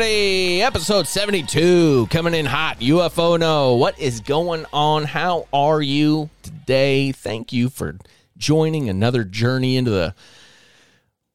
everybody. 0.00 0.62
Episode 0.62 1.06
72 1.06 2.06
coming 2.10 2.32
in 2.32 2.46
hot. 2.46 2.78
UFO 2.78 3.38
No. 3.38 3.74
What 3.74 3.98
is 4.00 4.20
going 4.20 4.64
on? 4.72 5.04
How 5.04 5.46
are 5.52 5.82
you 5.82 6.30
today? 6.42 7.12
Thank 7.12 7.52
you 7.52 7.68
for 7.68 7.98
joining 8.38 8.88
another 8.88 9.24
journey 9.24 9.76
into 9.76 9.90
the 9.90 10.14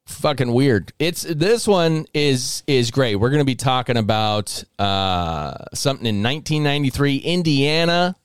fucking 0.07 0.51
weird. 0.51 0.93
It's 0.97 1.21
this 1.21 1.67
one 1.67 2.07
is 2.15 2.63
is 2.65 2.89
great. 2.89 3.17
We're 3.17 3.29
going 3.29 3.41
to 3.41 3.45
be 3.45 3.53
talking 3.53 3.97
about 3.97 4.63
uh 4.79 5.65
something 5.75 6.07
in 6.07 6.23
1993 6.23 7.17
Indiana, 7.17 8.15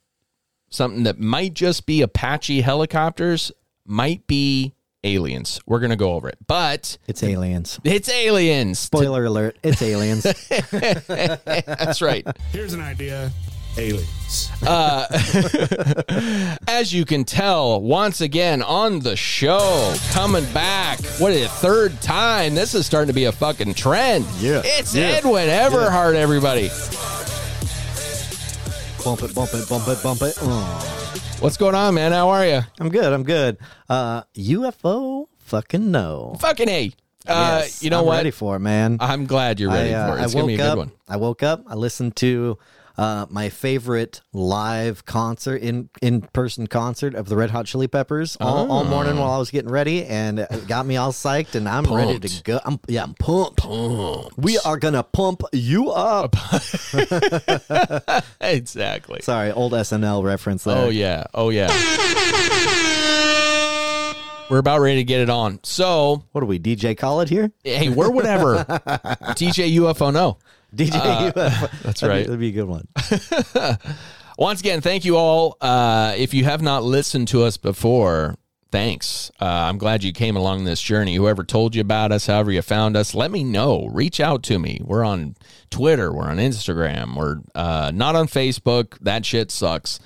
something 0.70 1.02
that 1.02 1.18
might 1.18 1.52
just 1.52 1.84
be 1.84 2.00
Apache 2.00 2.62
helicopters, 2.62 3.52
might 3.84 4.26
be 4.26 4.72
aliens. 5.04 5.60
We're 5.66 5.80
going 5.80 5.90
to 5.90 5.96
go 5.96 6.12
over 6.14 6.28
it. 6.28 6.38
But 6.46 6.98
It's 7.06 7.22
aliens. 7.22 7.80
it's 7.84 8.08
aliens. 8.08 8.78
Spoiler 8.78 9.24
alert, 9.24 9.56
it's 9.62 9.80
aliens. 9.82 10.22
That's 10.70 12.02
right. 12.02 12.26
Here's 12.52 12.72
an 12.72 12.80
idea. 12.80 13.30
Aliens. 13.78 14.50
uh, 14.66 15.06
As 16.68 16.92
you 16.92 17.04
can 17.04 17.24
tell, 17.24 17.80
once 17.80 18.20
again 18.20 18.62
on 18.62 18.98
the 18.98 19.14
show, 19.16 19.94
coming 20.10 20.44
back. 20.52 20.98
What 21.18 21.30
is 21.32 21.42
it, 21.42 21.50
third 21.50 22.00
time? 22.02 22.56
This 22.56 22.74
is 22.74 22.84
starting 22.84 23.06
to 23.06 23.12
be 23.14 23.26
a 23.26 23.32
fucking 23.32 23.74
trend. 23.74 24.26
Yeah. 24.40 24.62
It's 24.64 24.92
Yeah. 24.94 25.10
Edwin 25.10 25.48
Everhart, 25.48 26.14
everybody. 26.14 26.68
Bump 29.04 29.22
it, 29.22 29.34
bump 29.34 29.54
it, 29.54 29.68
bump 29.68 29.88
it, 29.88 30.02
bump 30.02 30.22
it. 30.22 30.34
Oh. 30.40 31.36
What's 31.40 31.56
going 31.56 31.74
on, 31.74 31.94
man? 31.94 32.12
How 32.12 32.28
are 32.30 32.46
you? 32.46 32.60
I'm 32.78 32.88
good, 32.90 33.12
I'm 33.12 33.22
good. 33.22 33.58
Uh 33.88 34.22
UFO 34.36 35.26
fucking 35.38 35.90
no. 35.90 36.36
Fucking 36.40 36.68
A. 36.68 36.92
Uh, 37.26 37.60
Yes, 37.62 37.82
you 37.82 37.90
know 37.90 38.00
I'm 38.00 38.06
what? 38.06 38.16
ready 38.16 38.30
for 38.30 38.56
it, 38.56 38.60
man. 38.60 38.96
I'm 39.00 39.26
glad 39.26 39.60
you're 39.60 39.70
ready 39.70 39.94
I, 39.94 39.98
uh, 40.00 40.06
for 40.12 40.18
it. 40.18 40.20
I 40.20 40.24
It's 40.24 40.34
going 40.34 40.44
to 40.44 40.48
be 40.48 40.54
a 40.54 40.56
good 40.58 40.66
up. 40.66 40.78
one. 40.78 40.92
I 41.08 41.16
woke 41.16 41.42
up. 41.42 41.62
I 41.66 41.74
listened 41.74 42.16
to 42.16 42.56
uh, 43.00 43.24
my 43.30 43.48
favorite 43.48 44.20
live 44.34 45.06
concert 45.06 45.62
in 45.62 45.88
in 46.02 46.20
person 46.20 46.66
concert 46.66 47.14
of 47.14 47.30
the 47.30 47.36
Red 47.36 47.48
Hot 47.50 47.64
Chili 47.64 47.88
Peppers 47.88 48.36
all, 48.40 48.70
all 48.70 48.84
morning 48.84 49.16
while 49.16 49.30
I 49.30 49.38
was 49.38 49.50
getting 49.50 49.70
ready, 49.70 50.04
and 50.04 50.40
it 50.40 50.68
got 50.68 50.84
me 50.84 50.98
all 50.98 51.10
psyched, 51.10 51.54
and 51.54 51.66
I'm 51.66 51.84
ready 51.84 52.18
to 52.18 52.42
go. 52.42 52.60
I'm, 52.62 52.78
yeah, 52.88 53.02
I'm 53.02 53.14
pumped. 53.14 53.64
We 54.36 54.58
are 54.58 54.76
gonna 54.78 55.02
pump 55.02 55.42
you 55.52 55.90
up. 55.90 56.36
Exactly. 58.42 59.20
Sorry, 59.22 59.52
old 59.52 59.72
SNL 59.72 60.24
reference 60.24 60.64
there. 60.64 60.76
Oh 60.76 60.88
yeah. 60.88 61.24
Oh 61.34 61.50
yeah. 61.50 61.68
We're 64.50 64.58
about 64.58 64.80
ready 64.80 64.96
to 64.96 65.04
get 65.04 65.20
it 65.20 65.30
on. 65.30 65.60
So, 65.62 66.24
What 66.32 66.42
are 66.42 66.46
we, 66.46 66.58
DJ 66.58 66.98
Khaled 66.98 67.28
here? 67.28 67.52
hey, 67.62 67.88
we're 67.88 68.10
whatever. 68.10 68.64
DJ 69.36 69.72
UFO 69.76 70.12
no. 70.12 70.38
DJ. 70.76 70.94
Uh, 70.94 71.30
That's 71.82 72.00
That'd 72.00 72.00
be- 72.00 72.06
right. 72.08 72.26
that'd 72.26 72.40
be 72.40 72.48
a 72.48 72.52
good 72.52 72.64
one. 72.68 72.86
Once 74.38 74.60
again, 74.60 74.80
thank 74.80 75.04
you 75.04 75.16
all. 75.16 75.56
Uh, 75.60 76.14
if 76.16 76.32
you 76.32 76.44
have 76.44 76.62
not 76.62 76.82
listened 76.82 77.28
to 77.28 77.42
us 77.42 77.56
before, 77.58 78.36
thanks. 78.70 79.30
Uh, 79.40 79.44
I'm 79.44 79.76
glad 79.76 80.02
you 80.02 80.12
came 80.12 80.34
along 80.36 80.64
this 80.64 80.80
journey. 80.80 81.14
Whoever 81.16 81.44
told 81.44 81.74
you 81.74 81.82
about 81.82 82.10
us, 82.10 82.26
however 82.26 82.50
you 82.50 82.62
found 82.62 82.96
us, 82.96 83.14
let 83.14 83.30
me 83.30 83.44
know. 83.44 83.86
Reach 83.92 84.18
out 84.18 84.42
to 84.44 84.58
me. 84.58 84.80
We're 84.82 85.04
on 85.04 85.36
Twitter. 85.68 86.10
We're 86.12 86.24
on 86.30 86.38
Instagram. 86.38 87.16
We're 87.16 87.40
uh, 87.54 87.90
not 87.94 88.16
on 88.16 88.28
Facebook. 88.28 88.96
That 89.00 89.26
shit 89.26 89.50
sucks. 89.50 90.00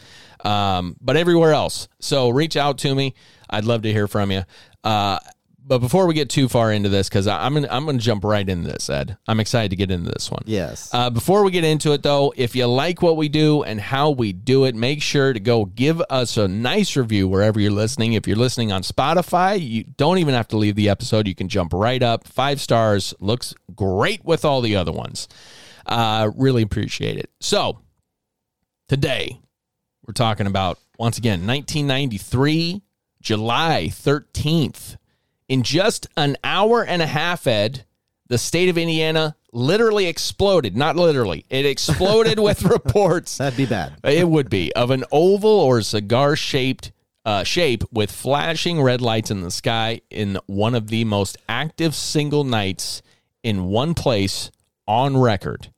Um, 0.44 0.96
but 1.00 1.16
everywhere 1.16 1.52
else. 1.52 1.88
So 2.00 2.28
reach 2.30 2.56
out 2.56 2.78
to 2.78 2.94
me. 2.94 3.14
I'd 3.48 3.64
love 3.64 3.82
to 3.82 3.92
hear 3.92 4.08
from 4.08 4.32
you. 4.32 4.42
Uh, 4.82 5.18
but 5.66 5.78
before 5.78 6.06
we 6.06 6.12
get 6.12 6.28
too 6.28 6.48
far 6.48 6.70
into 6.70 6.90
this, 6.90 7.08
because 7.08 7.26
I'm 7.26 7.54
gonna, 7.54 7.68
I'm 7.70 7.84
going 7.84 7.98
to 7.98 8.04
jump 8.04 8.22
right 8.22 8.46
into 8.46 8.70
this, 8.70 8.90
Ed. 8.90 9.16
I'm 9.26 9.40
excited 9.40 9.70
to 9.70 9.76
get 9.76 9.90
into 9.90 10.10
this 10.10 10.30
one. 10.30 10.42
Yes. 10.44 10.90
Uh, 10.92 11.08
before 11.08 11.42
we 11.42 11.50
get 11.50 11.64
into 11.64 11.92
it, 11.92 12.02
though, 12.02 12.34
if 12.36 12.54
you 12.54 12.66
like 12.66 13.00
what 13.00 13.16
we 13.16 13.30
do 13.30 13.62
and 13.62 13.80
how 13.80 14.10
we 14.10 14.32
do 14.34 14.64
it, 14.64 14.74
make 14.74 15.00
sure 15.00 15.32
to 15.32 15.40
go 15.40 15.64
give 15.64 16.02
us 16.10 16.36
a 16.36 16.46
nice 16.46 16.96
review 16.96 17.26
wherever 17.26 17.58
you're 17.58 17.70
listening. 17.70 18.12
If 18.12 18.28
you're 18.28 18.36
listening 18.36 18.72
on 18.72 18.82
Spotify, 18.82 19.58
you 19.58 19.84
don't 19.84 20.18
even 20.18 20.34
have 20.34 20.48
to 20.48 20.58
leave 20.58 20.76
the 20.76 20.90
episode. 20.90 21.26
You 21.26 21.34
can 21.34 21.48
jump 21.48 21.72
right 21.72 22.02
up. 22.02 22.26
Five 22.26 22.60
stars. 22.60 23.14
Looks 23.18 23.54
great 23.74 24.22
with 24.22 24.44
all 24.44 24.60
the 24.60 24.76
other 24.76 24.92
ones. 24.92 25.28
Uh, 25.86 26.30
really 26.36 26.62
appreciate 26.62 27.16
it. 27.16 27.30
So, 27.40 27.80
today, 28.88 29.40
we're 30.06 30.12
talking 30.12 30.46
about, 30.46 30.78
once 30.98 31.16
again, 31.16 31.46
1993, 31.46 32.82
July 33.22 33.88
13th. 33.90 34.96
In 35.48 35.62
just 35.62 36.06
an 36.16 36.36
hour 36.42 36.84
and 36.84 37.02
a 37.02 37.06
half, 37.06 37.46
Ed, 37.46 37.84
the 38.28 38.38
state 38.38 38.68
of 38.68 38.78
Indiana 38.78 39.36
literally 39.52 40.06
exploded. 40.06 40.76
Not 40.76 40.96
literally, 40.96 41.44
it 41.50 41.66
exploded 41.66 42.38
with 42.38 42.62
reports. 42.64 43.38
That'd 43.38 43.56
be 43.56 43.66
bad. 43.66 43.94
It 44.02 44.28
would 44.28 44.48
be 44.50 44.72
of 44.74 44.90
an 44.90 45.04
oval 45.12 45.50
or 45.50 45.82
cigar 45.82 46.36
shaped 46.36 46.92
uh, 47.24 47.42
shape 47.42 47.84
with 47.90 48.10
flashing 48.10 48.82
red 48.82 49.00
lights 49.00 49.30
in 49.30 49.40
the 49.40 49.50
sky 49.50 50.00
in 50.10 50.38
one 50.46 50.74
of 50.74 50.88
the 50.88 51.04
most 51.04 51.38
active 51.48 51.94
single 51.94 52.44
nights 52.44 53.02
in 53.42 53.64
one 53.64 53.94
place 53.94 54.50
on 54.86 55.16
record. 55.16 55.70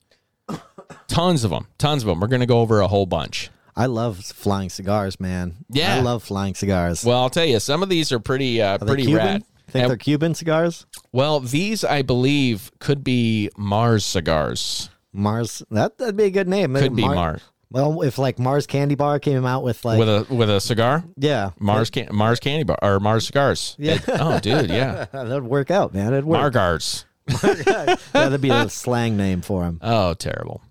Tons 1.09 1.45
of 1.45 1.51
them. 1.51 1.69
Tons 1.79 2.03
of 2.03 2.09
them. 2.09 2.21
We're 2.21 2.27
going 2.27 2.41
to 2.41 2.47
go 2.47 2.61
over 2.61 2.81
a 2.81 2.89
whole 2.89 3.07
bunch. 3.07 3.51
I 3.77 3.87
love 3.87 4.19
flying 4.25 4.71
cigars, 4.71 5.21
man. 5.21 5.55
Yeah. 5.69 5.97
I 5.97 6.01
love 6.01 6.23
flying 6.23 6.55
cigars. 6.55 7.05
Well, 7.05 7.21
I'll 7.21 7.31
tell 7.31 7.45
you, 7.45 7.61
some 7.61 7.83
of 7.83 7.89
these 7.89 8.11
are 8.11 8.19
pretty 8.19 8.63
uh, 8.63 8.77
Are 8.77 8.79
pretty 8.79 9.15
rad. 9.15 9.45
Think 9.77 9.83
And- 9.85 9.91
they're 9.91 9.97
Cuban 9.97 10.35
cigars? 10.35 10.87
well, 11.13 11.41
these 11.41 11.85
I 11.85 12.03
believe 12.03 12.71
could 12.81 13.05
be 13.05 13.51
Mars 13.57 14.05
cigars. 14.05 14.91
Mars. 15.13 15.63
That 15.71 15.99
that'd 15.99 16.17
be 16.17 16.25
a 16.25 16.31
good 16.31 16.49
name. 16.49 16.75
Could 16.75 16.95
be 16.97 17.03
Mar- 17.03 17.15
Mars 17.15 17.43
Well, 17.71 18.03
if 18.03 18.19
like 18.19 18.39
Mars 18.39 18.67
Candy 18.67 18.95
Bar 18.95 19.19
came 19.19 19.45
out 19.47 19.63
with 19.63 19.85
like 19.85 19.99
with 19.99 20.09
a 20.09 20.27
with 20.35 20.51
a 20.51 20.61
cigar. 20.61 21.05
yeah 21.17 21.51
Mars 21.59 21.91
can 21.91 22.09
Mars 22.13 22.39
candy 22.41 22.65
bar 22.65 22.79
or 22.83 23.01
Mars 23.01 23.27
cigars. 23.27 23.77
Yeah. 23.79 23.95
It- 23.95 24.05
oh, 24.09 24.39
dude, 24.41 24.71
yeah. 24.71 25.07
that'd 25.13 25.43
work 25.45 25.71
out, 25.71 25.95
man. 25.95 26.13
It'd 26.13 26.25
work. 26.25 26.39
Margars. 26.41 27.05
yeah, 27.43 27.97
that'd 28.13 28.41
be 28.41 28.51
a 28.51 28.69
slang 28.69 29.17
name 29.17 29.41
for 29.41 29.65
him. 29.65 29.79
Oh, 29.83 30.15
terrible. 30.15 30.63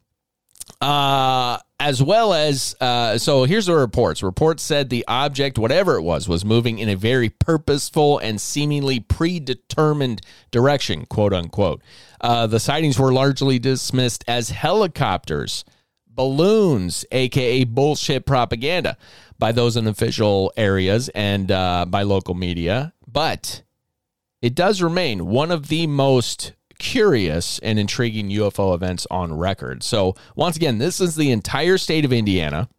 Uh, 0.82 1.58
as 1.80 2.02
well 2.02 2.34
as, 2.34 2.75
uh, 2.80 3.18
so 3.18 3.44
here's 3.44 3.66
the 3.66 3.75
reports. 3.75 4.24
Reports 4.24 4.63
said 4.63 4.90
the 4.90 5.03
object, 5.08 5.58
whatever 5.58 5.96
it 5.96 6.02
was, 6.02 6.28
was 6.28 6.46
moving 6.46 6.80
in 6.80 6.88
a 6.88 6.96
very 6.96 7.30
purposeful 7.30 8.18
and 8.19 8.40
seemingly 8.40 9.00
predetermined 9.00 10.22
direction, 10.52 11.06
quote 11.06 11.34
unquote. 11.34 11.81
Uh, 12.22 12.47
the 12.47 12.59
sightings 12.59 12.97
were 12.97 13.12
largely 13.12 13.59
dismissed 13.59 14.24
as 14.28 14.50
helicopters, 14.50 15.66
balloons, 16.08 17.06
aka 17.12 17.66
bullshit 17.66 18.25
propaganda, 18.25 18.97
by 19.38 19.52
those 19.52 19.75
in 19.75 19.85
official 19.85 20.53
areas 20.56 21.09
and 21.09 21.52
uh, 21.52 21.85
by 21.85 22.03
local 22.03 22.35
media. 22.35 22.94
But 23.06 23.64
it 24.41 24.56
does 24.56 24.81
remain 24.81 25.25
one 25.25 25.52
of 25.52 25.68
the 25.68 25.88
most 25.88 26.53
curious 26.80 27.59
and 27.59 27.78
intriguing 27.79 28.29
UFO 28.29 28.73
events 28.76 29.05
on 29.11 29.34
record. 29.38 29.84
So, 29.84 30.16
once 30.35 30.55
again, 30.55 30.78
this 30.78 31.00
is 31.00 31.16
the 31.16 31.32
entire 31.32 31.78
state 31.78 32.05
of 32.05 32.14
Indiana 32.14 32.70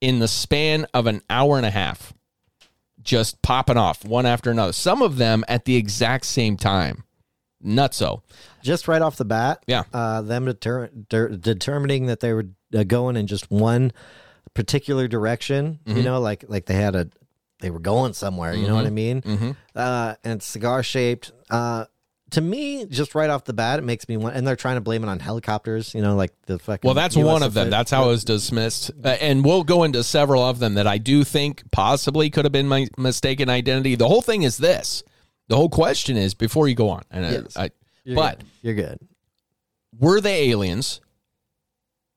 in 0.00 0.18
the 0.18 0.28
span 0.28 0.86
of 0.94 1.06
an 1.06 1.22
hour 1.30 1.56
and 1.56 1.66
a 1.66 1.70
half, 1.70 2.12
just 3.02 3.40
popping 3.42 3.76
off 3.76 4.04
one 4.04 4.26
after 4.26 4.50
another. 4.50 4.72
Some 4.72 5.02
of 5.02 5.16
them 5.16 5.44
at 5.48 5.64
the 5.64 5.76
exact 5.76 6.24
same 6.26 6.56
time. 6.56 7.04
Nutso. 7.64 8.22
Just 8.62 8.88
right 8.88 9.00
off 9.02 9.16
the 9.16 9.24
bat, 9.24 9.62
Yeah. 9.68 9.84
uh, 9.92 10.20
them 10.22 10.46
deter- 10.46 10.90
der- 11.08 11.36
determining 11.36 12.06
that 12.06 12.18
they 12.18 12.32
were 12.32 12.46
uh, 12.74 12.82
going 12.82 13.16
in 13.16 13.28
just 13.28 13.50
one 13.52 13.92
particular 14.54 15.06
direction. 15.06 15.78
Mm-hmm. 15.84 15.98
You 15.98 16.02
know, 16.04 16.20
like 16.20 16.44
like 16.48 16.66
they 16.66 16.74
had 16.74 16.96
a 16.96 17.08
they 17.60 17.70
were 17.70 17.78
going 17.78 18.12
somewhere. 18.14 18.52
You 18.54 18.66
know 18.66 18.74
what 18.74 18.86
I 18.86 18.90
mean? 18.90 19.22
Mhm. 19.22 19.56
Uh, 19.76 20.16
and 20.24 20.42
cigar 20.42 20.82
shaped. 20.82 21.30
Uh, 21.48 21.84
to 22.32 22.40
me, 22.40 22.84
just 22.86 23.14
right 23.14 23.30
off 23.30 23.44
the 23.44 23.52
bat, 23.52 23.78
it 23.78 23.82
makes 23.82 24.08
me 24.08 24.16
want. 24.16 24.36
And 24.36 24.46
they're 24.46 24.56
trying 24.56 24.76
to 24.76 24.80
blame 24.80 25.02
it 25.02 25.08
on 25.08 25.18
helicopters. 25.18 25.94
You 25.94 26.02
know, 26.02 26.14
like 26.16 26.32
the 26.46 26.58
fucking. 26.58 26.86
Well, 26.86 26.94
that's 26.94 27.16
US 27.16 27.24
one 27.24 27.42
of 27.42 27.54
them. 27.54 27.70
That's 27.70 27.90
how 27.90 28.04
it 28.04 28.08
was 28.08 28.24
dismissed. 28.24 28.90
Uh, 29.02 29.08
and 29.20 29.44
we'll 29.44 29.64
go 29.64 29.84
into 29.84 30.02
several 30.04 30.42
of 30.42 30.58
them 30.58 30.74
that 30.74 30.86
I 30.86 30.98
do 30.98 31.24
think 31.24 31.62
possibly 31.70 32.28
could 32.30 32.44
have 32.44 32.52
been 32.52 32.68
my 32.68 32.88
mistaken 32.98 33.48
identity. 33.48 33.94
The 33.94 34.08
whole 34.08 34.22
thing 34.22 34.42
is 34.42 34.56
this. 34.58 35.02
The 35.48 35.56
whole 35.56 35.68
question 35.68 36.16
is 36.16 36.34
before 36.34 36.68
you 36.68 36.74
go 36.74 36.88
on, 36.88 37.02
and 37.10 37.24
Yes. 37.24 37.56
I, 37.56 37.64
I 37.64 37.70
You're 38.04 38.16
but 38.16 38.38
good. 38.38 38.46
you're 38.62 38.74
good. 38.74 38.98
were 39.98 40.20
they 40.20 40.50
aliens? 40.50 41.00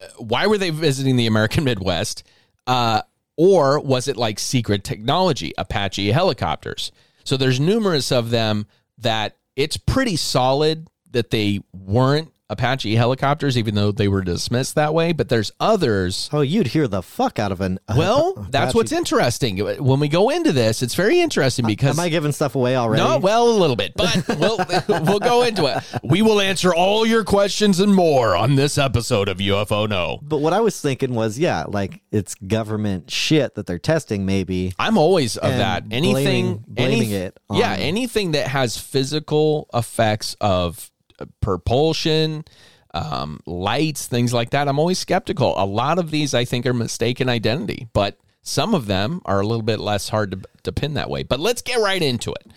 Uh, 0.01 0.05
Why 0.17 0.47
were 0.47 0.57
they 0.57 0.69
visiting 0.69 1.15
the 1.17 1.27
American 1.27 1.63
Midwest? 1.65 2.23
Uh, 2.67 3.01
or 3.37 3.79
was 3.81 4.07
it 4.07 4.15
like 4.17 4.39
secret 4.39 4.83
technology, 4.83 5.53
Apache 5.57 6.11
helicopters? 6.11 6.91
So 7.25 7.35
there's 7.37 7.59
numerous 7.59 8.11
of 8.11 8.29
them 8.29 8.67
that 8.99 9.35
it's 9.55 9.77
pretty 9.77 10.15
solid 10.15 10.87
that 11.11 11.29
they 11.31 11.61
weren't 11.73 12.31
Apache 12.49 12.95
helicopters, 12.95 13.57
even 13.57 13.73
though 13.75 13.91
they 13.91 14.07
were 14.07 14.21
dismissed 14.21 14.75
that 14.75 14.93
way. 14.93 15.11
But 15.13 15.29
there's 15.29 15.51
others. 15.59 16.29
Oh, 16.31 16.41
you'd 16.41 16.67
hear 16.67 16.87
the 16.87 17.01
fuck 17.01 17.39
out 17.39 17.51
of 17.51 17.59
an. 17.61 17.79
Well, 17.95 18.33
that's 18.51 18.65
Apache- 18.71 18.77
what's 18.77 18.91
interesting. 18.91 19.57
When 19.83 19.99
we 19.99 20.07
go 20.07 20.29
into 20.29 20.51
this, 20.51 20.83
it's 20.83 20.95
very 20.95 21.19
interesting 21.21 21.65
because 21.65 21.97
Am 21.97 22.03
I 22.05 22.09
giving 22.09 22.31
stuff 22.31 22.55
away 22.55 22.75
already? 22.75 23.03
no, 23.03 23.17
well, 23.17 23.49
a 23.49 23.57
little 23.57 23.75
bit, 23.75 23.93
but 23.95 24.25
we'll 24.39 24.57
we'll 24.87 25.19
go 25.19 25.43
into 25.43 25.65
it. 25.65 25.83
We 26.03 26.21
will 26.21 26.39
answer 26.39 26.73
all 26.73 27.05
your 27.05 27.23
questions 27.23 27.79
and 27.79 27.93
more 27.93 28.35
on 28.35 28.55
this 28.55 28.77
episode 28.77 29.27
of 29.27 29.37
UFO 29.37 29.89
No. 29.89 30.19
But 30.21 30.37
what 30.37 30.53
I 30.53 30.59
was 30.61 30.79
thinking 30.79 31.13
was, 31.15 31.39
yeah, 31.39 31.65
like 31.67 32.01
it's 32.11 32.35
government 32.35 33.09
shit 33.09 33.55
that 33.55 33.65
they're 33.65 33.79
testing, 33.79 34.25
maybe. 34.25 34.73
I'm 34.77 34.97
always 34.97 35.35
of 35.37 35.49
that. 35.51 35.83
Anything, 35.91 36.13
blaming- 36.57 36.63
blaming 36.67 37.01
any- 37.01 37.13
it 37.13 37.39
on- 37.49 37.57
yeah, 37.57 37.73
anything 37.73 38.33
that 38.33 38.47
has 38.47 38.77
physical 38.77 39.67
effects 39.73 40.35
of 40.41 40.77
uh, 40.77 40.94
propulsion, 41.41 42.45
um, 42.93 43.39
lights, 43.45 44.07
things 44.07 44.33
like 44.33 44.51
that. 44.51 44.67
I'm 44.67 44.79
always 44.79 44.99
skeptical. 44.99 45.53
A 45.57 45.65
lot 45.65 45.99
of 45.99 46.11
these, 46.11 46.33
I 46.33 46.45
think, 46.45 46.65
are 46.65 46.73
mistaken 46.73 47.29
identity, 47.29 47.87
but 47.93 48.17
some 48.41 48.73
of 48.75 48.87
them 48.87 49.21
are 49.25 49.39
a 49.41 49.45
little 49.45 49.63
bit 49.63 49.79
less 49.79 50.09
hard 50.09 50.31
to, 50.31 50.41
to 50.63 50.71
pin 50.71 50.93
that 50.93 51.09
way. 51.09 51.23
But 51.23 51.39
let's 51.39 51.61
get 51.61 51.79
right 51.79 52.01
into 52.01 52.31
it. 52.31 52.47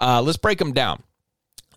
Uh, 0.00 0.20
let's 0.22 0.38
break 0.38 0.58
them 0.58 0.72
down. 0.72 1.02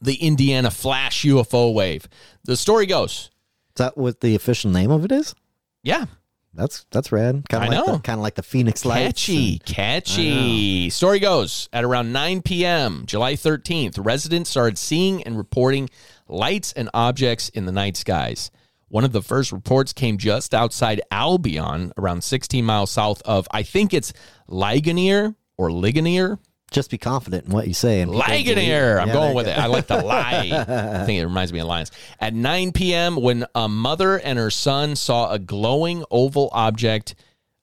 The 0.02 0.16
Indiana 0.16 0.72
flash 0.72 1.24
UFO 1.24 1.74
wave. 1.74 2.08
The 2.44 2.56
story 2.58 2.86
goes, 2.86 3.12
Is 3.12 3.30
that 3.78 3.98
what 3.98 4.22
the 4.22 4.36
official 4.36 4.72
name 4.72 4.92
of 4.92 5.04
it 5.06 5.12
is? 5.12 5.36
yeah, 5.84 6.06
That's 6.54 6.86
that's 6.92 7.12
rad. 7.12 7.44
Kind 7.50 7.64
I 7.64 7.68
of 7.68 7.74
like 7.74 7.88
know. 7.88 7.94
the 7.98 8.02
kind 8.02 8.20
of 8.20 8.24
like 8.24 8.36
the 8.36 8.44
Phoenix 8.44 8.84
Lights. 8.86 9.06
Catchy, 9.26 9.52
and- 9.54 9.66
catchy. 9.66 10.90
Story 10.90 11.20
goes 11.20 11.70
at 11.74 11.84
around 11.84 12.12
9 12.14 12.42
p.m., 12.42 13.04
July 13.06 13.34
13th, 13.34 14.04
residents 14.04 14.50
started 14.50 14.78
seeing 14.78 15.24
and 15.24 15.38
reporting 15.38 15.90
lights 16.28 16.74
and 16.74 16.90
objects 16.94 17.50
in 17.50 17.66
the 17.66 17.72
night 17.72 17.98
skies. 17.98 18.52
One 18.90 19.04
of 19.04 19.12
the 19.12 19.22
first 19.22 19.52
reports 19.52 19.92
came 19.94 20.18
just 20.18 20.54
outside 20.54 21.02
Albion, 21.12 21.92
around 21.98 22.24
16 22.24 22.64
miles 22.64 22.90
south 22.92 23.22
of, 23.24 23.48
I 23.52 23.64
think 23.64 23.94
it's 23.94 24.14
Ligonier 24.48 25.36
or 25.58 25.72
Ligonier. 25.72 26.40
Just 26.72 26.90
be 26.92 26.98
confident 26.98 27.46
in 27.48 27.54
what 27.54 27.68
you 27.68 27.74
say. 27.74 28.02
And 28.02 28.12
Ligonier. 28.12 29.00
I'm 29.00 29.08
Yeah, 29.08 29.14
going 29.14 29.36
with 29.36 29.46
you 29.48 29.54
it. 29.54 29.58
I 29.58 29.68
like 29.68 29.88
the 29.88 30.02
lie. 30.04 30.50
I 30.54 31.06
think 31.06 31.20
it 31.20 31.26
reminds 31.26 31.54
me 31.54 31.60
of 31.60 31.68
lions. 31.68 31.92
At 32.20 32.34
9 32.34 32.72
p.m., 32.74 33.16
when 33.16 33.46
a 33.56 33.70
mother 33.70 34.18
and 34.20 34.38
her 34.38 34.50
son 34.50 34.96
saw 34.98 35.32
a 35.32 35.40
glowing 35.40 36.04
oval 36.12 36.50
object 36.52 37.16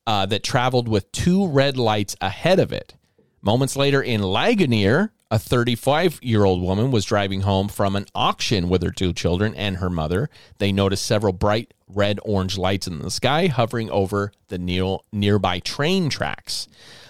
uh, 0.07 0.25
that 0.27 0.43
traveled 0.43 0.87
with 0.87 1.11
two 1.11 1.47
red 1.47 1.77
lights 1.77 2.15
ahead 2.21 2.59
of 2.59 2.71
it. 2.71 2.95
Moments 3.41 3.75
later, 3.75 4.01
in 4.01 4.21
Ligonier, 4.21 5.11
a 5.31 5.39
35 5.39 6.19
year 6.21 6.43
old 6.43 6.61
woman 6.61 6.91
was 6.91 7.05
driving 7.05 7.41
home 7.41 7.67
from 7.67 7.95
an 7.95 8.05
auction 8.13 8.69
with 8.69 8.83
her 8.83 8.91
two 8.91 9.13
children 9.13 9.53
and 9.55 9.77
her 9.77 9.89
mother. 9.89 10.29
They 10.59 10.71
noticed 10.71 11.05
several 11.05 11.33
bright 11.33 11.73
red 11.87 12.19
orange 12.23 12.57
lights 12.57 12.87
in 12.87 12.99
the 12.99 13.11
sky 13.11 13.47
hovering 13.47 13.89
over 13.89 14.31
the 14.49 14.57
near, 14.57 14.97
nearby 15.11 15.59
train 15.59 16.09
tracks. 16.09 16.67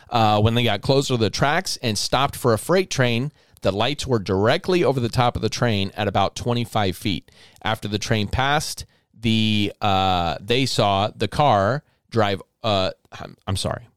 Uh, 0.10 0.40
when 0.40 0.54
they 0.54 0.64
got 0.64 0.82
closer 0.82 1.16
to 1.16 1.18
the 1.18 1.30
tracks 1.30 1.78
and 1.82 1.98
stopped 1.98 2.36
for 2.36 2.54
a 2.54 2.58
freight 2.58 2.90
train, 2.90 3.32
the 3.62 3.72
lights 3.72 4.06
were 4.06 4.20
directly 4.20 4.84
over 4.84 5.00
the 5.00 5.10
top 5.10 5.36
of 5.36 5.42
the 5.42 5.50
train 5.50 5.92
at 5.96 6.08
about 6.08 6.36
25 6.36 6.96
feet. 6.96 7.32
After 7.64 7.88
the 7.88 7.98
train 7.98 8.28
passed, 8.28 8.86
the 9.14 9.74
uh, 9.82 10.38
they 10.40 10.66
saw 10.66 11.10
the 11.16 11.28
car 11.28 11.84
drive. 12.12 12.42
Uh, 12.64 12.92
I'm, 13.12 13.36
I'm 13.48 13.58
sorry, 13.58 13.88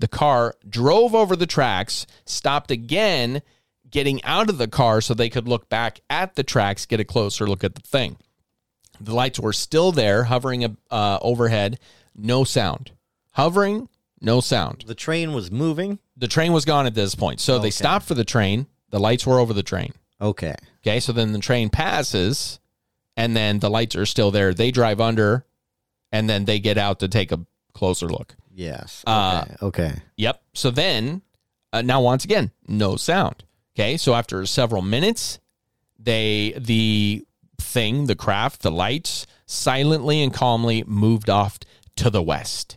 the 0.00 0.08
car 0.08 0.54
drove 0.68 1.14
over 1.14 1.36
the 1.36 1.46
tracks, 1.46 2.06
stopped 2.24 2.70
again, 2.70 3.42
getting 3.90 4.22
out 4.24 4.48
of 4.48 4.58
the 4.58 4.68
car 4.68 5.00
so 5.00 5.14
they 5.14 5.30
could 5.30 5.48
look 5.48 5.68
back 5.68 6.00
at 6.10 6.34
the 6.34 6.42
tracks, 6.42 6.86
get 6.86 7.00
a 7.00 7.04
closer 7.04 7.46
look 7.46 7.64
at 7.64 7.74
the 7.74 7.80
thing. 7.82 8.16
The 9.00 9.14
lights 9.14 9.38
were 9.38 9.52
still 9.52 9.92
there, 9.92 10.24
hovering 10.24 10.76
uh, 10.90 11.18
overhead, 11.22 11.78
no 12.16 12.44
sound. 12.44 12.90
Hovering, 13.32 13.88
no 14.20 14.40
sound. 14.40 14.84
The 14.86 14.94
train 14.96 15.32
was 15.32 15.50
moving. 15.50 16.00
The 16.16 16.26
train 16.28 16.52
was 16.52 16.64
gone 16.64 16.86
at 16.86 16.94
this 16.94 17.14
point. 17.14 17.40
So 17.40 17.58
they 17.60 17.70
stopped 17.70 18.06
for 18.06 18.14
the 18.14 18.24
train. 18.24 18.66
The 18.90 18.98
lights 18.98 19.26
were 19.26 19.38
over 19.38 19.52
the 19.52 19.62
train. 19.62 19.92
Okay. 20.20 20.54
Okay, 20.84 20.98
so 20.98 21.12
then 21.12 21.32
the 21.32 21.38
train 21.38 21.68
passes, 21.68 22.58
and 23.16 23.36
then 23.36 23.60
the 23.60 23.70
lights 23.70 23.94
are 23.94 24.06
still 24.06 24.30
there. 24.32 24.52
They 24.52 24.72
drive 24.72 25.00
under, 25.00 25.46
and 26.10 26.28
then 26.28 26.44
they 26.44 26.58
get 26.58 26.76
out 26.78 26.98
to 27.00 27.08
take 27.08 27.30
a 27.30 27.40
closer 27.74 28.08
look. 28.08 28.34
Yes. 28.52 29.04
Uh, 29.06 29.44
Okay. 29.44 29.56
okay. 29.62 29.92
Yep. 30.16 30.42
So 30.54 30.70
then, 30.72 31.22
uh, 31.72 31.82
now 31.82 32.00
once 32.00 32.24
again, 32.24 32.50
no 32.66 32.96
sound. 32.96 33.44
Okay, 33.78 33.96
so 33.96 34.12
after 34.14 34.44
several 34.44 34.82
minutes, 34.82 35.38
they 36.00 36.52
the 36.58 37.24
thing, 37.60 38.06
the 38.06 38.16
craft, 38.16 38.62
the 38.62 38.72
lights, 38.72 39.24
silently 39.46 40.20
and 40.20 40.34
calmly 40.34 40.82
moved 40.84 41.30
off 41.30 41.60
to 41.94 42.10
the 42.10 42.20
west. 42.20 42.76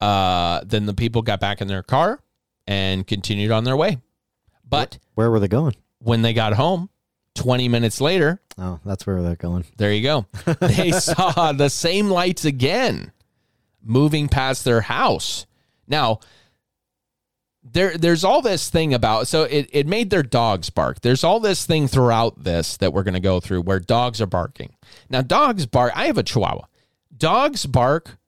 Uh, 0.00 0.62
then 0.66 0.86
the 0.86 0.94
people 0.94 1.22
got 1.22 1.38
back 1.38 1.60
in 1.60 1.68
their 1.68 1.84
car 1.84 2.18
and 2.66 3.06
continued 3.06 3.52
on 3.52 3.62
their 3.62 3.76
way. 3.76 3.98
But 4.68 4.98
Where 5.14 5.30
were 5.30 5.38
they 5.38 5.46
going? 5.46 5.76
when 6.00 6.22
they 6.22 6.32
got 6.32 6.54
home, 6.54 6.90
20 7.36 7.68
minutes 7.68 8.00
later, 8.00 8.40
Oh, 8.58 8.80
that's 8.84 9.06
where 9.06 9.22
they're 9.22 9.36
going. 9.36 9.64
there 9.76 9.92
you 9.92 10.02
go. 10.02 10.26
They 10.60 10.90
saw 10.90 11.52
the 11.52 11.70
same 11.70 12.10
lights 12.10 12.44
again 12.44 13.12
moving 13.80 14.26
past 14.28 14.64
their 14.64 14.80
house. 14.80 15.46
Now, 15.86 16.18
there 17.64 17.96
there's 17.96 18.24
all 18.24 18.42
this 18.42 18.68
thing 18.70 18.92
about 18.92 19.28
so 19.28 19.44
it, 19.44 19.68
it 19.72 19.86
made 19.86 20.10
their 20.10 20.22
dogs 20.22 20.68
bark. 20.70 21.00
There's 21.00 21.22
all 21.24 21.40
this 21.40 21.64
thing 21.64 21.86
throughout 21.88 22.42
this 22.42 22.76
that 22.78 22.92
we're 22.92 23.02
gonna 23.04 23.20
go 23.20 23.38
through 23.40 23.62
where 23.62 23.78
dogs 23.80 24.20
are 24.20 24.26
barking. 24.26 24.74
Now 25.08 25.22
dogs 25.22 25.66
bark 25.66 25.92
I 25.94 26.06
have 26.06 26.18
a 26.18 26.22
chihuahua. 26.22 26.66
Dogs 27.16 27.66
bark 27.66 28.18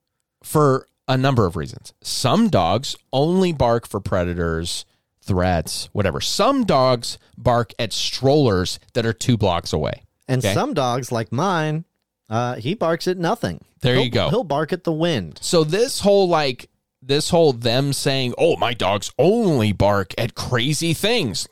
for 0.43 0.89
a 1.09 1.17
number 1.17 1.47
of 1.47 1.57
reasons. 1.57 1.93
Some 2.01 2.49
dogs 2.49 2.97
only 3.13 3.53
bark 3.53 3.87
for 3.89 4.01
predators, 4.01 4.85
threats, 5.21 5.89
whatever. 5.93 6.21
Some 6.21 6.65
dogs 6.65 7.19
bark 7.37 7.73
at 7.79 7.93
strollers 7.93 8.79
that 8.95 9.05
are 9.05 9.13
two 9.13 9.37
blocks 9.37 9.73
away. 9.73 10.03
And 10.29 10.43
Okay. 10.45 10.55
some 10.55 10.73
dogs, 10.75 11.11
like 11.13 11.33
mine, 11.33 11.85
uh, 12.31 12.55
he 12.55 12.75
barks 12.75 13.07
at 13.09 13.19
nothing. 13.19 13.61
There 13.81 13.95
He'll- 13.97 14.05
you 14.05 14.11
go. 14.11 14.31
He'll 14.31 14.45
bark 14.45 14.73
at 14.73 14.85
the 14.85 14.93
wind. 14.93 15.39
So 15.43 15.65
this 15.65 16.01
whole 16.01 16.29
like 16.29 16.71
this 17.07 17.31
whole 17.31 17.53
them 17.53 17.93
saying, 17.93 18.35
"Oh, 18.39 18.57
my 18.57 18.75
dogs 18.75 19.11
only 19.19 19.73
bark 19.73 20.15
at 20.19 20.35
crazy 20.35 20.95
things." 20.95 21.49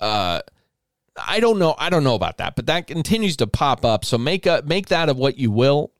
Uh 0.00 0.40
I 1.16 1.38
don't 1.40 1.58
know. 1.58 1.74
I 1.78 1.90
don't 1.90 2.02
know 2.04 2.16
about 2.16 2.38
that, 2.38 2.56
but 2.56 2.66
that 2.66 2.88
continues 2.88 3.36
to 3.36 3.46
pop 3.46 3.84
up. 3.84 4.04
So 4.04 4.18
make 4.18 4.46
a 4.46 4.62
make 4.66 4.88
that 4.88 5.08
of 5.08 5.16
what 5.16 5.38
you 5.38 5.50
will. 5.50 5.92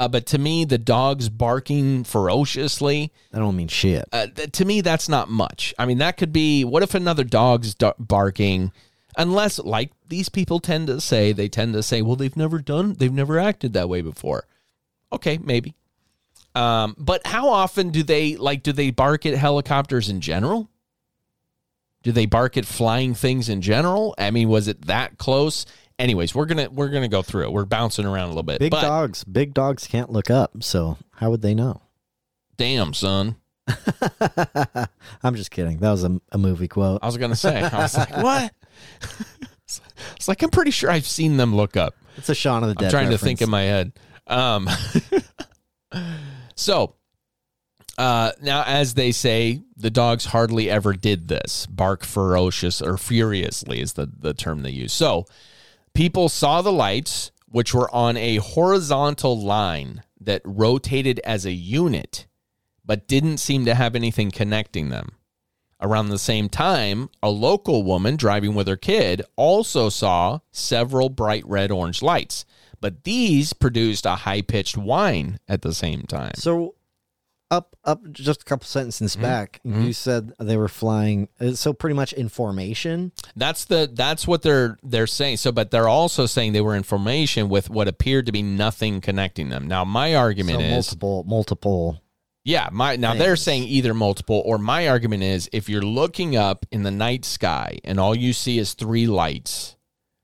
Uh, 0.00 0.06
but 0.06 0.26
to 0.26 0.38
me, 0.38 0.64
the 0.64 0.78
dogs 0.78 1.28
barking 1.28 2.04
ferociously, 2.04 3.12
I 3.34 3.38
don't 3.38 3.56
mean 3.56 3.66
shit. 3.66 4.04
uh, 4.12 4.28
th- 4.28 4.52
to 4.52 4.64
me, 4.64 4.80
that's 4.80 5.08
not 5.08 5.28
much. 5.28 5.74
I 5.76 5.86
mean, 5.86 5.98
that 5.98 6.16
could 6.16 6.32
be. 6.32 6.64
What 6.64 6.84
if 6.84 6.94
another 6.94 7.24
dog's 7.24 7.74
do- 7.74 7.94
barking? 7.98 8.70
Unless, 9.16 9.58
like 9.58 9.90
these 10.08 10.28
people 10.28 10.60
tend 10.60 10.86
to 10.86 11.00
say, 11.00 11.32
they 11.32 11.48
tend 11.48 11.72
to 11.74 11.82
say, 11.82 12.02
"Well, 12.02 12.14
they've 12.14 12.36
never 12.36 12.60
done, 12.60 12.94
they've 12.94 13.12
never 13.12 13.40
acted 13.40 13.72
that 13.72 13.88
way 13.88 14.00
before." 14.00 14.44
Okay, 15.12 15.38
maybe. 15.38 15.74
Um, 16.54 16.94
but 16.98 17.26
how 17.26 17.48
often 17.48 17.90
do 17.90 18.02
they 18.02 18.36
like? 18.36 18.62
Do 18.62 18.72
they 18.72 18.90
bark 18.90 19.26
at 19.26 19.34
helicopters 19.34 20.08
in 20.08 20.20
general? 20.20 20.70
Do 22.02 22.12
they 22.12 22.26
bark 22.26 22.56
at 22.56 22.64
flying 22.64 23.14
things 23.14 23.48
in 23.48 23.60
general? 23.60 24.14
I 24.18 24.30
mean, 24.30 24.48
was 24.48 24.68
it 24.68 24.86
that 24.86 25.18
close? 25.18 25.66
Anyways, 25.98 26.34
we're 26.34 26.46
gonna 26.46 26.68
we're 26.70 26.88
gonna 26.88 27.08
go 27.08 27.22
through 27.22 27.44
it. 27.44 27.52
We're 27.52 27.64
bouncing 27.64 28.06
around 28.06 28.26
a 28.26 28.28
little 28.28 28.42
bit. 28.44 28.60
Big 28.60 28.70
but, 28.70 28.82
dogs, 28.82 29.24
big 29.24 29.52
dogs 29.52 29.86
can't 29.86 30.10
look 30.10 30.30
up. 30.30 30.62
So 30.62 30.96
how 31.12 31.30
would 31.30 31.42
they 31.42 31.54
know? 31.54 31.82
Damn, 32.56 32.94
son. 32.94 33.36
I'm 35.22 35.34
just 35.34 35.50
kidding. 35.50 35.78
That 35.78 35.90
was 35.90 36.04
a, 36.04 36.20
a 36.32 36.38
movie 36.38 36.68
quote. 36.68 37.00
I 37.02 37.06
was 37.06 37.16
gonna 37.16 37.36
say. 37.36 37.60
I 37.60 37.78
was 37.78 37.96
like, 37.96 38.16
what? 38.16 38.52
it's 40.16 40.28
like 40.28 40.42
I'm 40.42 40.50
pretty 40.50 40.70
sure 40.70 40.90
I've 40.90 41.06
seen 41.06 41.36
them 41.36 41.54
look 41.54 41.76
up. 41.76 41.94
It's 42.16 42.28
a 42.28 42.34
Shaun 42.34 42.62
of 42.62 42.68
the 42.68 42.74
Dead. 42.74 42.86
I'm 42.86 42.90
trying 42.90 43.10
to 43.10 43.18
think 43.18 43.42
in 43.42 43.50
my 43.50 43.62
head. 43.62 43.92
Um, 44.26 44.68
so 46.54 46.94
uh, 47.98 48.30
now, 48.40 48.62
as 48.64 48.94
they 48.94 49.10
say, 49.10 49.60
the 49.76 49.90
dogs 49.90 50.26
hardly 50.26 50.70
ever 50.70 50.92
did 50.92 51.26
this. 51.26 51.66
Bark 51.66 52.04
ferocious 52.04 52.80
or 52.80 52.96
furiously 52.96 53.80
is 53.80 53.94
the 53.94 54.08
the 54.18 54.32
term 54.32 54.62
they 54.62 54.70
use. 54.70 54.92
So 54.92 55.26
people 55.94 56.28
saw 56.28 56.62
the 56.62 56.72
lights, 56.72 57.32
which 57.46 57.74
were 57.74 57.92
on 57.92 58.16
a 58.16 58.36
horizontal 58.36 59.40
line 59.40 60.04
that 60.20 60.42
rotated 60.44 61.20
as 61.24 61.44
a 61.44 61.52
unit, 61.52 62.28
but 62.84 63.08
didn't 63.08 63.38
seem 63.38 63.64
to 63.64 63.74
have 63.74 63.96
anything 63.96 64.30
connecting 64.30 64.90
them. 64.90 65.12
Around 65.80 66.08
the 66.08 66.18
same 66.18 66.48
time, 66.48 67.10
a 67.22 67.30
local 67.30 67.82
woman 67.82 68.16
driving 68.16 68.54
with 68.54 68.68
her 68.68 68.76
kid 68.76 69.22
also 69.36 69.88
saw 69.88 70.40
several 70.52 71.08
bright 71.08 71.46
red 71.46 71.70
orange 71.70 72.02
lights, 72.02 72.44
but 72.80 73.04
these 73.04 73.52
produced 73.52 74.06
a 74.06 74.16
high 74.16 74.42
pitched 74.42 74.76
whine 74.76 75.38
at 75.48 75.62
the 75.62 75.74
same 75.74 76.02
time. 76.02 76.34
So 76.36 76.74
up 77.50 77.76
up 77.84 78.02
just 78.12 78.42
a 78.42 78.44
couple 78.44 78.66
sentences 78.66 79.16
Mm-hmm. 79.16 79.22
back, 79.22 79.60
you 79.64 79.92
said 79.92 80.32
they 80.38 80.56
were 80.56 80.68
flying 80.68 81.28
uh, 81.40 81.52
so 81.52 81.72
pretty 81.72 81.94
much 81.94 82.12
in 82.12 82.28
formation. 82.28 83.12
That's 83.36 83.64
the 83.64 83.90
that's 83.92 84.26
what 84.26 84.42
they're 84.42 84.76
they're 84.82 85.06
saying. 85.06 85.38
So, 85.38 85.50
but 85.50 85.70
they're 85.70 85.88
also 85.88 86.26
saying 86.26 86.52
they 86.52 86.60
were 86.60 86.76
in 86.76 86.82
formation 86.82 87.48
with 87.48 87.70
what 87.70 87.88
appeared 87.88 88.26
to 88.26 88.32
be 88.32 88.42
nothing 88.42 89.00
connecting 89.00 89.48
them. 89.48 89.66
Now, 89.66 89.84
my 89.84 90.14
argument 90.14 90.58
So 90.58 90.64
is 90.64 90.70
multiple 90.70 91.24
multiple 91.26 92.02
Yeah, 92.44 92.68
my 92.70 92.96
now 92.96 93.14
they're 93.14 93.36
saying 93.36 93.64
either 93.64 93.94
multiple 93.94 94.42
or 94.44 94.58
my 94.58 94.88
argument 94.88 95.22
is 95.22 95.48
if 95.52 95.68
you're 95.68 95.82
looking 95.82 96.36
up 96.36 96.66
in 96.70 96.82
the 96.82 96.90
night 96.90 97.24
sky 97.24 97.78
and 97.84 97.98
all 97.98 98.14
you 98.14 98.32
see 98.32 98.58
is 98.58 98.74
three 98.74 99.06
lights 99.06 99.76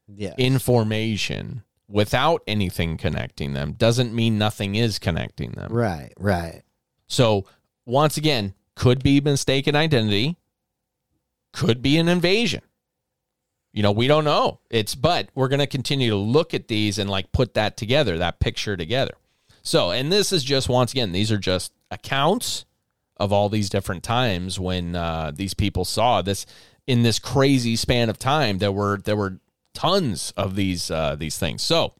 yeah. 0.07 0.35
in 0.37 0.59
formation 0.59 1.64
without 1.89 2.43
anything 2.47 2.97
connecting 2.97 3.53
them 3.53 3.73
doesn't 3.73 4.15
mean 4.15 4.39
nothing 4.39 4.75
is 4.75 4.99
connecting 4.99 5.53
them. 5.53 5.73
right, 5.73 6.13
right. 6.19 6.63
So, 7.07 7.47
once 7.87 8.17
again, 8.17 8.55
could 8.75 9.03
be 9.03 9.21
mistaken 9.21 9.77
identity, 9.77 10.37
could 11.53 11.83
be 11.83 11.99
an 11.99 12.09
invasion. 12.09 12.63
You 13.73 13.83
know, 13.83 13.93
we 13.93 14.07
don't 14.07 14.25
know. 14.25 14.61
It's 14.71 14.95
but 14.95 15.29
we're 15.35 15.49
going 15.49 15.61
to 15.61 15.67
continue 15.67 16.11
to 16.11 16.17
look 16.17 16.55
at 16.55 16.69
these 16.69 16.99
and 16.99 17.11
like 17.11 17.33
put 17.33 17.55
that 17.55 17.77
together, 17.77 18.19
that 18.19 18.41
picture 18.41 18.77
together. 18.77 19.15
So, 19.63 19.91
and 19.91 20.13
this 20.13 20.33
is 20.33 20.45
just 20.45 20.69
once 20.69 20.93
again, 20.93 21.13
these 21.13 21.33
are 21.33 21.39
just 21.39 21.73
accounts 21.91 22.67
of 23.17 23.33
all 23.33 23.49
these 23.49 23.71
different 23.71 24.03
times 24.03 24.61
when 24.61 24.95
uh, 24.95 25.33
these 25.35 25.55
people 25.55 25.85
saw 25.85 26.23
this 26.23 26.47
in 26.87 27.03
this 27.03 27.19
crazy 27.19 27.77
span 27.77 28.11
of 28.11 28.19
time. 28.19 28.59
There 28.59 28.73
were 28.73 28.99
there 28.99 29.17
were 29.17 29.39
tons 29.75 30.33
of 30.37 30.57
these 30.57 30.91
uh, 30.91 31.17
these 31.17 31.39
things. 31.39 31.63
So, 31.63 31.95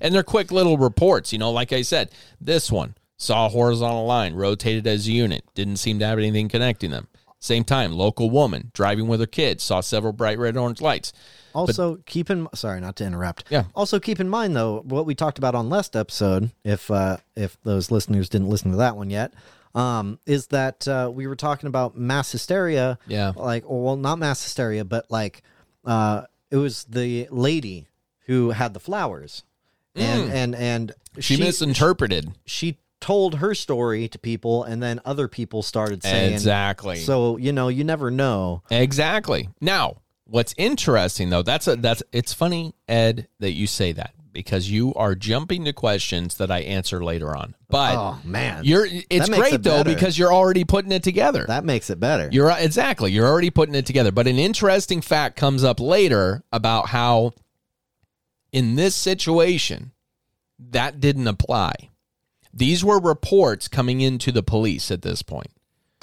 and 0.00 0.14
they're 0.14 0.22
quick 0.22 0.50
little 0.50 0.76
reports. 0.76 1.32
You 1.32 1.38
know, 1.38 1.50
like 1.50 1.72
I 1.72 1.82
said, 1.82 2.10
this 2.40 2.70
one 2.70 2.94
saw 3.16 3.46
a 3.46 3.48
horizontal 3.48 4.06
line, 4.06 4.34
rotated 4.34 4.86
as 4.86 5.06
a 5.06 5.12
unit, 5.12 5.44
didn't 5.54 5.76
seem 5.76 5.98
to 6.00 6.06
have 6.06 6.18
anything 6.18 6.48
connecting 6.48 6.90
them. 6.90 7.08
Same 7.38 7.64
time, 7.64 7.92
local 7.92 8.30
woman 8.30 8.70
driving 8.72 9.06
with 9.06 9.20
her 9.20 9.26
kids 9.26 9.62
saw 9.62 9.80
several 9.80 10.12
bright 10.12 10.38
red 10.38 10.56
orange 10.56 10.80
lights. 10.80 11.12
Also, 11.54 11.96
keep 12.06 12.30
in 12.30 12.48
sorry 12.54 12.80
not 12.80 12.96
to 12.96 13.04
interrupt. 13.04 13.44
Yeah. 13.50 13.64
Also, 13.74 14.00
keep 14.00 14.18
in 14.18 14.28
mind 14.28 14.56
though 14.56 14.80
what 14.80 15.06
we 15.06 15.14
talked 15.14 15.38
about 15.38 15.54
on 15.54 15.68
last 15.68 15.94
episode. 15.94 16.50
If 16.64 16.90
uh, 16.90 17.18
if 17.36 17.60
those 17.62 17.90
listeners 17.90 18.28
didn't 18.28 18.48
listen 18.48 18.70
to 18.70 18.78
that 18.78 18.96
one 18.96 19.10
yet, 19.10 19.34
um, 19.74 20.18
is 20.26 20.48
that 20.48 20.86
uh, 20.88 21.10
we 21.12 21.26
were 21.26 21.36
talking 21.36 21.66
about 21.66 21.96
mass 21.96 22.32
hysteria. 22.32 22.98
Yeah. 23.06 23.32
Like, 23.36 23.64
well, 23.66 23.96
not 23.96 24.18
mass 24.18 24.42
hysteria, 24.42 24.84
but 24.84 25.10
like, 25.10 25.42
uh, 25.84 26.22
it 26.54 26.58
was 26.58 26.84
the 26.84 27.26
lady 27.30 27.88
who 28.26 28.50
had 28.50 28.74
the 28.74 28.80
flowers, 28.80 29.42
and 29.94 30.30
and 30.32 30.54
and 30.54 30.92
Mm. 31.16 31.22
She, 31.22 31.36
misinterpreted. 31.36 32.32
she 32.44 32.78
told 33.00 33.36
her 33.36 33.54
story 33.54 34.08
to 34.08 34.18
people, 34.18 34.64
and 34.64 34.82
then 34.82 35.00
other 35.04 35.28
people 35.28 35.62
started 35.62 36.02
saying 36.02 36.32
Exactly. 36.32 36.96
So 36.96 37.36
you 37.36 37.52
know, 37.52 37.68
you 37.68 37.84
never 37.84 38.10
know. 38.10 38.62
Exactly. 38.70 39.48
Now, 39.60 39.98
what's 40.24 40.54
interesting 40.56 41.30
though, 41.30 41.42
that's 41.42 41.68
a 41.68 41.76
that's 41.76 42.02
it's 42.12 42.32
funny, 42.32 42.74
Ed, 42.88 43.28
that 43.38 43.52
you 43.52 43.66
say 43.66 43.92
that 43.92 44.14
because 44.34 44.70
you 44.70 44.92
are 44.94 45.14
jumping 45.14 45.64
to 45.64 45.72
questions 45.72 46.36
that 46.36 46.50
I 46.50 46.58
answer 46.60 47.02
later 47.02 47.34
on. 47.34 47.54
But 47.70 47.96
Oh 47.96 48.20
man, 48.24 48.64
you're 48.64 48.86
it's 49.08 49.28
great 49.30 49.54
it 49.54 49.62
though 49.62 49.84
because 49.84 50.18
you're 50.18 50.32
already 50.32 50.64
putting 50.64 50.92
it 50.92 51.02
together. 51.02 51.46
that 51.48 51.64
makes 51.64 51.88
it 51.88 51.98
better. 51.98 52.28
You're 52.30 52.50
uh, 52.50 52.58
exactly. 52.58 53.12
You're 53.12 53.26
already 53.26 53.50
putting 53.50 53.74
it 53.74 53.86
together. 53.86 54.12
But 54.12 54.26
an 54.26 54.38
interesting 54.38 55.00
fact 55.00 55.36
comes 55.36 55.64
up 55.64 55.80
later 55.80 56.42
about 56.52 56.88
how 56.88 57.32
in 58.52 58.76
this 58.76 58.94
situation 58.94 59.92
that 60.58 61.00
didn't 61.00 61.28
apply. 61.28 61.72
These 62.52 62.84
were 62.84 63.00
reports 63.00 63.66
coming 63.66 64.00
into 64.00 64.30
the 64.30 64.42
police 64.42 64.90
at 64.90 65.02
this 65.02 65.22
point. 65.22 65.50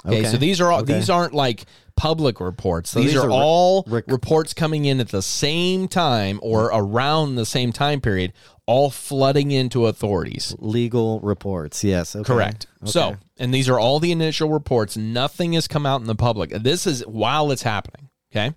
Okay, 0.06 0.20
Okay. 0.20 0.28
so 0.30 0.36
these 0.36 0.60
are 0.60 0.72
all 0.72 0.80
Okay. 0.80 0.94
these 0.94 1.08
aren't 1.10 1.32
like 1.34 1.64
public 1.96 2.40
reports. 2.40 2.92
these, 2.92 3.06
these 3.12 3.16
are, 3.16 3.24
are 3.24 3.28
re- 3.28 3.34
all 3.34 3.84
rec- 3.86 4.04
reports 4.08 4.52
coming 4.54 4.84
in 4.84 4.98
at 4.98 5.08
the 5.10 5.22
same 5.22 5.86
time 5.88 6.40
or 6.42 6.64
around 6.72 7.36
the 7.36 7.46
same 7.46 7.72
time 7.72 8.00
period, 8.00 8.32
all 8.66 8.90
flooding 8.90 9.50
into 9.52 9.86
authorities. 9.86 10.54
legal 10.58 11.20
reports. 11.20 11.84
Yes, 11.84 12.16
okay. 12.16 12.24
Correct. 12.24 12.66
So, 12.84 13.16
and 13.38 13.52
these 13.54 13.68
are 13.68 13.78
all 13.78 14.00
the 14.00 14.10
initial 14.12 14.48
reports. 14.48 14.96
Nothing 14.96 15.52
has 15.52 15.68
come 15.68 15.86
out 15.86 16.00
in 16.00 16.06
the 16.06 16.14
public. 16.16 16.50
This 16.50 16.86
is 16.86 17.02
while 17.06 17.50
it's 17.52 17.62
happening. 17.62 18.08
Okay. 18.34 18.54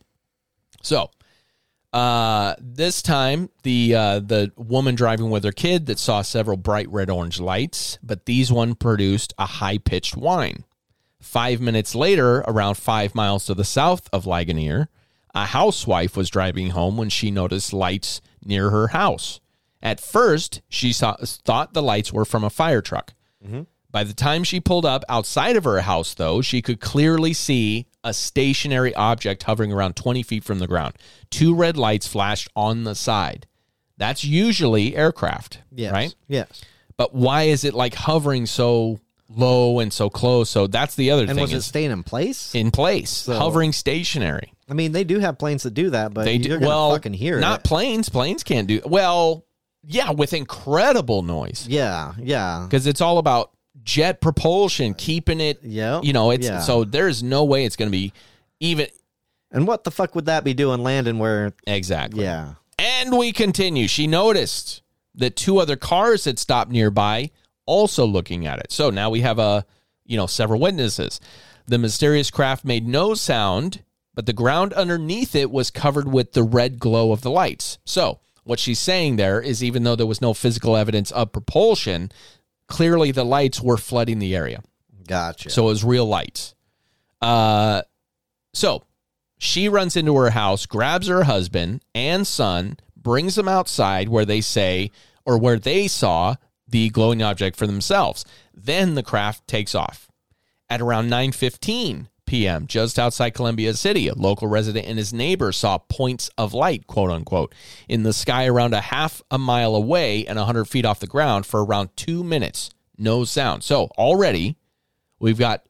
So, 0.82 1.10
uh, 1.94 2.56
this 2.60 3.02
time 3.02 3.50
the 3.64 3.96
uh, 3.96 4.20
the 4.20 4.52
woman 4.58 4.96
driving 4.96 5.30
with 5.30 5.44
her 5.44 5.52
kid 5.52 5.86
that 5.86 5.98
saw 6.00 6.22
several 6.22 6.58
bright 6.58 6.90
red 6.90 7.10
orange 7.10 7.40
lights, 7.40 7.98
but 8.04 8.26
these 8.26 8.52
one 8.52 8.76
produced 8.76 9.34
a 9.38 9.46
high 9.46 9.78
pitched 9.78 10.18
whine. 10.18 10.64
Five 11.26 11.60
minutes 11.60 11.96
later, 11.96 12.38
around 12.48 12.76
five 12.76 13.16
miles 13.16 13.46
to 13.48 13.56
the 13.56 13.64
south 13.66 14.08
of 14.14 14.28
Ligonier, 14.28 14.90
a 15.34 15.46
housewife 15.48 16.16
was 16.16 16.30
driving 16.30 16.70
home 16.70 16.98
when 16.98 17.10
she 17.10 17.32
noticed 17.32 17.74
lights 17.74 18.22
near 18.46 18.70
her 18.70 18.90
house. 18.90 19.42
At 19.82 20.00
first, 20.00 20.62
she 20.70 20.94
saw, 20.94 21.16
thought 21.20 21.74
the 21.74 21.82
lights 21.82 22.14
were 22.14 22.26
from 22.26 22.44
a 22.44 22.50
fire 22.52 22.80
truck. 22.82 23.14
Mm-hmm. 23.44 23.64
By 23.90 24.04
the 24.04 24.14
time 24.14 24.44
she 24.44 24.60
pulled 24.60 24.86
up 24.86 25.04
outside 25.10 25.56
of 25.56 25.64
her 25.64 25.82
house, 25.82 26.14
though, 26.14 26.42
she 26.42 26.62
could 26.62 26.80
clearly 26.80 27.34
see 27.34 27.88
a 28.04 28.14
stationary 28.14 28.94
object 28.94 29.44
hovering 29.44 29.74
around 29.74 29.96
20 29.96 30.22
feet 30.22 30.44
from 30.44 30.60
the 30.60 30.68
ground. 30.68 30.94
Two 31.32 31.56
red 31.56 31.76
lights 31.76 32.08
flashed 32.08 32.50
on 32.56 32.84
the 32.84 32.94
side. 32.96 33.48
That's 33.98 34.24
usually 34.24 34.96
aircraft, 34.96 35.60
Yes. 35.72 35.92
right? 35.92 36.16
Yes. 36.28 36.62
But 36.98 37.16
why 37.16 37.44
is 37.44 37.64
it 37.64 37.74
like 37.74 37.96
hovering 37.96 38.46
so 38.46 39.00
low 39.30 39.80
and 39.80 39.92
so 39.92 40.10
close? 40.10 40.50
So 40.50 40.68
that's 40.68 40.96
the 40.96 41.12
other 41.12 41.24
And 41.24 41.32
thing 41.34 41.42
was 41.42 41.54
it 41.54 41.62
staying 41.62 41.92
in 41.92 42.04
place? 42.04 42.54
in 42.56 42.72
place, 42.72 43.26
hovering 43.26 43.72
stationary. 43.74 44.54
I 44.70 44.74
mean, 44.74 44.92
they 44.92 45.04
do 45.04 45.20
have 45.20 45.38
planes 45.38 45.64
that 45.64 45.74
do 45.74 45.90
that, 45.92 46.14
but 46.14 46.26
They 46.26 46.34
you're 46.34 46.58
do 46.58 46.60
gonna 46.60 46.68
well. 46.68 46.92
fucking 46.92 47.14
hear 47.14 47.40
not 47.40 47.60
it. 47.60 47.64
planes. 47.66 48.10
Planes 48.10 48.44
can't 48.44 48.68
do 48.68 48.82
well. 48.86 49.46
Yeah, 49.88 50.12
with 50.12 50.34
incredible 50.34 51.22
noise 51.22 51.68
yeah, 51.70 52.14
yeah. 52.20 52.66
because 52.68 52.88
it's 52.88 53.02
all 53.02 53.20
about 53.20 53.52
jet 53.84 54.20
propulsion, 54.20 54.96
keeping 54.96 55.40
it. 55.40 55.60
Yep, 55.62 56.04
You 56.06 56.12
know, 56.14 56.32
it's 56.32 56.48
yeah. 56.48 56.60
so 56.62 56.84
there's 56.86 57.22
no 57.22 57.44
way 57.44 57.66
it's 57.66 57.76
going 57.76 57.90
to 57.90 57.96
be 57.96 58.12
even 58.60 58.88
And 59.52 59.68
what 59.68 59.84
the 59.84 59.92
fuck 59.92 60.16
would 60.16 60.26
that 60.26 60.44
be 60.44 60.56
doing 60.56 60.82
landing 60.82 61.20
where? 61.20 61.54
exactly. 61.68 62.24
Yeah. 62.24 62.56
And 62.80 63.16
we 63.16 63.32
continue. 63.32 63.88
She 63.88 64.08
noticed 64.08 64.82
that 65.14 65.36
two 65.36 65.60
other 65.60 65.76
cars 65.76 66.26
had 66.26 66.40
stopped 66.40 66.72
nearby, 66.72 67.30
also 67.66 68.06
looking 68.06 68.48
at 68.48 68.60
it. 68.60 68.72
So 68.72 68.90
now 68.90 69.10
we 69.10 69.22
have 69.22 69.40
a, 69.40 69.66
you 70.06 70.18
know, 70.18 70.28
several 70.28 70.60
witnesses. 70.60 71.20
The 71.68 71.78
mysterious 71.78 72.30
craft 72.30 72.66
made 72.66 72.88
no 72.88 73.14
sound, 73.14 73.84
but 74.14 74.26
the 74.26 74.34
ground 74.34 74.74
underneath 74.74 75.36
it 75.36 75.52
was 75.52 75.72
covered 75.72 76.08
with 76.12 76.34
the 76.34 76.44
red 76.44 76.80
glow 76.80 77.12
of 77.12 77.22
the 77.22 77.32
lights. 77.32 77.80
So 77.86 78.20
what 78.44 78.60
she's 78.60 78.80
saying 78.80 79.16
there 79.16 79.42
is, 79.42 79.64
even 79.64 79.84
though 79.84 79.96
there 79.96 80.06
was 80.06 80.22
no 80.22 80.34
physical 80.34 80.78
evidence 80.78 81.12
of 81.12 81.32
propulsion, 81.32 82.12
clearly 82.68 83.12
the 83.12 83.26
lights 83.26 83.62
were 83.62 83.78
flooding 83.78 84.20
the 84.20 84.36
area. 84.36 84.62
Gotcha. 85.08 85.50
So 85.50 85.64
it 85.64 85.70
was 85.70 85.84
real 85.84 86.06
lights. 86.06 86.56
Uh, 87.22 87.82
so 88.54 88.84
she 89.38 89.68
runs 89.68 89.96
into 89.96 90.16
her 90.16 90.30
house, 90.30 90.66
grabs 90.66 91.08
her 91.08 91.24
husband 91.24 91.84
and 91.94 92.26
son, 92.26 92.78
brings 92.96 93.36
them 93.36 93.48
outside 93.48 94.10
where 94.10 94.26
they 94.26 94.42
say, 94.42 94.92
or 95.26 95.38
where 95.38 95.58
they 95.60 95.88
saw 95.88 96.36
the 96.76 96.90
glowing 96.90 97.24
object 97.24 97.56
for 97.56 97.66
themselves. 97.66 98.26
Then 98.54 98.96
the 98.96 99.04
craft 99.04 99.48
takes 99.48 99.74
off. 99.74 100.10
At 100.70 100.82
around 100.82 101.10
9:15 101.10 102.08
p.m., 102.26 102.68
just 102.68 103.00
outside 103.00 103.30
Columbia 103.30 103.74
City, 103.76 104.10
a 104.10 104.14
local 104.14 104.50
resident 104.50 104.86
and 104.86 104.98
his 104.98 105.14
neighbor 105.14 105.54
saw 105.54 105.78
points 105.78 106.30
of 106.38 106.54
light, 106.54 106.86
quote 106.86 107.12
unquote, 107.12 107.56
in 107.88 108.04
the 108.04 108.12
sky 108.12 108.46
around 108.46 108.74
a 108.74 108.82
half 108.82 109.22
a 109.32 109.38
mile 109.38 109.74
away 109.74 110.26
and 110.26 110.38
100 110.38 110.66
feet 110.66 110.84
off 110.84 111.00
the 111.00 111.08
ground 111.08 111.46
for 111.46 111.64
around 111.64 111.96
two 111.96 112.26
minutes. 112.26 112.72
No 112.98 113.24
sound. 113.24 113.64
So 113.64 113.86
already 113.98 114.58
we've 115.18 115.40
got 115.40 115.64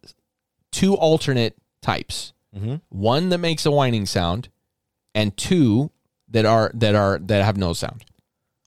two 0.72 0.96
alternate 0.96 1.56
types. 1.84 2.34
Mm-hmm. 2.56 2.78
One 2.90 3.30
that 3.30 3.38
makes 3.38 3.64
a 3.68 3.72
whining 3.72 4.08
sound, 4.08 4.50
and 5.14 5.38
two 5.38 5.92
that 6.30 6.46
are 6.46 6.72
that 6.74 6.96
are 6.96 7.20
that 7.20 7.46
have 7.46 7.58
no 7.58 7.74
sound. 7.74 8.06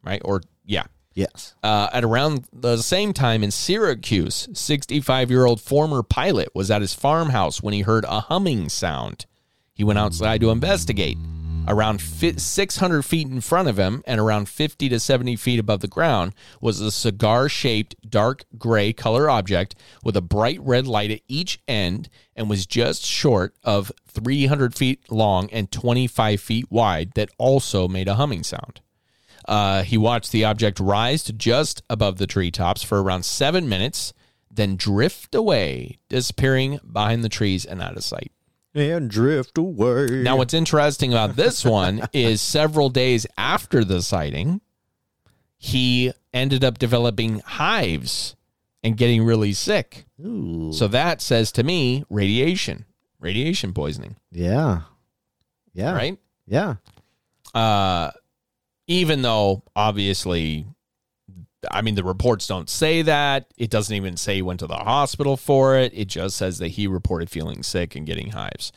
Right? 0.05 0.23
Or 0.25 0.43
yeah. 0.65 0.85
Yes. 1.19 1.55
Uh, 1.63 1.89
at 1.93 2.05
around 2.05 2.45
the 2.53 2.79
same 2.79 3.13
time 3.13 3.43
in 3.43 3.51
Syracuse, 3.51 4.49
65 4.53 5.31
year 5.31 5.45
old 5.45 5.61
former 5.61 6.03
pilot 6.03 6.55
was 6.55 6.71
at 6.71 6.81
his 6.81 6.95
farmhouse 6.95 7.63
when 7.63 7.75
he 7.75 7.81
heard 7.81 8.05
a 8.05 8.21
humming 8.21 8.69
sound. 8.69 9.27
He 9.75 9.85
went 9.85 9.99
outside 9.99 10.41
to 10.41 10.51
investigate. 10.51 11.19
Around 11.67 12.01
fi- 12.01 12.37
600 12.37 13.03
feet 13.03 13.29
in 13.29 13.43
front 13.43 13.69
of 13.69 13.79
him 13.79 14.03
and 14.07 14.19
around 14.19 14.49
50 14.49 14.89
to 14.89 14.99
70 14.99 15.37
feet 15.37 15.59
above 15.59 15.81
the 15.81 15.89
ground 15.89 16.35
was 16.63 16.81
a 16.81 16.91
cigar 16.91 17.49
shaped 17.49 17.95
dark 18.09 18.45
gray 18.57 18.95
color 18.95 19.29
object 19.29 19.75
with 20.03 20.17
a 20.17 20.23
bright 20.23 20.59
red 20.63 20.87
light 20.87 21.11
at 21.11 21.21
each 21.29 21.61
end 21.69 22.09
and 22.35 22.49
was 22.49 22.65
just 22.65 23.05
short 23.05 23.55
of 23.63 23.93
300 24.09 24.75
feet 24.75 25.11
long 25.11 25.51
and 25.51 25.71
25 25.71 26.41
feet 26.41 26.71
wide 26.71 27.13
that 27.15 27.29
also 27.37 27.87
made 27.87 28.09
a 28.09 28.15
humming 28.15 28.43
sound. 28.43 28.81
Uh, 29.49 29.83
he 29.83 29.97
watched 29.99 30.31
the 30.31 30.45
object 30.45 30.79
rise 30.79 31.25
to 31.25 31.33
just 31.33 31.83
above 31.91 32.19
the 32.19 32.27
treetops 32.27 32.83
for 32.83 33.03
around 33.03 33.25
seven 33.25 33.69
minutes, 33.69 34.13
then 34.51 34.77
drift 34.77 35.35
away, 35.35 35.99
disappearing 36.09 36.79
behind 36.93 37.25
the 37.25 37.29
trees 37.29 37.65
and 37.65 37.83
out 37.83 37.97
of 37.97 38.05
sight. 38.05 38.31
And 38.75 39.11
drift 39.11 39.57
away. 39.59 40.07
Now, 40.23 40.37
what's 40.37 40.53
interesting 40.55 41.13
about 41.13 41.35
this 41.37 41.65
one 41.65 42.03
is 42.13 42.41
several 42.43 42.91
days 42.91 43.27
after 43.39 43.83
the 43.85 44.03
sighting, 44.03 44.61
he 45.57 46.13
ended 46.33 46.63
up 46.63 46.79
developing 46.79 47.41
hives 47.41 48.37
and 48.85 48.97
getting 48.97 49.25
really 49.25 49.53
sick. 49.55 50.05
Ooh. 50.25 50.73
So 50.73 50.87
that 50.89 51.21
says 51.23 51.51
to 51.53 51.63
me 51.65 52.05
radiation, 52.11 52.85
radiation 53.19 53.73
poisoning, 53.73 54.17
Yeah. 54.31 54.83
Yeah. 55.73 55.93
right? 55.95 56.19
Yeah. 56.47 56.75
Uh, 57.55 58.11
even 58.89 59.23
though 59.23 59.63
obviously, 59.77 60.67
I 61.71 61.83
mean, 61.83 61.95
the 61.95 62.03
reports 62.05 62.47
don't 62.47 62.69
say 62.69 63.03
that. 63.03 63.47
It 63.57 63.71
doesn't 63.71 63.95
even 63.95 64.17
say 64.17 64.37
he 64.37 64.43
went 64.43 64.61
to 64.61 64.67
the 64.67 64.77
hospital 64.77 65.37
for 65.37 65.77
it. 65.77 65.93
It 65.95 66.09
just 66.09 66.37
says 66.37 66.59
that 66.59 66.69
he 66.69 66.87
reported 66.89 67.31
feeling 67.31 67.63
sick 67.63 67.95
and 67.95 68.07
getting 68.07 68.31
hives. 68.31 68.73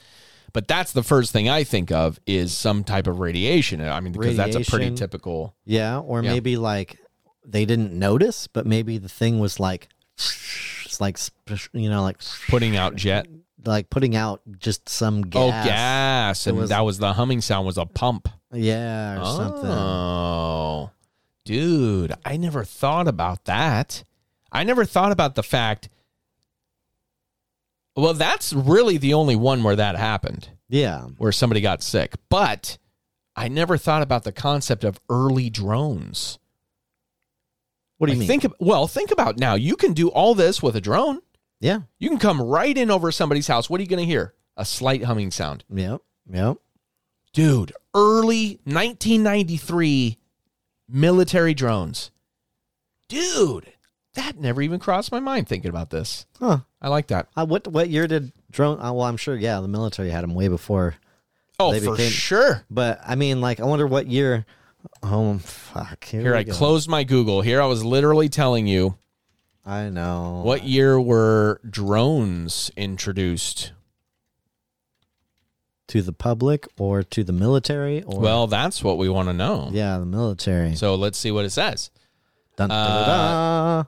But 0.54 0.68
that's 0.68 0.92
the 0.92 1.04
first 1.04 1.32
thing 1.32 1.48
I 1.48 1.64
think 1.64 1.92
of 1.92 2.20
is 2.26 2.52
some 2.56 2.84
type 2.84 3.08
of 3.08 3.20
radiation. 3.20 3.82
I 3.82 4.00
mean, 4.02 4.12
because 4.12 4.36
that's 4.36 4.56
a 4.56 4.70
pretty 4.70 4.94
typical. 4.96 5.56
Yeah. 5.66 6.00
Or 6.00 6.22
Yeah. 6.22 6.32
maybe 6.34 6.58
like 6.58 7.00
they 7.46 7.66
didn't 7.66 7.94
notice, 7.98 8.48
but 8.48 8.66
maybe 8.68 8.98
the 8.98 9.08
thing 9.10 9.40
was 9.40 9.60
like, 9.60 9.88
it's 10.18 11.00
like, 11.00 11.18
you 11.74 11.90
know, 11.90 12.04
like, 12.04 12.18
Putting 12.50 12.76
out 12.76 12.96
jet. 12.96 13.28
like 13.66 13.90
putting 13.90 14.16
out 14.16 14.42
just 14.60 14.90
some 14.90 15.22
gas. 15.22 15.42
Oh, 15.42 15.70
gas. 15.70 16.48
And 16.48 16.58
was- 16.58 16.70
that 16.70 16.82
was 16.82 16.98
the 16.98 17.14
humming 17.14 17.40
sound 17.42 17.66
was 17.66 17.78
a 17.78 17.86
pump. 17.86 18.28
Yeah. 18.54 19.22
Or 19.22 19.26
something. 19.26 19.70
Oh, 19.72 20.92
dude, 21.46 22.14
I 22.26 22.38
never 22.38 22.64
thought 22.64 23.08
about 23.08 23.46
that. 23.46 24.04
I 24.52 24.64
never 24.64 24.86
thought 24.86 25.12
about 25.12 25.36
the 25.36 25.44
fact. 25.44 25.90
Well, 27.96 28.14
that's 28.14 28.54
really 28.54 28.98
the 28.98 29.14
only 29.14 29.36
one 29.36 29.64
where 29.64 29.76
that 29.76 29.96
happened, 29.98 30.50
Yeah. 30.70 31.04
where 31.18 31.32
somebody 31.32 31.62
got 31.62 31.84
sick. 31.84 32.16
But 32.30 32.78
I 33.36 33.48
never 33.48 33.78
thought 33.78 34.02
about 34.02 34.24
the 34.24 34.32
concept 34.32 34.84
of 34.84 35.00
early 35.10 35.50
drones. 35.50 36.40
What 37.98 38.08
do 38.08 38.14
you 38.14 38.20
Like, 38.20 38.30
mean? 38.30 38.40
Think 38.42 38.54
well, 38.60 38.88
think 38.88 39.12
about 39.12 39.38
now. 39.38 39.54
You 39.56 39.76
can 39.76 39.94
do 39.94 40.10
all 40.10 40.34
this 40.36 40.62
with 40.64 40.76
a 40.76 40.82
drone. 40.82 41.20
yeah. 41.60 41.82
You 42.00 42.10
can 42.10 42.18
come 42.18 42.42
right 42.42 42.76
in 42.76 42.90
over 42.90 43.12
somebody's 43.12 43.48
house. 43.48 43.70
What 43.70 43.80
are 43.80 43.84
you 43.84 43.90
going 43.90 44.00
to 44.00 44.06
hear? 44.06 44.34
A 44.58 44.66
slight 44.66 45.04
humming 45.04 45.30
sound. 45.32 45.64
Yep. 45.72 46.02
Yep. 46.32 46.58
Dude 47.34 47.72
early 47.94 48.60
1993 48.66 50.18
military 50.90 51.54
drones 51.54 52.12
dude 53.08 53.72
that 54.14 54.38
never 54.38 54.62
even 54.62 54.80
crossed 54.80 55.12
my 55.12 55.20
mind 55.20 55.48
thinking 55.48 55.70
about 55.70 55.90
this 55.90 56.26
Huh. 56.40 56.60
i 56.82 56.90
like 56.90 57.08
that 57.08 57.28
Uh, 57.36 57.46
what 57.46 57.68
what 57.68 57.90
year 57.90 58.08
did 58.08 58.32
drone? 58.52 58.82
Uh, 58.82 58.92
well, 58.92 59.06
I'm 59.06 59.16
sure. 59.16 59.36
Yeah, 59.38 59.62
the 59.62 59.70
military 59.70 60.10
had 60.10 60.24
them 60.24 60.34
way 60.36 60.50
before. 60.50 60.96
oh 61.60 61.72
They 61.72 61.80
for 61.80 61.92
became- 61.96 62.12
sure 62.12 62.66
But 62.70 63.00
I 63.06 63.16
mean, 63.16 63.40
like, 63.40 63.62
I 63.62 63.66
wonder 63.66 63.88
what 63.88 64.08
year. 64.08 64.46
Oh 65.02 65.38
fuck! 65.38 66.04
Here, 66.04 66.20
here 66.22 66.36
i 66.36 66.44
go. 66.44 66.52
closed 66.54 66.90
my 66.90 67.04
google 67.04 67.42
here 67.42 67.62
i 67.62 67.66
was 67.66 67.86
literally 67.86 68.28
telling 68.30 68.66
you 68.68 68.98
I 69.66 69.90
know 69.90 70.42
what 70.44 70.64
year 70.64 71.00
were 71.00 71.62
drones 71.70 72.72
introduced 72.76 73.72
to 75.92 76.02
the 76.02 76.14
public 76.14 76.66
or 76.80 77.04
to 77.04 77.22
the 77.22 77.34
military 77.34 78.02
or 78.04 78.18
well 78.22 78.48
that's 78.48 78.82
what 78.82 78.98
we 78.98 79.10
want 79.10 79.28
to 79.28 79.34
know 79.34 79.70
yeah, 79.74 79.98
the 79.98 80.06
military. 80.06 80.74
so 80.74 80.96
let's 80.96 81.18
see 81.18 81.32
what 81.32 81.44
it 81.44 81.50
says 81.50 81.92
Dun, 82.56 82.70
dun, 82.70 82.78
uh, 82.78 83.06
dun, 83.06 83.06
dun. 83.76 83.88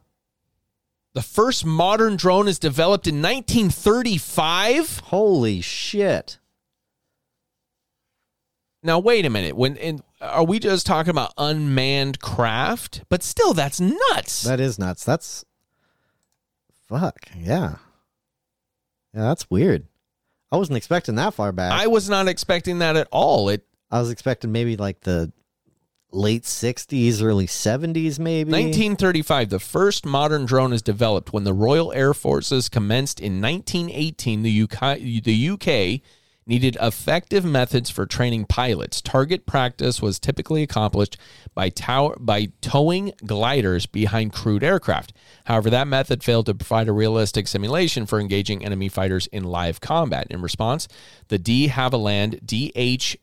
the 1.13 1.21
first 1.21 1.65
modern 1.65 2.17
drone 2.17 2.49
is 2.49 2.59
developed 2.59 3.07
in 3.07 3.21
1935 3.21 4.99
Holy 4.99 5.61
shit! 5.61 6.39
Now 8.83 8.99
wait 8.99 9.25
a 9.25 9.29
minute. 9.29 9.55
When 9.55 9.77
in, 9.77 10.01
are 10.19 10.43
we 10.43 10.59
just 10.59 10.85
talking 10.85 11.09
about 11.11 11.31
unmanned 11.37 12.19
craft? 12.19 13.05
But 13.07 13.23
still, 13.23 13.53
that's 13.53 13.79
nuts. 13.79 14.43
That 14.43 14.59
is 14.59 14.77
nuts. 14.77 15.05
That's 15.05 15.45
fuck. 16.89 17.15
Yeah, 17.37 17.77
yeah. 19.13 19.21
That's 19.21 19.49
weird. 19.49 19.87
I 20.53 20.57
wasn't 20.57 20.77
expecting 20.77 21.15
that 21.15 21.33
far 21.33 21.51
back. 21.51 21.71
I 21.73 21.87
was 21.87 22.07
not 22.07 22.27
expecting 22.27 22.77
that 22.79 22.95
at 22.95 23.07
all. 23.11 23.49
It 23.49 23.65
I 23.89 23.99
was 23.99 24.11
expecting 24.11 24.51
maybe 24.51 24.77
like 24.77 25.01
the 25.01 25.33
late 26.11 26.43
'60s, 26.43 27.23
early 27.23 27.47
'70s, 27.47 28.19
maybe. 28.19 28.51
1935, 28.51 29.49
the 29.49 29.59
first 29.59 30.05
modern 30.05 30.45
drone 30.45 30.71
is 30.71 30.83
developed 30.83 31.33
when 31.33 31.43
the 31.43 31.53
Royal 31.53 31.91
Air 31.93 32.13
Forces 32.13 32.69
commenced 32.69 33.19
in 33.19 33.41
1918. 33.41 34.43
The 34.43 34.61
UK, 34.61 34.99
the 35.23 35.49
UK 35.49 36.01
needed 36.45 36.77
effective 36.79 37.43
methods 37.43 37.89
for 37.89 38.05
training 38.05 38.45
pilots. 38.45 39.01
Target 39.01 39.47
practice 39.47 40.03
was 40.03 40.19
typically 40.19 40.61
accomplished 40.61 41.17
by 41.55 41.69
tow- 41.69 42.15
by 42.19 42.49
towing 42.61 43.11
gliders 43.25 43.87
behind 43.87 44.33
crewed 44.33 44.63
aircraft. 44.63 45.13
However, 45.45 45.69
that 45.69 45.87
method 45.87 46.23
failed 46.23 46.45
to 46.47 46.55
provide 46.55 46.87
a 46.87 46.93
realistic 46.93 47.47
simulation 47.47 48.05
for 48.05 48.19
engaging 48.19 48.63
enemy 48.63 48.89
fighters 48.89 49.27
in 49.27 49.43
live 49.43 49.81
combat. 49.81 50.27
In 50.29 50.41
response, 50.41 50.87
the 51.27 51.37
de 51.37 51.67
Havilland 51.67 52.39
DH 52.45 53.17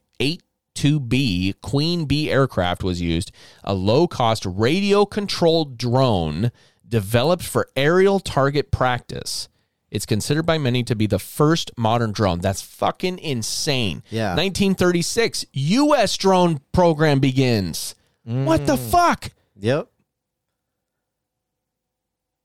82B 0.76 1.60
Queen 1.62 2.04
Bee 2.04 2.30
aircraft 2.30 2.82
was 2.82 3.00
used, 3.00 3.32
a 3.64 3.74
low 3.74 4.06
cost 4.06 4.44
radio 4.46 5.04
controlled 5.04 5.78
drone 5.78 6.52
developed 6.86 7.44
for 7.44 7.68
aerial 7.76 8.20
target 8.20 8.70
practice. 8.70 9.48
It's 9.90 10.06
considered 10.06 10.46
by 10.46 10.58
many 10.58 10.84
to 10.84 10.94
be 10.94 11.06
the 11.06 11.18
first 11.18 11.72
modern 11.76 12.12
drone. 12.12 12.40
That's 12.40 12.62
fucking 12.62 13.18
insane. 13.18 14.02
Yeah. 14.10 14.30
1936, 14.30 15.46
U.S. 15.52 16.16
drone 16.16 16.60
program 16.72 17.18
begins. 17.18 17.96
What 18.22 18.66
the 18.66 18.76
mm. 18.76 18.90
fuck? 18.90 19.32
Yep. 19.56 19.88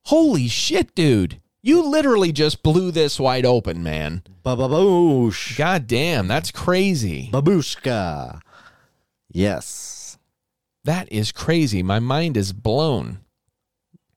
Holy 0.06 0.48
shit, 0.48 0.94
dude. 0.94 1.41
You 1.63 1.82
literally 1.82 2.32
just 2.32 2.62
blew 2.62 2.91
this 2.91 3.20
wide 3.20 3.46
open, 3.46 3.82
man. 3.82 4.22
Bababoosh. 4.44 5.58
God 5.58 5.88
damn, 5.88 6.28
that's 6.28 6.52
crazy. 6.52 7.30
Babushka. 7.34 8.39
Yes. 9.32 10.20
That 10.84 11.12
is 11.12 11.32
crazy. 11.32 11.82
My 11.82 11.98
mind 12.00 12.38
is 12.38 12.54
blown. 12.54 13.20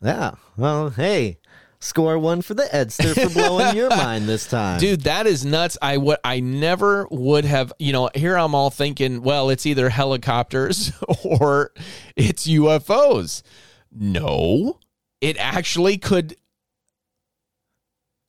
Yeah. 0.03 0.33
Well, 0.59 0.91
hey, 0.91 1.39
score 1.81 2.19
one 2.19 2.43
for 2.43 2.53
the 2.53 2.65
Edster 2.65 3.15
for 3.15 3.33
blowing 3.33 3.75
your 3.75 3.89
mind 3.97 4.29
this 4.29 4.47
time. 4.47 4.79
Dude, 4.79 5.05
that 5.05 5.27
is 5.27 5.47
nuts. 5.47 5.79
I 5.81 5.97
would 5.97 6.19
I 6.23 6.41
never 6.41 7.09
would 7.11 7.47
have, 7.47 7.73
you 7.79 7.95
know, 7.95 8.11
here 8.15 8.37
I'm 8.37 8.55
all 8.55 8.69
thinking, 8.69 9.23
well, 9.23 9.49
it's 9.49 9.65
either 9.65 9.89
helicopters 9.89 10.93
or 11.25 11.73
it's 12.15 12.47
UFOs. 12.47 13.43
No. 13.91 14.79
It 15.21 15.37
actually 15.39 15.99
could 15.99 16.37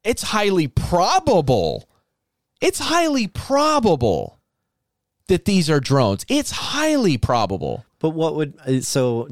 It's 0.04 0.24
highly 0.24 0.68
probable. 0.68 1.90
It's 2.62 2.80
highly 2.80 3.28
probable 3.28 4.40
that 5.28 5.46
these 5.46 5.70
are 5.70 5.80
drones. 5.80 6.26
It's 6.28 6.52
highly 6.52 7.18
probable. 7.18 7.86
But 8.00 8.12
what 8.12 8.36
would 8.36 8.58
uh, 8.66 8.82
so? 8.82 9.28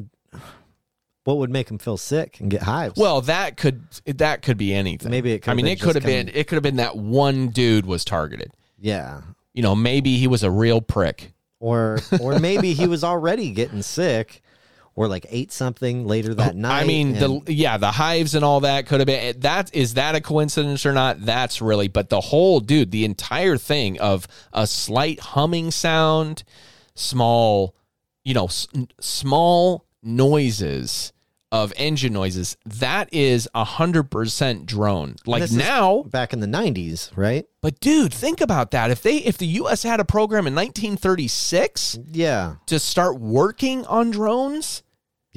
What 1.23 1.39
would 1.39 1.49
make 1.49 1.69
him 1.69 1.77
feel 1.77 1.97
sick 1.97 2.39
and 2.39 2.49
get 2.49 2.61
hives? 2.61 2.95
Well, 2.95 3.19
that 3.21 3.57
could 3.57 3.83
that 4.05 4.43
could 4.43 4.57
be 4.57 4.73
anything. 4.73 5.11
Maybe 5.11 5.33
it 5.33 5.39
could 5.39 5.51
I 5.51 5.55
mean, 5.55 5.67
it 5.67 5.81
could 5.81 5.95
have 5.95 6.05
been 6.05 6.29
it 6.33 6.47
could 6.47 6.55
have 6.55 6.63
been 6.63 6.77
that 6.77 6.95
one 6.95 7.49
dude 7.49 7.85
was 7.85 8.05
targeted. 8.05 8.51
yeah. 8.79 9.21
You 9.53 9.63
know, 9.63 9.75
maybe 9.75 10.17
he 10.17 10.27
was 10.27 10.43
a 10.43 10.51
real 10.51 10.81
prick. 10.81 11.33
Or 11.59 11.99
or 12.21 12.37
maybe 12.37 12.73
he 12.73 12.85
was 12.87 13.03
already 13.03 13.49
getting 13.49 13.81
sick, 13.81 14.43
or 14.97 15.07
like 15.07 15.25
ate 15.29 15.53
something 15.53 16.05
later 16.05 16.33
that 16.33 16.55
night. 16.57 16.79
Oh, 16.79 16.83
I 16.83 16.85
mean, 16.85 17.15
and- 17.15 17.45
the 17.45 17.53
yeah, 17.53 17.77
the 17.77 17.91
hives 17.91 18.35
and 18.35 18.43
all 18.43 18.59
that 18.61 18.87
could 18.87 18.99
have 18.99 19.07
been 19.07 19.39
that 19.41 19.73
is 19.73 19.93
that 19.93 20.15
a 20.15 20.19
coincidence 20.21 20.85
or 20.85 20.91
not? 20.91 21.23
That's 21.25 21.61
really, 21.61 21.87
but 21.87 22.09
the 22.09 22.19
whole 22.19 22.59
dude, 22.59 22.91
the 22.91 23.05
entire 23.05 23.55
thing 23.57 23.99
of 24.01 24.27
a 24.51 24.67
slight 24.67 25.19
humming 25.21 25.71
sound, 25.71 26.43
small, 26.95 27.75
you 28.25 28.33
know, 28.33 28.45
s- 28.45 28.67
small 28.99 29.85
noises 30.03 31.13
of 31.49 31.71
engine 31.77 32.11
noises. 32.11 32.57
That 32.65 33.07
is 33.13 33.47
a 33.55 33.63
hundred 33.63 34.11
percent 34.11 34.65
drone. 34.65 35.15
Like 35.25 35.49
now, 35.51 36.03
back 36.03 36.33
in 36.33 36.41
the 36.41 36.47
90s, 36.47 37.15
right? 37.15 37.45
but 37.61 37.79
dude, 37.79 38.13
think 38.13 38.41
about 38.41 38.71
that. 38.71 38.91
If 38.91 39.01
they 39.01 39.17
if 39.17 39.37
the 39.37 39.47
US 39.61 39.83
had 39.83 39.99
a 40.01 40.05
program 40.05 40.45
in 40.47 40.53
1936 40.55 41.99
Yeah. 42.11 42.55
to 42.65 42.79
start 42.79 43.19
working 43.19 43.85
on 43.85 44.11
drones, 44.11 44.83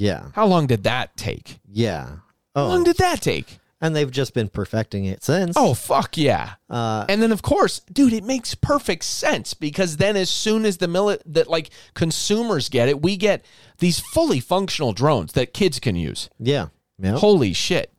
Yeah. 0.01 0.29
how 0.33 0.47
long 0.47 0.65
did 0.67 0.83
that 0.83 1.15
take? 1.15 1.59
Yeah. 1.71 2.07
How 2.55 2.65
long 2.67 2.81
Oh, 2.81 2.83
did 2.85 2.97
that 2.97 3.21
take? 3.21 3.59
and 3.83 3.95
they've 3.95 4.11
just 4.11 4.33
been 4.35 4.47
perfecting 4.47 5.05
it 5.05 5.23
since. 5.23 5.55
Oh 5.57 5.73
fuck 5.73 6.15
yeah. 6.15 6.53
Uh, 6.69 7.03
And 7.09 7.19
then 7.21 7.31
of 7.31 7.41
course, 7.41 7.79
dude, 7.91 8.13
it 8.13 8.23
makes 8.23 8.53
perfect 8.53 9.03
sense 9.05 9.53
because 9.55 9.97
then 9.97 10.15
as 10.15 10.29
soon 10.29 10.65
as 10.65 10.77
the 10.77 10.85
mili- 10.87 11.21
that 11.25 11.47
like 11.49 11.71
consumers 11.95 12.69
get 12.69 12.89
it, 12.89 13.01
we 13.01 13.17
get 13.17 13.43
these 13.79 13.99
fully 13.99 14.39
functional 14.39 14.93
drones 14.93 15.31
that 15.33 15.53
kids 15.53 15.79
can 15.79 15.95
use. 15.95 16.29
yeah. 16.39 16.67
Yeah. 16.99 17.17
Holy 17.17 17.53
shit. 17.53 17.91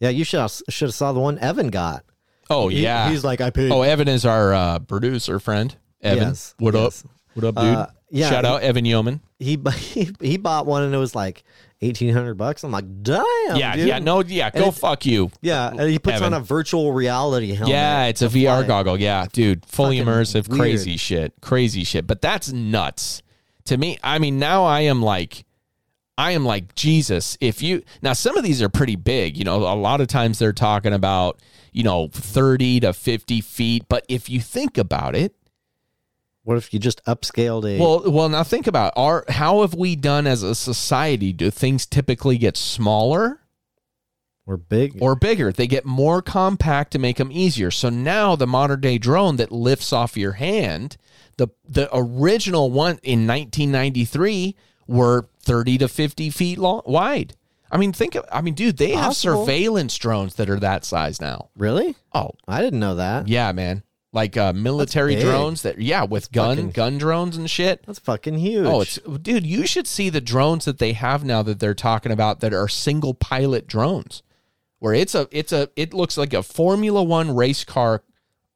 Yeah, 0.00 0.10
you 0.10 0.24
should 0.24 0.40
have, 0.40 0.52
should 0.68 0.88
have 0.88 0.94
saw 0.94 1.12
the 1.12 1.20
one 1.20 1.38
Evan 1.38 1.68
got. 1.70 2.04
Oh 2.50 2.68
He- 2.68 2.82
yeah. 2.82 3.08
he's 3.10 3.24
like, 3.24 3.40
I 3.40 3.48
paid. 3.50 3.70
Oh, 3.72 3.80
Evan 3.82 4.08
is 4.08 4.26
our 4.26 4.52
uh, 4.52 4.78
producer 4.80 5.38
friend. 5.38 5.74
Evan, 6.02 6.28
Yes, 6.28 6.54
what 6.58 6.74
yes. 6.74 7.04
up? 7.04 7.10
What 7.34 7.44
up, 7.46 7.54
dude? 7.54 7.64
Uh, 7.76 7.86
yeah, 8.12 8.28
Shout 8.30 8.44
out 8.44 8.62
Evan 8.62 8.84
Yeoman. 8.84 9.20
he, 9.38 9.58
he 9.76 10.10
he 10.20 10.36
bought 10.36 10.66
one 10.66 10.82
and 10.82 10.94
it 10.94 10.98
was 10.98 11.14
like 11.14 11.42
eighteen 11.80 12.12
hundred 12.12 12.34
bucks. 12.34 12.62
I'm 12.62 12.70
like, 12.70 12.84
damn. 13.02 13.24
Yeah, 13.56 13.74
dude. 13.74 13.88
yeah, 13.88 13.98
no, 13.98 14.22
yeah. 14.22 14.50
Go 14.50 14.68
it- 14.68 14.74
fuck 14.74 15.04
you. 15.06 15.30
Yeah, 15.40 15.70
and 15.70 15.80
he 15.90 15.98
puts 15.98 16.16
Evan. 16.18 16.34
on 16.34 16.40
a 16.40 16.44
virtual 16.44 16.92
reality 16.92 17.54
helmet. 17.54 17.72
Yeah, 17.72 18.04
it's 18.04 18.22
a 18.22 18.28
VR 18.28 18.58
fly. 18.58 18.66
goggle. 18.66 19.00
Yeah, 19.00 19.26
dude, 19.32 19.64
fully 19.66 19.98
Fucking 19.98 20.12
immersive, 20.12 20.48
weird. 20.48 20.60
crazy 20.60 20.96
shit, 20.96 21.32
crazy 21.40 21.84
shit. 21.84 22.06
But 22.06 22.20
that's 22.20 22.52
nuts 22.52 23.22
to 23.64 23.76
me. 23.78 23.98
I 24.04 24.18
mean, 24.18 24.38
now 24.38 24.64
I 24.64 24.80
am 24.82 25.02
like, 25.02 25.44
I 26.18 26.32
am 26.32 26.44
like 26.44 26.74
Jesus. 26.74 27.38
If 27.40 27.62
you 27.62 27.82
now, 28.02 28.12
some 28.12 28.36
of 28.36 28.44
these 28.44 28.60
are 28.60 28.68
pretty 28.68 28.96
big. 28.96 29.36
You 29.38 29.44
know, 29.44 29.56
a 29.56 29.74
lot 29.74 30.02
of 30.02 30.06
times 30.08 30.38
they're 30.38 30.52
talking 30.52 30.92
about 30.92 31.40
you 31.72 31.82
know 31.82 32.08
thirty 32.12 32.78
to 32.80 32.92
fifty 32.92 33.40
feet. 33.40 33.84
But 33.88 34.04
if 34.08 34.28
you 34.28 34.40
think 34.40 34.76
about 34.76 35.16
it, 35.16 35.34
What 36.44 36.56
if 36.56 36.74
you 36.74 36.80
just 36.80 37.04
upscaled 37.04 37.64
a? 37.64 37.78
well, 37.80 38.10
well, 38.10 38.28
now 38.28 38.42
think 38.42 38.66
about 38.66 38.92
our 38.96 39.24
how 39.28 39.60
have 39.60 39.74
we 39.74 39.94
done 39.96 40.26
as 40.26 40.42
a 40.42 40.54
society? 40.54 41.32
Do 41.32 41.50
things 41.50 41.86
typically 41.86 42.38
get 42.38 42.56
smaller? 42.56 43.38
or 44.44 44.56
big. 44.56 44.98
or 45.00 45.14
bigger. 45.14 45.52
They 45.52 45.66
get 45.68 45.84
more 45.86 46.20
compact 46.20 46.90
to 46.92 46.98
make 46.98 47.16
them 47.16 47.30
easier. 47.30 47.70
So 47.70 47.88
now 47.90 48.34
the 48.34 48.46
modern 48.46 48.80
day 48.80 48.98
drone 48.98 49.36
that 49.36 49.52
lifts 49.52 49.92
off 49.92 50.16
your 50.16 50.32
hand, 50.32 50.96
the 51.36 51.48
the 51.64 51.88
original 51.92 52.70
one 52.70 52.98
in 53.02 53.26
1993 53.26 54.56
were 54.86 55.28
30 55.40 55.78
to 55.78 55.88
50 55.88 56.30
feet 56.30 56.58
long 56.58 56.82
wide. 56.86 57.34
I 57.70 57.78
mean, 57.78 57.92
think 57.92 58.14
of, 58.16 58.24
I 58.30 58.42
mean, 58.42 58.54
dude, 58.54 58.76
they 58.76 58.90
have 58.90 59.04
Possible. 59.06 59.46
surveillance 59.46 59.96
drones 59.96 60.34
that 60.34 60.50
are 60.50 60.60
that 60.60 60.84
size 60.84 61.20
now. 61.20 61.48
really? 61.56 61.94
Oh, 62.12 62.32
I 62.46 62.60
didn't 62.60 62.80
know 62.80 62.96
that. 62.96 63.28
yeah, 63.28 63.50
man. 63.52 63.82
Like 64.14 64.36
uh, 64.36 64.52
military 64.52 65.14
big. 65.14 65.24
drones 65.24 65.62
that, 65.62 65.80
yeah, 65.80 66.04
with 66.04 66.30
gun 66.32 66.56
fucking- 66.56 66.70
gun 66.72 66.98
drones 66.98 67.38
and 67.38 67.48
shit. 67.48 67.82
That's 67.86 67.98
fucking 67.98 68.38
huge. 68.38 68.66
Oh, 68.66 68.82
it's 68.82 68.98
dude. 69.22 69.46
You 69.46 69.66
should 69.66 69.86
see 69.86 70.10
the 70.10 70.20
drones 70.20 70.66
that 70.66 70.78
they 70.78 70.92
have 70.92 71.24
now 71.24 71.42
that 71.42 71.60
they're 71.60 71.72
talking 71.72 72.12
about 72.12 72.40
that 72.40 72.52
are 72.52 72.68
single 72.68 73.14
pilot 73.14 73.66
drones, 73.66 74.22
where 74.80 74.92
it's 74.92 75.14
a 75.14 75.28
it's 75.30 75.50
a 75.50 75.70
it 75.76 75.94
looks 75.94 76.18
like 76.18 76.34
a 76.34 76.42
Formula 76.42 77.02
One 77.02 77.34
race 77.34 77.64
car 77.64 78.02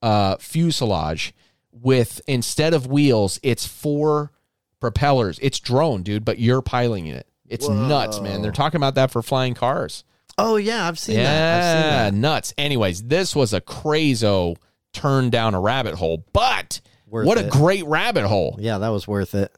uh, 0.03 0.37
fuselage 0.37 1.33
with 1.73 2.21
instead 2.27 2.75
of 2.75 2.87
wheels, 2.87 3.41
it's 3.43 3.67
four 3.67 4.33
propellers. 4.79 5.39
It's 5.41 5.59
drone, 5.59 6.03
dude, 6.03 6.25
but 6.25 6.39
you're 6.39 6.63
piloting 6.63 7.07
it. 7.07 7.27
It's 7.49 7.69
nuts, 7.69 8.21
man. 8.21 8.43
They're 8.43 8.53
talking 8.53 8.77
about 8.77 8.97
that 8.97 9.11
for 9.11 9.23
flying 9.23 9.55
cars. 9.55 10.05
oh 10.37 10.57
yeah, 10.57 10.87
I've 10.87 10.99
seen 10.99 11.17
yeah, 11.17 11.23
that. 11.23 11.57
I've 11.57 11.83
seen 11.83 11.91
that. 12.21 12.21
nuts. 12.29 12.55
Anyways, 12.59 13.05
this 13.05 13.35
was 13.35 13.55
a 13.55 13.61
crazo 13.61 14.57
turn 14.97 15.31
down 15.31 15.55
a 15.55 15.61
rabbit 15.61 15.95
hole, 15.95 16.25
but 16.33 16.81
Worth 17.09 17.27
what 17.27 17.39
a 17.39 17.45
great 17.45 17.85
rabbit 17.87 18.27
hole. 18.27 18.57
Yeah, 18.59 18.79
that 18.79 18.89
was 18.89 19.07
worth 19.07 19.35
it. 19.35 19.55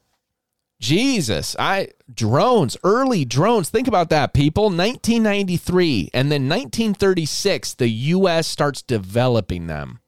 Jesus, 0.79 1.55
I 1.59 1.89
drones, 2.13 2.77
early 2.83 3.25
drones. 3.25 3.69
Think 3.69 3.87
about 3.87 4.09
that, 4.11 4.33
people. 4.33 4.65
1993 4.65 6.11
and 6.13 6.31
then 6.31 6.43
1936, 6.47 7.73
the 7.73 7.89
US 7.89 8.47
starts 8.47 8.81
developing 8.81 9.67
them. 9.67 9.99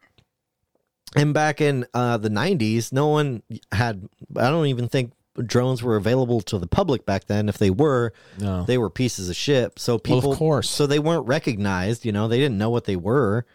And 1.16 1.34
back 1.34 1.60
in 1.60 1.86
uh, 1.94 2.18
the 2.18 2.30
'90s, 2.30 2.94
no 2.94 3.08
one 3.08 3.44
had. 3.74 4.08
I 4.38 4.50
don't 4.50 4.68
even 4.68 4.88
think 4.88 5.12
drones 5.46 5.84
were 5.84 5.98
available 5.98 6.40
to 6.42 6.58
the 6.58 6.68
public 6.68 7.06
back 7.06 7.26
then. 7.26 7.50
If 7.50 7.58
they 7.58 7.70
were, 7.70 8.14
No. 8.40 8.64
they 8.64 8.78
were 8.78 8.90
pieces 8.90 9.30
of 9.30 9.36
shit. 9.36 9.78
So 9.78 9.98
people, 9.98 10.32
of 10.32 10.38
course. 10.38 10.70
so 10.70 10.88
they 10.88 11.00
weren't 11.00 11.28
recognized. 11.28 12.06
You 12.06 12.14
know, 12.14 12.30
they 12.30 12.38
didn't 12.40 12.58
know 12.58 12.70
what 12.70 12.86
they 12.86 12.96
were, 12.96 13.46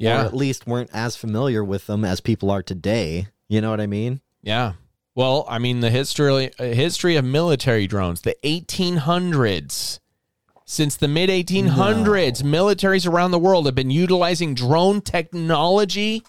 or 0.00 0.04
Yeah. 0.04 0.24
at 0.24 0.34
least 0.34 0.66
weren't 0.66 0.90
as 0.92 1.16
familiar 1.16 1.62
with 1.62 1.86
them 1.86 2.04
as 2.04 2.20
people 2.20 2.50
are 2.50 2.62
today. 2.62 3.28
You 3.48 3.60
know 3.60 3.70
what 3.70 3.80
I 3.80 3.86
mean? 3.86 4.20
Yeah. 4.42 4.72
Well, 5.14 5.44
I 5.48 5.58
mean 5.58 5.80
the 5.80 5.90
history 5.90 6.50
uh, 6.58 6.64
history 6.64 7.16
of 7.16 7.24
military 7.24 7.86
drones, 7.86 8.20
the 8.22 8.36
1800s. 8.44 9.98
Since 10.64 10.96
the 10.96 11.08
mid 11.08 11.28
1800s, 11.30 12.42
militaries 12.44 13.06
around 13.10 13.32
the 13.32 13.38
world 13.40 13.66
have 13.66 13.74
been 13.74 13.90
utilizing 13.90 14.54
drone 14.54 15.00
technology 15.00 16.22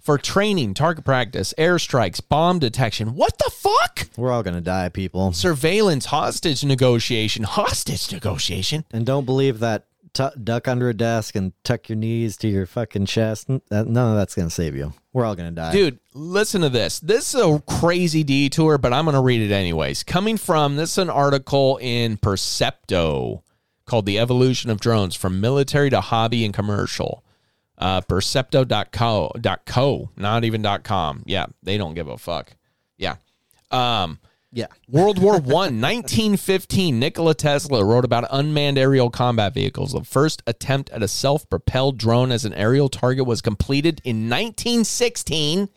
for 0.00 0.18
training, 0.18 0.74
target 0.74 1.04
practice, 1.04 1.54
airstrikes, 1.58 2.20
bomb 2.26 2.58
detection. 2.58 3.14
What 3.14 3.38
the 3.38 3.50
fuck? 3.50 4.08
We're 4.16 4.32
all 4.32 4.42
gonna 4.42 4.60
die, 4.60 4.88
people. 4.88 5.32
surveillance, 5.32 6.06
hostage 6.06 6.64
negotiation, 6.64 7.44
hostage 7.44 8.10
negotiation. 8.12 8.84
And 8.90 9.04
don't 9.06 9.24
believe 9.26 9.60
that 9.60 9.86
tu 10.14 10.30
duck 10.42 10.66
under 10.68 10.88
a 10.88 10.94
desk 10.94 11.34
and 11.36 11.52
tuck 11.64 11.88
your 11.88 11.96
knees 11.96 12.36
to 12.38 12.48
your 12.48 12.64
fucking 12.66 13.06
chest. 13.06 13.48
That- 13.68 13.86
None 13.88 14.10
of 14.12 14.16
that's 14.16 14.34
gonna 14.34 14.48
save 14.50 14.74
you. 14.74 14.94
We're 15.12 15.24
all 15.26 15.34
gonna 15.34 15.50
die. 15.50 15.72
Dude, 15.72 15.98
listen 16.14 16.62
to 16.62 16.68
this. 16.70 16.98
This 17.00 17.34
is 17.34 17.40
a 17.40 17.60
crazy 17.66 18.24
detour, 18.24 18.78
but 18.78 18.92
I'm 18.92 19.04
going 19.04 19.14
to 19.14 19.20
read 19.20 19.42
it 19.42 19.52
anyways. 19.54 20.02
Coming 20.02 20.36
from 20.36 20.76
this 20.76 20.92
is 20.92 20.98
an 20.98 21.10
article 21.10 21.78
in 21.80 22.16
Percepto 22.16 23.42
called 23.86 24.06
The 24.06 24.18
Evolution 24.18 24.70
of 24.70 24.80
Drones 24.80 25.14
from 25.14 25.40
Military 25.40 25.90
to 25.90 26.00
Hobby 26.00 26.44
and 26.44 26.54
Commercial. 26.54 27.22
Uh, 27.76 28.00
Percepto.co, 28.00 29.32
co, 29.66 30.10
not 30.16 30.44
even 30.44 30.62
.com. 30.84 31.22
Yeah, 31.26 31.46
they 31.62 31.76
don't 31.76 31.94
give 31.94 32.08
a 32.08 32.16
fuck. 32.18 32.56
Yeah. 32.96 33.16
Um, 33.70 34.18
Yeah. 34.54 34.68
World 34.88 35.18
War 35.18 35.32
One, 35.40 35.80
1915, 35.80 36.98
Nikola 36.98 37.34
Tesla 37.34 37.84
wrote 37.84 38.04
about 38.04 38.28
unmanned 38.30 38.78
aerial 38.78 39.10
combat 39.10 39.52
vehicles. 39.52 39.92
The 39.92 40.04
first 40.04 40.42
attempt 40.46 40.90
at 40.90 41.02
a 41.02 41.08
self-propelled 41.08 41.98
drone 41.98 42.30
as 42.30 42.44
an 42.44 42.54
aerial 42.54 42.88
target 42.88 43.26
was 43.26 43.42
completed 43.42 44.00
in 44.04 44.30
1916 44.30 45.68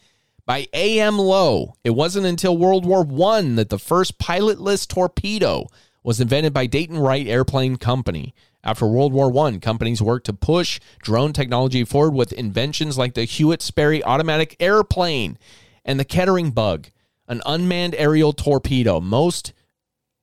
by 0.45 0.67
A.M. 0.73 1.17
Low. 1.17 1.73
It 1.83 1.89
wasn't 1.89 2.27
until 2.27 2.55
World 2.55 2.85
War 2.85 3.03
One 3.03 3.55
that 3.55 3.69
the 3.69 3.79
first 3.79 4.19
pilotless 4.19 4.87
torpedo 4.87 5.65
was 6.03 6.21
invented 6.21 6.53
by 6.53 6.67
Dayton 6.67 6.99
Wright 6.99 7.27
Airplane 7.27 7.77
Company. 7.77 8.35
After 8.63 8.85
World 8.85 9.11
War 9.11 9.31
One, 9.31 9.59
companies 9.59 10.03
worked 10.03 10.27
to 10.27 10.33
push 10.33 10.79
drone 11.01 11.33
technology 11.33 11.83
forward 11.83 12.13
with 12.13 12.31
inventions 12.31 12.95
like 12.95 13.15
the 13.15 13.23
Hewitt 13.23 13.63
Sperry 13.63 14.03
automatic 14.03 14.55
airplane 14.59 15.39
and 15.83 15.99
the 15.99 16.05
Kettering 16.05 16.51
bug, 16.51 16.89
an 17.27 17.41
unmanned 17.45 17.95
aerial 17.97 18.33
torpedo. 18.33 18.99
Most, 18.99 19.53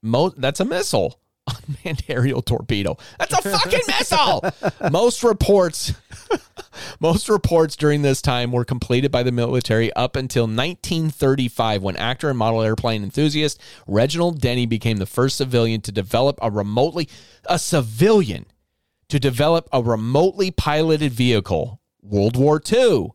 most 0.01 0.39
that's 0.39 0.59
a 0.59 0.65
missile. 0.65 1.19
Unmanned 1.47 2.03
aerial 2.07 2.41
torpedo. 2.41 2.97
That's 3.19 3.33
a 3.33 3.41
fucking 3.41 3.81
missile. 3.87 4.43
Most 4.91 5.23
reports 5.23 5.93
most 6.99 7.29
reports 7.29 7.75
during 7.75 8.01
this 8.01 8.21
time 8.21 8.51
were 8.51 8.65
completed 8.65 9.11
by 9.11 9.23
the 9.23 9.31
military 9.31 9.93
up 9.93 10.15
until 10.15 10.43
1935 10.43 11.83
when 11.83 11.95
actor 11.97 12.29
and 12.29 12.37
model 12.37 12.63
airplane 12.63 13.03
enthusiast 13.03 13.61
Reginald 13.85 14.41
Denny 14.41 14.65
became 14.65 14.97
the 14.97 15.05
first 15.05 15.37
civilian 15.37 15.81
to 15.81 15.91
develop 15.91 16.39
a 16.41 16.49
remotely 16.49 17.07
a 17.47 17.59
civilian 17.59 18.47
to 19.09 19.19
develop 19.19 19.69
a 19.71 19.81
remotely 19.81 20.51
piloted 20.51 21.11
vehicle. 21.11 21.79
World 22.01 22.37
War 22.37 22.61
II. 22.71 23.11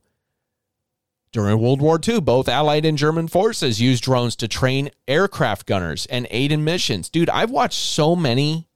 During 1.32 1.60
World 1.60 1.80
War 1.80 2.00
II, 2.06 2.20
both 2.20 2.48
Allied 2.48 2.84
and 2.84 2.98
German 2.98 3.28
forces 3.28 3.80
used 3.80 4.02
drones 4.02 4.34
to 4.36 4.48
train 4.48 4.90
aircraft 5.06 5.64
gunners 5.66 6.06
and 6.06 6.26
aid 6.30 6.50
in 6.50 6.64
missions. 6.64 7.08
Dude, 7.08 7.30
I've 7.30 7.50
watched 7.50 7.78
so 7.78 8.16
many 8.16 8.68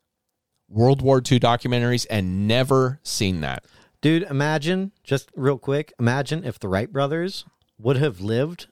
World 0.68 1.02
War 1.02 1.18
II 1.18 1.40
documentaries 1.40 2.06
and 2.08 2.46
never 2.46 3.00
seen 3.02 3.40
that. 3.40 3.64
Dude, 4.00 4.22
imagine, 4.24 4.92
just 5.02 5.30
real 5.34 5.58
quick, 5.58 5.92
imagine 5.98 6.44
if 6.44 6.58
the 6.60 6.68
Wright 6.68 6.92
brothers 6.92 7.44
would 7.78 7.96
have 7.96 8.20
lived 8.20 8.68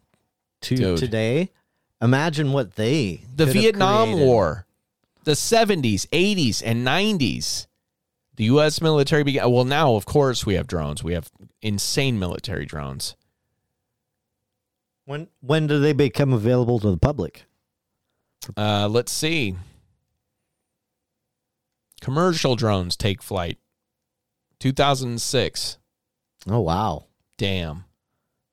to 0.62 0.76
Dude. 0.76 0.98
today. 0.98 1.50
Imagine 2.00 2.52
what 2.52 2.76
they 2.76 3.24
the 3.34 3.46
Vietnam. 3.46 4.20
War, 4.20 4.66
the 5.24 5.32
70s, 5.32 6.06
80s, 6.08 6.62
and 6.64 6.86
90s. 6.86 7.66
The 8.36 8.44
U.S. 8.44 8.80
military 8.80 9.24
began. 9.24 9.50
Well, 9.50 9.64
now, 9.64 9.94
of 9.94 10.06
course, 10.06 10.46
we 10.46 10.54
have 10.54 10.66
drones. 10.66 11.04
We 11.04 11.12
have 11.14 11.30
insane 11.60 12.18
military 12.18 12.64
drones. 12.64 13.14
When 15.12 15.28
when 15.42 15.66
do 15.66 15.78
they 15.78 15.92
become 15.92 16.32
available 16.32 16.78
to 16.80 16.90
the 16.90 16.96
public? 16.96 17.44
Uh, 18.56 18.88
let's 18.88 19.12
see. 19.12 19.56
Commercial 22.00 22.56
drones 22.56 22.96
take 22.96 23.22
flight. 23.22 23.58
2006. 24.60 25.76
Oh 26.48 26.60
wow, 26.60 27.08
Damn. 27.36 27.84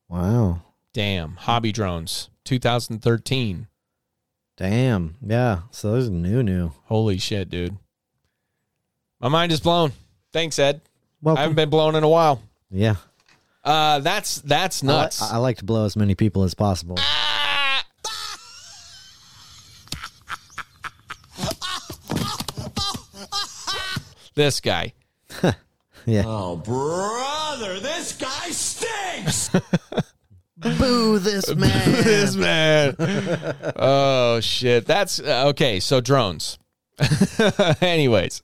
wow, 0.10 0.64
Damn. 0.92 1.38
Hobby 1.38 1.72
drones. 1.72 2.30
2013. 2.44 3.68
damn, 4.58 5.16
yeah. 5.26 5.60
So 5.72 5.94
there's 5.94 6.10
new, 6.10 6.44
new. 6.44 6.74
Holy 6.88 7.20
shit, 7.20 7.50
dude. 7.50 7.78
My 9.22 9.30
mind 9.30 9.54
is 9.54 9.62
blown. 9.62 9.94
Thanks, 10.34 10.60
Ed. 10.60 10.82
I 11.26 11.40
haven't 11.40 11.56
been 11.56 11.70
blown 11.70 11.96
in 11.96 12.04
a 12.04 12.10
while. 12.10 12.44
yeah, 12.70 12.96
Uh, 13.70 14.00
that's 14.00 14.42
that's 14.42 14.82
nuts. 14.82 15.22
I, 15.22 15.38
like 15.38 15.58
to 15.58 15.64
blow 15.64 15.86
as 15.86 15.96
many 15.96 16.16
people 16.16 16.44
as 16.44 16.56
possible. 16.56 16.98
this 24.34 24.60
guy. 24.60 24.94
Yeah. 26.06 26.24
Oh, 26.26 26.56
brother, 26.56 27.80
this 27.80 28.14
guy 28.14 28.50
stinks. 28.50 29.50
Boo 30.58 31.20
this 31.20 31.54
man. 31.54 31.92
this 32.04 32.36
man. 32.36 32.96
oh 33.76 34.40
shit. 34.40 34.88
That's 34.88 35.20
uh, 35.20 35.50
okay. 35.50 35.80
So 35.80 36.02
drones. 36.02 36.58
Anyways, 37.82 38.42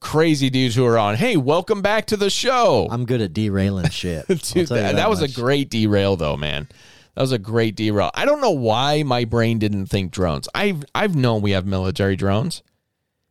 crazy 0.00 0.50
dudes 0.50 0.74
who 0.74 0.84
are 0.86 0.98
on. 0.98 1.16
Hey, 1.16 1.36
welcome 1.36 1.82
back 1.82 2.06
to 2.06 2.16
the 2.16 2.30
show. 2.30 2.88
I'm 2.90 3.04
good 3.04 3.20
at 3.20 3.32
derailing 3.32 3.90
shit. 3.90 4.26
Dude, 4.28 4.54
you 4.54 4.66
that, 4.66 4.96
that 4.96 5.10
was 5.10 5.22
a 5.22 5.28
great 5.28 5.70
derail 5.70 6.16
though, 6.16 6.36
man. 6.36 6.68
That 7.14 7.22
was 7.22 7.32
a 7.32 7.38
great 7.38 7.74
derail. 7.74 8.10
I 8.14 8.24
don't 8.24 8.40
know 8.40 8.52
why 8.52 9.02
my 9.02 9.24
brain 9.24 9.58
didn't 9.58 9.86
think 9.86 10.12
drones. 10.12 10.48
I've 10.54 10.84
I've 10.94 11.16
known 11.16 11.42
we 11.42 11.50
have 11.52 11.66
military 11.66 12.16
drones, 12.16 12.62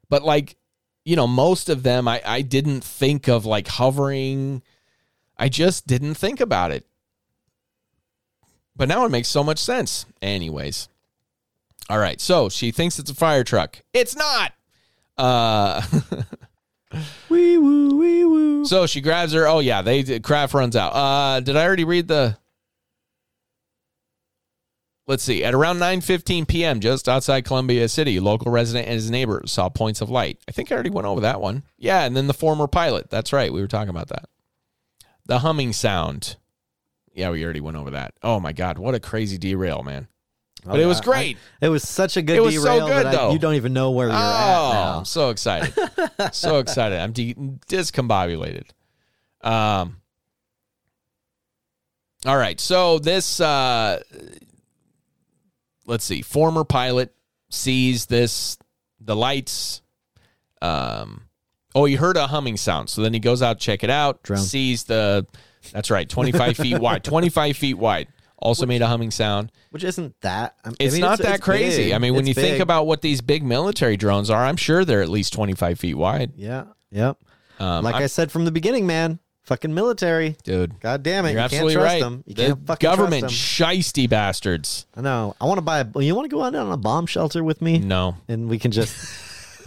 but 0.09 0.23
like, 0.23 0.57
you 1.05 1.15
know, 1.15 1.27
most 1.27 1.69
of 1.69 1.83
them 1.83 2.07
I 2.07 2.21
I 2.25 2.41
didn't 2.41 2.83
think 2.83 3.27
of 3.27 3.45
like 3.45 3.67
hovering. 3.67 4.61
I 5.37 5.49
just 5.49 5.87
didn't 5.87 6.15
think 6.15 6.41
about 6.41 6.71
it. 6.71 6.85
But 8.75 8.89
now 8.89 9.05
it 9.05 9.09
makes 9.09 9.27
so 9.27 9.43
much 9.43 9.59
sense. 9.59 10.05
Anyways. 10.21 10.89
All 11.89 11.97
right. 11.97 12.19
So 12.19 12.49
she 12.49 12.71
thinks 12.71 12.99
it's 12.99 13.09
a 13.09 13.15
fire 13.15 13.43
truck. 13.43 13.81
It's 13.93 14.15
not. 14.15 14.53
Uh 15.17 15.81
wee 17.29 17.57
woo 17.57 17.97
wee 17.97 18.25
woo. 18.25 18.65
So 18.65 18.85
she 18.87 19.01
grabs 19.01 19.33
her. 19.33 19.47
Oh 19.47 19.59
yeah, 19.59 19.81
they 19.81 20.19
Kraft 20.19 20.53
runs 20.53 20.75
out. 20.75 20.93
Uh, 20.93 21.39
did 21.39 21.55
I 21.55 21.65
already 21.65 21.83
read 21.83 22.07
the? 22.07 22.37
Let's 25.07 25.23
see. 25.23 25.43
At 25.43 25.53
around 25.53 25.77
9:15 25.77 26.47
p.m., 26.47 26.79
just 26.81 27.07
outside 27.07 27.45
Columbia 27.45 27.87
City, 27.87 28.19
local 28.19 28.51
resident 28.51 28.87
and 28.87 28.95
his 28.95 29.09
neighbor 29.09 29.41
saw 29.45 29.69
points 29.69 30.01
of 30.01 30.09
light. 30.09 30.37
I 30.49 30.51
think 30.51 30.69
I 30.71 30.75
already 30.75 30.89
went 30.89 31.07
over 31.07 31.21
that 31.21 31.39
one. 31.39 31.63
Yeah, 31.77 32.03
and 32.03 32.15
then 32.15 32.27
the 32.27 32.33
former 32.33 32.67
pilot. 32.67 33.09
That's 33.09 33.31
right. 33.31 33.51
We 33.51 33.61
were 33.61 33.67
talking 33.67 33.89
about 33.89 34.09
that. 34.09 34.25
The 35.25 35.39
humming 35.39 35.71
sound. 35.73 36.35
Yeah, 37.13 37.31
we 37.31 37.43
already 37.43 37.61
went 37.61 37.77
over 37.77 37.91
that. 37.91 38.13
Oh 38.21 38.39
my 38.39 38.51
god, 38.51 38.77
what 38.77 38.95
a 38.95 38.99
crazy 38.99 39.37
derail, 39.37 39.81
man. 39.81 40.07
But 40.65 40.79
it 40.79 40.85
was 40.85 40.99
I- 41.01 41.03
great. 41.03 41.37
It 41.61 41.69
was 41.69 41.87
such 41.87 42.17
a 42.17 42.21
good 42.21 42.37
It 42.37 42.41
was 42.41 42.61
so 42.61 42.87
good, 42.87 43.05
I- 43.05 43.11
though. 43.11 43.31
you 43.31 43.39
don't 43.39 43.55
even 43.55 43.73
know 43.73 43.91
where 43.91 44.07
you're 44.07 44.15
oh, 44.15 44.19
at 44.19 44.73
now. 44.73 44.97
I'm 44.99 45.05
so 45.05 45.29
excited. 45.29 45.73
so 46.33 46.59
excited. 46.59 46.99
I'm 46.99 47.11
de- 47.13 47.35
discombobulated. 47.67 48.69
Um 49.41 49.97
All 52.25 52.37
right. 52.37 52.59
So 52.59 52.99
this 52.99 53.39
uh 53.39 54.01
let's 55.85 56.03
see. 56.03 56.21
Former 56.21 56.63
pilot 56.63 57.13
sees 57.49 58.07
this 58.07 58.57
the 58.99 59.15
lights 59.15 59.81
um 60.61 61.21
oh, 61.75 61.85
he 61.85 61.95
heard 61.95 62.17
a 62.17 62.27
humming 62.27 62.57
sound. 62.57 62.89
So 62.89 63.01
then 63.01 63.13
he 63.13 63.19
goes 63.19 63.41
out 63.41 63.59
check 63.59 63.83
it 63.83 63.89
out, 63.89 64.23
Drone. 64.23 64.39
sees 64.39 64.85
the 64.85 65.25
that's 65.71 65.91
right, 65.91 66.07
25 66.07 66.57
feet 66.57 66.79
wide. 66.79 67.03
25 67.03 67.57
feet 67.57 67.75
wide. 67.75 68.07
Also 68.39 68.65
made 68.65 68.81
a 68.81 68.87
humming 68.87 69.11
sound. 69.11 69.51
Which 69.71 69.83
isn't 69.83 70.13
that. 70.21 70.55
I 70.63 70.71
It's 70.79 70.93
mean, 70.93 71.01
not 71.01 71.19
that 71.19 71.41
crazy. 71.41 71.85
big. 71.85 71.93
I 71.93 71.97
mean, 71.97 72.13
when 72.13 72.27
It's 72.27 72.37
you 72.37 72.43
think 72.43 72.59
about 72.59 72.85
what 72.85 73.01
these 73.01 73.21
big 73.21 73.43
military 73.43 73.97
drones 73.97 74.29
are, 74.29 74.45
I'm 74.45 74.57
sure 74.57 74.85
they're 74.85 75.01
at 75.01 75.09
least 75.09 75.33
25 75.33 75.79
feet 75.79 75.95
wide. 75.95 76.33
Yeah. 76.35 76.65
Yep. 76.91 77.17
Um, 77.59 77.83
like 77.83 77.95
I- 77.95 78.03
I, 78.03 78.07
said 78.07 78.31
from 78.31 78.45
the 78.45 78.51
beginning, 78.51 78.85
man. 78.85 79.19
Fucking 79.43 79.73
military. 79.73 80.35
Dude, 80.43 80.77
God 80.81 81.03
damn 81.03 81.25
it. 81.25 81.29
you're 81.29 81.39
you 81.39 81.43
absolutely 81.45 81.73
can't 81.75 81.81
trust 81.81 81.93
right. 81.93 81.99
them. 82.01 82.23
You 82.27 82.33
the 82.33 82.45
can't 82.47 82.67
fucking 82.67 82.89
government 82.89 83.25
shisty 83.27 84.09
bastards. 84.09 84.85
I 84.93 84.99
know. 84.99 85.37
I 85.39 85.45
want 85.45 85.57
to 85.57 85.61
buy 85.61 85.79
a. 85.79 85.99
You 86.03 86.15
want 86.15 86.29
to 86.29 86.35
go 86.35 86.43
out 86.43 86.53
on 86.53 86.69
a 86.69 86.75
bomb 86.75 87.05
shelter 87.05 87.41
with 87.45 87.61
me? 87.61 87.79
No. 87.79 88.17
And 88.27 88.49
we 88.49 88.59
can 88.59 88.71
just. 88.71 88.93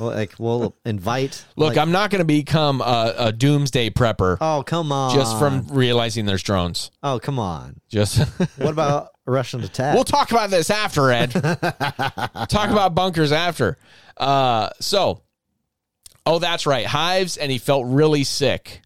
Well, 0.01 0.11
like, 0.15 0.35
we'll 0.39 0.75
invite. 0.85 1.45
Look, 1.57 1.71
like- 1.71 1.79
I'm 1.79 1.93
not 1.93 2.11
going 2.11 2.21
to 2.21 2.25
become 2.25 2.81
a, 2.81 3.15
a 3.19 3.33
doomsday 3.33 3.91
prepper 3.91 4.39
Oh, 4.41 4.63
come 4.67 4.91
on. 4.93 5.15
just 5.15 5.39
from 5.39 5.67
realizing 5.69 6.27
there's 6.27 6.43
drones. 6.43 6.91
Oh, 7.03 7.19
come 7.19 7.39
on. 7.39 7.81
Just 7.89 8.19
What 8.59 8.71
about 8.71 9.11
a 9.27 9.31
Russian 9.31 9.63
attack? 9.63 9.95
we'll 9.95 10.05
talk 10.05 10.31
about 10.31 10.51
this 10.51 10.71
after, 10.71 11.11
Ed. 11.11 11.29
talk 12.49 12.71
about 12.71 12.95
bunkers 12.95 13.33
after. 13.33 13.77
Uh, 14.17 14.71
so, 14.81 15.23
oh, 16.27 16.39
that's 16.39 16.67
right, 16.67 16.87
hives, 16.87 17.37
and 17.37 17.51
he 17.51 17.59
felt 17.59 17.87
really 17.87 18.25
sick. 18.25 18.83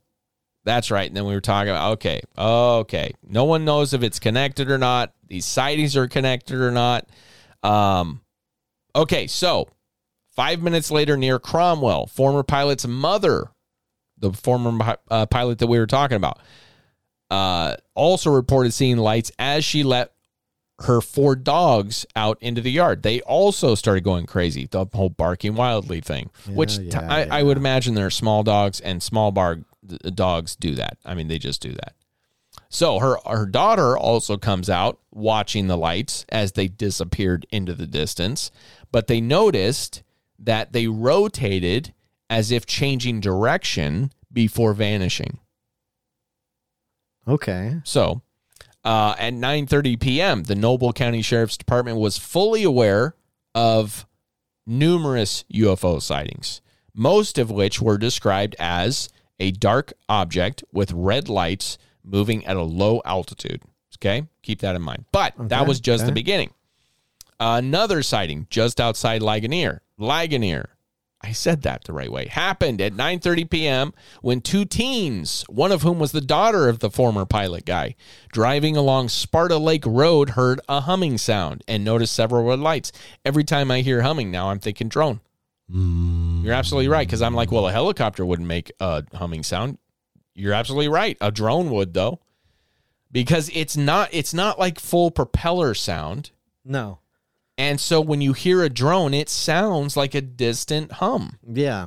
That's 0.64 0.90
right. 0.90 1.06
And 1.06 1.14
then 1.16 1.26
we 1.26 1.34
were 1.34 1.42
talking 1.42 1.68
about 1.70 1.92
okay, 1.92 2.22
okay. 2.38 3.12
No 3.22 3.44
one 3.44 3.64
knows 3.66 3.92
if 3.92 4.02
it's 4.02 4.18
connected 4.18 4.70
or 4.70 4.78
not. 4.78 5.12
These 5.28 5.44
sightings 5.44 5.94
are 5.96 6.08
connected 6.08 6.56
or 6.58 6.70
not. 6.70 7.06
Um, 7.62 8.22
okay, 8.96 9.26
so 9.26 9.68
five 10.34 10.62
minutes 10.62 10.90
later, 10.90 11.16
near 11.16 11.38
Cromwell, 11.38 12.06
former 12.06 12.42
pilot's 12.42 12.86
mother, 12.86 13.50
the 14.18 14.32
former 14.32 14.96
uh, 15.10 15.26
pilot 15.26 15.58
that 15.58 15.66
we 15.66 15.78
were 15.78 15.86
talking 15.86 16.16
about, 16.16 16.38
uh, 17.30 17.76
also 17.94 18.30
reported 18.30 18.72
seeing 18.72 18.96
lights 18.96 19.32
as 19.38 19.64
she 19.64 19.82
let 19.82 20.12
her 20.80 21.00
four 21.00 21.36
dogs 21.36 22.04
out 22.16 22.36
into 22.40 22.60
the 22.60 22.70
yard. 22.70 23.02
They 23.02 23.20
also 23.22 23.74
started 23.74 24.02
going 24.02 24.26
crazy. 24.26 24.66
The 24.70 24.86
whole 24.92 25.08
barking 25.08 25.54
wildly 25.54 26.00
thing, 26.00 26.30
which 26.48 26.76
t- 26.76 26.84
yeah, 26.84 27.08
I, 27.08 27.40
I 27.40 27.42
would 27.42 27.56
imagine 27.56 27.94
there 27.94 28.06
are 28.06 28.10
small 28.10 28.42
dogs 28.42 28.80
and 28.80 29.02
small 29.02 29.30
bar 29.30 29.60
dogs 30.14 30.56
do 30.56 30.74
that. 30.74 30.98
I 31.04 31.14
mean, 31.14 31.28
they 31.28 31.38
just 31.38 31.60
do 31.62 31.72
that. 31.72 31.94
So 32.68 32.98
her 32.98 33.18
her 33.24 33.46
daughter 33.46 33.96
also 33.96 34.36
comes 34.36 34.68
out 34.68 34.98
watching 35.12 35.68
the 35.68 35.76
lights 35.76 36.26
as 36.30 36.52
they 36.52 36.66
disappeared 36.66 37.46
into 37.50 37.74
the 37.74 37.86
distance, 37.86 38.50
but 38.90 39.06
they 39.06 39.20
noticed 39.20 40.02
that 40.38 40.72
they 40.72 40.86
rotated 40.86 41.92
as 42.28 42.50
if 42.50 42.66
changing 42.66 43.20
direction 43.20 44.10
before 44.32 44.74
vanishing. 44.74 45.38
Okay. 47.26 47.80
So, 47.84 48.22
uh, 48.84 49.14
at 49.18 49.32
9:30 49.32 50.00
p.m., 50.00 50.42
the 50.44 50.54
Noble 50.54 50.92
County 50.92 51.22
Sheriff's 51.22 51.56
Department 51.56 51.98
was 51.98 52.18
fully 52.18 52.62
aware 52.62 53.14
of 53.54 54.06
numerous 54.66 55.44
UFO 55.54 56.00
sightings, 56.02 56.60
most 56.92 57.38
of 57.38 57.50
which 57.50 57.80
were 57.80 57.98
described 57.98 58.56
as 58.58 59.08
a 59.38 59.52
dark 59.52 59.92
object 60.08 60.64
with 60.72 60.92
red 60.92 61.28
lights 61.28 61.78
moving 62.02 62.44
at 62.46 62.56
a 62.56 62.62
low 62.62 63.00
altitude. 63.04 63.62
Okay, 63.98 64.26
keep 64.42 64.60
that 64.60 64.76
in 64.76 64.82
mind. 64.82 65.04
But 65.12 65.34
that 65.38 65.66
was 65.66 65.80
just 65.80 66.04
the 66.04 66.12
beginning. 66.12 66.52
Another 67.40 68.02
sighting 68.02 68.46
just 68.50 68.80
outside 68.80 69.22
Ligonier, 69.22 69.82
Ligonier, 69.98 70.70
I 71.20 71.32
said 71.32 71.62
that 71.62 71.84
the 71.84 71.94
right 71.94 72.12
way. 72.12 72.26
Happened 72.26 72.82
at 72.82 72.92
9:30 72.92 73.48
p.m. 73.48 73.94
when 74.20 74.42
two 74.42 74.66
teens, 74.66 75.42
one 75.48 75.72
of 75.72 75.80
whom 75.80 75.98
was 75.98 76.12
the 76.12 76.20
daughter 76.20 76.68
of 76.68 76.80
the 76.80 76.90
former 76.90 77.24
pilot 77.24 77.64
guy, 77.64 77.94
driving 78.30 78.76
along 78.76 79.08
Sparta 79.08 79.56
Lake 79.56 79.86
Road 79.86 80.30
heard 80.30 80.60
a 80.68 80.80
humming 80.80 81.16
sound 81.16 81.64
and 81.66 81.82
noticed 81.82 82.14
several 82.14 82.44
red 82.44 82.58
lights. 82.58 82.92
Every 83.24 83.42
time 83.42 83.70
I 83.70 83.80
hear 83.80 84.02
humming 84.02 84.30
now 84.30 84.50
I'm 84.50 84.58
thinking 84.58 84.88
drone. 84.88 85.20
You're 85.70 86.52
absolutely 86.52 86.88
right 86.88 87.08
cuz 87.08 87.22
I'm 87.22 87.34
like, 87.34 87.50
well, 87.50 87.66
a 87.66 87.72
helicopter 87.72 88.26
wouldn't 88.26 88.46
make 88.48 88.70
a 88.80 89.04
humming 89.14 89.42
sound. 89.44 89.78
You're 90.34 90.52
absolutely 90.52 90.88
right. 90.88 91.16
A 91.22 91.30
drone 91.30 91.70
would 91.70 91.94
though. 91.94 92.20
Because 93.10 93.50
it's 93.54 93.78
not 93.78 94.10
it's 94.12 94.34
not 94.34 94.58
like 94.58 94.78
full 94.78 95.10
propeller 95.10 95.72
sound. 95.72 96.32
No. 96.66 96.98
And 97.56 97.80
so 97.80 98.00
when 98.00 98.20
you 98.20 98.32
hear 98.32 98.62
a 98.62 98.68
drone, 98.68 99.14
it 99.14 99.28
sounds 99.28 99.96
like 99.96 100.14
a 100.14 100.20
distant 100.20 100.92
hum. 100.92 101.38
Yeah. 101.46 101.86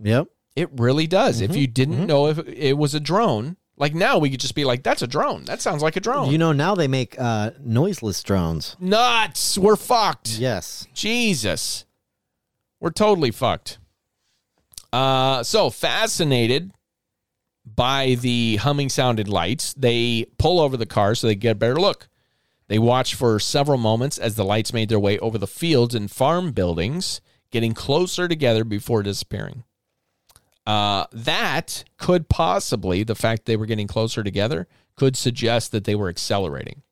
Yep. 0.00 0.28
It 0.54 0.70
really 0.72 1.06
does. 1.06 1.40
Mm-hmm. 1.40 1.50
If 1.50 1.56
you 1.56 1.66
didn't 1.66 2.06
know 2.06 2.28
if 2.28 2.38
it 2.46 2.74
was 2.74 2.94
a 2.94 3.00
drone, 3.00 3.56
like 3.76 3.94
now 3.94 4.18
we 4.18 4.30
could 4.30 4.40
just 4.40 4.54
be 4.54 4.64
like, 4.64 4.82
that's 4.82 5.02
a 5.02 5.06
drone. 5.06 5.44
That 5.44 5.60
sounds 5.60 5.82
like 5.82 5.96
a 5.96 6.00
drone. 6.00 6.30
You 6.30 6.38
know, 6.38 6.52
now 6.52 6.74
they 6.74 6.88
make 6.88 7.16
uh, 7.18 7.52
noiseless 7.60 8.22
drones. 8.22 8.76
Nuts. 8.80 9.58
We're 9.58 9.76
fucked. 9.76 10.38
Yes. 10.38 10.86
Jesus. 10.94 11.84
We're 12.80 12.90
totally 12.90 13.30
fucked. 13.30 13.78
Uh, 14.92 15.42
so 15.42 15.70
fascinated 15.70 16.72
by 17.64 18.16
the 18.20 18.56
humming 18.56 18.88
sounded 18.88 19.28
lights, 19.28 19.74
they 19.74 20.26
pull 20.38 20.60
over 20.60 20.76
the 20.76 20.86
car 20.86 21.14
so 21.14 21.26
they 21.26 21.34
get 21.34 21.52
a 21.52 21.54
better 21.54 21.76
look. 21.76 22.08
They 22.68 22.78
watched 22.78 23.14
for 23.14 23.38
several 23.40 23.78
moments 23.78 24.18
as 24.18 24.34
the 24.34 24.44
lights 24.44 24.72
made 24.72 24.88
their 24.88 25.00
way 25.00 25.18
over 25.18 25.38
the 25.38 25.46
fields 25.46 25.94
and 25.94 26.10
farm 26.10 26.52
buildings, 26.52 27.20
getting 27.50 27.72
closer 27.72 28.28
together 28.28 28.62
before 28.62 29.02
disappearing. 29.02 29.64
Uh, 30.66 31.06
that 31.12 31.84
could 31.96 32.28
possibly, 32.28 33.02
the 33.02 33.14
fact 33.14 33.46
they 33.46 33.56
were 33.56 33.64
getting 33.64 33.86
closer 33.86 34.22
together, 34.22 34.68
could 34.96 35.16
suggest 35.16 35.72
that 35.72 35.84
they 35.84 35.94
were 35.94 36.10
accelerating. 36.10 36.82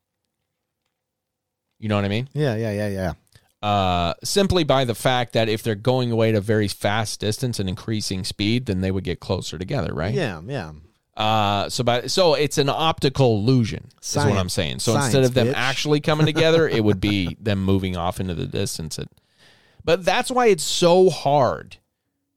You 1.77 1.89
know 1.89 1.95
what 1.95 2.05
I 2.05 2.09
mean? 2.09 2.27
Yeah, 2.33 2.55
yeah, 2.55 2.71
yeah, 2.71 3.13
yeah. 3.61 3.67
uh, 3.67 4.13
simply 4.23 4.63
by 4.63 4.83
the 4.83 4.95
fact 4.95 5.33
that 5.33 5.47
if 5.47 5.61
they're 5.61 5.75
going 5.75 6.11
away 6.11 6.29
at 6.29 6.35
a 6.35 6.41
very 6.41 6.67
fast 6.67 7.19
distance 7.19 7.59
and 7.59 7.69
increasing 7.69 8.23
speed, 8.23 8.65
then 8.65 8.81
they 8.81 8.89
would 8.89 9.03
get 9.03 9.19
closer 9.19 9.59
together, 9.59 9.93
right? 9.93 10.13
Yeah, 10.13 10.41
yeah. 10.43 10.71
Uh, 11.17 11.67
so 11.67 11.83
by 11.83 12.05
so 12.05 12.35
it's 12.35 12.59
an 12.59 12.69
optical 12.69 13.37
illusion. 13.37 13.89
Is 14.03 14.15
what 14.15 14.37
I'm 14.37 14.49
saying. 14.49 14.79
So 14.79 14.93
Science, 14.93 15.07
instead 15.07 15.23
of 15.23 15.33
them 15.33 15.47
bitch. 15.47 15.53
actually 15.55 15.99
coming 15.99 16.27
together, 16.27 16.69
it 16.69 16.83
would 16.83 17.01
be 17.01 17.35
them 17.41 17.63
moving 17.63 17.97
off 17.97 18.19
into 18.19 18.35
the 18.35 18.45
distance. 18.45 18.99
It, 18.99 19.09
but 19.83 20.05
that's 20.05 20.29
why 20.29 20.45
it's 20.47 20.63
so 20.63 21.09
hard. 21.09 21.77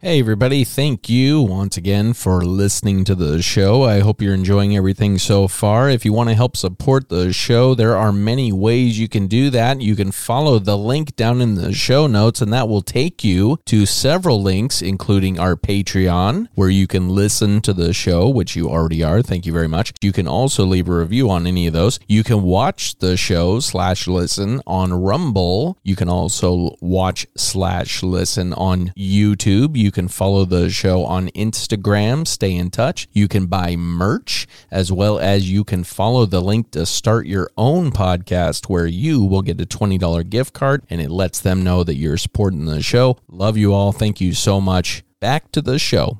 Hey, 0.02 0.18
everybody. 0.18 0.64
Thank 0.64 1.10
you 1.10 1.42
once 1.42 1.76
again 1.76 2.14
for 2.14 2.42
listening 2.42 3.04
to 3.04 3.14
the 3.14 3.42
show. 3.42 3.82
I 3.82 4.00
hope 4.00 4.22
you're 4.22 4.32
enjoying 4.32 4.74
everything 4.74 5.18
so 5.18 5.46
far. 5.46 5.90
If 5.90 6.06
you 6.06 6.14
want 6.14 6.30
to 6.30 6.34
help 6.34 6.56
support 6.56 7.10
the 7.10 7.34
show, 7.34 7.74
there 7.74 7.98
are 7.98 8.10
many 8.10 8.50
ways 8.50 8.98
you 8.98 9.10
can 9.10 9.26
do 9.26 9.50
that. 9.50 9.82
You 9.82 9.94
can 9.94 10.10
follow 10.10 10.58
the 10.58 10.78
link 10.78 11.16
down 11.16 11.42
in 11.42 11.54
the 11.54 11.74
show 11.74 12.06
notes, 12.06 12.40
and 12.40 12.50
that 12.50 12.66
will 12.66 12.80
take 12.80 13.22
you 13.22 13.58
to 13.66 13.84
several 13.84 14.42
links, 14.42 14.80
including 14.80 15.38
our 15.38 15.54
Patreon, 15.54 16.48
where 16.54 16.70
you 16.70 16.86
can 16.86 17.10
listen 17.10 17.60
to 17.60 17.74
the 17.74 17.92
show, 17.92 18.26
which 18.26 18.56
you 18.56 18.70
already 18.70 19.04
are. 19.04 19.20
Thank 19.20 19.44
you 19.44 19.52
very 19.52 19.68
much. 19.68 19.92
You 20.00 20.12
can 20.12 20.26
also 20.26 20.64
leave 20.64 20.88
a 20.88 20.96
review 20.96 21.28
on 21.28 21.46
any 21.46 21.66
of 21.66 21.74
those. 21.74 22.00
You 22.08 22.24
can 22.24 22.40
watch 22.40 22.96
the 23.00 23.18
show 23.18 23.60
slash 23.60 24.08
listen 24.08 24.62
on 24.66 24.94
Rumble. 24.94 25.76
You 25.82 25.94
can 25.94 26.08
also 26.08 26.74
watch 26.80 27.26
slash 27.36 28.02
listen 28.02 28.54
on 28.54 28.94
YouTube. 28.96 29.76
You 29.90 29.92
can 29.92 30.06
follow 30.06 30.44
the 30.44 30.70
show 30.70 31.04
on 31.04 31.30
Instagram. 31.30 32.24
Stay 32.24 32.54
in 32.54 32.70
touch. 32.70 33.08
You 33.10 33.26
can 33.26 33.46
buy 33.46 33.74
merch 33.74 34.46
as 34.70 34.92
well 34.92 35.18
as 35.18 35.50
you 35.50 35.64
can 35.64 35.82
follow 35.82 36.26
the 36.26 36.40
link 36.40 36.70
to 36.70 36.86
start 36.86 37.26
your 37.26 37.50
own 37.56 37.90
podcast 37.90 38.66
where 38.66 38.86
you 38.86 39.24
will 39.24 39.42
get 39.42 39.60
a 39.60 39.66
$20 39.66 40.30
gift 40.30 40.54
card 40.54 40.84
and 40.90 41.00
it 41.00 41.10
lets 41.10 41.40
them 41.40 41.64
know 41.64 41.82
that 41.82 41.96
you're 41.96 42.18
supporting 42.18 42.66
the 42.66 42.80
show. 42.80 43.18
Love 43.26 43.56
you 43.56 43.74
all. 43.74 43.90
Thank 43.90 44.20
you 44.20 44.32
so 44.32 44.60
much. 44.60 45.02
Back 45.18 45.50
to 45.50 45.60
the 45.60 45.76
show. 45.76 46.18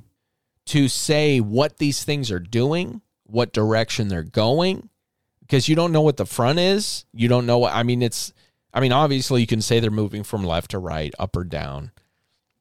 To 0.67 0.89
say 0.89 1.39
what 1.39 1.79
these 1.79 2.03
things 2.03 2.33
are 2.33 2.41
doing, 2.41 3.03
what 3.23 3.53
direction 3.53 4.09
they're 4.09 4.25
going, 4.25 4.89
because 5.43 5.69
you 5.69 5.77
don't 5.77 5.93
know 5.93 6.03
what 6.03 6.17
the 6.17 6.27
front 6.27 6.59
is. 6.59 7.05
You 7.13 7.29
don't 7.29 7.47
know 7.47 7.59
what, 7.59 7.73
I 7.73 7.85
mean, 7.85 8.03
it's, 8.03 8.33
I 8.75 8.81
mean, 8.81 8.91
obviously 8.91 9.41
you 9.41 9.47
can 9.47 9.63
say 9.63 9.79
they're 9.79 9.93
moving 9.93 10.25
from 10.25 10.43
left 10.43 10.73
to 10.73 10.81
right, 10.81 11.15
up 11.21 11.37
or 11.37 11.45
down. 11.45 11.93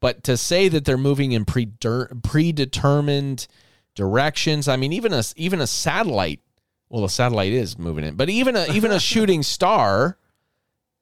But 0.02 0.24
to 0.26 0.38
say 0.38 0.70
that 0.70 0.86
they're 0.86 0.98
moving 0.98 1.34
in 1.34 1.46
predetermined 1.46 3.48
directions, 3.96 4.68
I 4.68 4.78
mean, 4.78 4.94
even 4.94 5.14
a 5.14 5.24
even 5.36 5.60
a 5.60 5.68
satellite, 5.68 6.40
well, 6.90 7.04
a 7.04 7.10
satellite 7.10 7.52
is 7.52 7.78
moving 7.78 8.06
in, 8.06 8.16
but 8.16 8.30
even 8.30 8.56
a 8.56 8.72
even 8.72 8.92
a 8.92 9.00
shooting 9.00 9.44
star 9.44 10.18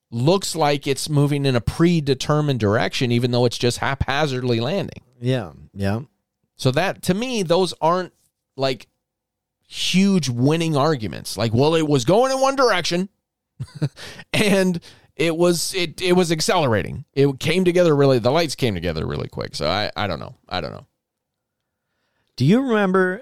looks 0.09 0.55
like 0.55 0.87
it's 0.87 1.09
moving 1.09 1.45
in 1.45 1.55
a 1.55 1.61
predetermined 1.61 2.59
direction, 2.59 3.11
even 3.11 3.31
though 3.31 3.45
it's 3.45 3.57
just 3.57 3.79
haphazardly 3.79 4.59
landing. 4.59 5.03
Yeah, 5.19 5.51
yeah. 5.73 6.01
So 6.55 6.71
that 6.71 7.03
to 7.03 7.13
me, 7.13 7.43
those 7.43 7.73
aren't 7.79 8.13
like 8.55 8.87
huge 9.67 10.29
winning 10.29 10.75
arguments. 10.75 11.37
Like, 11.37 11.53
well, 11.53 11.75
it 11.75 11.87
was 11.87 12.05
going 12.05 12.31
in 12.31 12.39
one 12.39 12.55
direction, 12.55 13.09
and 14.33 14.79
it 15.17 15.35
was 15.35 15.73
it 15.73 16.01
it 16.01 16.13
was 16.13 16.31
accelerating. 16.31 17.05
It 17.13 17.39
came 17.39 17.65
together 17.65 17.95
really. 17.95 18.19
The 18.19 18.31
lights 18.31 18.55
came 18.55 18.73
together 18.75 19.05
really 19.05 19.27
quick. 19.27 19.55
So 19.55 19.67
I 19.67 19.91
I 19.95 20.07
don't 20.07 20.19
know. 20.19 20.35
I 20.47 20.61
don't 20.61 20.71
know. 20.71 20.85
Do 22.35 22.45
you 22.45 22.61
remember? 22.61 23.21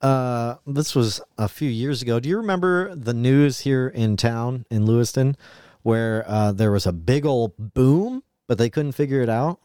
Uh, 0.00 0.56
this 0.66 0.94
was 0.94 1.20
a 1.38 1.48
few 1.48 1.70
years 1.70 2.02
ago. 2.02 2.20
Do 2.20 2.28
you 2.28 2.36
remember 2.36 2.94
the 2.94 3.14
news 3.14 3.60
here 3.60 3.88
in 3.88 4.16
town 4.16 4.66
in 4.70 4.84
Lewiston, 4.84 5.36
where 5.82 6.24
uh, 6.28 6.52
there 6.52 6.70
was 6.70 6.86
a 6.86 6.92
big 6.92 7.24
old 7.24 7.52
boom, 7.74 8.22
but 8.46 8.58
they 8.58 8.68
couldn't 8.68 8.92
figure 8.92 9.22
it 9.22 9.28
out? 9.30 9.58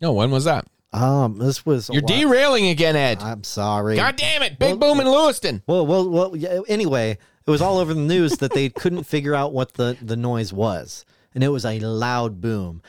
No, 0.00 0.12
when 0.12 0.30
was 0.30 0.44
that? 0.44 0.66
Um, 0.92 1.38
this 1.38 1.64
was 1.64 1.88
You're 1.92 2.02
derailing 2.02 2.66
again, 2.68 2.96
Ed. 2.96 3.22
I'm 3.22 3.44
sorry. 3.44 3.96
God 3.96 4.16
damn 4.16 4.42
it! 4.42 4.58
Big 4.58 4.78
Well- 4.80 4.94
boom 4.94 5.00
in 5.00 5.06
Lewiston. 5.10 5.62
Well, 5.66 5.86
well, 5.86 6.08
well. 6.08 6.36
Yeah, 6.36 6.60
anyway, 6.68 7.18
it 7.46 7.50
was 7.50 7.60
all 7.62 7.78
over 7.78 7.92
the 7.94 8.00
news 8.00 8.32
that 8.38 8.52
they 8.54 8.68
couldn't 8.68 9.04
figure 9.04 9.34
out 9.34 9.52
what 9.52 9.74
the 9.74 9.96
the 10.02 10.16
noise 10.16 10.52
was, 10.52 11.04
and 11.34 11.42
it 11.44 11.48
was 11.48 11.64
a 11.64 11.78
loud 11.80 12.40
boom. 12.40 12.82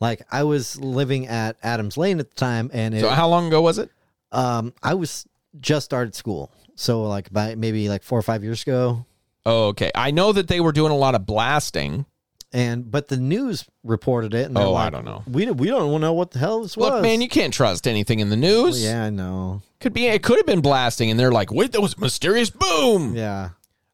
Like 0.00 0.22
I 0.32 0.44
was 0.44 0.78
living 0.80 1.26
at 1.26 1.56
Adams 1.62 1.96
Lane 1.96 2.20
at 2.20 2.30
the 2.30 2.36
time, 2.36 2.70
and 2.72 2.94
it, 2.94 3.00
So 3.00 3.10
how 3.10 3.28
long 3.28 3.46
ago 3.48 3.60
was 3.60 3.78
it? 3.78 3.90
um, 4.32 4.72
I 4.82 4.94
was 4.94 5.26
just 5.60 5.84
started 5.84 6.14
school, 6.14 6.50
so 6.74 7.02
like 7.02 7.32
by 7.32 7.54
maybe 7.54 7.88
like 7.88 8.02
four 8.02 8.18
or 8.18 8.22
five 8.22 8.42
years 8.44 8.62
ago, 8.62 9.04
Oh, 9.46 9.68
okay. 9.68 9.90
I 9.94 10.10
know 10.10 10.32
that 10.32 10.48
they 10.48 10.60
were 10.60 10.72
doing 10.72 10.92
a 10.92 10.96
lot 10.96 11.14
of 11.14 11.24
blasting. 11.26 12.04
and 12.52 12.90
but 12.90 13.08
the 13.08 13.16
news 13.16 13.64
reported 13.84 14.34
it, 14.34 14.46
and 14.46 14.56
they're 14.56 14.64
Oh, 14.64 14.74
I 14.74 14.84
like, 14.84 14.92
don't 14.92 15.04
know. 15.04 15.22
We 15.26 15.50
we 15.50 15.68
don't 15.68 16.00
know 16.00 16.12
what 16.12 16.30
the 16.32 16.38
hell 16.38 16.62
this 16.62 16.76
was. 16.76 16.90
Look, 16.90 17.02
man, 17.02 17.20
you 17.20 17.28
can't 17.28 17.52
trust 17.54 17.86
anything 17.86 18.20
in 18.20 18.28
the 18.30 18.36
news. 18.36 18.82
yeah, 18.82 19.04
I 19.04 19.10
know. 19.10 19.62
Could 19.80 19.92
be. 19.94 20.06
It 20.06 20.22
could 20.22 20.36
have 20.36 20.46
been 20.46 20.60
blasting, 20.60 21.10
and 21.10 21.18
they're 21.18 21.32
like, 21.32 21.50
"Wait, 21.52 21.72
there 21.72 21.80
was 21.80 21.94
a 21.96 22.00
mysterious 22.00 22.50
boom." 22.50 23.14
Yeah, 23.16 23.50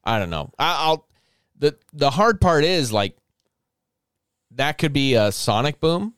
I 0.06 0.18
don't 0.18 0.30
know. 0.30 0.50
I, 0.58 0.86
I'll 0.86 1.06
the 1.58 1.76
the 1.92 2.10
hard 2.10 2.40
part 2.40 2.64
is 2.64 2.92
like 2.92 3.16
that 4.52 4.78
could 4.78 4.92
be 4.92 5.14
a 5.14 5.32
sonic 5.32 5.80
boom. 5.80 6.14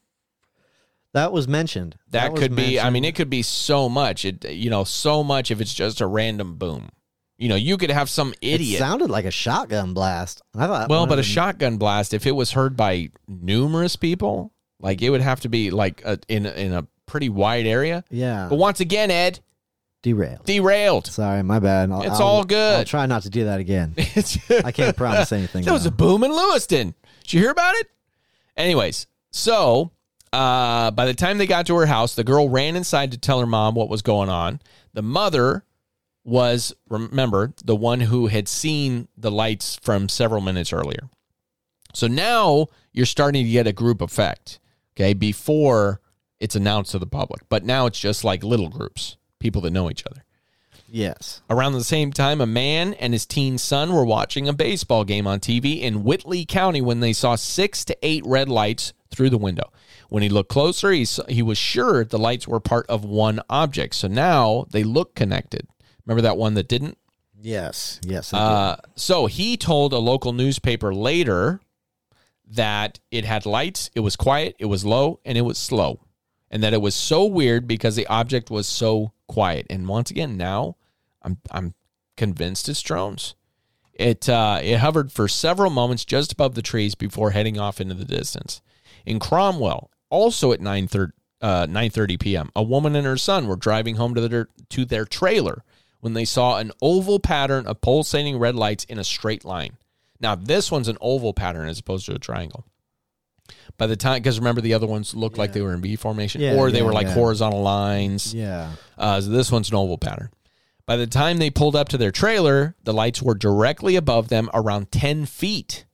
that 1.14 1.32
was 1.32 1.48
mentioned. 1.48 1.96
That, 2.10 2.32
was 2.32 2.40
could 2.40 2.54
be. 2.54 2.78
I 2.78 2.90
mean, 2.90 3.04
it 3.04 3.14
could 3.14 3.30
be 3.30 3.42
so 3.42 3.88
much. 3.88 4.24
It 4.24 4.44
you 4.50 4.70
know 4.70 4.84
so 4.84 5.24
much 5.24 5.50
if 5.50 5.60
it's 5.60 5.74
just 5.74 6.00
a 6.00 6.06
random 6.06 6.56
boom. 6.56 6.90
You 7.38 7.48
know, 7.48 7.54
you 7.56 7.76
could 7.76 7.90
have 7.90 8.10
some 8.10 8.32
It 8.40 8.54
idiot. 8.60 8.80
sounded 8.80 9.10
like 9.10 9.24
a 9.24 9.30
shotgun 9.30 9.94
blast. 9.94 10.42
I 10.56 10.66
thought. 10.66 10.88
well, 10.88 11.06
but 11.06 11.20
a 11.20 11.22
shotgun 11.22 11.76
blast, 11.76 12.12
if 12.12 12.26
it 12.26 12.32
was 12.32 12.50
heard 12.52 12.76
by 12.76 13.10
numerous 13.28 13.94
people, 13.94 14.52
like 14.80 15.02
it 15.02 15.10
would 15.10 15.20
have 15.20 15.40
to 15.40 15.48
be 15.48 15.70
like 15.70 16.02
a, 16.04 16.18
in 16.28 16.46
in 16.46 16.72
a 16.72 16.86
pretty 17.06 17.28
wide 17.28 17.64
area. 17.66 18.02
Yeah, 18.10 18.48
But 18.50 18.56
once 18.56 18.80
again, 18.80 19.10
Ed 19.12 19.38
derailed. 20.12 20.44
derailed. 20.44 21.06
Sorry, 21.06 21.42
my 21.42 21.58
bad. 21.58 21.90
I'll, 21.90 22.02
It's 22.02 22.20
I'll- 22.20 22.22
all 22.26 22.44
good. 22.44 22.78
I'll 22.78 22.84
try 22.84 23.06
not 23.06 23.22
to 23.22 23.30
do 23.30 23.44
that 23.44 23.60
again. 23.60 23.94
I 24.64 24.72
can't 24.72 24.96
promise 24.96 25.32
anything. 25.32 25.64
There 25.64 25.72
was 25.74 25.86
a 25.86 25.90
boom 25.90 26.24
in 26.24 26.30
Lewiston. 26.30 26.94
Did 27.22 27.32
you 27.32 27.40
hear 27.40 27.50
about 27.50 27.74
it? 27.76 27.88
Anyways, 28.56 29.06
so 29.30 29.92
uh, 30.32 30.90
by 30.90 31.06
the 31.06 31.14
time 31.14 31.38
they 31.38 31.46
got 31.46 31.66
to 31.66 31.76
her 31.76 31.86
house, 31.86 32.14
the 32.14 32.24
girl 32.24 32.48
ran 32.48 32.74
inside 32.76 33.12
to 33.12 33.18
tell 33.18 33.40
her 33.40 33.46
mom 33.46 33.74
what 33.74 33.88
was 33.88 34.02
going 34.02 34.28
on. 34.28 34.60
The 34.94 35.02
mother 35.02 35.64
was, 36.24 36.74
remember, 36.88 37.52
the 37.64 37.76
one 37.76 38.00
who 38.00 38.26
had 38.26 38.48
seen 38.48 39.08
the 39.16 39.30
lights 39.30 39.78
from 39.82 40.08
several 40.08 40.40
minutes 40.40 40.72
earlier. 40.72 41.08
So 41.94 42.06
now 42.06 42.66
you're 42.92 43.06
starting 43.06 43.44
to 43.44 43.50
get 43.50 43.66
a 43.66 43.72
group 43.72 44.00
effect, 44.00 44.58
okay, 44.96 45.14
before 45.14 46.00
it's 46.40 46.54
announced 46.56 46.92
to 46.92 46.98
the 46.98 47.06
public. 47.06 47.42
But 47.48 47.64
now 47.64 47.86
it's 47.86 47.98
just 48.00 48.24
like 48.24 48.42
little 48.44 48.68
groups, 48.68 49.16
people 49.38 49.62
that 49.62 49.70
know 49.72 49.90
each 49.90 50.04
other. 50.06 50.24
yes. 50.88 51.42
Around 51.50 51.74
the 51.74 51.84
same 51.84 52.12
time, 52.12 52.40
a 52.40 52.46
man 52.46 52.94
and 52.94 53.12
his 53.12 53.26
teen 53.26 53.58
son 53.58 53.92
were 53.92 54.04
watching 54.04 54.48
a 54.48 54.52
baseball 54.52 55.04
game 55.04 55.26
on 55.26 55.40
TV 55.40 55.80
in 55.80 56.04
Whitley 56.04 56.44
County 56.44 56.80
when 56.80 57.00
they 57.00 57.12
saw 57.12 57.34
six 57.36 57.84
to 57.86 57.96
eight 58.02 58.24
red 58.26 58.48
lights 58.48 58.92
through 59.10 59.30
the 59.30 59.38
window. 59.38 59.70
When 60.08 60.22
he 60.22 60.28
looked 60.28 60.50
closer, 60.50 60.90
he, 60.90 61.04
saw, 61.04 61.24
he 61.28 61.42
was 61.42 61.58
sure 61.58 62.04
the 62.04 62.18
lights 62.18 62.48
were 62.48 62.60
part 62.60 62.86
of 62.88 63.04
one 63.04 63.40
object. 63.50 63.94
So 63.94 64.08
now 64.08 64.66
they 64.70 64.84
look 64.84 65.14
connected. 65.14 65.66
Remember 66.06 66.22
that 66.22 66.38
one 66.38 66.54
that 66.54 66.68
didn't? 66.68 66.96
Yes. 67.40 68.00
Yes. 68.02 68.32
Uh, 68.32 68.76
so 68.96 69.26
he 69.26 69.56
told 69.56 69.92
a 69.92 69.98
local 69.98 70.32
newspaper 70.32 70.94
later 70.94 71.60
that 72.50 72.98
it 73.10 73.24
had 73.26 73.44
lights, 73.44 73.90
it 73.94 74.00
was 74.00 74.16
quiet, 74.16 74.56
it 74.58 74.64
was 74.66 74.84
low, 74.84 75.20
and 75.24 75.36
it 75.36 75.42
was 75.42 75.58
slow. 75.58 76.00
And 76.50 76.62
that 76.62 76.72
it 76.72 76.80
was 76.80 76.94
so 76.94 77.24
weird 77.24 77.66
because 77.66 77.94
the 77.96 78.06
object 78.06 78.50
was 78.50 78.66
so 78.66 79.12
quiet. 79.26 79.66
And 79.68 79.86
once 79.86 80.10
again, 80.10 80.36
now 80.36 80.76
I'm 81.22 81.38
I'm 81.50 81.74
convinced 82.16 82.68
it's 82.68 82.82
drones. 82.82 83.34
It 83.92 84.28
uh, 84.28 84.60
it 84.62 84.78
hovered 84.78 85.12
for 85.12 85.28
several 85.28 85.70
moments 85.70 86.04
just 86.04 86.32
above 86.32 86.54
the 86.54 86.62
trees 86.62 86.94
before 86.94 87.32
heading 87.32 87.58
off 87.58 87.80
into 87.80 87.94
the 87.94 88.04
distance. 88.04 88.62
In 89.04 89.18
Cromwell, 89.18 89.90
also 90.08 90.52
at 90.52 90.60
9:30 90.60 91.10
uh, 91.40 91.66
9:30 91.66 92.20
p.m., 92.20 92.50
a 92.56 92.62
woman 92.62 92.96
and 92.96 93.06
her 93.06 93.16
son 93.16 93.46
were 93.46 93.56
driving 93.56 93.96
home 93.96 94.14
to 94.14 94.28
their 94.28 94.48
to 94.70 94.84
their 94.84 95.04
trailer 95.04 95.64
when 96.00 96.14
they 96.14 96.24
saw 96.24 96.58
an 96.58 96.72
oval 96.80 97.18
pattern 97.18 97.66
of 97.66 97.80
pulsating 97.80 98.38
red 98.38 98.54
lights 98.54 98.84
in 98.84 98.98
a 98.98 99.04
straight 99.04 99.44
line. 99.44 99.76
Now, 100.20 100.34
this 100.34 100.70
one's 100.70 100.88
an 100.88 100.98
oval 101.00 101.34
pattern 101.34 101.68
as 101.68 101.78
opposed 101.78 102.06
to 102.06 102.14
a 102.14 102.18
triangle. 102.18 102.64
By 103.76 103.86
the 103.86 103.96
time, 103.96 104.20
because 104.22 104.38
remember 104.38 104.60
the 104.60 104.74
other 104.74 104.86
ones 104.86 105.14
looked 105.14 105.38
like 105.38 105.52
they 105.52 105.60
were 105.62 105.72
in 105.74 105.80
V 105.80 105.96
formation, 105.96 106.40
Yeah, 106.40 106.54
or 106.56 106.70
they 106.70 106.78
yeah, 106.78 106.84
were 106.84 106.92
like 106.92 107.06
yeah. 107.06 107.14
horizontal 107.14 107.62
lines. 107.62 108.34
Yeah. 108.34 108.72
Uh, 108.96 109.20
so 109.20 109.30
this 109.30 109.52
one's 109.52 109.70
an 109.70 109.76
oval 109.76 109.98
pattern. 109.98 110.30
By 110.86 110.96
the 110.96 111.06
time 111.06 111.36
they 111.38 111.50
pulled 111.50 111.76
up 111.76 111.88
to 111.90 111.98
their 111.98 112.10
trailer, 112.10 112.74
the 112.84 112.92
lights 112.94 113.22
were 113.22 113.34
directly 113.34 113.94
above 113.94 114.28
them 114.28 114.48
around 114.54 114.90
10 114.90 115.26
feet. 115.26 115.84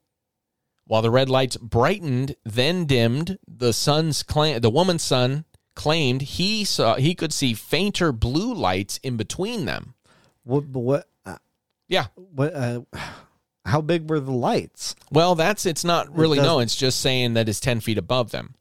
While 0.87 1.03
the 1.03 1.11
red 1.11 1.29
lights 1.29 1.57
brightened, 1.57 2.37
then 2.45 2.85
dimmed, 2.85 3.39
the 3.49 3.73
son's 3.73 4.23
cla- 4.23 4.61
the 4.61 4.71
woman's 4.71 5.03
son 5.03 5.45
claimed 5.75 6.23
he 6.23 6.65
saw 6.65 6.95
he 6.95 7.15
could 7.15 7.33
see 7.33 7.53
fainter 7.55 8.13
blue 8.13 8.55
lights 8.55 8.99
in 9.03 9.17
between 9.17 9.65
them. 9.65 9.95
What? 10.45 10.67
What? 10.67 11.09
Uh, 11.27 11.39
Yeah. 11.89 12.07
what? 12.15 12.55
Uh, 12.55 12.81
how 13.65 13.81
big 13.81 14.09
were 14.09 14.21
the 14.21 14.33
lights? 14.33 14.95
Well, 15.11 15.35
that's 15.35 15.67
it's 15.67 15.85
not 15.85 16.15
really 16.17 16.39
no. 16.39 16.59
It's 16.61 16.77
just 16.77 17.01
saying 17.01 17.35
that 17.35 17.49
it's 17.49 17.61
ten 17.61 17.81
feet 17.81 17.99
above 17.99 18.31
them. 18.31 18.55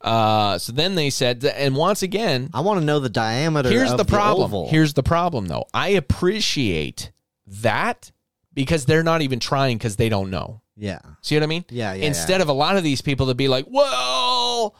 Uh, 0.00 0.58
so 0.58 0.72
then 0.72 0.94
they 0.94 1.10
said, 1.10 1.44
and 1.44 1.74
once 1.74 2.02
again, 2.02 2.50
I 2.54 2.60
want 2.60 2.78
to 2.80 2.86
know 2.86 3.00
the 3.00 3.08
diameter. 3.08 3.68
here's 3.68 3.90
of 3.90 3.98
the 3.98 4.04
problem. 4.04 4.44
oval. 4.44 4.68
here's 4.68 4.94
the 4.94 5.02
problem, 5.02 5.46
though. 5.46 5.66
I 5.74 5.88
appreciate 5.88 7.10
that 7.46 8.12
because 8.54 8.84
they're 8.84 9.02
not 9.02 9.22
even 9.22 9.40
trying 9.40 9.76
because 9.76 9.96
they 9.96 10.08
don't 10.08 10.30
know. 10.30 10.62
yeah, 10.76 11.00
See 11.22 11.34
what 11.34 11.42
I 11.42 11.46
mean? 11.46 11.64
Yeah, 11.68 11.94
yeah, 11.94 12.06
Instead 12.06 12.40
of 12.40 12.48
a 12.48 12.52
lot 12.52 12.76
of 12.76 12.84
these 12.84 13.00
people 13.02 13.26
to 13.26 13.34
be 13.34 13.48
like, 13.48 13.66
well, 13.68 14.76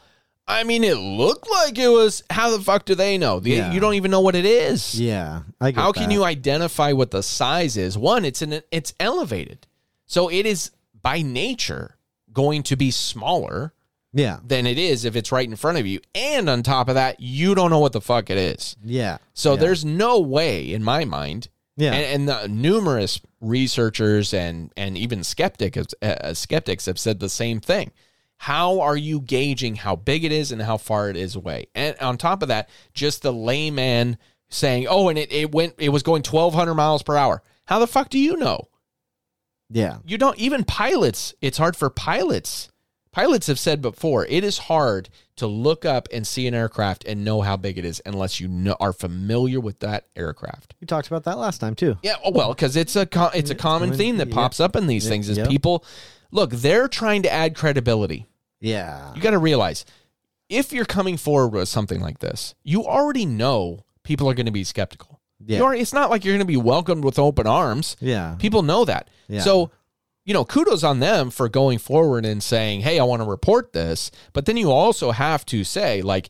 I 0.49 0.63
mean, 0.63 0.83
it 0.83 0.95
looked 0.97 1.49
like 1.49 1.77
it 1.77 1.87
was. 1.89 2.23
How 2.29 2.49
the 2.55 2.61
fuck 2.63 2.83
do 2.85 2.95
they 2.95 3.17
know? 3.17 3.39
The, 3.39 3.51
Yeah. 3.51 3.71
You 3.71 3.79
don't 3.79 3.93
even 3.93 4.09
know 4.11 4.21
what 4.21 4.35
it 4.35 4.45
is. 4.45 4.99
yeah. 4.99 5.43
I 5.61 5.71
get 5.71 5.79
How 5.79 5.91
can 5.91 6.09
that. 6.09 6.13
you 6.13 6.23
identify 6.23 6.91
what 6.91 7.11
the 7.11 7.21
size 7.23 7.77
is? 7.77 7.97
One, 7.97 8.25
it's 8.25 8.41
an 8.41 8.61
it's 8.71 8.93
elevated, 8.99 9.67
so 10.05 10.29
it 10.29 10.45
is 10.45 10.71
by 11.01 11.21
nature 11.21 11.95
going 12.33 12.63
to 12.63 12.75
be 12.75 12.89
smaller 12.91 13.73
Yeah, 14.11 14.39
than 14.45 14.65
it 14.65 14.77
is 14.79 15.05
if 15.05 15.15
it's 15.15 15.31
right 15.31 15.47
in 15.47 15.55
front 15.55 15.77
of 15.77 15.85
you. 15.85 15.99
And 16.15 16.49
on 16.49 16.63
top 16.63 16.89
of 16.89 16.95
that, 16.95 17.19
you 17.19 17.53
don't 17.55 17.69
know 17.69 17.79
what 17.79 17.93
the 17.93 18.01
fuck 18.01 18.29
it 18.29 18.37
is. 18.37 18.75
yeah. 18.83 19.19
So 19.35 19.53
yeah. 19.53 19.59
there's 19.61 19.85
no 19.85 20.19
way, 20.19 20.73
in 20.73 20.83
my 20.83 21.05
mind, 21.05 21.47
Yeah. 21.77 21.93
and, 21.93 22.05
and 22.05 22.29
the 22.29 22.47
numerous 22.47 23.21
researchers 23.39 24.33
and 24.33 24.71
and 24.75 24.97
even 24.97 25.23
skeptics 25.23 25.93
uh, 26.01 26.33
skeptics 26.33 26.85
have 26.87 26.97
said 26.99 27.19
the 27.19 27.29
same 27.29 27.59
thing. 27.59 27.91
How 28.41 28.79
are 28.79 28.95
you 28.95 29.19
gauging 29.19 29.75
how 29.75 29.97
big 29.97 30.23
it 30.23 30.31
is 30.31 30.51
and 30.51 30.61
how 30.61 30.77
far 30.77 31.09
it 31.09 31.17
is 31.17 31.35
away? 31.35 31.67
And 31.75 31.97
on 31.99 32.17
top 32.17 32.41
of 32.41 32.47
that, 32.47 32.69
just 32.93 33.21
the 33.21 33.33
layman 33.33 34.17
saying, 34.47 34.87
"Oh, 34.89 35.09
and 35.09 35.19
it, 35.19 35.31
it 35.31 35.53
went, 35.53 35.75
it 35.77 35.89
was 35.89 36.03
going 36.03 36.23
1,200 36.23 36.73
miles 36.73 37.03
per 37.03 37.17
hour." 37.17 37.43
How 37.65 37.79
the 37.79 37.85
fuck 37.85 38.09
do 38.09 38.17
you 38.17 38.37
know? 38.37 38.69
yeah, 39.69 39.97
You 40.05 40.17
don't 40.17 40.39
even 40.39 40.63
pilots. 40.63 41.33
It's 41.41 41.57
hard 41.57 41.75
for 41.75 41.89
pilots. 41.89 42.69
Pilots 43.11 43.47
have 43.47 43.59
said 43.59 43.81
before 43.81 44.25
it 44.27 44.43
is 44.43 44.57
hard 44.57 45.09
to 45.35 45.45
look 45.45 45.83
up 45.83 46.07
and 46.13 46.25
see 46.25 46.47
an 46.47 46.53
aircraft 46.53 47.03
and 47.05 47.25
know 47.25 47.41
how 47.41 47.57
big 47.57 47.77
it 47.77 47.85
is 47.85 48.01
unless 48.05 48.39
you 48.39 48.47
know, 48.47 48.77
are 48.79 48.93
familiar 48.93 49.59
with 49.59 49.79
that 49.79 50.07
aircraft. 50.15 50.75
you 50.79 50.87
talked 50.87 51.07
about 51.07 51.23
that 51.25 51.37
last 51.37 51.59
time 51.59 51.75
too. 51.75 51.97
Yeah, 52.03 52.15
oh, 52.23 52.31
well, 52.31 52.53
because 52.53 52.75
it's 52.75 52.95
a 52.95 53.07
it's 53.35 53.49
a 53.49 53.55
common 53.55 53.93
theme 53.93 54.17
that 54.17 54.31
pops 54.31 54.59
up 54.59 54.75
in 54.75 54.87
these 54.87 55.07
things 55.09 55.27
is 55.27 55.47
people 55.47 55.83
look 56.31 56.51
they're 56.51 56.87
trying 56.87 57.23
to 57.23 57.31
add 57.31 57.55
credibility. 57.55 58.27
Yeah, 58.61 59.13
You 59.15 59.21
got 59.21 59.31
to 59.31 59.37
realize 59.37 59.85
if 60.49 60.73
you're 60.73 60.85
coming 60.85 61.15
forward 61.17 61.49
with 61.53 61.69
something 61.69 62.01
like 62.01 62.19
this, 62.19 62.55
you 62.63 62.85
already 62.85 63.25
know 63.25 63.85
people 64.03 64.29
are 64.29 64.33
going 64.33 64.47
to 64.47 64.51
be 64.51 64.63
skeptical. 64.63 65.19
Yeah. 65.45 65.61
Already, 65.61 65.81
it's 65.81 65.93
not 65.93 66.09
like 66.09 66.25
you're 66.25 66.33
going 66.33 66.45
to 66.45 66.45
be 66.45 66.57
welcomed 66.57 67.03
with 67.05 67.17
open 67.19 67.47
arms. 67.47 67.95
yeah, 68.01 68.35
People 68.39 68.61
know 68.63 68.83
that. 68.85 69.09
Yeah. 69.29 69.41
So, 69.41 69.71
you 70.25 70.33
know, 70.33 70.43
kudos 70.43 70.83
on 70.83 70.99
them 70.99 71.29
for 71.29 71.47
going 71.47 71.77
forward 71.79 72.25
and 72.25 72.43
saying, 72.43 72.81
"Hey, 72.81 72.99
I 72.99 73.03
want 73.03 73.21
to 73.21 73.27
report 73.27 73.71
this." 73.73 74.11
But 74.33 74.45
then 74.45 74.57
you 74.57 74.69
also 74.71 75.11
have 75.11 75.45
to 75.47 75.63
say 75.63 76.01
like 76.01 76.29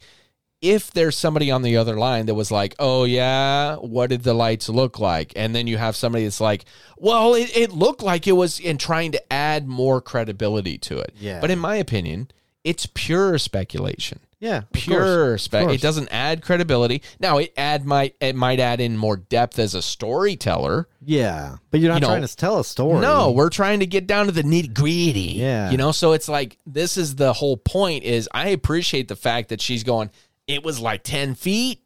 if 0.62 0.92
there's 0.92 1.18
somebody 1.18 1.50
on 1.52 1.62
the 1.62 1.78
other 1.78 1.96
line 1.98 2.26
that 2.26 2.36
was 2.36 2.52
like, 2.52 2.76
"Oh 2.80 3.06
yeah, 3.06 3.76
what 3.76 4.10
did 4.10 4.24
the 4.24 4.34
lights 4.34 4.68
look 4.70 5.00
like?" 5.00 5.34
and 5.36 5.56
then 5.56 5.68
you 5.68 5.78
have 5.78 5.96
somebody 5.96 6.26
that's 6.26 6.42
like, 6.42 6.66
"Well, 6.98 7.34
it, 7.34 7.56
it 7.56 7.72
looked 7.72 8.02
like 8.02 8.28
it 8.28 8.34
was," 8.34 8.60
and 8.64 8.80
trying 8.80 9.12
to 9.14 9.34
add 9.34 9.68
more 9.68 10.02
credibility 10.02 10.78
to 10.80 11.00
it. 11.00 11.14
Yeah. 11.20 11.40
But 11.40 11.52
in 11.52 11.60
my 11.60 11.76
opinion, 11.78 12.30
it's 12.64 12.88
pure 12.94 13.38
speculation. 13.38 14.20
yeah. 14.42 14.62
Pure 14.74 15.00
course, 15.30 15.44
spec. 15.44 15.70
It 15.70 15.82
doesn't 15.82 16.10
add 16.12 16.42
credibility. 16.42 17.02
Now 17.20 17.38
it 17.38 17.54
add 17.58 17.86
might 17.86 18.16
it 18.20 18.36
might 18.36 18.60
add 18.60 18.80
in 18.82 18.98
more 18.98 19.16
depth 19.18 19.60
as 19.60 19.74
a 19.76 19.82
storyteller. 19.82 20.88
Yeah, 21.02 21.56
but 21.72 21.80
you're 21.80 21.90
not 21.90 21.96
You 21.96 22.02
know, 22.02 22.08
trying 22.08 22.28
to 22.28 22.36
tell 22.36 22.60
a 22.60 22.66
story. 22.66 23.00
No, 23.00 23.32
we're 23.32 23.50
trying 23.50 23.80
to 23.80 23.86
get 23.86 24.08
down 24.08 24.26
to 24.26 24.32
the 24.34 24.44
nitty 24.44 24.74
gritty. 24.74 25.34
Yeah. 25.38 25.72
You 25.72 25.78
know, 25.78 25.92
so 25.94 26.12
it's 26.12 26.28
like 26.30 26.58
this 26.66 26.98
is 26.98 27.16
the 27.16 27.32
whole 27.34 27.58
point 27.58 28.04
is 28.04 28.28
I 28.34 28.50
appreciate 28.50 29.08
the 29.08 29.16
fact 29.16 29.50
that 29.50 29.62
she's 29.62 29.84
going, 29.84 30.10
it 30.50 30.64
was 30.64 30.80
like 30.80 31.04
10 31.04 31.36
feet. 31.36 31.82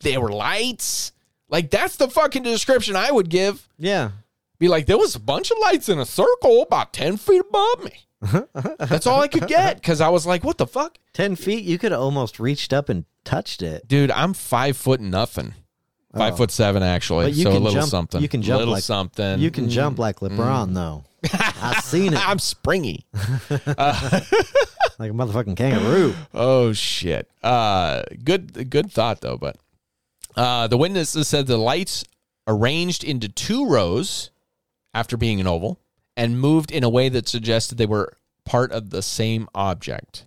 There 0.00 0.20
were 0.20 0.30
lights. 0.30 1.12
Like 1.48 1.70
that's 1.70 1.96
the 1.96 2.08
fucking 2.08 2.42
description 2.44 2.94
I 2.96 3.10
would 3.10 3.28
give. 3.30 3.68
Yeah, 3.78 4.10
Be 4.58 4.68
like, 4.68 4.86
there 4.86 4.98
was 4.98 5.14
a 5.14 5.20
bunch 5.20 5.50
of 5.50 5.58
lights 5.62 5.88
in 5.88 5.98
a 5.98 6.06
circle 6.06 6.62
about 6.62 6.92
10 6.92 7.16
feet 7.16 7.40
above 7.48 7.84
me. 7.84 7.92
That's 8.78 9.06
all 9.06 9.20
I 9.20 9.28
could 9.28 9.46
get. 9.46 9.82
Cause 9.82 10.00
I 10.00 10.08
was 10.08 10.26
like, 10.26 10.42
what 10.42 10.56
the 10.58 10.66
fuck? 10.66 10.96
ten 11.12 11.36
feet. 11.36 11.64
You 11.64 11.76
could 11.78 11.92
have 11.92 12.00
almost 12.00 12.40
reached 12.40 12.72
up 12.72 12.88
and 12.88 13.04
touched 13.24 13.60
it. 13.62 13.86
Dude, 13.86 14.10
I'm 14.10 14.32
five 14.32 14.76
foot 14.76 15.00
nothing. 15.00 15.54
Five 16.16 16.38
foot 16.38 16.50
seven 16.50 16.82
actually. 16.82 17.26
But 17.26 17.34
you 17.34 17.42
so 17.44 17.50
a 17.50 17.52
little 17.52 17.72
jump- 17.72 17.90
something. 17.90 18.22
you 18.22 18.28
can 18.28 18.40
jump 18.40 18.60
little 18.60 18.74
like- 18.74 18.82
something. 18.82 19.38
You 19.38 19.50
can 19.50 19.68
jump 19.68 19.98
like 19.98 20.16
Mm. 20.20 20.30
LeBron 20.36 20.74
though. 20.74 21.04
I've 21.62 21.84
seen 21.84 22.12
it 22.14 22.28
I'm 22.28 22.38
springy. 22.38 23.04
like 24.98 25.10
a 25.10 25.14
motherfucking 25.14 25.56
kangaroo. 25.56 26.14
Oh 26.34 26.72
shit. 26.72 27.30
Uh 27.42 28.02
good 28.24 28.70
good 28.70 28.90
thought 28.90 29.20
though, 29.20 29.36
but 29.36 29.56
uh 30.36 30.66
the 30.66 30.76
witnesses 30.76 31.28
said 31.28 31.46
the 31.46 31.56
lights 31.56 32.04
arranged 32.46 33.04
into 33.04 33.28
two 33.28 33.68
rows 33.68 34.30
after 34.94 35.16
being 35.16 35.40
an 35.40 35.46
oval 35.46 35.80
and 36.16 36.40
moved 36.40 36.70
in 36.70 36.84
a 36.84 36.88
way 36.88 37.08
that 37.08 37.28
suggested 37.28 37.76
they 37.76 37.86
were 37.86 38.16
part 38.44 38.72
of 38.72 38.90
the 38.90 39.02
same 39.02 39.48
object. 39.54 40.26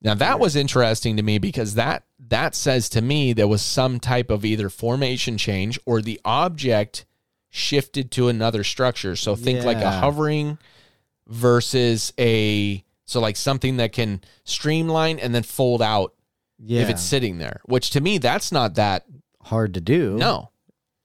Now 0.00 0.14
that 0.14 0.40
was 0.40 0.56
interesting 0.56 1.16
to 1.16 1.22
me 1.22 1.38
because 1.38 1.74
that 1.74 2.04
that 2.28 2.54
says 2.54 2.88
to 2.90 3.02
me 3.02 3.32
there 3.32 3.48
was 3.48 3.62
some 3.62 4.00
type 4.00 4.30
of 4.30 4.44
either 4.44 4.68
formation 4.68 5.38
change 5.38 5.78
or 5.86 6.00
the 6.00 6.20
object 6.24 7.04
shifted 7.50 8.10
to 8.12 8.28
another 8.28 8.62
structure. 8.64 9.16
So 9.16 9.34
think 9.34 9.64
like 9.64 9.78
a 9.78 9.90
hovering 9.90 10.58
versus 11.26 12.12
a 12.18 12.84
so 13.08 13.20
like 13.20 13.36
something 13.36 13.78
that 13.78 13.92
can 13.92 14.20
streamline 14.44 15.18
and 15.18 15.34
then 15.34 15.42
fold 15.42 15.80
out 15.80 16.12
Yeah, 16.58 16.82
if 16.82 16.90
it's 16.90 17.02
sitting 17.02 17.38
there. 17.38 17.60
Which 17.64 17.90
to 17.90 18.00
me 18.00 18.18
that's 18.18 18.52
not 18.52 18.74
that 18.74 19.06
hard 19.42 19.74
to 19.74 19.80
do. 19.80 20.16
no, 20.16 20.50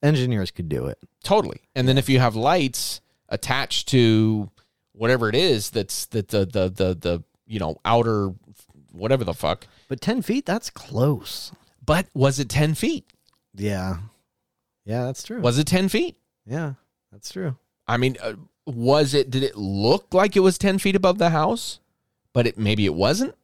engineers 0.01 0.51
could 0.51 0.67
do 0.69 0.85
it. 0.87 0.97
totally. 1.23 1.61
And 1.75 1.87
then 1.87 1.97
if 1.97 2.09
you 2.09 2.19
have 2.19 2.35
lights 2.35 2.99
attached 3.29 3.87
to 3.89 4.51
whatever 4.91 5.27
it 5.29 5.35
is 5.35 5.69
that's 5.71 6.05
that 6.07 6.27
the 6.27 6.45
the 6.45 6.69
the 6.69 6.93
the 6.95 7.23
you 7.47 7.59
know 7.59 7.77
outer 7.85 8.33
whatever 8.91 9.23
the 9.23 9.33
fuck. 9.33 9.65
But 9.87 10.01
ten 10.01 10.21
feet, 10.21 10.45
that's 10.45 10.69
close. 10.69 11.51
But 11.85 12.07
was 12.13 12.37
it 12.39 12.49
ten 12.49 12.75
feet? 12.75 13.05
Yeah, 13.55 13.97
yeah, 14.85 15.05
that's 15.05 15.23
true. 15.23 15.39
Was 15.41 15.57
it 15.57 15.67
ten 15.67 15.87
feet? 15.89 16.17
yeah, 16.45 16.73
that's 17.11 17.31
true. 17.31 17.55
I 17.87 17.97
mean, 17.97 18.17
uh, 18.21 18.33
was 18.65 19.13
it? 19.13 19.29
Did 19.29 19.43
it 19.43 19.55
look 19.57 20.13
like 20.13 20.35
it 20.35 20.39
was 20.41 20.57
ten 20.57 20.77
feet 20.79 20.95
above 20.95 21.17
the 21.17 21.29
house? 21.31 21.79
But 22.33 22.47
it 22.47 22.57
maybe 22.57 22.85
it 22.85 22.93
wasn't. 22.93 23.35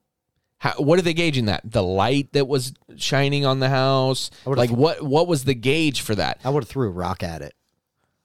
How, 0.58 0.74
what 0.74 1.00
are 1.00 1.02
they 1.04 1.14
gauging 1.14 1.46
that? 1.46 1.62
The 1.64 1.82
light 1.84 2.34
that 2.34 2.48
was 2.48 2.74
shining 2.98 3.46
on 3.46 3.60
the 3.62 3.70
house. 3.70 4.30
Like 4.46 4.70
th- 4.70 4.78
what? 4.78 5.02
What 5.02 5.28
was 5.28 5.46
the 5.46 5.54
gauge 5.54 6.02
for 6.02 6.16
that? 6.16 6.40
I 6.44 6.50
would 6.50 6.64
have 6.64 6.70
threw 6.70 6.88
a 6.88 6.92
rock 6.92 7.24
at 7.24 7.42
it. 7.42 7.54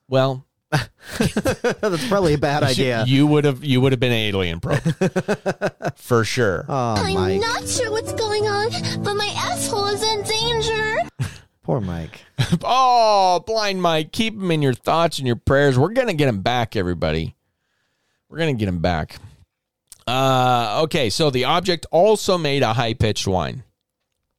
Well, 0.08 0.44
that's 1.18 2.08
probably 2.08 2.34
a 2.34 2.38
bad 2.38 2.62
idea. 2.64 3.04
You 3.06 3.26
would 3.28 3.44
have. 3.44 3.62
You 3.62 3.80
would 3.82 3.92
have 3.92 4.00
been 4.00 4.10
alien 4.12 4.58
probe 4.60 4.80
for 5.96 6.24
sure. 6.24 6.64
oh, 6.68 6.94
I'm 6.96 7.14
Mike, 7.14 7.40
not 7.40 7.68
sure 7.68 7.90
what's 7.92 8.12
going 8.14 8.48
on, 8.48 8.70
but 9.04 9.14
my 9.14 9.32
asshole 9.36 9.86
is 9.86 10.02
in 10.02 10.22
danger. 10.22 10.96
poor 11.62 11.80
Mike. 11.80 12.20
Oh, 12.64 13.44
blind 13.46 13.80
Mike, 13.80 14.10
keep 14.10 14.34
him 14.34 14.50
in 14.50 14.60
your 14.60 14.74
thoughts 14.74 15.18
and 15.18 15.26
your 15.28 15.36
prayers. 15.36 15.78
We're 15.78 15.92
gonna 15.92 16.14
get 16.14 16.28
him 16.28 16.42
back, 16.42 16.74
everybody. 16.74 17.36
We're 18.28 18.38
gonna 18.38 18.54
get 18.54 18.66
him 18.68 18.80
back. 18.80 19.18
Uh, 20.06 20.80
okay, 20.84 21.08
so 21.08 21.30
the 21.30 21.44
object 21.44 21.86
also 21.90 22.36
made 22.36 22.62
a 22.62 22.74
high 22.74 22.94
pitched 22.94 23.26
whine. 23.26 23.64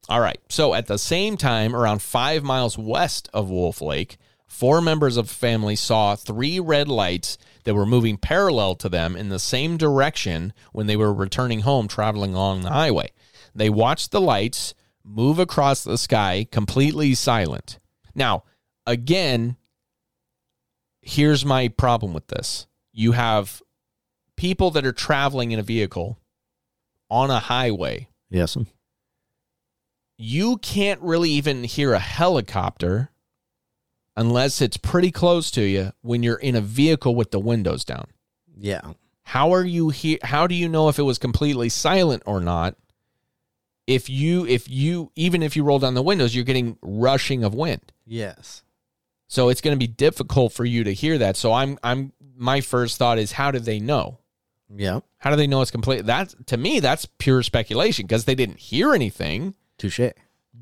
All 0.07 0.21
right, 0.21 0.39
so 0.49 0.73
at 0.75 0.85
the 0.85 0.99
same 0.99 1.35
time, 1.35 1.75
around 1.75 2.01
five 2.01 2.43
miles 2.43 2.77
west 2.77 3.27
of 3.33 3.49
Wolf 3.49 3.81
Lake, 3.81 4.17
four 4.45 4.79
members 4.79 5.17
of 5.17 5.27
the 5.27 5.33
family 5.33 5.75
saw 5.75 6.15
three 6.15 6.59
red 6.59 6.87
lights 6.87 7.39
that 7.63 7.73
were 7.73 7.85
moving 7.87 8.17
parallel 8.17 8.75
to 8.75 8.89
them 8.89 9.15
in 9.15 9.29
the 9.29 9.39
same 9.39 9.77
direction 9.77 10.53
when 10.71 10.85
they 10.85 10.95
were 10.95 11.13
returning 11.13 11.61
home 11.61 11.87
traveling 11.87 12.35
along 12.35 12.61
the 12.61 12.69
highway. 12.69 13.11
They 13.55 13.69
watched 13.69 14.11
the 14.11 14.21
lights 14.21 14.75
move 15.03 15.39
across 15.39 15.83
the 15.83 15.97
sky 15.97 16.47
completely 16.51 17.15
silent. 17.15 17.79
Now, 18.13 18.43
again, 18.85 19.57
here's 21.01 21.43
my 21.43 21.67
problem 21.69 22.13
with 22.13 22.27
this. 22.27 22.67
You 22.91 23.13
have 23.13 23.61
people 24.37 24.71
that 24.71 24.85
are 24.85 24.91
traveling 24.91 25.51
in 25.51 25.59
a 25.59 25.63
vehicle 25.63 26.17
on 27.09 27.29
a 27.29 27.39
highway 27.39 28.07
Yes. 28.29 28.57
you 30.17 30.57
can't 30.57 31.01
really 31.01 31.29
even 31.31 31.63
hear 31.63 31.93
a 31.93 31.99
helicopter 31.99 33.11
unless 34.15 34.61
it's 34.61 34.77
pretty 34.77 35.11
close 35.11 35.51
to 35.51 35.61
you 35.61 35.91
when 36.01 36.23
you're 36.23 36.37
in 36.37 36.55
a 36.55 36.61
vehicle 36.61 37.15
with 37.15 37.31
the 37.31 37.39
windows 37.39 37.83
down. 37.83 38.05
Yeah. 38.57 38.93
How 39.23 39.53
are 39.53 39.65
you 39.65 39.89
here? 39.89 40.17
How 40.23 40.47
do 40.47 40.55
you 40.55 40.69
know 40.69 40.87
if 40.87 40.99
it 40.99 41.03
was 41.03 41.17
completely 41.17 41.67
silent 41.69 42.23
or 42.25 42.39
not? 42.39 42.75
If 43.87 44.09
you, 44.09 44.45
if 44.47 44.69
you, 44.69 45.11
even 45.15 45.43
if 45.43 45.55
you 45.55 45.63
roll 45.63 45.79
down 45.79 45.93
the 45.93 46.01
windows, 46.01 46.33
you're 46.33 46.45
getting 46.45 46.77
rushing 46.81 47.43
of 47.43 47.53
wind. 47.53 47.91
Yes. 48.05 48.63
So 49.27 49.49
it's 49.49 49.61
going 49.61 49.75
to 49.75 49.79
be 49.79 49.91
difficult 49.91 50.53
for 50.53 50.65
you 50.65 50.83
to 50.85 50.93
hear 50.93 51.17
that. 51.17 51.35
So 51.35 51.51
I'm, 51.53 51.77
I'm, 51.83 52.13
my 52.37 52.61
first 52.61 52.97
thought 52.97 53.17
is, 53.19 53.33
how 53.33 53.51
do 53.51 53.59
they 53.59 53.79
know? 53.79 54.19
Yeah. 54.73 55.01
How 55.17 55.29
do 55.29 55.35
they 55.35 55.47
know 55.47 55.61
it's 55.61 55.71
complete? 55.71 56.05
That 56.05 56.47
to 56.47 56.57
me, 56.57 56.79
that's 56.79 57.05
pure 57.05 57.43
speculation 57.43 58.05
because 58.05 58.25
they 58.25 58.35
didn't 58.35 58.59
hear 58.59 58.93
anything. 58.93 59.55
Touche. 59.77 59.99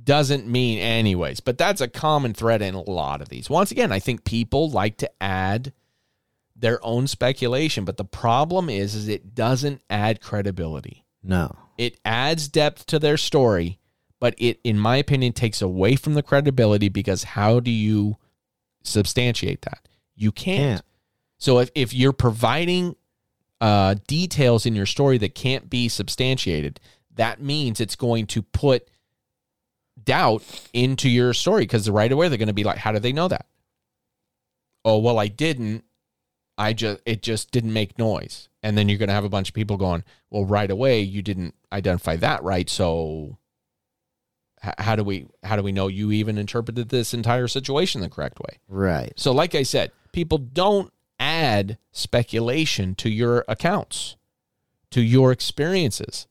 Doesn't 0.04 0.48
mean 0.48 0.80
anyways, 0.80 1.40
but 1.40 1.58
that's 1.58 1.80
a 1.80 1.88
common 1.88 2.34
thread 2.34 2.62
in 2.62 2.76
a 2.76 2.82
lot 2.82 3.22
of 3.22 3.30
these. 3.30 3.50
Once 3.50 3.72
again, 3.72 3.92
I 3.92 4.00
think 4.00 4.26
people 4.26 4.70
like 4.70 4.98
to 4.98 5.12
add 5.22 5.72
their 6.56 6.84
own 6.84 7.08
speculation, 7.08 7.86
but 7.86 7.98
the 7.98 8.06
problem 8.06 8.70
is, 8.70 8.96
is 8.96 9.08
it 9.08 9.36
doesn't 9.36 9.82
add 9.90 10.22
credibility. 10.22 11.06
No. 11.24 11.56
It 11.78 12.00
adds 12.04 12.48
depth 12.48 12.86
to 12.88 13.00
their 13.00 13.18
story, 13.18 13.80
but 14.20 14.36
it, 14.38 14.60
in 14.64 14.78
my 14.78 14.98
opinion, 14.98 15.34
takes 15.34 15.62
away 15.62 15.96
from 15.96 16.16
the 16.16 16.24
credibility 16.24 16.90
because 16.90 17.24
how 17.24 17.60
do 17.60 17.72
you 17.72 18.18
substantiate 18.84 19.62
that? 19.62 19.88
You 20.16 20.32
can't. 20.32 20.58
Can't. 20.58 20.86
So 21.38 21.60
if, 21.60 21.70
if 21.76 21.94
you're 21.94 22.14
providing 22.14 22.96
uh, 23.64 23.96
details 24.08 24.66
in 24.66 24.76
your 24.76 24.86
story 24.86 25.18
that 25.18 25.36
can't 25.36 25.70
be 25.70 25.88
substantiated, 25.88 26.82
that 27.16 27.42
means 27.42 27.80
it's 27.80 27.96
going 27.96 28.28
to 28.28 28.42
put 28.42 28.90
doubt 30.04 30.44
into 30.74 31.08
your 31.08 31.34
story 31.34 31.62
because 31.62 31.90
right 31.90 32.12
away 32.12 32.28
they're 32.28 32.38
going 32.38 32.48
to 32.50 32.54
be 32.54 32.66
like, 32.66 32.78
how 32.78 32.92
do 32.92 33.00
they 33.00 33.14
know 33.14 33.30
that? 33.30 33.46
Oh, 34.84 34.98
well, 34.98 35.18
I 35.18 35.30
didn't. 35.30 35.86
I 36.58 36.74
just, 36.74 37.00
it 37.06 37.24
just 37.24 37.52
didn't 37.52 37.72
make 37.72 37.98
noise. 37.98 38.50
And 38.64 38.78
then 38.78 38.90
you're 38.90 38.98
going 38.98 39.08
to 39.08 39.16
have 39.16 39.24
a 39.24 39.30
bunch 39.30 39.48
of 39.48 39.56
people 39.56 39.78
going, 39.78 40.04
well, 40.30 40.44
right 40.44 40.70
away, 40.70 41.00
you 41.00 41.22
didn't 41.22 41.56
identify 41.72 42.18
that 42.18 42.44
right. 42.44 42.70
So 42.70 43.38
how 44.60 44.98
do 44.98 45.06
we, 45.06 45.28
how 45.42 45.56
do 45.56 45.64
we 45.64 45.72
know 45.72 45.88
you 45.88 46.12
even 46.12 46.38
interpreted 46.38 46.90
this 46.90 47.14
entire 47.14 47.48
situation 47.48 48.02
the 48.02 48.10
correct 48.10 48.42
way? 48.42 48.58
Right. 48.68 49.14
So, 49.16 49.32
like 49.32 49.56
I 49.56 49.64
said, 49.64 49.94
people 50.12 50.38
don't 50.38 50.92
add 51.20 51.78
speculation 51.92 52.96
to 52.96 53.10
your 53.10 53.46
accounts, 53.48 54.16
to 54.92 55.02
your 55.02 55.32
experiences. 55.32 56.28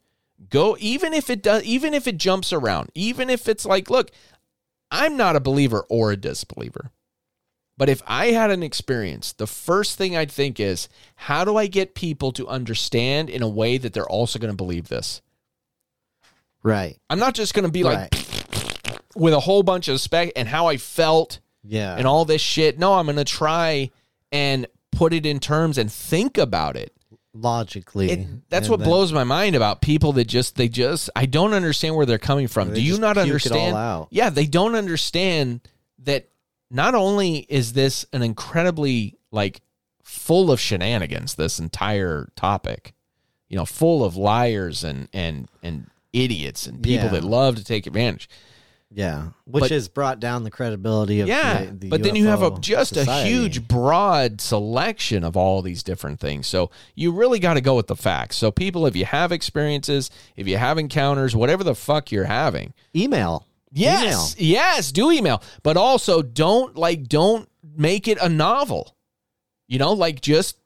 Go 0.51 0.77
even 0.81 1.13
if 1.15 1.31
it 1.31 1.43
does, 1.43 1.63
even 1.65 1.95
if 1.95 2.07
it 2.07 2.19
jumps 2.19 2.53
around, 2.53 2.91
even 2.95 3.31
if 3.31 3.49
it's 3.49 3.65
like, 3.65 3.89
look, 3.89 4.11
I'm 4.91 5.17
not 5.17 5.37
a 5.37 5.41
believer 5.41 5.87
or 5.89 6.13
a 6.13 6.17
disbeliever. 6.17 6.91
But 7.79 7.89
if 7.89 8.03
I 8.07 8.27
had 8.27 8.51
an 8.51 8.63
experience, 8.63 9.33
the 9.33 9.47
first 9.47 9.97
thing 9.97 10.15
I'd 10.17 10.31
think 10.31 10.61
is, 10.61 10.89
how 11.17 11.45
do 11.45 11.57
I 11.57 11.67
get 11.67 11.95
people 11.95 12.31
to 12.33 12.47
understand 12.47 13.31
in 13.31 13.43
a 13.43 13.49
way 13.49 13.79
that 13.79 13.95
they're 13.95 14.07
also 14.09 14.39
going 14.39 14.53
to 14.53 14.57
believe 14.57 14.89
this? 14.89 15.23
Right. 16.63 16.99
I'm 17.09 17.19
not 17.19 17.35
just 17.35 17.55
going 17.55 17.65
to 17.65 17.73
be 17.73 17.83
like 17.83 18.13
with 19.17 19.33
a 19.35 19.41
whole 19.41 19.63
bunch 19.63 19.89
of 19.89 20.01
spec 20.01 20.33
and 20.37 20.47
how 20.47 20.67
I 20.67 20.77
felt 20.77 21.41
Yeah. 21.65 21.97
and 21.97 22.07
all 22.07 22.25
this 22.25 22.43
shit. 22.43 22.79
No, 22.79 22.95
I'm 22.95 23.07
going 23.07 23.17
to 23.17 23.25
try 23.25 23.91
and 24.33 24.67
put 24.91 25.13
it 25.13 25.25
in 25.27 25.39
terms 25.39 25.79
and 25.79 25.93
think 25.93 26.37
about 26.39 26.77
it. 26.77 26.93
logically. 27.35 28.11
It- 28.11 28.51
that's 28.51 28.69
what 28.69 28.81
blows 28.81 29.11
my 29.13 29.25
mind 29.25 29.57
about 29.57 29.81
people 29.81 30.13
that 30.15 30.27
just 30.27 30.57
they 30.57 30.69
just 30.69 31.09
I 31.17 31.25
don't 31.25 31.55
understand 31.55 31.95
where 31.97 32.05
they're 32.05 32.19
coming 32.19 32.47
from. 32.49 32.75
Do 32.75 32.83
you 32.83 32.99
not 32.99 33.15
puke 33.17 33.47
it 33.47 33.53
all 33.53 33.59
understand? 33.59 34.07
Yeah, 34.11 34.29
they 34.29 34.45
don't 34.47 34.75
understand 34.75 35.61
that 36.01 36.29
not 36.71 36.95
only 36.95 37.39
is 37.49 37.73
this 37.73 38.05
an 38.13 38.23
incredibly 38.23 39.17
like 39.31 39.63
full 40.03 40.51
of 40.51 40.61
shenanigans 40.61 41.35
this 41.37 41.59
entire 41.59 42.29
topic. 42.37 42.93
You 43.49 43.57
know, 43.57 43.65
full 43.65 44.05
of 44.05 44.15
liars 44.17 44.85
and 44.85 45.09
and 45.15 45.49
and 45.63 45.89
idiots 46.13 46.67
and 46.67 46.83
people 46.83 47.07
Yeah. 47.07 47.13
that 47.13 47.25
love 47.25 47.57
to 47.57 47.65
take 47.65 47.87
advantage. 47.87 48.29
Yeah. 48.95 49.29
Which 49.47 49.63
But- 49.63 49.71
has 49.71 49.89
brought 49.89 50.21
down 50.21 50.45
the 50.45 50.51
credibility 50.51 51.21
of 51.21 51.29
yeah, 51.29 51.65
the, 51.65 51.71
the 51.73 51.89
but 51.89 52.03
then 52.03 52.15
you 52.15 52.27
have 52.27 52.43
a 52.43 52.59
just 52.61 52.95
society. 52.95 53.31
a 53.31 53.33
huge 53.33 53.67
broad 53.67 54.41
selection 54.41 55.25
of 55.25 55.37
all 55.37 55.63
these 55.63 55.83
different 55.83 56.21
things. 56.21 56.47
So 56.47 56.71
you 56.95 57.11
really 57.13 57.39
got 57.39 57.55
to 57.55 57.61
go 57.63 57.75
with 57.75 57.87
the 57.87 57.97
facts. 57.97 58.37
So 58.37 58.51
people, 58.51 58.87
if 58.87 58.95
you 58.95 59.05
have 59.07 59.33
experiences, 59.33 60.11
if 60.37 60.47
you 60.47 60.59
have 60.59 60.77
encounters, 60.79 61.35
whatever 61.35 61.65
the 61.65 61.75
fuck 61.75 62.13
you're 62.13 62.25
having, 62.25 62.75
email. 62.95 63.47
yes, 63.73 64.37
yes, 64.39 64.93
do 64.93 65.11
email, 65.11 65.43
but 65.63 65.77
also 65.79 66.21
don't 66.21 66.77
like 66.77 67.09
don't 67.09 67.49
make 67.77 68.07
it 68.09 68.19
a 68.21 68.29
novel. 68.29 68.95
You 69.69 69.79
know, 69.79 69.95
like 69.95 70.21
just 70.21 70.59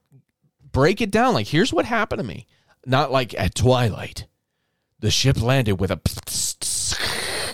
break 0.73 1.01
it 1.01 1.13
down. 1.13 1.33
Like 1.35 1.47
here's 1.47 1.73
what 1.73 1.85
happened 1.85 2.19
to 2.21 2.27
me. 2.27 2.47
Not 2.85 3.13
like 3.13 3.35
at 3.39 3.55
twilight, 3.55 4.27
the 4.99 5.11
ship 5.13 5.41
landed 5.41 5.77
with 5.77 5.91
a. 5.93 6.01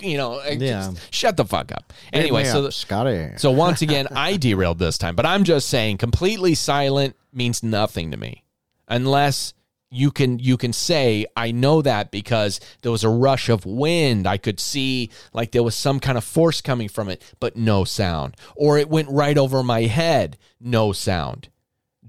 You 0.11 0.17
know, 0.17 0.41
Yeah. 0.49 0.91
shut 1.11 1.37
the 1.37 1.45
fuck 1.45 1.71
up. 1.71 1.93
Anyway, 2.11 2.43
so 2.43 2.65
up, 2.65 2.73
Scotty. 2.73 3.31
so 3.37 3.51
once 3.51 3.81
again, 3.87 4.07
I 4.11 4.37
derailed 4.37 4.79
this 4.79 4.97
time, 4.97 5.15
but 5.15 5.25
I'm 5.25 5.43
just 5.43 5.69
saying 5.69 5.97
completely 5.97 6.55
silent 6.55 7.15
means 7.31 7.63
nothing 7.63 8.11
to 8.11 8.17
me. 8.17 8.43
Unless 8.87 9.53
you 9.89 10.11
can 10.11 10.39
you 10.39 10.57
can 10.57 10.73
say 10.73 11.25
I 11.37 11.51
know 11.51 11.81
that 11.83 12.11
because 12.11 12.59
there 12.81 12.91
was 12.91 13.03
a 13.03 13.09
rush 13.09 13.47
of 13.47 13.65
wind. 13.65 14.27
I 14.27 14.37
could 14.37 14.59
see 14.59 15.09
like 15.33 15.51
there 15.51 15.63
was 15.63 15.75
some 15.75 15.99
kind 15.99 16.17
of 16.17 16.23
force 16.23 16.61
coming 16.61 16.89
from 16.89 17.09
it, 17.09 17.21
but 17.39 17.55
no 17.55 17.83
sound. 17.85 18.35
Or 18.55 18.77
it 18.77 18.89
went 18.89 19.09
right 19.09 19.37
over 19.37 19.63
my 19.63 19.83
head, 19.83 20.37
no 20.59 20.91
sound. 20.93 21.49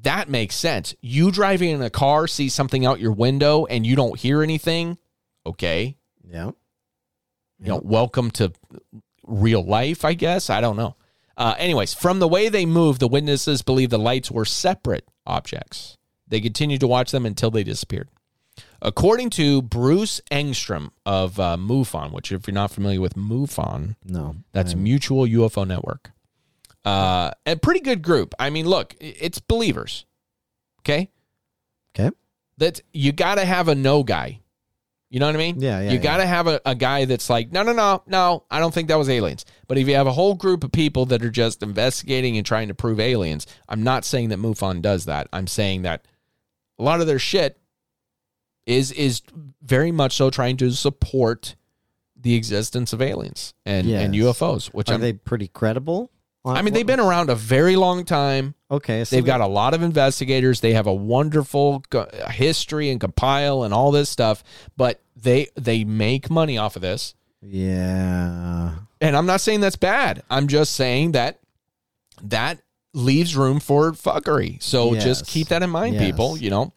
That 0.03 0.29
makes 0.29 0.57
sense. 0.57 0.95
You 1.01 1.31
driving 1.31 1.71
in 1.71 1.81
a 1.83 1.91
car, 1.91 2.27
see 2.27 2.49
something 2.49 2.85
out 2.85 3.01
your 3.01 3.13
window 3.13 3.67
and 3.67 3.87
you 3.87 3.97
don't 3.97 4.19
hear 4.19 4.43
anything, 4.43 4.99
okay? 5.47 5.97
yeah. 6.29 6.51
You 7.61 7.69
know, 7.69 7.81
welcome 7.83 8.31
to 8.33 8.53
real 9.27 9.65
life, 9.65 10.05
I 10.05 10.15
guess. 10.15 10.51
I 10.51 10.61
don't 10.61 10.77
know. 10.77 10.97
Uh, 11.37 11.55
anyways, 11.59 11.95
from 11.95 12.19
the 12.21 12.29
way 12.29 12.49
they 12.49 12.65
moved, 12.67 13.01
the 13.01 13.09
witnesses 13.09 13.63
believe 13.63 13.91
the 13.91 13.99
lights 13.99 14.31
were 14.31 14.45
separate 14.45 15.09
objects. 15.27 15.97
They 16.29 16.41
continued 16.41 16.81
to 16.81 16.87
watch 16.87 17.11
them 17.11 17.27
until 17.27 17.51
they 17.51 17.65
disappeared. 17.65 18.09
According 18.81 19.31
to 19.31 19.63
Bruce 19.63 20.21
Engstrom 20.31 20.91
of 21.05 21.41
uh, 21.41 21.57
MUFON, 21.57 22.13
which, 22.13 22.31
if 22.31 22.47
you're 22.47 22.55
not 22.55 22.71
familiar 22.71 23.01
with 23.01 23.15
MUFON, 23.15 23.97
No. 24.05 24.37
that's 24.53 24.75
Mutual 24.75 25.25
UFO 25.27 25.67
Network. 25.67 26.13
Uh, 26.85 27.31
a 27.47 27.57
pretty 27.57 27.81
good 27.81 28.03
group. 28.03 28.35
I 28.39 28.51
mean, 28.51 28.67
look, 28.69 28.95
it's 29.01 29.41
believers. 29.41 30.05
Okay, 30.83 31.11
Okay. 31.99 32.15
that 32.59 32.81
you 32.93 33.11
got 33.13 33.37
to 33.37 33.45
have 33.47 33.69
a 33.69 33.75
no 33.75 34.03
guy. 34.03 34.41
You 35.15 35.21
know 35.21 35.27
what 35.27 35.37
I 35.37 35.39
mean? 35.39 35.61
Yeah, 35.61 35.79
yeah, 35.79 35.91
You 35.91 35.99
yeah. 35.99 36.03
got 36.03 36.17
to 36.17 36.27
have 36.27 36.49
a, 36.49 36.61
a 36.67 36.75
guy 36.75 37.05
that's 37.05 37.31
like, 37.31 37.53
no, 37.53 37.63
no, 37.63 37.73
no, 37.73 38.03
no, 38.09 38.43
I 38.51 38.59
don't 38.59 38.75
think 38.75 38.89
that 38.89 38.99
was 38.99 39.09
aliens. 39.09 39.45
But 39.69 39.79
if 39.79 39.87
you 39.87 39.95
have 39.95 40.09
a 40.09 40.13
whole 40.13 40.35
group 40.35 40.65
of 40.65 40.73
people 40.73 41.07
that 41.07 41.23
are 41.25 41.31
just 41.31 41.63
investigating 41.63 42.37
and 42.37 42.45
trying 42.45 42.67
to 42.67 42.75
prove 42.75 42.99
aliens, 42.99 43.47
I'm 43.69 43.85
not 43.85 44.05
saying 44.05 44.31
that 44.31 44.41
MUFON 44.41 44.83
does 44.83 45.05
that. 45.05 45.29
I'm 45.33 45.47
saying 45.47 45.83
that 45.83 46.05
a 46.81 46.83
lot 46.83 47.01
of 47.01 47.07
their 47.07 47.21
shit 47.21 47.61
is 48.67 48.91
is 48.91 49.23
very 49.63 49.93
much 49.93 50.17
so 50.17 50.31
trying 50.31 50.57
to 50.57 50.73
support 50.73 51.55
the 52.21 52.35
existence 52.35 52.93
of 52.93 53.01
aliens 53.01 53.55
and, 53.65 53.89
and 53.89 54.15
UFOs, 54.15 54.67
which 54.75 54.91
Are 54.91 54.95
I'm, 54.95 55.01
they 55.01 55.13
pretty 55.13 55.47
credible? 55.47 56.11
I 56.45 56.61
mean, 56.63 56.75
they've 56.75 56.87
been 56.87 57.01
around 57.01 57.31
a 57.31 57.35
very 57.35 57.75
long 57.77 58.05
time. 58.05 58.55
okay. 58.71 59.05
So 59.05 59.17
They've 59.17 59.25
got 59.25 59.41
a 59.41 59.47
lot 59.47 59.73
of 59.73 59.83
investigators. 59.83 60.61
They 60.61 60.75
have 60.75 60.87
a 60.87 60.93
wonderful 60.93 61.83
co- 61.91 62.01
uh, 62.01 62.29
history 62.29 62.91
and 62.91 63.01
compile 63.01 63.63
and 63.63 63.73
all 63.73 63.91
this 63.93 64.11
stuff, 64.11 64.45
but 64.77 65.01
they 65.17 65.49
they 65.57 65.85
make 65.85 66.29
money 66.31 66.59
off 66.59 66.77
of 66.77 66.83
this. 66.83 67.15
Yeah. 67.41 68.75
And 69.01 69.17
I'm 69.17 69.27
not 69.27 69.41
saying 69.41 69.61
that's 69.61 69.77
bad. 69.77 70.23
I'm 70.31 70.49
just 70.49 70.75
saying 70.75 71.13
that 71.13 71.41
that 72.23 72.59
leaves 72.93 73.37
room 73.37 73.61
for 73.61 73.93
fuckery. 73.93 74.63
So 74.63 74.95
just 74.95 75.27
keep 75.27 75.49
that 75.49 75.63
in 75.63 75.71
mind, 75.71 75.95
Yes. 75.95 76.05
people. 76.05 76.37
You 76.39 76.51
know, 76.51 76.73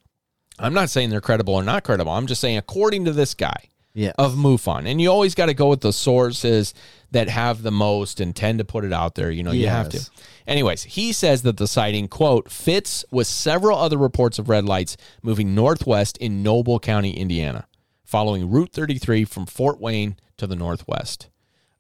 I'm 0.60 0.74
not 0.74 0.90
saying 0.90 1.10
they're 1.10 1.22
credible 1.22 1.54
or 1.56 1.64
not 1.64 1.84
credible. 1.84 2.12
I'm 2.12 2.28
just 2.28 2.42
saying 2.42 2.58
according 2.58 3.06
to 3.06 3.12
this 3.14 3.34
guy 3.34 3.70
Yeah. 3.98 4.12
of 4.20 4.36
MUFON, 4.36 4.86
and 4.86 5.02
you 5.02 5.10
always 5.10 5.34
got 5.34 5.48
to 5.48 5.56
go 5.56 5.70
with 5.70 5.82
the 5.82 5.92
sources 5.92 6.76
that 7.12 7.30
have 7.30 7.64
the 7.64 7.72
most 7.72 8.20
and 8.20 8.36
tend 8.36 8.60
to 8.60 8.64
put 8.64 8.86
it 8.86 8.94
out 8.94 9.16
there. 9.16 9.32
You 9.32 9.42
know, 9.42 9.52
you 9.52 9.68
have 9.70 9.90
to. 9.90 10.10
Anyways, 10.46 10.84
he 10.84 11.12
says 11.12 11.42
that 11.42 11.58
the 11.58 11.68
sighting, 11.68 12.08
quote, 12.08 12.52
fits 12.52 13.04
with 13.10 13.26
several 13.26 13.76
other 13.76 13.98
reports 13.98 14.38
of 14.38 14.50
red 14.50 14.66
lights 14.66 14.98
moving 15.24 15.56
northwest 15.56 16.16
in 16.18 16.44
Noble 16.44 16.80
County, 16.80 17.18
Indiana, 17.18 17.68
following 18.04 18.52
Route 18.52 18.72
33 18.72 19.26
from 19.26 19.48
Fort 19.48 19.80
Wayne 19.80 20.16
to 20.38 20.46
the 20.46 20.56
northwest. 20.56 21.30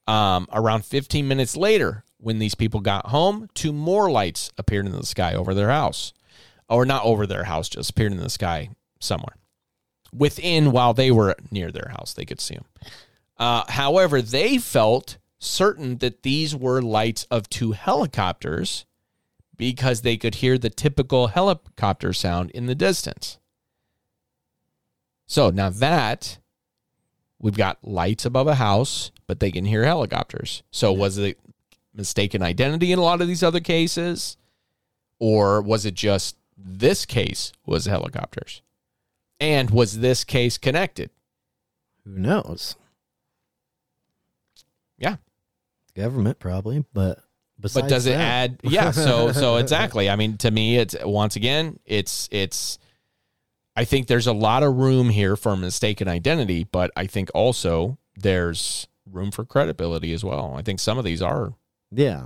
Um, 0.07 0.47
around 0.51 0.86
15 0.86 1.28
minutes 1.28 1.55
later, 1.55 2.03
when 2.18 2.39
these 2.39 2.55
people 2.55 2.80
got 2.80 3.07
home, 3.07 3.47
two 3.53 3.72
more 3.72 4.09
lights 4.09 4.51
appeared 4.57 4.88
in 4.88 4.91
the 4.91 5.05
sky 5.05 5.36
over 5.36 5.53
their 5.53 5.70
house. 5.70 6.13
Or 6.68 6.84
not 6.84 7.05
over 7.05 7.28
their 7.28 7.43
house, 7.43 7.70
just 7.70 7.91
appeared 7.91 8.11
in 8.11 8.18
the 8.18 8.30
sky 8.30 8.70
somewhere. 8.99 9.36
Within, 10.14 10.72
while 10.72 10.93
they 10.93 11.12
were 11.12 11.36
near 11.51 11.72
their 11.72 11.89
house, 11.89 12.14
they 12.14 12.26
could 12.26 12.41
see 12.41 12.55
them. 12.55 12.66
Uh, 13.38 13.64
however, 13.70 14.22
they 14.22 14.58
felt 14.58 15.18
certain 15.39 15.97
that 15.97 16.24
these 16.24 16.55
were 16.55 16.82
lights 16.82 17.26
of 17.30 17.49
two 17.49 17.74
helicopters 17.74 18.86
because 19.55 20.01
they 20.01 20.18
could 20.18 20.36
hear 20.36 20.58
the 20.58 20.70
typical 20.70 21.28
helicopter 21.28 22.14
sound 22.14 22.51
in 22.51 22.68
the 22.68 22.76
distance. 22.76 23.39
So 25.26 25.49
now 25.49 25.70
that 25.70 26.39
we've 27.39 27.58
got 27.58 27.84
lights 27.84 28.26
above 28.26 28.47
a 28.47 28.55
house, 28.55 29.12
but 29.28 29.39
they 29.39 29.51
can 29.51 29.66
hear 29.66 29.84
helicopters. 29.84 30.64
So 30.72 30.93
was 30.93 31.18
it 31.18 31.38
mistaken 31.93 32.41
identity 32.41 32.91
in 32.91 32.99
a 32.99 33.03
lot 33.03 33.22
of 33.22 33.28
these 33.28 33.43
other 33.43 33.60
cases? 33.60 34.38
Or 35.20 35.62
was 35.62 35.86
it 35.86 35.95
just 35.95 36.38
this 36.58 37.05
case 37.05 37.51
was 37.66 37.86
helicopters? 37.86 38.62
And 39.39 39.69
was 39.69 39.99
this 39.99 40.23
case 40.23 40.57
connected? 40.57 41.09
Who 42.05 42.17
knows? 42.17 42.75
Yeah. 44.97 45.17
Government 45.95 46.39
probably, 46.39 46.85
but 46.93 47.19
but 47.59 47.73
besides 47.73 47.88
does 47.88 48.05
it 48.05 48.13
add 48.13 48.59
yeah 48.63 48.91
so 48.91 49.31
so 49.31 49.55
exactly 49.55 50.11
i 50.11 50.15
mean 50.15 50.38
to 50.38 50.51
me 50.51 50.77
it's 50.77 50.95
once 51.03 51.35
again 51.35 51.79
it's 51.85 52.29
it's 52.31 52.77
i 53.75 53.83
think 53.83 54.05
there's 54.05 54.27
a 54.27 54.33
lot 54.33 54.61
of 54.61 54.75
room 54.75 55.09
here 55.09 55.35
for 55.35 55.57
mistaken 55.57 56.07
identity 56.07 56.65
but 56.65 56.91
i 56.95 57.07
think 57.07 57.31
also 57.33 57.97
there's 58.15 58.88
room 59.11 59.31
for 59.31 59.43
credibility 59.43 60.13
as 60.13 60.23
well 60.23 60.53
i 60.55 60.61
think 60.61 60.79
some 60.79 60.99
of 60.99 61.03
these 61.03 61.19
are 61.19 61.53
yeah. 61.91 62.25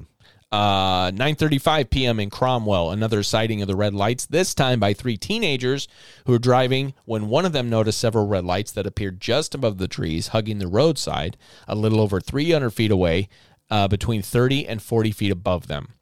Uh 0.52 1.12
9:35 1.12 1.90
p.m. 1.90 2.20
in 2.20 2.30
Cromwell 2.30 2.92
another 2.92 3.24
sighting 3.24 3.62
of 3.62 3.68
the 3.68 3.76
red 3.76 3.94
lights 3.94 4.26
this 4.26 4.54
time 4.54 4.80
by 4.80 4.94
three 4.94 5.16
teenagers 5.16 5.88
who 6.26 6.34
were 6.34 6.40
driving 6.40 6.94
when 7.06 7.30
one 7.30 7.46
of 7.46 7.54
them 7.54 7.70
noticed 7.70 8.00
several 8.00 8.28
red 8.28 8.44
lights 8.44 8.72
that 8.72 8.86
appeared 8.86 9.22
just 9.22 9.56
above 9.56 9.78
the 9.78 9.88
trees 9.88 10.30
hugging 10.30 10.60
the 10.60 10.68
roadside 10.68 11.38
a 11.68 11.76
little 11.76 12.02
over 12.02 12.20
300 12.20 12.70
feet 12.70 12.92
away 12.92 13.30
uh, 13.70 13.88
between 13.88 14.22
30 14.22 14.68
and 14.68 14.82
40 14.82 15.12
feet 15.12 15.32
above 15.32 15.68
them 15.68 15.94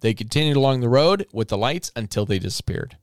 they 0.00 0.14
continued 0.14 0.56
along 0.56 0.80
the 0.80 0.88
road 0.88 1.26
with 1.32 1.48
the 1.48 1.58
lights 1.58 1.92
until 1.94 2.24
they 2.24 2.38
disappeared 2.38 2.96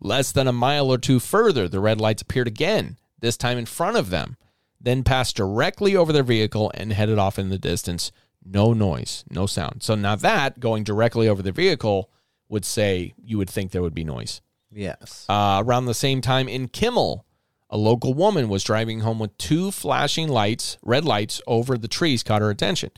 less 0.00 0.32
than 0.32 0.48
a 0.48 0.52
mile 0.52 0.90
or 0.90 0.96
two 0.96 1.20
further 1.20 1.68
the 1.68 1.80
red 1.80 2.00
lights 2.00 2.22
appeared 2.22 2.48
again 2.48 2.96
this 3.20 3.36
time 3.36 3.58
in 3.58 3.66
front 3.66 3.98
of 3.98 4.08
them 4.08 4.36
then 4.80 5.04
passed 5.04 5.36
directly 5.36 5.94
over 5.94 6.12
their 6.12 6.22
vehicle 6.22 6.70
and 6.74 6.92
headed 6.92 7.18
off 7.18 7.38
in 7.38 7.50
the 7.50 7.58
distance. 7.58 8.10
No 8.44 8.72
noise, 8.72 9.24
no 9.30 9.46
sound. 9.46 9.82
So 9.82 9.94
now 9.94 10.16
that 10.16 10.60
going 10.60 10.84
directly 10.84 11.28
over 11.28 11.42
the 11.42 11.52
vehicle 11.52 12.10
would 12.48 12.64
say 12.64 13.14
you 13.22 13.38
would 13.38 13.50
think 13.50 13.70
there 13.70 13.82
would 13.82 13.94
be 13.94 14.04
noise. 14.04 14.40
Yes. 14.70 15.26
Uh, 15.28 15.62
around 15.64 15.86
the 15.86 15.94
same 15.94 16.20
time 16.20 16.48
in 16.48 16.68
Kimmell, 16.68 17.22
a 17.68 17.76
local 17.76 18.14
woman 18.14 18.48
was 18.48 18.64
driving 18.64 19.00
home 19.00 19.18
with 19.18 19.36
two 19.38 19.70
flashing 19.70 20.28
lights, 20.28 20.78
red 20.82 21.04
lights 21.04 21.40
over 21.46 21.78
the 21.78 21.88
trees 21.88 22.22
caught 22.22 22.42
her 22.42 22.50
attention. 22.50 22.90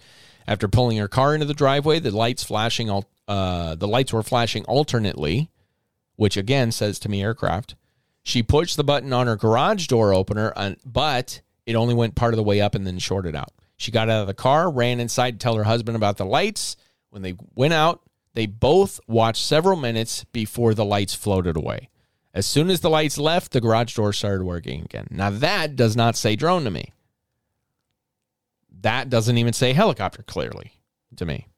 After 0.46 0.68
pulling 0.68 0.96
her 0.96 1.08
car 1.08 1.34
into 1.34 1.46
the 1.46 1.54
driveway, 1.54 2.00
the 2.00 2.10
lights 2.10 2.42
flashing 2.42 2.90
uh, 3.28 3.74
the 3.74 3.88
lights 3.88 4.12
were 4.12 4.22
flashing 4.22 4.64
alternately, 4.64 5.50
which 6.16 6.36
again 6.36 6.72
says 6.72 6.98
to 7.00 7.08
me 7.08 7.22
aircraft. 7.22 7.76
She 8.22 8.42
pushed 8.42 8.76
the 8.76 8.84
button 8.84 9.12
on 9.12 9.26
her 9.26 9.36
garage 9.36 9.86
door 9.86 10.14
opener, 10.14 10.52
but 10.84 11.42
it 11.66 11.74
only 11.74 11.94
went 11.94 12.14
part 12.14 12.34
of 12.34 12.36
the 12.36 12.42
way 12.42 12.60
up 12.60 12.74
and 12.74 12.86
then 12.86 12.98
shorted 12.98 13.36
out. 13.36 13.52
She 13.82 13.90
got 13.90 14.08
out 14.08 14.20
of 14.20 14.26
the 14.28 14.34
car, 14.34 14.70
ran 14.70 15.00
inside 15.00 15.32
to 15.32 15.38
tell 15.38 15.56
her 15.56 15.64
husband 15.64 15.96
about 15.96 16.16
the 16.16 16.24
lights. 16.24 16.76
When 17.10 17.22
they 17.22 17.34
went 17.56 17.72
out, 17.72 18.00
they 18.32 18.46
both 18.46 19.00
watched 19.08 19.44
several 19.44 19.76
minutes 19.76 20.22
before 20.32 20.72
the 20.72 20.84
lights 20.84 21.14
floated 21.14 21.56
away. 21.56 21.88
As 22.32 22.46
soon 22.46 22.70
as 22.70 22.80
the 22.80 22.88
lights 22.88 23.18
left, 23.18 23.50
the 23.50 23.60
garage 23.60 23.96
door 23.96 24.12
started 24.12 24.44
working 24.44 24.82
again. 24.82 25.08
Now, 25.10 25.30
that 25.30 25.74
does 25.74 25.96
not 25.96 26.16
say 26.16 26.36
drone 26.36 26.62
to 26.62 26.70
me. 26.70 26.92
That 28.82 29.10
doesn't 29.10 29.36
even 29.36 29.52
say 29.52 29.72
helicopter 29.72 30.22
clearly 30.22 30.74
to 31.16 31.26
me. 31.26 31.48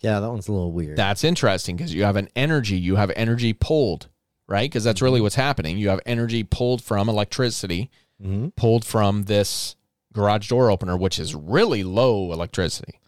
Yeah, 0.00 0.20
that 0.20 0.28
one's 0.28 0.48
a 0.48 0.52
little 0.52 0.72
weird. 0.72 0.98
That's 0.98 1.24
interesting 1.24 1.76
because 1.76 1.94
you 1.94 2.04
have 2.04 2.16
an 2.16 2.28
energy, 2.36 2.76
you 2.76 2.96
have 2.96 3.10
energy 3.16 3.54
pulled, 3.54 4.08
right? 4.46 4.70
Because 4.70 4.84
that's 4.84 5.00
really 5.00 5.18
mm-hmm. 5.18 5.22
what's 5.22 5.36
happening. 5.36 5.78
You 5.78 5.88
have 5.88 6.00
energy 6.04 6.44
pulled 6.44 6.82
from 6.82 7.08
electricity, 7.08 7.90
mm-hmm. 8.22 8.48
pulled 8.56 8.84
from 8.84 9.22
this 9.22 9.74
garage 10.12 10.48
door 10.48 10.70
opener, 10.70 10.96
which 10.96 11.18
is 11.18 11.34
really 11.34 11.82
low 11.84 12.32
electricity. 12.32 12.98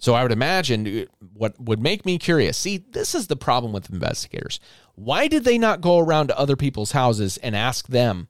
So 0.00 0.14
I 0.14 0.22
would 0.22 0.32
imagine 0.32 1.06
what 1.32 1.60
would 1.60 1.80
make 1.80 2.06
me 2.06 2.18
curious. 2.18 2.56
See, 2.56 2.78
this 2.78 3.14
is 3.14 3.26
the 3.26 3.36
problem 3.36 3.72
with 3.72 3.90
investigators. 3.90 4.60
Why 4.94 5.26
did 5.26 5.44
they 5.44 5.58
not 5.58 5.80
go 5.80 5.98
around 5.98 6.28
to 6.28 6.38
other 6.38 6.54
people's 6.56 6.92
houses 6.92 7.36
and 7.38 7.56
ask 7.56 7.88
them, 7.88 8.28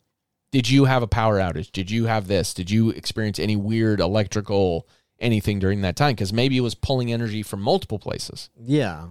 did 0.50 0.70
you 0.70 0.86
have 0.86 1.02
a 1.02 1.06
power 1.06 1.38
outage? 1.38 1.70
Did 1.70 1.90
you 1.90 2.06
have 2.06 2.26
this? 2.26 2.54
Did 2.54 2.70
you 2.70 2.88
experience 2.90 3.38
any 3.38 3.54
weird 3.54 4.00
electrical 4.00 4.88
anything 5.18 5.58
during 5.58 5.82
that 5.82 5.96
time? 5.96 6.12
Because 6.12 6.32
maybe 6.32 6.56
it 6.56 6.62
was 6.62 6.74
pulling 6.74 7.12
energy 7.12 7.42
from 7.42 7.60
multiple 7.60 7.98
places 7.98 8.48
yeah. 8.58 9.08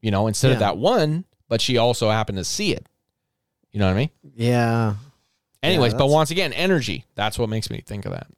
you 0.00 0.10
know, 0.10 0.28
instead 0.28 0.52
of 0.52 0.60
that 0.60 0.78
one, 0.78 1.26
but 1.46 1.60
she 1.60 1.76
also 1.76 2.10
happened 2.10 2.38
to 2.38 2.44
see 2.44 2.72
it. 2.72 2.86
You 3.70 3.80
know 3.80 3.86
what 3.86 3.92
I 3.92 3.96
mean? 3.96 4.10
Yeah. 4.34 4.94
Anyways, 5.62 5.94
but 5.94 6.08
once 6.08 6.30
again, 6.30 6.52
energy. 6.52 7.04
That's 7.14 7.38
what 7.38 7.48
makes 7.48 7.70
me 7.70 7.82
think 7.84 8.06
of 8.06 8.12
that. 8.12 8.28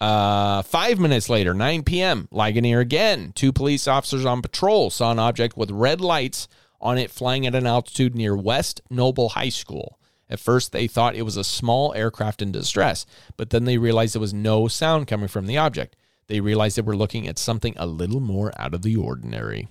Uh, 0.00 0.62
five 0.62 0.98
minutes 0.98 1.28
later, 1.28 1.54
9 1.54 1.84
p.m., 1.84 2.26
Ligonier 2.32 2.80
again. 2.80 3.32
Two 3.34 3.52
police 3.52 3.86
officers 3.86 4.24
on 4.24 4.42
patrol 4.42 4.90
saw 4.90 5.12
an 5.12 5.18
object 5.18 5.56
with 5.56 5.70
red 5.70 6.00
lights 6.00 6.48
on 6.80 6.98
it 6.98 7.10
flying 7.10 7.46
at 7.46 7.54
an 7.54 7.66
altitude 7.66 8.14
near 8.14 8.36
West 8.36 8.80
Noble 8.90 9.30
High 9.30 9.50
School. 9.50 10.00
At 10.28 10.40
first, 10.40 10.72
they 10.72 10.88
thought 10.88 11.14
it 11.14 11.22
was 11.22 11.36
a 11.36 11.44
small 11.44 11.94
aircraft 11.94 12.42
in 12.42 12.50
distress, 12.52 13.06
but 13.36 13.50
then 13.50 13.64
they 13.64 13.78
realized 13.78 14.14
there 14.14 14.20
was 14.20 14.34
no 14.34 14.66
sound 14.66 15.06
coming 15.06 15.28
from 15.28 15.46
the 15.46 15.58
object. 15.58 15.94
They 16.26 16.40
realized 16.40 16.76
they 16.76 16.82
were 16.82 16.96
looking 16.96 17.28
at 17.28 17.38
something 17.38 17.74
a 17.76 17.86
little 17.86 18.20
more 18.20 18.50
out 18.58 18.74
of 18.74 18.82
the 18.82 18.96
ordinary. 18.96 19.68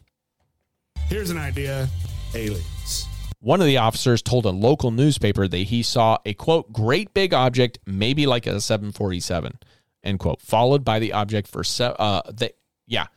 Here's 1.07 1.31
an 1.31 1.37
idea 1.39 1.89
aliens. 2.35 3.07
One 3.41 3.59
of 3.59 3.65
the 3.65 3.77
officers 3.77 4.21
told 4.21 4.45
a 4.45 4.51
local 4.51 4.91
newspaper 4.91 5.47
that 5.47 5.57
he 5.57 5.81
saw 5.81 6.19
a 6.25 6.33
quote 6.35 6.71
great 6.71 7.13
big 7.13 7.33
object, 7.33 7.79
maybe 7.87 8.27
like 8.27 8.45
a 8.45 8.61
747, 8.61 9.57
end 10.03 10.19
quote, 10.19 10.41
followed 10.41 10.85
by 10.85 10.99
the 10.99 11.11
object 11.13 11.47
for 11.47 11.63
se- 11.63 11.95
uh 11.97 12.21
they 12.31 12.51
yeah 12.85 13.07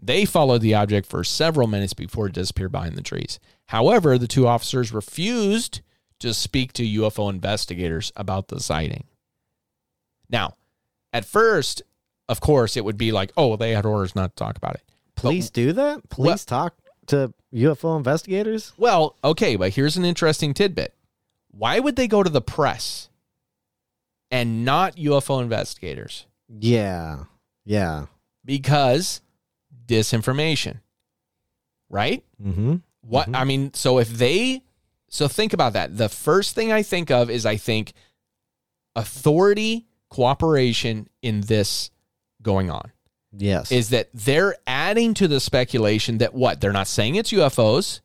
they 0.00 0.24
followed 0.24 0.62
the 0.62 0.74
object 0.74 1.06
for 1.06 1.22
several 1.22 1.68
minutes 1.68 1.92
before 1.92 2.26
it 2.26 2.32
disappeared 2.32 2.72
behind 2.72 2.96
the 2.96 3.02
trees. 3.02 3.38
However, 3.66 4.18
the 4.18 4.26
two 4.26 4.46
officers 4.46 4.92
refused 4.92 5.82
to 6.20 6.32
speak 6.34 6.72
to 6.74 6.82
UFO 6.82 7.30
investigators 7.30 8.12
about 8.16 8.48
the 8.48 8.60
sighting. 8.60 9.04
Now, 10.28 10.56
at 11.12 11.24
first, 11.24 11.82
of 12.28 12.40
course, 12.40 12.76
it 12.76 12.84
would 12.84 12.98
be 12.98 13.12
like, 13.12 13.32
oh, 13.36 13.48
well, 13.48 13.56
they 13.56 13.72
had 13.72 13.86
orders 13.86 14.14
not 14.14 14.36
to 14.36 14.44
talk 14.44 14.56
about 14.56 14.74
it. 14.74 14.82
Police 15.14 15.50
do 15.50 15.72
that? 15.72 16.08
Police 16.08 16.44
talk 16.44 16.74
to 17.08 17.32
UFO 17.54 17.96
investigators? 17.96 18.72
Well, 18.76 19.16
okay, 19.22 19.56
but 19.56 19.74
here's 19.74 19.96
an 19.96 20.04
interesting 20.04 20.54
tidbit. 20.54 20.94
Why 21.50 21.78
would 21.78 21.96
they 21.96 22.08
go 22.08 22.22
to 22.22 22.30
the 22.30 22.40
press 22.40 23.08
and 24.30 24.64
not 24.64 24.96
UFO 24.96 25.40
investigators? 25.40 26.26
Yeah. 26.48 27.24
Yeah. 27.64 28.06
Because 28.44 29.20
disinformation. 29.86 30.80
Right? 31.90 32.24
Mm-hmm. 32.42 32.76
What 33.02 33.28
I 33.34 33.44
mean, 33.44 33.72
so 33.74 33.98
if 33.98 34.08
they 34.08 34.62
so 35.14 35.28
think 35.28 35.52
about 35.52 35.74
that. 35.74 35.96
The 35.96 36.08
first 36.08 36.56
thing 36.56 36.72
I 36.72 36.82
think 36.82 37.08
of 37.08 37.30
is 37.30 37.46
I 37.46 37.56
think 37.56 37.92
authority 38.96 39.86
cooperation 40.10 41.08
in 41.22 41.42
this 41.42 41.92
going 42.42 42.68
on. 42.68 42.90
Yes. 43.36 43.72
is 43.72 43.90
that 43.90 44.10
they're 44.14 44.56
adding 44.66 45.14
to 45.14 45.28
the 45.28 45.40
speculation 45.40 46.18
that 46.18 46.34
what 46.34 46.60
they're 46.60 46.72
not 46.72 46.86
saying 46.86 47.16
it's 47.16 47.32
UFOs, 47.32 48.00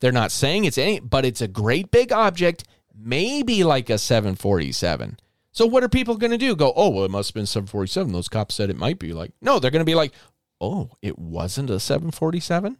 they're 0.00 0.12
not 0.12 0.32
saying 0.32 0.64
it's 0.64 0.78
any, 0.78 1.00
but 1.00 1.24
it's 1.24 1.40
a 1.40 1.48
great 1.48 1.90
big 1.90 2.12
object, 2.12 2.64
maybe 2.94 3.64
like 3.64 3.90
a 3.90 3.98
747. 3.98 5.18
So 5.52 5.66
what 5.66 5.82
are 5.82 5.88
people 5.88 6.16
going 6.16 6.30
to 6.30 6.38
do? 6.38 6.56
Go, 6.56 6.72
oh 6.74 6.90
well, 6.90 7.04
it 7.04 7.10
must 7.10 7.30
have 7.30 7.34
been 7.34 7.46
747. 7.46 8.12
Those 8.12 8.28
cops 8.28 8.54
said 8.54 8.70
it 8.70 8.76
might 8.76 8.98
be 8.98 9.12
like. 9.12 9.32
No, 9.42 9.58
they're 9.58 9.70
going 9.70 9.80
to 9.80 9.84
be 9.84 9.94
like, 9.94 10.12
oh, 10.60 10.90
it 11.02 11.18
wasn't 11.18 11.70
a 11.70 11.80
747. 11.80 12.78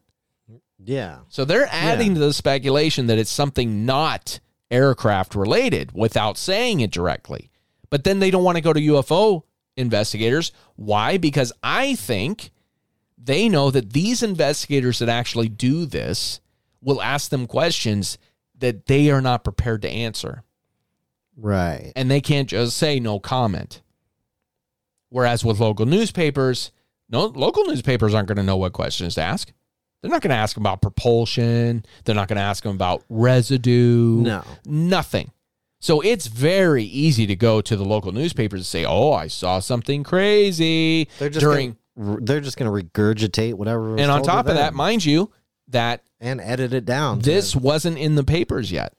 yeah. 0.79 1.19
So 1.29 1.45
they're 1.45 1.69
adding 1.71 2.15
to 2.15 2.21
the 2.21 2.33
speculation 2.33 3.07
that 3.09 3.19
it's 3.19 3.31
something 3.31 3.85
not 3.85 4.41
aircraft 4.71 5.35
related 5.35 5.93
without 5.93 6.39
saying 6.39 6.81
it 6.81 6.91
directly. 6.91 7.51
But 7.91 8.05
then 8.05 8.21
they 8.21 8.31
don't 8.31 8.45
want 8.45 8.57
to 8.57 8.63
go 8.63 8.73
to 8.73 8.81
UFO 8.81 9.43
investigators. 9.77 10.53
Why? 10.77 11.17
Because 11.17 11.53
I 11.63 11.95
think 11.95 12.51
they 13.17 13.49
know 13.49 13.71
that 13.71 13.93
these 13.93 14.23
investigators 14.23 14.99
that 14.99 15.09
actually 15.09 15.49
do 15.49 15.87
this 15.87 16.41
will 16.81 17.03
ask 17.03 17.31
them 17.31 17.47
questions 17.47 18.19
that 18.59 18.87
they 18.87 19.11
are 19.11 19.21
not 19.21 19.45
prepared 19.45 19.83
to 19.83 19.91
answer. 19.91 20.43
Right. 21.37 21.93
And 21.97 22.11
they 22.11 22.21
can't 22.21 22.49
just 22.49 22.77
say 22.77 23.01
no 23.01 23.19
comment. 23.19 23.83
Whereas 25.09 25.45
with 25.45 25.61
local 25.61 25.87
newspapers, 25.87 26.71
no 27.09 27.27
local 27.27 27.65
newspapers 27.65 28.15
aren't 28.15 28.29
going 28.29 28.37
to 28.37 28.43
know 28.43 28.57
what 28.57 28.73
questions 28.73 29.17
to 29.17 29.23
ask. 29.23 29.53
They're 30.01 30.11
not 30.11 30.23
going 30.23 30.31
to 30.31 30.37
ask 30.37 30.55
them 30.55 30.63
about 30.63 30.81
propulsion. 30.81 31.85
They're 32.05 32.15
not 32.15 32.29
going 32.29 32.37
to 32.39 32.43
ask 32.43 32.63
them 32.63 32.75
about 32.75 33.05
residue. 33.09 34.23
No. 34.23 34.45
Nothing. 34.65 35.31
So 35.81 36.01
it's 36.03 36.27
very 36.27 36.85
easy 36.85 37.27
to 37.27 37.35
go 37.35 37.63
to 37.63 37.75
the 37.75 37.85
local 37.85 38.13
newspapers 38.13 38.61
and 38.61 38.67
say, 38.67 38.85
"Oh, 38.85 39.13
I 39.13 39.29
saw 39.29 39.61
something 39.61 40.05
crazy." 40.05 41.09
They're 41.19 41.31
just 41.31 41.41
during 41.41 41.77
gonna, 41.97 42.19
they're 42.21 42.41
just 42.41 42.59
going 42.59 42.71
to 42.71 42.87
regurgitate 42.89 43.55
whatever. 43.55 43.93
was 43.93 44.01
and 44.01 44.11
on 44.11 44.23
top 44.23 44.47
of 44.47 44.55
that, 44.57 44.75
mind 44.75 45.05
you, 45.05 45.33
that 45.69 46.05
and 46.21 46.41
edit 46.41 46.75
it 46.75 46.85
down. 46.85 47.21
this 47.21 47.57
wasn't 47.57 47.99
in 47.99 48.15
the 48.15 48.25
papers 48.25 48.71
yet. 48.71 48.95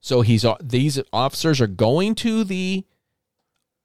So 0.00 0.22
he's 0.22 0.44
these 0.62 1.00
officers 1.12 1.60
are 1.60 1.66
going 1.66 2.14
to 2.16 2.44
the 2.44 2.84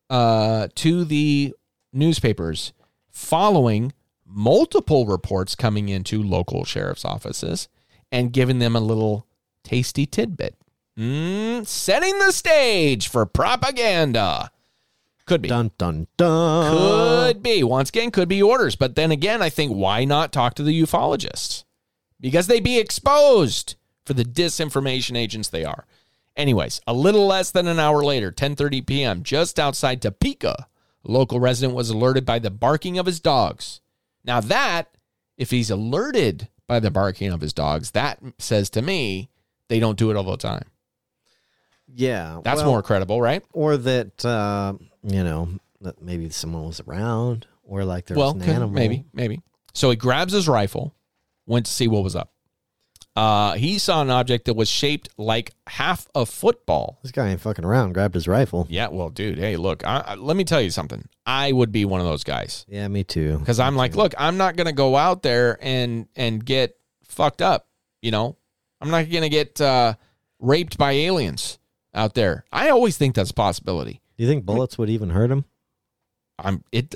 uh 0.09 0.67
to 0.75 1.03
the 1.03 1.53
newspapers 1.91 2.71
following 3.09 3.93
multiple 4.25 5.05
reports 5.05 5.55
coming 5.55 5.89
into 5.89 6.23
local 6.23 6.65
sheriff's 6.65 7.03
offices 7.05 7.67
and 8.11 8.31
giving 8.31 8.59
them 8.59 8.75
a 8.75 8.79
little 8.79 9.27
tasty 9.63 10.05
tidbit. 10.05 10.55
Mm, 10.97 11.65
setting 11.65 12.19
the 12.19 12.31
stage 12.31 13.07
for 13.07 13.25
propaganda. 13.25 14.51
Could 15.25 15.41
be. 15.41 15.49
dun 15.49 15.71
dun 15.77 16.07
dun. 16.17 16.71
Could 16.71 17.41
be. 17.41 17.63
Once 17.63 17.89
again, 17.89 18.11
could 18.11 18.27
be 18.27 18.41
orders. 18.41 18.75
But 18.75 18.95
then 18.95 19.11
again, 19.11 19.41
I 19.41 19.49
think 19.49 19.71
why 19.71 20.03
not 20.03 20.33
talk 20.33 20.53
to 20.55 20.63
the 20.63 20.81
ufologists? 20.81 21.63
Because 22.19 22.47
they'd 22.47 22.63
be 22.63 22.77
exposed 22.77 23.75
for 24.05 24.13
the 24.13 24.25
disinformation 24.25 25.17
agents 25.17 25.49
they 25.49 25.63
are. 25.63 25.85
Anyways, 26.35 26.81
a 26.87 26.93
little 26.93 27.25
less 27.25 27.51
than 27.51 27.67
an 27.67 27.79
hour 27.79 28.03
later, 28.03 28.31
10:30 28.31 28.85
p.m., 28.85 29.23
just 29.23 29.59
outside 29.59 30.01
Topeka, 30.01 30.67
a 31.05 31.11
local 31.11 31.39
resident 31.39 31.75
was 31.75 31.89
alerted 31.89 32.25
by 32.25 32.39
the 32.39 32.51
barking 32.51 32.97
of 32.97 33.05
his 33.05 33.19
dogs. 33.19 33.81
Now 34.25 34.41
that, 34.41 34.97
if 35.37 35.51
he's 35.51 35.69
alerted 35.69 36.49
by 36.67 36.79
the 36.79 36.91
barking 36.91 37.31
of 37.31 37.41
his 37.41 37.53
dogs, 37.53 37.91
that 37.91 38.19
says 38.39 38.69
to 38.71 38.81
me 38.81 39.29
they 39.69 39.79
don't 39.79 39.97
do 39.97 40.11
it 40.11 40.17
all 40.17 40.23
the 40.23 40.37
time. 40.37 40.65
Yeah, 41.95 42.39
That's 42.43 42.61
well, 42.61 42.71
more 42.71 42.81
credible, 42.83 43.21
right? 43.21 43.43
Or 43.53 43.77
that 43.77 44.25
uh, 44.25 44.73
you 45.03 45.23
know 45.23 45.49
that 45.81 46.01
maybe 46.01 46.29
someone 46.29 46.65
was 46.65 46.79
around, 46.81 47.45
or 47.63 47.85
like 47.85 48.05
there's 48.05 48.17
well, 48.17 48.31
an 48.31 48.41
animal. 48.43 48.69
maybe, 48.69 49.05
maybe. 49.13 49.41
So 49.73 49.89
he 49.89 49.95
grabs 49.95 50.33
his 50.33 50.47
rifle, 50.47 50.95
went 51.45 51.65
to 51.65 51.71
see 51.71 51.87
what 51.87 52.03
was 52.03 52.15
up. 52.15 52.31
Uh, 53.15 53.53
he 53.53 53.77
saw 53.77 54.01
an 54.01 54.09
object 54.09 54.45
that 54.45 54.55
was 54.55 54.67
shaped 54.67 55.07
like 55.17 55.53
half 55.67 56.07
a 56.15 56.25
football. 56.25 56.97
This 57.03 57.11
guy 57.11 57.29
ain't 57.29 57.41
fucking 57.41 57.63
around. 57.63 57.93
Grabbed 57.93 58.15
his 58.15 58.27
rifle. 58.27 58.65
Yeah, 58.69 58.87
well, 58.87 59.09
dude, 59.09 59.37
hey, 59.37 59.55
look, 59.55 59.85
I, 59.85 59.99
I- 59.99 60.15
let 60.15 60.35
me 60.35 60.43
tell 60.43 60.61
you 60.61 60.71
something. 60.71 61.07
I 61.25 61.51
would 61.51 61.71
be 61.71 61.85
one 61.85 62.01
of 62.01 62.07
those 62.07 62.23
guys 62.23 62.65
Yeah, 62.67 62.87
me 62.87 63.03
too. 63.03 63.37
because 63.37 63.59
I'm 63.59 63.75
like, 63.75 63.95
look, 63.95 64.13
I'm 64.17 64.37
not 64.37 64.55
gonna 64.55 64.73
go 64.73 64.95
out 64.95 65.21
there 65.21 65.57
and 65.61 66.07
and 66.15 66.43
get 66.43 66.75
fucked 67.03 67.41
up. 67.41 67.67
You 68.01 68.11
know, 68.11 68.35
I'm 68.81 68.89
not 68.89 69.09
gonna 69.11 69.29
get 69.29 69.61
uh, 69.61 69.93
raped 70.39 70.77
by 70.77 70.93
aliens 70.93 71.59
out 71.93 72.13
there. 72.13 72.45
I 72.51 72.69
always 72.69 72.97
think 72.97 73.15
that's 73.15 73.31
a 73.31 73.35
possibility. 73.35 74.01
Do 74.17 74.23
you 74.23 74.29
think 74.29 74.45
bullets 74.45 74.77
would 74.77 74.89
even 74.89 75.09
hurt 75.09 75.31
him? 75.31 75.45
I'm 76.39 76.63
it. 76.71 76.95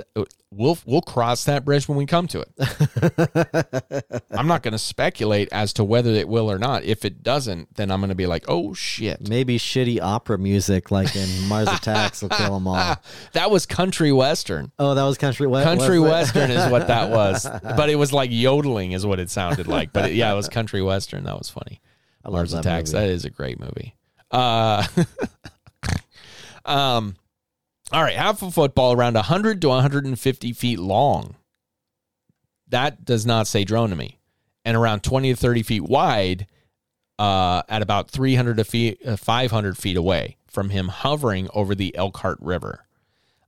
We'll 0.50 0.78
we'll 0.86 1.02
cross 1.02 1.46
that 1.46 1.64
bridge 1.64 1.88
when 1.88 1.98
we 1.98 2.08
come 2.08 2.28
to 2.30 2.42
it. 2.42 4.24
I'm 4.32 4.48
not 4.48 4.64
going 4.64 4.72
to 4.72 4.80
speculate 4.80 5.50
as 5.52 5.74
to 5.74 5.84
whether 5.84 6.10
it 6.10 6.28
will 6.28 6.50
or 6.50 6.58
not. 6.58 6.84
If 6.84 7.06
it 7.06 7.22
doesn't, 7.22 7.76
then 7.76 7.92
I'm 7.92 8.00
going 8.00 8.10
to 8.10 8.16
be 8.16 8.26
like, 8.26 8.46
oh 8.48 8.74
shit, 8.74 9.28
Maybe 9.30 9.60
shitty 9.60 10.02
opera 10.02 10.40
music 10.40 10.90
like 10.90 11.16
in 11.16 11.48
Mars 11.48 11.68
Attacks 11.68 12.24
will 12.24 12.30
kill 12.30 12.56
them 12.56 12.68
all. 12.68 12.96
that 13.34 13.52
was 13.52 13.68
country 13.68 14.12
western. 14.12 14.72
Oh, 14.80 14.96
that 14.96 15.04
was 15.04 15.20
country 15.20 15.46
west. 15.46 15.66
Country 15.66 16.00
western 16.00 16.50
is 16.50 16.72
what 16.72 16.88
that 16.88 17.12
was, 17.12 17.48
but 17.64 17.90
it 17.90 17.96
was 17.96 18.12
like 18.12 18.32
yodeling 18.32 18.94
is 18.94 19.06
what 19.06 19.20
it 19.20 19.30
sounded 19.30 19.68
like. 19.68 19.94
But 19.94 20.10
it, 20.10 20.16
yeah, 20.16 20.32
it 20.32 20.36
was 20.36 20.50
country 20.50 20.82
western. 20.82 21.26
That 21.26 21.38
was 21.38 21.50
funny. 21.50 21.80
I 22.26 22.30
love 22.30 22.34
Mars 22.34 22.54
Attacks. 22.54 22.92
movie. 22.92 23.06
That 23.06 23.12
is 23.12 23.24
a 23.24 23.30
great 23.30 23.60
movie. 23.60 23.97
Uh, 24.32 24.86
um, 26.66 27.16
all 27.92 28.04
right, 28.04 28.16
half 28.16 28.42
a 28.42 28.52
football 28.52 28.94
around 28.94 29.16
100 29.16 29.62
to 29.62 29.70
150 29.70 30.54
feet 30.54 30.80
long. 30.80 31.36
That 32.70 33.06
does 33.06 33.26
not 33.26 33.48
say 33.48 33.64
drone 33.64 33.90
to 33.92 33.96
me. 33.96 34.20
And 34.66 34.76
around 34.76 35.04
20 35.04 35.34
to 35.34 35.40
30 35.40 35.64
feet 35.64 35.84
wide, 35.84 36.48
uh, 37.20 37.64
at 37.70 37.82
about 37.82 38.10
300 38.12 38.58
to 38.58 38.64
feet, 38.64 39.06
uh, 39.06 39.16
500 39.16 39.78
feet 39.78 39.98
away 39.98 40.38
from 40.48 40.70
him, 40.70 40.90
hovering 40.90 41.48
over 41.54 41.74
the 41.74 41.96
Elkhart 41.96 42.38
River. 42.42 42.86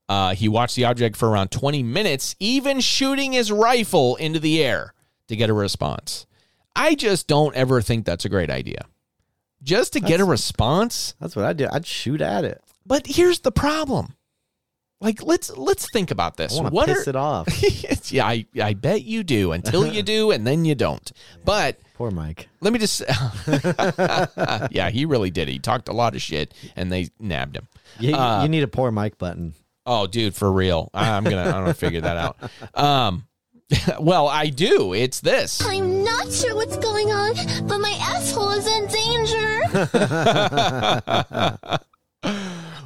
Uh, 0.08 0.34
he 0.34 0.48
watched 0.48 0.76
the 0.76 0.86
object 0.86 1.16
for 1.16 1.30
around 1.30 1.52
20 1.52 1.84
minutes, 1.84 2.36
even 2.40 2.80
shooting 2.80 3.34
his 3.34 3.52
rifle 3.52 4.16
into 4.16 4.40
the 4.40 4.64
air 4.64 4.94
to 5.28 5.36
get 5.36 5.50
a 5.50 5.54
response. 5.54 6.26
I 6.76 6.96
just 6.96 7.28
don't 7.28 7.56
ever 7.56 7.82
think 7.82 8.06
that's 8.06 8.26
a 8.26 8.30
great 8.30 8.50
idea. 8.50 8.86
Just 9.64 9.94
to 9.94 10.00
get 10.00 10.20
a 10.20 10.26
response. 10.26 11.16
That's 11.20 11.36
what 11.36 11.46
I 11.46 11.54
do. 11.54 11.68
I'd 11.72 11.86
shoot 11.86 12.22
at 12.22 12.46
it. 12.46 12.62
But 12.86 13.06
here's 13.08 13.40
the 13.42 13.52
problem. 13.52 14.16
Like 15.02 15.24
let's 15.24 15.50
let's 15.56 15.90
think 15.92 16.12
about 16.12 16.36
this. 16.36 16.58
to 16.58 16.64
What 16.64 16.88
piss 16.88 17.08
are, 17.08 17.12
it 17.12 17.16
off. 17.16 17.48
yeah, 18.12 18.26
I, 18.28 18.46
I 18.62 18.74
bet 18.74 19.04
you 19.04 19.24
do 19.24 19.54
until 19.54 19.88
you 19.88 20.04
do 20.04 20.32
and 20.32 20.46
then 20.46 20.66
you 20.66 20.76
don't. 20.76 21.10
But 21.46 21.80
Poor 21.96 22.12
Mike. 22.12 22.50
let 22.60 22.74
me 22.74 22.80
just 22.80 23.02
Yeah, 24.72 24.90
he 24.90 25.06
really 25.06 25.30
did. 25.32 25.48
He 25.48 25.60
talked 25.60 25.88
a 25.88 25.94
lot 25.94 26.16
of 26.16 26.22
shit 26.22 26.54
and 26.76 26.92
they 26.92 27.08
nabbed 27.20 27.56
him. 27.56 27.68
You, 28.00 28.14
Uh, 28.16 28.44
you 28.44 28.50
need 28.50 28.64
a 28.64 28.68
poor 28.68 28.92
Mike 28.92 29.18
button. 29.18 29.54
Oh, 29.86 30.06
dude, 30.06 30.36
for 30.36 30.52
real. 30.52 30.90
I- 30.94 31.12
I'm 31.12 31.24
gonna 31.24 31.44
I'm 31.44 31.52
gonna 31.64 31.74
figure 31.74 32.02
that 32.02 32.18
out. 32.18 32.38
Um 32.74 33.26
well, 34.00 34.28
I 34.28 34.48
do. 34.48 34.94
It's 34.94 35.20
this. 35.20 35.62
I'm 35.66 36.04
not 36.04 36.32
sure 36.32 36.56
what's 36.56 36.78
going 36.78 37.12
on, 37.12 37.34
but 37.68 37.80
my 37.80 37.96
asshole 38.00 38.52
is 38.52 38.68
in 38.68 38.88
danger. 38.88 39.60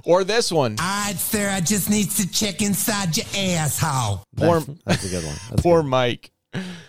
Or 0.06 0.26
this 0.26 0.52
one. 0.52 0.76
Alright, 0.80 1.16
sir, 1.16 1.50
I 1.50 1.62
just 1.62 1.90
need 1.90 2.12
to 2.12 2.30
check 2.30 2.62
inside 2.62 3.16
your 3.16 3.26
asshole. 3.34 4.26
Poor 4.36 4.60
That's 4.86 5.06
a 5.06 5.10
good 5.10 5.24
one. 5.24 5.36
That's 5.50 5.62
poor 5.62 5.82
Mike. 5.82 6.30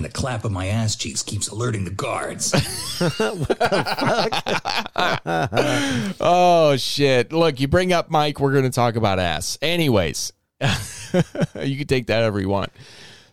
The 0.00 0.08
clap 0.08 0.44
of 0.44 0.50
my 0.50 0.66
ass 0.66 0.96
cheeks 0.96 1.22
keeps 1.22 1.46
alerting 1.48 1.84
the 1.84 1.92
guards. 1.92 2.50
Oh 6.20 6.76
shit. 6.76 7.32
Look, 7.32 7.60
you 7.60 7.68
bring 7.68 7.92
up 7.92 8.10
Mike, 8.10 8.40
we're 8.40 8.52
going 8.52 8.64
to 8.64 8.70
talk 8.70 8.96
about 8.96 9.18
ass. 9.18 9.58
Anyways, 9.62 10.32
you 10.60 11.76
can 11.76 11.86
take 11.86 12.06
that 12.08 12.20
however 12.20 12.40
you 12.40 12.48
want. 12.48 12.72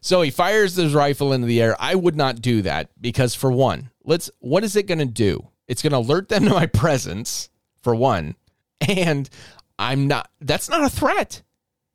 So 0.02 0.22
he 0.22 0.32
fires 0.32 0.76
his 0.76 0.94
rifle 0.94 1.32
into 1.32 1.48
the 1.48 1.62
air. 1.62 1.76
I 1.80 1.96
would 1.96 2.16
not 2.16 2.42
do 2.42 2.64
that 2.64 2.90
because 3.00 3.36
for 3.36 3.52
one, 3.52 3.92
let's 4.04 4.32
what 4.40 4.64
is 4.64 4.76
it 4.76 4.88
going 4.88 5.00
to 5.00 5.06
do? 5.06 5.48
It's 5.68 5.82
going 5.82 5.92
to 5.92 5.98
alert 6.00 6.28
them 6.30 6.44
to 6.46 6.50
my 6.52 6.66
presence 6.82 7.50
for 7.82 7.94
one. 7.96 8.36
And 8.88 9.30
I'm 9.78 10.08
not 10.08 10.30
that's 10.42 10.70
not 10.70 10.84
a 10.84 10.90
threat. 10.90 11.44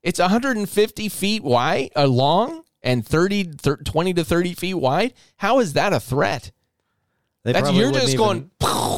It's 0.03 0.21
150 0.21 1.09
feet 1.09 1.43
wide, 1.43 1.91
uh, 1.97 2.07
long 2.07 2.63
and 2.81 3.05
30 3.05 3.45
thir- 3.59 3.77
20 3.79 4.15
to 4.15 4.25
30 4.25 4.55
feet 4.55 4.75
wide. 4.75 5.15
How 5.39 5.59
is 5.59 5.73
that 5.73 5.93
a 5.93 5.99
threat? 5.99 6.53
They 7.43 7.53
That's 7.53 7.73
you're 7.73 7.91
just 7.93 8.09
even- 8.15 8.17
going 8.17 8.51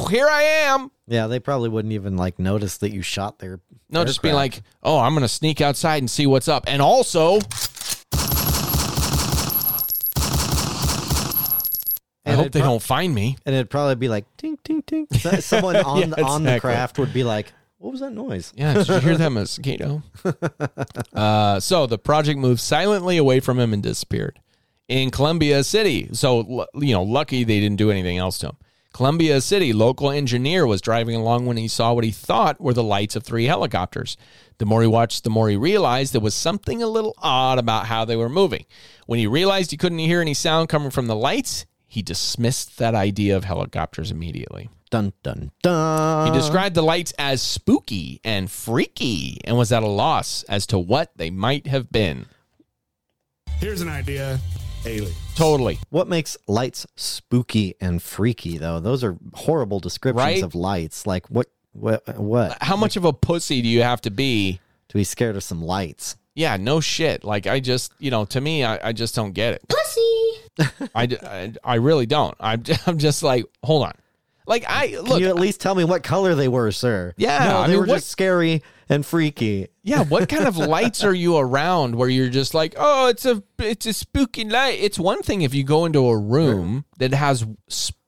here 0.09 0.27
I 0.27 0.43
am. 0.43 0.91
Yeah, 1.07 1.25
they 1.27 1.39
probably 1.39 1.69
wouldn't 1.69 1.93
even 1.93 2.15
like 2.15 2.37
notice 2.37 2.77
that 2.77 2.91
you 2.93 3.01
shot 3.01 3.39
their. 3.39 3.59
No, 3.89 4.05
just 4.05 4.21
being 4.21 4.35
like, 4.35 4.61
oh, 4.83 4.99
I'm 4.99 5.13
going 5.13 5.23
to 5.23 5.27
sneak 5.27 5.61
outside 5.61 5.97
and 6.03 6.09
see 6.09 6.27
what's 6.27 6.47
up. 6.47 6.65
And 6.67 6.79
also, 6.81 7.39
I 12.25 12.31
hope 12.33 12.51
they 12.51 12.59
prob- 12.59 12.71
don't 12.73 12.83
find 12.83 13.13
me. 13.15 13.37
and 13.45 13.55
it'd 13.55 13.69
probably 13.69 13.95
be 13.95 14.09
like 14.09 14.25
tink 14.37 14.57
tink 14.63 14.85
tink. 14.85 15.41
Someone 15.41 15.75
on 15.77 15.99
Yeah, 15.99 16.05
the, 16.07 16.23
on 16.23 16.43
the 16.43 16.59
craft 16.59 16.99
would 16.99 17.13
be 17.13 17.23
like, 17.23 17.53
"What 17.77 17.91
was 17.91 18.01
that 18.01 18.11
noise?" 18.11 18.53
Yeah, 18.55 18.73
did 18.73 18.87
you 18.87 18.99
hear 18.99 19.17
that 19.17 19.31
mosquito? 19.31 20.03
uh, 21.13 21.59
so 21.59 21.87
the 21.87 21.97
project 21.97 22.39
moved 22.39 22.59
silently 22.61 23.17
away 23.17 23.39
from 23.39 23.59
him 23.59 23.73
and 23.73 23.81
disappeared. 23.81 24.39
In 24.87 25.11
Columbia 25.11 25.63
City, 25.63 26.09
so 26.13 26.65
you 26.75 26.93
know, 26.93 27.03
lucky 27.03 27.43
they 27.43 27.59
didn't 27.59 27.77
do 27.77 27.91
anything 27.91 28.17
else 28.17 28.37
to 28.39 28.47
him. 28.47 28.57
Columbia 28.91 29.39
City, 29.39 29.71
local 29.71 30.09
engineer 30.09 30.65
was 30.65 30.81
driving 30.81 31.15
along 31.15 31.45
when 31.45 31.57
he 31.57 31.67
saw 31.67 31.93
what 31.93 32.03
he 32.03 32.09
thought 32.11 32.59
were 32.59 32.73
the 32.73 32.83
lights 32.83 33.15
of 33.15 33.23
three 33.23 33.45
helicopters. 33.45 34.17
The 34.57 34.65
more 34.65 34.81
he 34.81 34.87
watched, 34.87 35.23
the 35.23 35.29
more 35.29 35.47
he 35.47 35.55
realized 35.55 36.11
there 36.11 36.19
was 36.19 36.33
something 36.33 36.81
a 36.81 36.87
little 36.87 37.13
odd 37.19 37.59
about 37.59 37.85
how 37.85 38.03
they 38.03 38.15
were 38.15 38.29
moving. 38.29 38.65
When 39.05 39.19
he 39.19 39.27
realized 39.27 39.69
he 39.69 39.77
couldn't 39.77 39.99
hear 39.99 40.21
any 40.21 40.33
sound 40.33 40.69
coming 40.69 40.89
from 40.89 41.05
the 41.05 41.15
lights, 41.15 41.67
he 41.89 42.01
dismissed 42.01 42.77
that 42.77 42.95
idea 42.95 43.35
of 43.35 43.43
helicopters 43.43 44.11
immediately. 44.11 44.69
Dun 44.91 45.11
dun 45.23 45.51
dun. 45.61 46.27
He 46.31 46.39
described 46.39 46.75
the 46.75 46.81
lights 46.81 47.13
as 47.19 47.41
spooky 47.41 48.21
and 48.23 48.49
freaky 48.49 49.39
and 49.43 49.57
was 49.57 49.71
at 49.71 49.83
a 49.83 49.87
loss 49.87 50.43
as 50.43 50.65
to 50.67 50.79
what 50.79 51.11
they 51.17 51.29
might 51.29 51.67
have 51.67 51.91
been. 51.91 52.25
Here's 53.59 53.81
an 53.81 53.89
idea. 53.89 54.39
Alien. 54.85 55.11
Totally. 55.35 55.79
What 55.89 56.07
makes 56.07 56.37
lights 56.47 56.87
spooky 56.95 57.75
and 57.81 58.01
freaky 58.01 58.57
though? 58.57 58.79
Those 58.79 59.03
are 59.03 59.17
horrible 59.33 59.79
descriptions 59.79 60.23
Right? 60.25 60.43
of 60.43 60.55
lights. 60.55 61.05
Like 61.05 61.27
what? 61.29 61.47
What? 61.73 62.17
What? 62.17 62.57
How 62.61 62.75
much 62.77 62.95
of 62.95 63.05
a 63.05 63.13
pussy 63.13 63.61
do 63.61 63.67
you 63.67 63.83
have 63.83 64.01
to 64.01 64.11
be? 64.11 64.59
To 64.89 64.95
be 64.97 65.03
scared 65.03 65.35
of 65.35 65.43
some 65.43 65.61
lights? 65.61 66.15
Yeah, 66.39 66.55
no 66.55 66.79
shit. 66.79 67.25
Like, 67.25 67.47
I 67.47 67.59
just, 67.59 67.91
you 67.99 68.11
know, 68.11 68.23
to 68.25 68.39
me, 68.39 68.63
I, 68.63 68.89
I 68.89 68.93
just 68.93 69.13
don't 69.13 69.33
get 69.33 69.55
it. 69.55 69.61
Pussy. 69.67 70.79
I, 70.95 71.17
I, 71.21 71.53
I 71.63 71.75
really 71.75 72.05
don't. 72.05 72.33
I'm, 72.39 72.63
I'm 72.87 72.97
just 72.97 73.23
like, 73.23 73.45
hold 73.61 73.83
on. 73.83 73.91
Like 74.47 74.63
I 74.67 74.87
Can 74.87 75.01
look, 75.01 75.19
you 75.19 75.27
at 75.27 75.35
least 75.35 75.59
tell 75.61 75.75
me 75.75 75.83
what 75.83 76.01
color 76.01 76.33
they 76.35 76.47
were, 76.47 76.71
sir? 76.71 77.13
Yeah, 77.17 77.37
no, 77.49 77.57
I 77.57 77.67
they 77.67 77.73
mean, 77.73 77.81
were 77.81 77.87
what- 77.87 77.95
just 77.97 78.07
scary 78.07 78.63
and 78.87 79.05
freaky. 79.05 79.67
yeah, 79.83 80.03
what 80.05 80.27
kind 80.29 80.47
of 80.47 80.57
lights 80.75 81.03
are 81.03 81.13
you 81.13 81.37
around 81.37 81.93
where 81.93 82.09
you're 82.09 82.29
just 82.31 82.53
like, 82.55 82.73
oh, 82.77 83.09
it's 83.09 83.25
a 83.25 83.43
it's 83.59 83.85
a 83.85 83.93
spooky 83.93 84.45
light. 84.45 84.79
It's 84.81 84.97
one 84.97 85.21
thing 85.21 85.43
if 85.43 85.53
you 85.53 85.63
go 85.63 85.85
into 85.85 86.07
a 86.07 86.17
room 86.17 86.85
that 86.97 87.13
has 87.13 87.45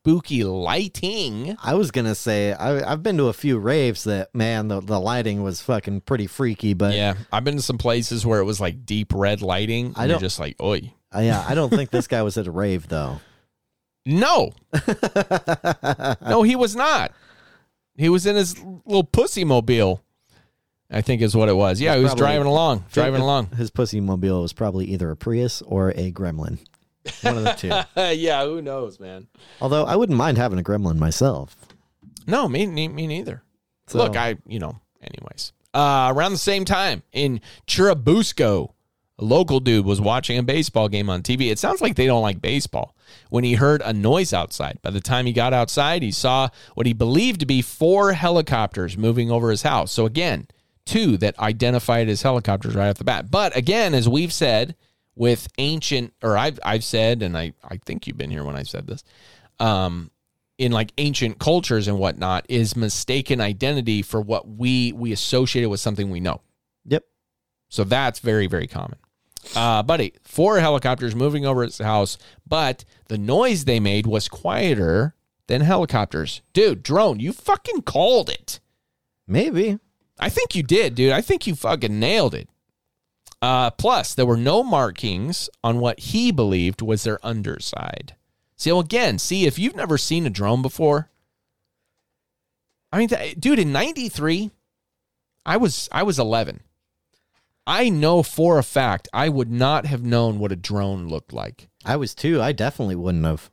spooky 0.01 0.43
lighting. 0.43 1.55
I 1.63 1.75
was 1.75 1.91
gonna 1.91 2.15
say 2.15 2.53
I, 2.53 2.91
I've 2.91 3.03
been 3.03 3.17
to 3.17 3.27
a 3.27 3.33
few 3.33 3.59
raves 3.59 4.05
that 4.05 4.33
man 4.33 4.67
the, 4.67 4.81
the 4.81 4.99
lighting 4.99 5.43
was 5.43 5.61
fucking 5.61 6.01
pretty 6.01 6.25
freaky, 6.27 6.73
but 6.73 6.95
Yeah, 6.95 7.13
I've 7.31 7.43
been 7.43 7.57
to 7.57 7.61
some 7.61 7.77
places 7.77 8.25
where 8.25 8.39
it 8.39 8.45
was 8.45 8.59
like 8.59 8.83
deep 8.85 9.13
red 9.13 9.43
lighting. 9.43 9.93
I 9.95 10.03
and 10.03 10.11
you're 10.11 10.19
just 10.19 10.39
like, 10.39 10.59
oi. 10.61 10.91
I, 11.11 11.23
yeah, 11.23 11.45
I 11.47 11.53
don't 11.53 11.69
think 11.69 11.91
this 11.91 12.07
guy 12.07 12.23
was 12.23 12.37
at 12.37 12.47
a 12.47 12.51
rave 12.51 12.87
though. 12.87 13.19
No, 14.03 14.49
no, 16.27 16.41
he 16.41 16.55
was 16.55 16.75
not. 16.75 17.11
He 17.95 18.09
was 18.09 18.25
in 18.25 18.35
his 18.35 18.57
little 18.59 19.03
pussy 19.03 19.43
mobile. 19.43 20.01
I 20.89 21.01
think 21.01 21.21
is 21.21 21.35
what 21.35 21.49
it 21.49 21.53
was. 21.53 21.79
Yeah, 21.79 21.95
he 21.95 22.01
was 22.03 22.15
driving 22.15 22.47
along, 22.47 22.85
driving 22.91 23.21
along. 23.21 23.51
His 23.51 23.69
pussy 23.69 24.01
mobile 24.01 24.41
was 24.41 24.53
probably 24.53 24.87
either 24.87 25.11
a 25.11 25.15
Prius 25.15 25.61
or 25.61 25.91
a 25.91 26.11
Gremlin. 26.11 26.57
One 27.21 27.37
of 27.37 27.43
the 27.43 27.53
two. 27.95 28.01
yeah, 28.15 28.43
who 28.45 28.61
knows, 28.61 28.99
man? 28.99 29.27
Although 29.59 29.85
I 29.85 29.95
wouldn't 29.95 30.17
mind 30.17 30.37
having 30.37 30.59
a 30.59 30.63
Gremlin 30.63 30.97
myself. 30.97 31.55
No, 32.27 32.47
me, 32.47 32.67
me, 32.67 32.87
me 32.87 33.07
neither. 33.07 33.43
So- 33.87 33.97
Look, 33.97 34.15
I, 34.15 34.37
you 34.45 34.59
know, 34.59 34.79
anyways. 35.01 35.53
Uh, 35.73 36.11
around 36.13 36.33
the 36.33 36.37
same 36.37 36.65
time 36.65 37.01
in 37.13 37.39
Churubusco, 37.65 38.73
a 39.17 39.23
local 39.23 39.59
dude 39.59 39.85
was 39.85 40.01
watching 40.01 40.37
a 40.37 40.43
baseball 40.43 40.89
game 40.89 41.09
on 41.09 41.21
TV. 41.23 41.51
It 41.51 41.59
sounds 41.59 41.81
like 41.81 41.95
they 41.95 42.05
don't 42.07 42.21
like 42.21 42.41
baseball. 42.41 42.95
When 43.29 43.43
he 43.43 43.53
heard 43.53 43.81
a 43.83 43.93
noise 43.93 44.33
outside, 44.33 44.79
by 44.81 44.89
the 44.89 44.99
time 45.01 45.25
he 45.25 45.33
got 45.33 45.53
outside, 45.53 46.01
he 46.03 46.11
saw 46.11 46.49
what 46.75 46.85
he 46.87 46.93
believed 46.93 47.39
to 47.41 47.45
be 47.45 47.61
four 47.61 48.13
helicopters 48.13 48.97
moving 48.97 49.29
over 49.31 49.49
his 49.49 49.61
house. 49.63 49.91
So 49.91 50.05
again, 50.05 50.47
two 50.85 51.17
that 51.17 51.37
identified 51.39 52.09
as 52.09 52.21
helicopters 52.21 52.75
right 52.75 52.89
off 52.89 52.97
the 52.97 53.03
bat. 53.03 53.29
But 53.31 53.55
again, 53.55 53.93
as 53.93 54.09
we've 54.09 54.33
said 54.33 54.75
with 55.21 55.47
ancient, 55.59 56.15
or 56.23 56.35
I've 56.35 56.59
I've 56.65 56.83
said, 56.83 57.21
and 57.21 57.37
I 57.37 57.53
I 57.63 57.77
think 57.85 58.07
you've 58.07 58.17
been 58.17 58.31
here 58.31 58.43
when 58.43 58.55
I 58.55 58.63
said 58.63 58.87
this. 58.87 59.03
Um, 59.59 60.09
in 60.57 60.71
like 60.71 60.93
ancient 60.97 61.37
cultures 61.37 61.87
and 61.87 61.99
whatnot 61.99 62.43
is 62.49 62.75
mistaken 62.75 63.39
identity 63.39 64.01
for 64.01 64.19
what 64.19 64.47
we 64.47 64.91
we 64.93 65.11
associate 65.11 65.61
it 65.61 65.67
with 65.67 65.79
something 65.79 66.09
we 66.09 66.19
know. 66.19 66.41
Yep. 66.85 67.03
So 67.69 67.83
that's 67.83 68.17
very 68.17 68.47
very 68.47 68.65
common. 68.65 68.97
Uh, 69.55 69.83
buddy, 69.83 70.13
four 70.23 70.59
helicopters 70.59 71.13
moving 71.13 71.45
over 71.45 71.61
his 71.61 71.77
house, 71.77 72.17
but 72.47 72.83
the 73.07 73.19
noise 73.19 73.65
they 73.65 73.79
made 73.79 74.07
was 74.07 74.27
quieter 74.27 75.13
than 75.45 75.61
helicopters. 75.61 76.41
Dude, 76.51 76.81
drone, 76.81 77.19
you 77.19 77.31
fucking 77.31 77.83
called 77.83 78.31
it. 78.31 78.59
Maybe. 79.27 79.77
I 80.19 80.29
think 80.29 80.55
you 80.55 80.63
did, 80.63 80.95
dude. 80.95 81.11
I 81.11 81.21
think 81.21 81.45
you 81.45 81.53
fucking 81.53 81.99
nailed 81.99 82.33
it. 82.33 82.49
Uh, 83.41 83.71
plus, 83.71 84.13
there 84.13 84.25
were 84.25 84.37
no 84.37 84.63
markings 84.63 85.49
on 85.63 85.79
what 85.79 85.99
he 85.99 86.31
believed 86.31 86.81
was 86.81 87.03
their 87.03 87.19
underside. 87.25 88.15
So 88.55 88.79
again, 88.79 89.17
see 89.17 89.45
if 89.45 89.57
you've 89.57 89.75
never 89.75 89.97
seen 89.97 90.27
a 90.27 90.29
drone 90.29 90.61
before. 90.61 91.09
I 92.91 92.99
mean, 92.99 93.07
th- 93.07 93.39
dude, 93.39 93.57
in 93.57 93.71
'93, 93.71 94.51
I 95.45 95.57
was 95.57 95.89
I 95.91 96.03
was 96.03 96.19
11. 96.19 96.61
I 97.65 97.89
know 97.89 98.21
for 98.23 98.59
a 98.59 98.63
fact 98.63 99.07
I 99.13 99.29
would 99.29 99.51
not 99.51 99.85
have 99.85 100.03
known 100.03 100.39
what 100.39 100.51
a 100.51 100.55
drone 100.55 101.07
looked 101.07 101.33
like. 101.33 101.69
I 101.85 101.95
was 101.95 102.13
too. 102.13 102.41
I 102.41 102.51
definitely 102.51 102.95
wouldn't 102.95 103.25
have. 103.25 103.49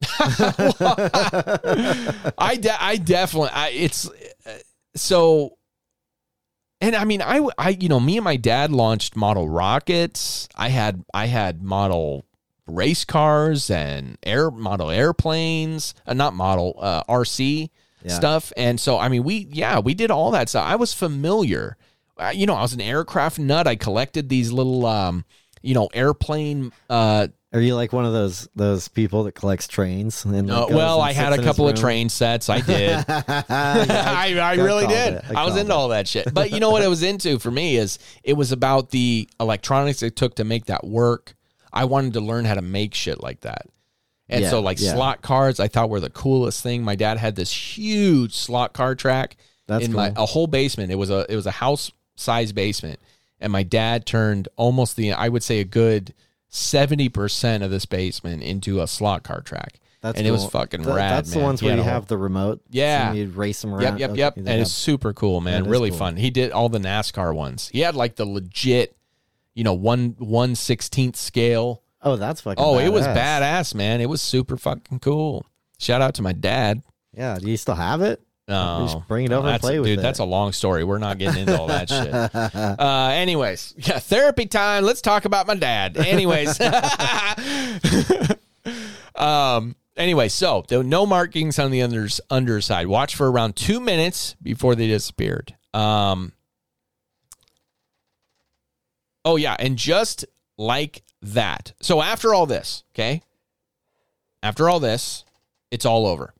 I 2.38 2.56
de- 2.60 2.82
I 2.82 2.96
definitely 2.96 3.50
I 3.52 3.68
it's 3.70 4.08
uh, 4.46 4.58
so 4.94 5.57
and 6.80 6.94
I 6.96 7.04
mean 7.04 7.22
I 7.22 7.46
I 7.58 7.70
you 7.70 7.88
know 7.88 8.00
me 8.00 8.16
and 8.16 8.24
my 8.24 8.36
dad 8.36 8.70
launched 8.72 9.16
model 9.16 9.48
rockets. 9.48 10.48
I 10.56 10.68
had 10.68 11.04
I 11.14 11.26
had 11.26 11.62
model 11.62 12.24
race 12.66 13.04
cars 13.04 13.70
and 13.70 14.18
air 14.22 14.50
model 14.50 14.90
airplanes, 14.90 15.94
uh, 16.06 16.14
not 16.14 16.34
model 16.34 16.76
uh, 16.80 17.02
RC 17.04 17.70
Yeah. 18.04 18.12
stuff. 18.14 18.52
And 18.56 18.78
so 18.78 18.98
I 18.98 19.08
mean 19.08 19.24
we 19.24 19.48
yeah, 19.50 19.78
we 19.78 19.94
did 19.94 20.10
all 20.10 20.30
that 20.32 20.48
stuff. 20.48 20.64
I 20.66 20.76
was 20.76 20.92
familiar. 20.94 21.76
Uh, 22.18 22.32
you 22.34 22.46
know, 22.46 22.54
I 22.54 22.62
was 22.62 22.72
an 22.72 22.80
aircraft 22.80 23.38
nut. 23.38 23.66
I 23.66 23.76
collected 23.76 24.28
these 24.28 24.52
little 24.52 24.86
um 24.86 25.24
you 25.62 25.74
know 25.74 25.88
airplane 25.94 26.72
uh 26.90 27.28
Are 27.50 27.60
you 27.60 27.74
like 27.74 27.94
one 27.94 28.04
of 28.04 28.12
those 28.12 28.46
those 28.54 28.88
people 28.88 29.24
that 29.24 29.32
collects 29.32 29.66
trains? 29.68 30.24
And 30.24 30.48
like, 30.48 30.56
uh, 30.56 30.66
goes 30.66 30.76
well, 30.76 31.00
and 31.00 31.08
I 31.08 31.12
had 31.12 31.32
a 31.32 31.42
couple 31.42 31.66
of 31.66 31.76
train 31.76 32.10
sets. 32.10 32.50
I 32.50 32.60
did. 32.60 33.04
I, 33.08 33.44
I 33.48 34.38
I 34.38 34.54
really 34.56 34.86
did. 34.86 35.14
it. 35.14 35.24
I 35.30 35.42
I, 35.42 35.44
was 35.46 35.56
into 35.56 35.72
it. 35.72 35.74
all 35.74 35.88
that 35.88 36.06
shit. 36.06 36.32
But 36.34 36.50
you 36.50 36.60
know 36.60 36.70
what 36.70 36.82
I 36.82 36.88
was 36.88 37.02
into 37.02 37.38
for 37.38 37.50
me 37.50 37.76
is 37.76 37.98
it 38.22 38.34
was 38.34 38.52
about 38.52 38.90
the 38.90 39.28
electronics 39.40 40.02
it 40.02 40.14
took 40.14 40.36
to 40.36 40.44
make 40.44 40.66
that 40.66 40.84
work. 40.84 41.34
I 41.72 41.86
wanted 41.86 42.14
to 42.14 42.20
learn 42.20 42.44
how 42.44 42.54
to 42.54 42.62
make 42.62 42.94
shit 42.94 43.22
like 43.22 43.40
that. 43.40 43.66
And 44.28 44.42
Yeah, 44.42 44.50
so 44.50 44.60
like 44.60 44.78
yeah. 44.78 44.92
slot 44.92 45.22
cars 45.22 45.58
I 45.58 45.68
thought 45.68 45.88
were 45.88 46.00
the 46.00 46.10
coolest 46.10 46.62
thing. 46.62 46.82
My 46.82 46.96
dad 46.96 47.16
had 47.16 47.34
this 47.34 47.50
huge 47.50 48.34
slot 48.36 48.74
car 48.74 48.94
track 48.94 49.36
That's 49.66 49.86
in 49.86 49.92
my 49.94 50.12
a 50.16 50.26
whole 50.26 50.46
basement. 50.46 50.92
It 50.92 50.96
was 50.96 51.08
a 51.08 51.24
it 51.30 51.36
was 51.36 51.46
a 51.46 51.50
house 51.50 51.90
size 52.16 52.52
basement. 52.52 53.00
And 53.40 53.50
my 53.52 53.62
dad 53.62 54.04
turned 54.04 54.48
almost 54.56 54.96
the 54.96 55.12
I 55.14 55.30
would 55.30 55.42
say 55.42 55.60
a 55.60 55.64
good 55.64 56.12
70% 56.50 57.62
of 57.62 57.70
this 57.70 57.86
basement 57.86 58.42
into 58.42 58.80
a 58.80 58.86
slot 58.86 59.22
car 59.22 59.40
track. 59.40 59.80
That's 60.00 60.16
and 60.18 60.26
it 60.26 60.30
was 60.30 60.46
fucking 60.46 60.84
Th- 60.84 60.94
rad. 60.94 61.10
That's 61.18 61.32
the 61.32 61.40
ones 61.40 61.58
He 61.60 61.66
where 61.66 61.76
you 61.76 61.82
have 61.82 62.06
the 62.06 62.16
remote. 62.16 62.60
Yeah. 62.70 63.12
you 63.12 63.28
race 63.30 63.60
them 63.62 63.72
Yep, 63.72 63.80
around. 63.82 63.98
yep, 63.98 64.10
Okay, 64.10 64.18
yep. 64.18 64.34
they 64.36 64.52
And 64.52 64.60
it's 64.60 64.70
super 64.70 65.12
cool, 65.12 65.40
man. 65.40 65.64
That 65.64 65.68
Really 65.70 65.90
cool. 65.90 65.98
fun. 65.98 66.16
He 66.16 66.30
did 66.30 66.52
all 66.52 66.68
the 66.68 66.78
NASCAR 66.78 67.34
ones. 67.34 67.68
He 67.72 67.80
had 67.80 67.96
like 67.96 68.14
the 68.14 68.24
legit, 68.24 68.96
you 69.54 69.64
know, 69.64 69.74
one 69.74 70.14
one 70.18 70.54
sixteenth 70.54 71.16
scale. 71.16 71.82
oh, 72.02 72.14
that's 72.14 72.40
fucking. 72.42 72.62
Oh, 72.64 72.78
it 72.78 72.90
was 72.90 73.06
badass. 73.08 73.40
badass, 73.40 73.74
man. 73.74 74.00
It 74.00 74.08
was 74.08 74.22
super 74.22 74.56
fucking 74.56 75.00
cool. 75.00 75.44
Shout 75.78 76.00
out 76.00 76.14
to 76.14 76.22
my 76.22 76.32
dad. 76.32 76.82
Yeah. 77.16 77.36
Do 77.40 77.50
you 77.50 77.56
still 77.56 77.74
have 77.74 78.00
it? 78.00 78.20
No, 78.48 78.86
Just 78.86 79.06
bring 79.06 79.26
it 79.26 79.32
over 79.32 79.46
and 79.46 79.60
play 79.60 79.78
with 79.78 79.88
dude, 79.88 79.98
it. 79.98 80.02
That's 80.02 80.20
a 80.20 80.24
long 80.24 80.52
story. 80.52 80.82
We're 80.82 80.96
not 80.96 81.18
getting 81.18 81.42
into 81.42 81.58
all 81.58 81.66
that 81.66 81.90
shit. 81.90 82.08
Uh, 82.78 83.10
anyways, 83.12 83.74
yeah, 83.76 83.98
therapy 83.98 84.46
time. 84.46 84.84
Let's 84.84 85.02
talk 85.02 85.26
about 85.26 85.46
my 85.46 85.54
dad. 85.54 85.96
Anyways, 85.96 86.58
um, 89.14 89.76
anyway, 89.96 90.28
so 90.28 90.64
there 90.68 90.78
were 90.78 90.84
no 90.84 91.04
markings 91.04 91.58
on 91.58 91.70
the 91.70 91.80
unders, 91.80 92.20
underside. 92.30 92.86
Watch 92.86 93.16
for 93.16 93.30
around 93.30 93.56
two 93.56 93.80
minutes 93.80 94.36
before 94.42 94.74
they 94.74 94.86
disappeared. 94.86 95.54
Um, 95.74 96.32
oh 99.24 99.36
yeah, 99.36 99.56
and 99.58 99.76
just 99.76 100.24
like 100.56 101.02
that. 101.20 101.72
So 101.80 102.00
after 102.00 102.32
all 102.32 102.46
this, 102.46 102.84
okay, 102.94 103.22
after 104.42 104.70
all 104.70 104.80
this, 104.80 105.24
it's 105.70 105.84
all 105.84 106.06
over. 106.06 106.32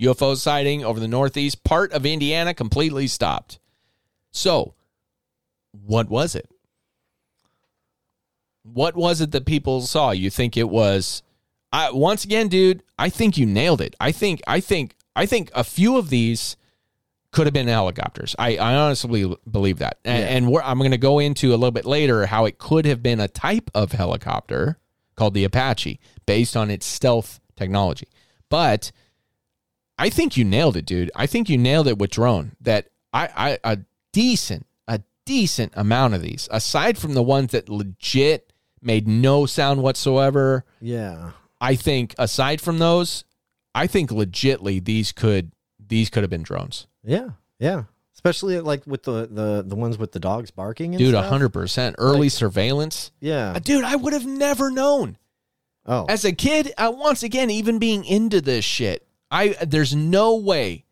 UFO 0.00 0.36
sighting 0.36 0.84
over 0.84 1.00
the 1.00 1.08
northeast 1.08 1.64
part 1.64 1.92
of 1.92 2.06
Indiana 2.06 2.54
completely 2.54 3.06
stopped. 3.06 3.58
So, 4.30 4.74
what 5.72 6.08
was 6.08 6.34
it? 6.34 6.48
What 8.62 8.96
was 8.96 9.20
it 9.20 9.30
that 9.32 9.46
people 9.46 9.80
saw? 9.82 10.10
You 10.10 10.30
think 10.30 10.56
it 10.56 10.68
was 10.68 11.22
I 11.72 11.90
once 11.90 12.24
again, 12.24 12.48
dude, 12.48 12.82
I 12.98 13.08
think 13.10 13.36
you 13.36 13.46
nailed 13.46 13.80
it. 13.80 13.94
I 14.00 14.12
think 14.12 14.40
I 14.46 14.60
think 14.60 14.94
I 15.16 15.26
think 15.26 15.50
a 15.54 15.64
few 15.64 15.96
of 15.98 16.10
these 16.10 16.56
could 17.30 17.46
have 17.46 17.52
been 17.54 17.68
helicopters. 17.68 18.34
I, 18.38 18.56
I 18.56 18.74
honestly 18.74 19.34
believe 19.50 19.78
that. 19.80 19.98
And, 20.04 20.18
Yeah. 20.22 20.28
and 20.36 20.48
we're, 20.50 20.62
I'm 20.62 20.78
going 20.78 20.92
to 20.92 20.96
go 20.98 21.18
into 21.18 21.50
a 21.50 21.56
little 21.56 21.70
bit 21.72 21.84
later 21.84 22.24
how 22.24 22.46
it 22.46 22.56
could 22.56 22.86
have 22.86 23.02
been 23.02 23.20
a 23.20 23.28
type 23.28 23.70
of 23.74 23.92
helicopter 23.92 24.78
called 25.14 25.34
the 25.34 25.44
Apache 25.44 26.00
based 26.24 26.56
on 26.56 26.70
its 26.70 26.86
stealth 26.86 27.38
technology. 27.54 28.08
But 28.48 28.92
I 29.98 30.10
think 30.10 30.36
you 30.36 30.44
nailed 30.44 30.76
it, 30.76 30.86
dude. 30.86 31.10
I 31.16 31.26
think 31.26 31.48
you 31.48 31.58
nailed 31.58 31.88
it 31.88 31.98
with 31.98 32.10
drone. 32.10 32.52
That 32.60 32.88
I, 33.12 33.58
I 33.64 33.72
a 33.72 33.78
decent, 34.12 34.66
a 34.86 35.00
decent 35.26 35.72
amount 35.76 36.14
of 36.14 36.22
these, 36.22 36.48
aside 36.52 36.96
from 36.98 37.14
the 37.14 37.22
ones 37.22 37.52
that 37.52 37.68
legit 37.68 38.52
made 38.80 39.08
no 39.08 39.44
sound 39.46 39.82
whatsoever. 39.82 40.64
Yeah. 40.80 41.30
I 41.60 41.74
think 41.74 42.14
aside 42.18 42.60
from 42.60 42.78
those, 42.78 43.24
I 43.74 43.88
think 43.88 44.10
legitly 44.10 44.84
these 44.84 45.10
could 45.12 45.50
these 45.84 46.10
could 46.10 46.22
have 46.22 46.30
been 46.30 46.44
drones. 46.44 46.86
Yeah. 47.02 47.30
Yeah. 47.58 47.84
Especially 48.14 48.60
like 48.60 48.86
with 48.86 49.02
the 49.02 49.26
the 49.28 49.64
the 49.66 49.74
ones 49.74 49.98
with 49.98 50.12
the 50.12 50.20
dogs 50.20 50.50
barking. 50.52 50.94
And 50.94 50.98
Dude, 50.98 51.10
stuff. 51.14 51.26
hundred 51.26 51.48
percent 51.48 51.96
early 51.98 52.20
Like- 52.26 52.30
surveillance. 52.32 53.10
Yeah. 53.20 53.52
Uh, 53.52 53.58
Dude, 53.58 53.84
I 53.84 53.96
would 53.96 54.12
have 54.12 54.26
never 54.26 54.70
known. 54.70 55.18
Oh. 55.86 56.04
As 56.08 56.24
a 56.24 56.32
kid, 56.32 56.72
uh, 56.76 56.92
once 56.94 57.22
again, 57.22 57.48
even 57.50 57.78
being 57.78 58.04
into 58.04 58.40
this 58.42 58.64
shit, 58.64 59.07
I 59.30 59.56
there's 59.66 59.94
no 59.94 60.36
way 60.36 60.84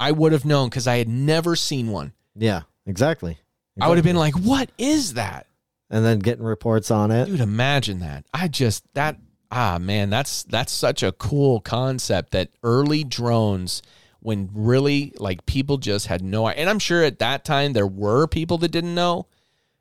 I 0.00 0.12
would 0.12 0.32
have 0.32 0.44
known 0.44 0.68
because 0.68 0.86
I 0.86 0.98
had 0.98 1.08
never 1.08 1.56
seen 1.56 1.90
one. 1.90 2.12
yeah. 2.34 2.62
Exactly. 2.86 3.38
I 3.80 3.88
would 3.88 3.96
have 3.96 4.04
been 4.04 4.14
like, 4.14 4.34
"What 4.34 4.70
is 4.76 5.14
that?" 5.14 5.46
and 5.90 6.04
then 6.04 6.18
getting 6.18 6.44
reports 6.44 6.90
on 6.90 7.10
it. 7.10 7.26
Dude, 7.26 7.40
imagine 7.40 8.00
that. 8.00 8.26
I 8.34 8.48
just 8.48 8.84
that 8.94 9.16
ah 9.50 9.78
man, 9.80 10.10
that's 10.10 10.42
that's 10.44 10.72
such 10.72 11.02
a 11.02 11.12
cool 11.12 11.60
concept 11.60 12.32
that 12.32 12.50
early 12.62 13.04
drones 13.04 13.80
when 14.20 14.50
really 14.52 15.12
like 15.18 15.46
people 15.46 15.76
just 15.76 16.06
had 16.06 16.22
no 16.22 16.48
and 16.48 16.68
I'm 16.68 16.78
sure 16.78 17.02
at 17.02 17.18
that 17.20 17.44
time 17.44 17.72
there 17.72 17.86
were 17.86 18.26
people 18.26 18.58
that 18.58 18.70
didn't 18.70 18.94
know, 18.94 19.26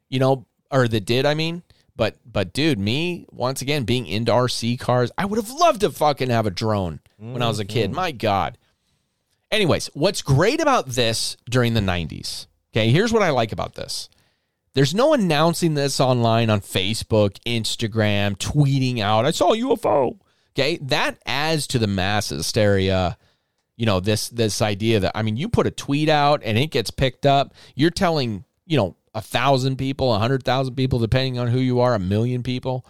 you 0.09 0.19
know, 0.19 0.45
or 0.71 0.87
that 0.87 1.05
did, 1.05 1.25
I 1.25 1.33
mean. 1.33 1.63
But 1.95 2.17
but 2.25 2.53
dude, 2.53 2.79
me 2.79 3.25
once 3.31 3.61
again 3.61 3.83
being 3.83 4.07
into 4.07 4.31
RC 4.31 4.79
cars, 4.79 5.11
I 5.17 5.25
would 5.25 5.37
have 5.37 5.51
loved 5.51 5.81
to 5.81 5.91
fucking 5.91 6.29
have 6.29 6.47
a 6.47 6.51
drone 6.51 6.99
when 7.17 7.41
I 7.41 7.47
was 7.47 7.59
a 7.59 7.65
kid. 7.65 7.91
Mm-hmm. 7.91 7.95
My 7.95 8.11
God. 8.11 8.57
Anyways, 9.51 9.91
what's 9.93 10.23
great 10.23 10.59
about 10.59 10.87
this 10.89 11.37
during 11.47 11.75
the 11.75 11.79
90s? 11.79 12.47
Okay, 12.73 12.89
here's 12.89 13.13
what 13.13 13.21
I 13.21 13.29
like 13.29 13.51
about 13.51 13.75
this. 13.75 14.09
There's 14.73 14.95
no 14.95 15.13
announcing 15.13 15.75
this 15.75 15.99
online 15.99 16.49
on 16.49 16.61
Facebook, 16.61 17.37
Instagram, 17.45 18.35
tweeting 18.37 18.99
out, 18.99 19.25
I 19.25 19.31
saw 19.31 19.53
a 19.53 19.57
UFO. 19.57 20.17
Okay, 20.55 20.77
that 20.81 21.19
adds 21.27 21.67
to 21.67 21.79
the 21.79 21.87
mass 21.87 22.29
hysteria. 22.29 23.17
You 23.77 23.85
know, 23.85 23.99
this 23.99 24.29
this 24.29 24.61
idea 24.61 24.99
that 25.01 25.11
I 25.15 25.21
mean, 25.21 25.37
you 25.37 25.49
put 25.49 25.67
a 25.67 25.71
tweet 25.71 26.09
out 26.09 26.41
and 26.43 26.57
it 26.57 26.71
gets 26.71 26.89
picked 26.89 27.25
up. 27.25 27.53
You're 27.75 27.91
telling, 27.91 28.45
you 28.65 28.77
know, 28.77 28.95
a 29.13 29.21
thousand 29.21 29.77
people, 29.77 30.13
a 30.13 30.19
hundred 30.19 30.43
thousand 30.43 30.75
people, 30.75 30.99
depending 30.99 31.37
on 31.39 31.47
who 31.47 31.59
you 31.59 31.79
are, 31.79 31.93
a 31.95 31.99
million 31.99 32.43
people, 32.43 32.85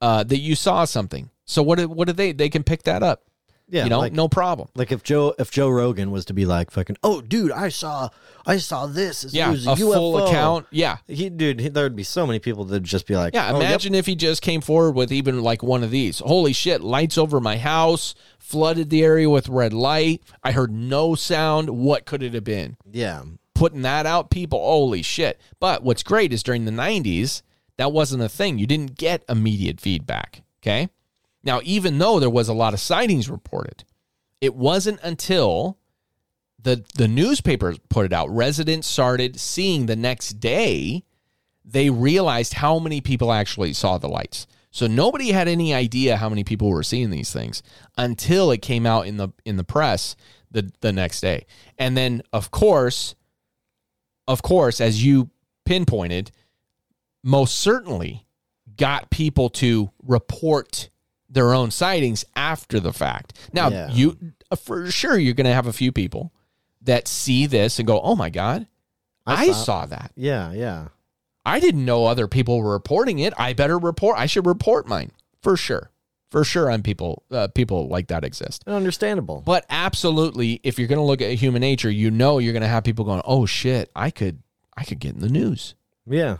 uh, 0.00 0.22
that 0.24 0.38
you 0.38 0.54
saw 0.54 0.84
something. 0.84 1.30
So 1.44 1.62
what? 1.62 1.78
do- 1.78 1.88
What 1.88 2.06
do 2.08 2.12
they? 2.14 2.32
They 2.32 2.48
can 2.48 2.62
pick 2.62 2.84
that 2.84 3.02
up. 3.02 3.22
Yeah, 3.66 3.84
you 3.84 3.90
know, 3.90 3.98
like- 3.98 4.12
no 4.12 4.28
problem. 4.28 4.68
Like 4.74 4.92
if 4.92 5.02
Joe 5.02 5.34
if 5.38 5.50
Joe 5.50 5.70
Rogan 5.70 6.10
was 6.10 6.26
to 6.26 6.34
be 6.34 6.44
like 6.44 6.70
fucking 6.70 6.96
oh 7.02 7.22
dude 7.22 7.50
I 7.50 7.70
saw 7.70 8.10
I 8.46 8.58
saw 8.58 8.84
this 8.86 9.24
Yeah, 9.32 9.48
it 9.48 9.52
was 9.52 9.66
a 9.66 9.70
a, 9.70 9.76
UFO. 9.76 9.94
full 9.94 10.26
account. 10.28 10.66
Yeah, 10.70 10.98
he 11.08 11.30
dude 11.30 11.60
he, 11.60 11.68
there 11.70 11.84
would 11.84 11.96
be 11.96 12.02
so 12.02 12.26
many 12.26 12.38
people 12.40 12.66
that'd 12.66 12.84
just 12.84 13.06
be 13.06 13.16
like 13.16 13.32
Yeah, 13.32 13.52
oh, 13.52 13.60
yep. 13.60 13.70
imagine 13.70 13.94
if 13.94 14.04
he 14.04 14.16
just 14.16 14.42
came 14.42 14.60
forward 14.60 14.92
with 14.92 15.10
even 15.10 15.40
like 15.42 15.62
one 15.62 15.82
of 15.82 15.90
these. 15.90 16.18
Holy 16.18 16.52
shit, 16.52 16.82
lights 16.82 17.16
over 17.16 17.40
my 17.40 17.56
house, 17.56 18.14
flooded 18.38 18.90
the 18.90 19.02
area 19.02 19.30
with 19.30 19.48
red 19.48 19.72
light. 19.72 20.22
I 20.42 20.52
heard 20.52 20.70
no 20.70 21.14
sound. 21.14 21.70
What 21.70 22.04
could 22.04 22.22
it 22.22 22.34
have 22.34 22.44
been? 22.44 22.76
yeah 22.92 23.22
Putting 23.54 23.82
that 23.82 24.06
out, 24.06 24.30
people, 24.30 24.58
holy 24.58 25.02
shit. 25.02 25.40
But 25.60 25.82
what's 25.82 26.02
great 26.02 26.32
is 26.32 26.42
during 26.42 26.64
the 26.64 26.72
90s, 26.72 27.42
that 27.76 27.92
wasn't 27.92 28.22
a 28.22 28.28
thing. 28.28 28.58
You 28.58 28.66
didn't 28.66 28.96
get 28.96 29.24
immediate 29.28 29.80
feedback. 29.80 30.42
Okay. 30.62 30.88
Now, 31.42 31.60
even 31.62 31.98
though 31.98 32.18
there 32.18 32.30
was 32.30 32.48
a 32.48 32.54
lot 32.54 32.74
of 32.74 32.80
sightings 32.80 33.28
reported, 33.28 33.84
it 34.40 34.54
wasn't 34.54 35.00
until 35.02 35.78
the 36.60 36.84
the 36.94 37.08
newspapers 37.08 37.78
put 37.88 38.06
it 38.06 38.12
out, 38.12 38.34
residents 38.34 38.88
started 38.88 39.38
seeing 39.38 39.86
the 39.86 39.96
next 39.96 40.40
day 40.40 41.04
they 41.64 41.88
realized 41.88 42.54
how 42.54 42.78
many 42.78 43.00
people 43.00 43.32
actually 43.32 43.72
saw 43.72 43.96
the 43.96 44.08
lights. 44.08 44.46
So 44.70 44.86
nobody 44.86 45.30
had 45.32 45.48
any 45.48 45.72
idea 45.72 46.16
how 46.16 46.28
many 46.28 46.44
people 46.44 46.68
were 46.68 46.82
seeing 46.82 47.10
these 47.10 47.32
things 47.32 47.62
until 47.96 48.50
it 48.50 48.60
came 48.60 48.86
out 48.86 49.06
in 49.06 49.18
the 49.18 49.28
in 49.44 49.56
the 49.56 49.64
press 49.64 50.16
the 50.50 50.70
the 50.80 50.92
next 50.92 51.20
day. 51.20 51.46
And 51.78 51.96
then 51.96 52.22
of 52.32 52.50
course, 52.50 53.14
of 54.28 54.42
course, 54.42 54.80
as 54.80 55.04
you 55.04 55.30
pinpointed, 55.64 56.30
most 57.22 57.58
certainly 57.58 58.26
got 58.76 59.10
people 59.10 59.48
to 59.50 59.90
report 60.02 60.90
their 61.28 61.52
own 61.54 61.70
sightings 61.70 62.24
after 62.36 62.78
the 62.80 62.92
fact. 62.92 63.34
Now, 63.52 63.68
Yeah. 63.68 63.90
you 63.90 64.16
uh, 64.50 64.56
for 64.56 64.90
sure 64.90 65.18
you're 65.18 65.34
going 65.34 65.46
to 65.46 65.54
have 65.54 65.66
a 65.66 65.72
few 65.72 65.90
people 65.92 66.32
that 66.82 67.08
see 67.08 67.46
this 67.46 67.78
and 67.78 67.86
go, 67.86 68.00
"Oh 68.00 68.14
my 68.14 68.30
god, 68.30 68.66
I, 69.26 69.34
I 69.34 69.46
saw, 69.48 69.52
saw- 69.64 69.86
that." 69.86 70.12
yeah 70.16 70.52
yeah 70.52 70.88
I 71.46 71.60
didn't 71.60 71.84
know 71.84 72.06
other 72.06 72.26
people 72.28 72.58
were 72.60 72.72
reporting 72.72 73.18
it. 73.18 73.32
I 73.38 73.52
better 73.52 73.78
report. 73.78 74.18
I 74.18 74.26
should 74.26 74.46
report 74.46 74.86
mine 74.86 75.12
for 75.42 75.56
sure. 75.56 75.90
For 76.34 76.42
sure, 76.42 76.68
I'm 76.68 76.82
people. 76.82 77.22
Uh, 77.30 77.46
people 77.46 77.86
like 77.86 78.08
that 78.08 78.24
exist. 78.24 78.64
understandable 78.66 79.44
But 79.46 79.64
absolutely, 79.70 80.58
if 80.64 80.80
you're 80.80 80.88
going 80.88 80.98
to 80.98 81.04
look 81.04 81.22
at 81.22 81.30
human 81.34 81.60
nature, 81.60 81.88
you 81.88 82.10
know 82.10 82.38
you're 82.38 82.52
going 82.52 82.62
to 82.64 82.68
have 82.68 82.82
people 82.82 83.04
going, 83.04 83.22
"Oh 83.24 83.46
shit, 83.46 83.88
I 83.94 84.10
could, 84.10 84.42
I 84.76 84.82
could 84.82 84.98
get 84.98 85.14
in 85.14 85.20
the 85.20 85.28
news. 85.28 85.76
yeah 86.04 86.38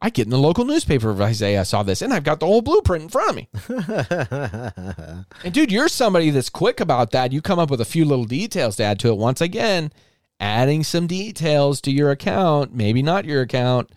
I 0.00 0.10
get 0.10 0.26
in 0.26 0.30
the 0.30 0.38
local 0.38 0.64
newspaper 0.64 1.10
if 1.10 1.18
I 1.18 1.32
say 1.32 1.58
I 1.58 1.64
saw 1.64 1.82
this, 1.82 2.02
and 2.02 2.14
I've 2.14 2.22
got 2.22 2.38
the 2.38 2.46
whole 2.46 2.62
blueprint 2.62 3.02
in 3.02 3.08
front 3.08 3.30
of 3.30 3.34
me." 3.34 5.24
and 5.42 5.52
dude, 5.52 5.72
you're 5.72 5.88
somebody 5.88 6.30
that's 6.30 6.48
quick 6.48 6.78
about 6.78 7.10
that. 7.10 7.32
You 7.32 7.42
come 7.42 7.58
up 7.58 7.68
with 7.68 7.80
a 7.80 7.84
few 7.84 8.04
little 8.04 8.26
details 8.26 8.76
to 8.76 8.84
add 8.84 9.00
to 9.00 9.08
it. 9.08 9.18
Once 9.18 9.40
again, 9.40 9.90
adding 10.38 10.84
some 10.84 11.08
details 11.08 11.80
to 11.80 11.90
your 11.90 12.12
account, 12.12 12.72
maybe 12.72 13.02
not 13.02 13.24
your 13.24 13.42
account, 13.42 13.90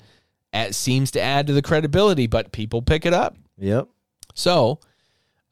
it 0.51 0.73
seems 0.73 1.11
to 1.11 1.21
add 1.21 1.45
to 1.45 1.53
the 1.53 1.61
credibility, 1.61 2.25
but 2.25 2.51
people 2.51 2.81
pick 2.81 3.05
it 3.05 3.13
up. 3.13 3.37
yep 3.59 3.87
So, 4.33 4.79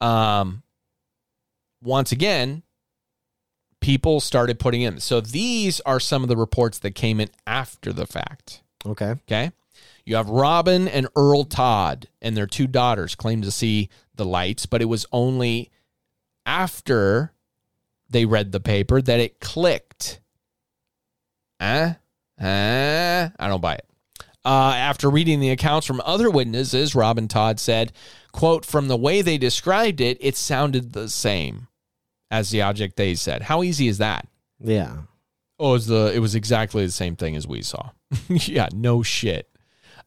um, 0.00 0.62
once 1.82 2.12
again, 2.12 2.62
people 3.80 4.20
started 4.20 4.58
putting 4.58 4.82
in. 4.82 5.00
So 5.00 5.20
these 5.20 5.80
are 5.80 6.00
some 6.00 6.22
of 6.22 6.28
the 6.28 6.36
reports 6.36 6.78
that 6.80 6.94
came 6.94 7.20
in 7.20 7.30
after 7.46 7.92
the 7.92 8.06
fact. 8.06 8.62
okay 8.84 9.14
Okay. 9.28 9.52
You 10.04 10.16
have 10.16 10.28
Robin 10.28 10.88
and 10.88 11.06
Earl 11.14 11.44
Todd 11.44 12.08
and 12.22 12.36
their 12.36 12.46
two 12.46 12.66
daughters 12.66 13.14
claimed 13.14 13.44
to 13.44 13.50
see 13.50 13.90
the 14.14 14.24
lights, 14.24 14.66
but 14.66 14.80
it 14.80 14.86
was 14.86 15.06
only 15.12 15.70
after 16.46 17.32
they 18.08 18.24
read 18.24 18.52
the 18.52 18.60
paper 18.60 19.02
that 19.02 19.20
it 19.20 19.38
clicked. 19.38 20.20
Huh? 21.60 21.94
Huh? 22.40 23.28
I 23.38 23.48
don't 23.48 23.60
buy 23.60 23.74
it. 23.74 23.87
Uh, 24.48 24.72
after 24.74 25.10
reading 25.10 25.40
the 25.40 25.50
accounts 25.50 25.86
from 25.86 26.00
other 26.06 26.30
witnesses, 26.30 26.94
Robin 26.94 27.28
Todd 27.28 27.60
said, 27.60 27.92
quote, 28.32 28.64
from 28.64 28.88
the 28.88 28.96
way 28.96 29.20
they 29.20 29.36
described 29.36 30.00
it, 30.00 30.16
it 30.22 30.38
sounded 30.38 30.94
the 30.94 31.10
same 31.10 31.68
as 32.30 32.48
the 32.48 32.62
object 32.62 32.96
they 32.96 33.14
said. 33.14 33.42
How 33.42 33.62
easy 33.62 33.88
is 33.88 33.98
that? 33.98 34.26
yeah 34.58 34.96
Oh, 35.60 35.70
it 35.70 35.72
was 35.72 35.86
the 35.88 36.12
it 36.14 36.20
was 36.20 36.34
exactly 36.34 36.86
the 36.86 36.92
same 36.92 37.14
thing 37.16 37.36
as 37.36 37.46
we 37.46 37.62
saw. 37.62 37.90
yeah, 38.28 38.68
no 38.72 39.02
shit. 39.02 39.50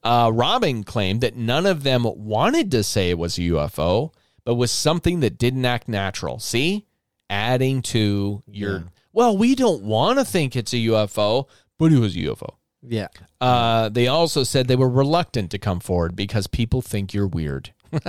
Uh, 0.01 0.31
Robin 0.33 0.83
claimed 0.83 1.21
that 1.21 1.35
none 1.35 1.65
of 1.67 1.83
them 1.83 2.03
wanted 2.03 2.71
to 2.71 2.83
say 2.83 3.09
it 3.09 3.19
was 3.19 3.37
a 3.37 3.41
UFO, 3.41 4.11
but 4.43 4.55
was 4.55 4.71
something 4.71 5.19
that 5.19 5.37
didn't 5.37 5.65
act 5.65 5.87
natural. 5.87 6.39
See, 6.39 6.87
adding 7.29 7.81
to 7.83 8.41
your 8.47 8.73
Yeah. 8.73 8.83
well, 9.13 9.37
we 9.37 9.53
don't 9.53 9.83
want 9.83 10.17
to 10.17 10.25
think 10.25 10.55
it's 10.55 10.73
a 10.73 10.77
UFO, 10.77 11.47
but 11.77 11.91
it 11.91 11.99
was 11.99 12.15
a 12.15 12.19
UFO. 12.19 12.55
Yeah 12.81 13.07
Uh, 13.39 13.89
they 13.89 14.07
also 14.07 14.43
said 14.43 14.67
they 14.67 14.75
were 14.75 14.89
reluctant 14.89 15.51
to 15.51 15.57
come 15.59 15.79
forward 15.79 16.15
because 16.15 16.47
people 16.47 16.81
think 16.81 17.13
you're 17.13 17.27
weird. 17.27 17.73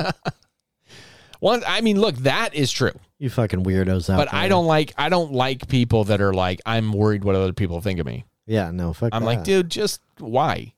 One, 1.41 1.65
I 1.67 1.81
mean, 1.81 2.01
look, 2.01 2.17
that 2.19 2.55
is 2.55 2.71
true. 2.71 2.93
you 3.19 3.29
fucking 3.29 3.65
weirdos 3.65 4.09
out 4.09 4.17
But 4.17 4.33
I 4.33 4.47
don't 4.49 4.67
like 4.67 4.95
I 4.97 5.09
don't 5.09 5.33
like 5.33 5.67
people 5.69 6.05
that 6.05 6.21
are 6.21 6.33
like 6.33 6.61
I'm 6.65 6.93
worried 6.93 7.25
what 7.25 7.35
other 7.35 7.53
people 7.53 7.81
think 7.81 7.99
of 7.99 8.07
me. 8.07 8.25
yeah 8.47 8.71
no 8.71 8.93
fuck 8.93 9.11
I'm 9.13 9.25
like, 9.25 9.43
dude, 9.45 9.69
just 9.71 10.01
why? 10.19 10.75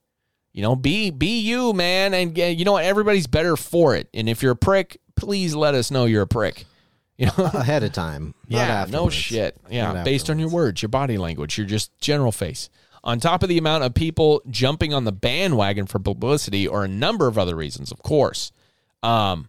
You 0.53 0.61
know, 0.61 0.75
be 0.75 1.11
be 1.11 1.39
you, 1.41 1.73
man, 1.73 2.13
and 2.13 2.35
you 2.37 2.65
know 2.65 2.71
what? 2.73 2.85
Everybody's 2.85 3.27
better 3.27 3.55
for 3.57 3.95
it. 3.95 4.07
And 4.13 4.27
if 4.27 4.41
you're 4.41 4.53
a 4.53 4.55
prick, 4.55 4.99
please 5.15 5.53
let 5.53 5.75
us 5.75 5.91
know 5.91 6.05
you're 6.05 6.23
a 6.23 6.27
prick. 6.27 6.65
You 7.17 7.27
know, 7.27 7.45
ahead 7.45 7.81
of 7.83 7.93
time 7.93 8.33
not 8.49 8.57
yeah, 8.57 8.85
no 8.89 9.09
shit. 9.09 9.55
Yeah, 9.69 10.03
based 10.03 10.29
on 10.29 10.37
your 10.37 10.49
words, 10.49 10.81
your 10.81 10.89
body 10.89 11.17
language, 11.17 11.57
your 11.57 11.65
just 11.65 11.97
general 12.01 12.33
face. 12.33 12.69
On 13.05 13.19
top 13.19 13.43
of 13.43 13.49
the 13.49 13.57
amount 13.57 13.83
of 13.83 13.93
people 13.93 14.41
jumping 14.49 14.93
on 14.93 15.03
the 15.05 15.11
bandwagon 15.11 15.85
for 15.85 15.99
publicity, 15.99 16.67
or 16.67 16.83
a 16.83 16.87
number 16.87 17.27
of 17.27 17.37
other 17.37 17.55
reasons, 17.55 17.91
of 17.91 18.01
course, 18.01 18.51
um, 19.03 19.47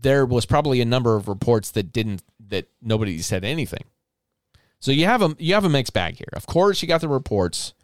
there 0.00 0.24
was 0.24 0.46
probably 0.46 0.80
a 0.80 0.84
number 0.84 1.16
of 1.16 1.28
reports 1.28 1.72
that 1.72 1.92
didn't 1.92 2.22
that 2.48 2.68
nobody 2.80 3.18
said 3.20 3.44
anything. 3.44 3.84
So 4.80 4.92
you 4.92 5.06
have 5.06 5.22
a 5.22 5.34
you 5.38 5.54
have 5.54 5.64
a 5.64 5.68
mixed 5.68 5.92
bag 5.92 6.16
here. 6.16 6.28
Of 6.32 6.46
course, 6.46 6.80
you 6.80 6.88
got 6.88 7.00
the 7.00 7.08
reports. 7.08 7.74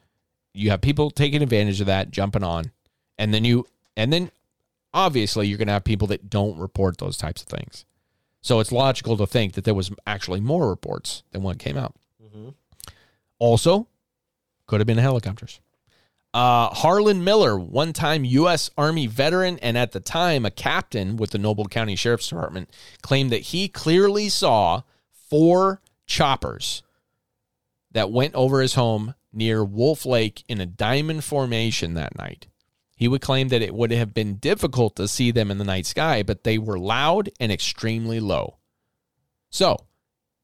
You 0.53 0.71
have 0.71 0.81
people 0.81 1.11
taking 1.11 1.43
advantage 1.43 1.81
of 1.81 1.89
that, 1.89 2.13
jumping 2.13 2.45
on, 2.45 2.71
and 3.19 3.35
then 3.35 3.45
you 3.45 3.67
and 3.97 4.13
then 4.13 4.31
obviously 4.93 5.49
you're 5.49 5.59
going 5.59 5.67
to 5.67 5.73
have 5.73 5.85
people 5.85 6.07
that 6.09 6.31
don't 6.31 6.57
report 6.57 6.99
those 6.99 7.17
types 7.17 7.43
of 7.43 7.49
things. 7.49 7.85
So 8.41 8.61
it's 8.61 8.71
logical 8.71 9.17
to 9.17 9.27
think 9.27 9.55
that 9.55 9.65
there 9.65 9.75
was 9.75 9.91
actually 10.07 10.41
more 10.41 10.69
reports 10.69 11.25
than 11.33 11.43
what 11.43 11.59
came 11.59 11.77
out. 11.77 11.95
Also, 13.41 13.89
could 14.67 14.81
have 14.81 14.87
been 14.87 14.99
helicopters. 14.99 15.61
Uh, 16.33 16.69
Harlan 16.71 17.23
Miller, 17.23 17.57
one 17.57 17.93
time 17.93 18.25
U.S. 18.25 18.69
Army 18.77 19.07
veteran 19.07 19.59
and 19.61 19.79
at 19.79 19.93
the 19.93 20.01
time 20.01 20.45
a 20.45 20.51
captain 20.51 21.17
with 21.17 21.31
the 21.31 21.39
Noble 21.39 21.67
County 21.67 21.95
Sheriff's 21.95 22.29
Department, 22.29 22.71
claimed 23.03 23.31
that 23.31 23.43
he 23.43 23.69
clearly 23.69 24.29
saw 24.29 24.83
four 25.31 25.81
choppers 26.07 26.83
that 27.93 28.11
went 28.11 28.35
over 28.35 28.61
his 28.61 28.75
home 28.75 29.15
near 29.33 29.65
Wolf 29.65 30.05
Lake 30.05 30.43
in 30.49 30.61
a 30.61 30.67
diamond 30.67 31.23
formation 31.23 31.95
that 31.95 32.17
night. 32.17 32.49
He 32.97 33.07
would 33.07 33.21
claim 33.21 33.49
that 33.49 33.63
it 33.63 33.75
would 33.75 33.93
have 33.93 34.13
been 34.13 34.37
difficult 34.37 34.97
to 34.97 35.09
see 35.09 35.31
them 35.31 35.51
in 35.51 35.59
the 35.59 35.65
night 35.65 35.87
sky, 35.87 36.23
but 36.23 36.45
they 36.45 36.59
were 36.59 36.79
loud 36.79 37.31
and 37.39 37.51
extremely 37.51 38.19
low. 38.21 38.57
So, 39.51 39.79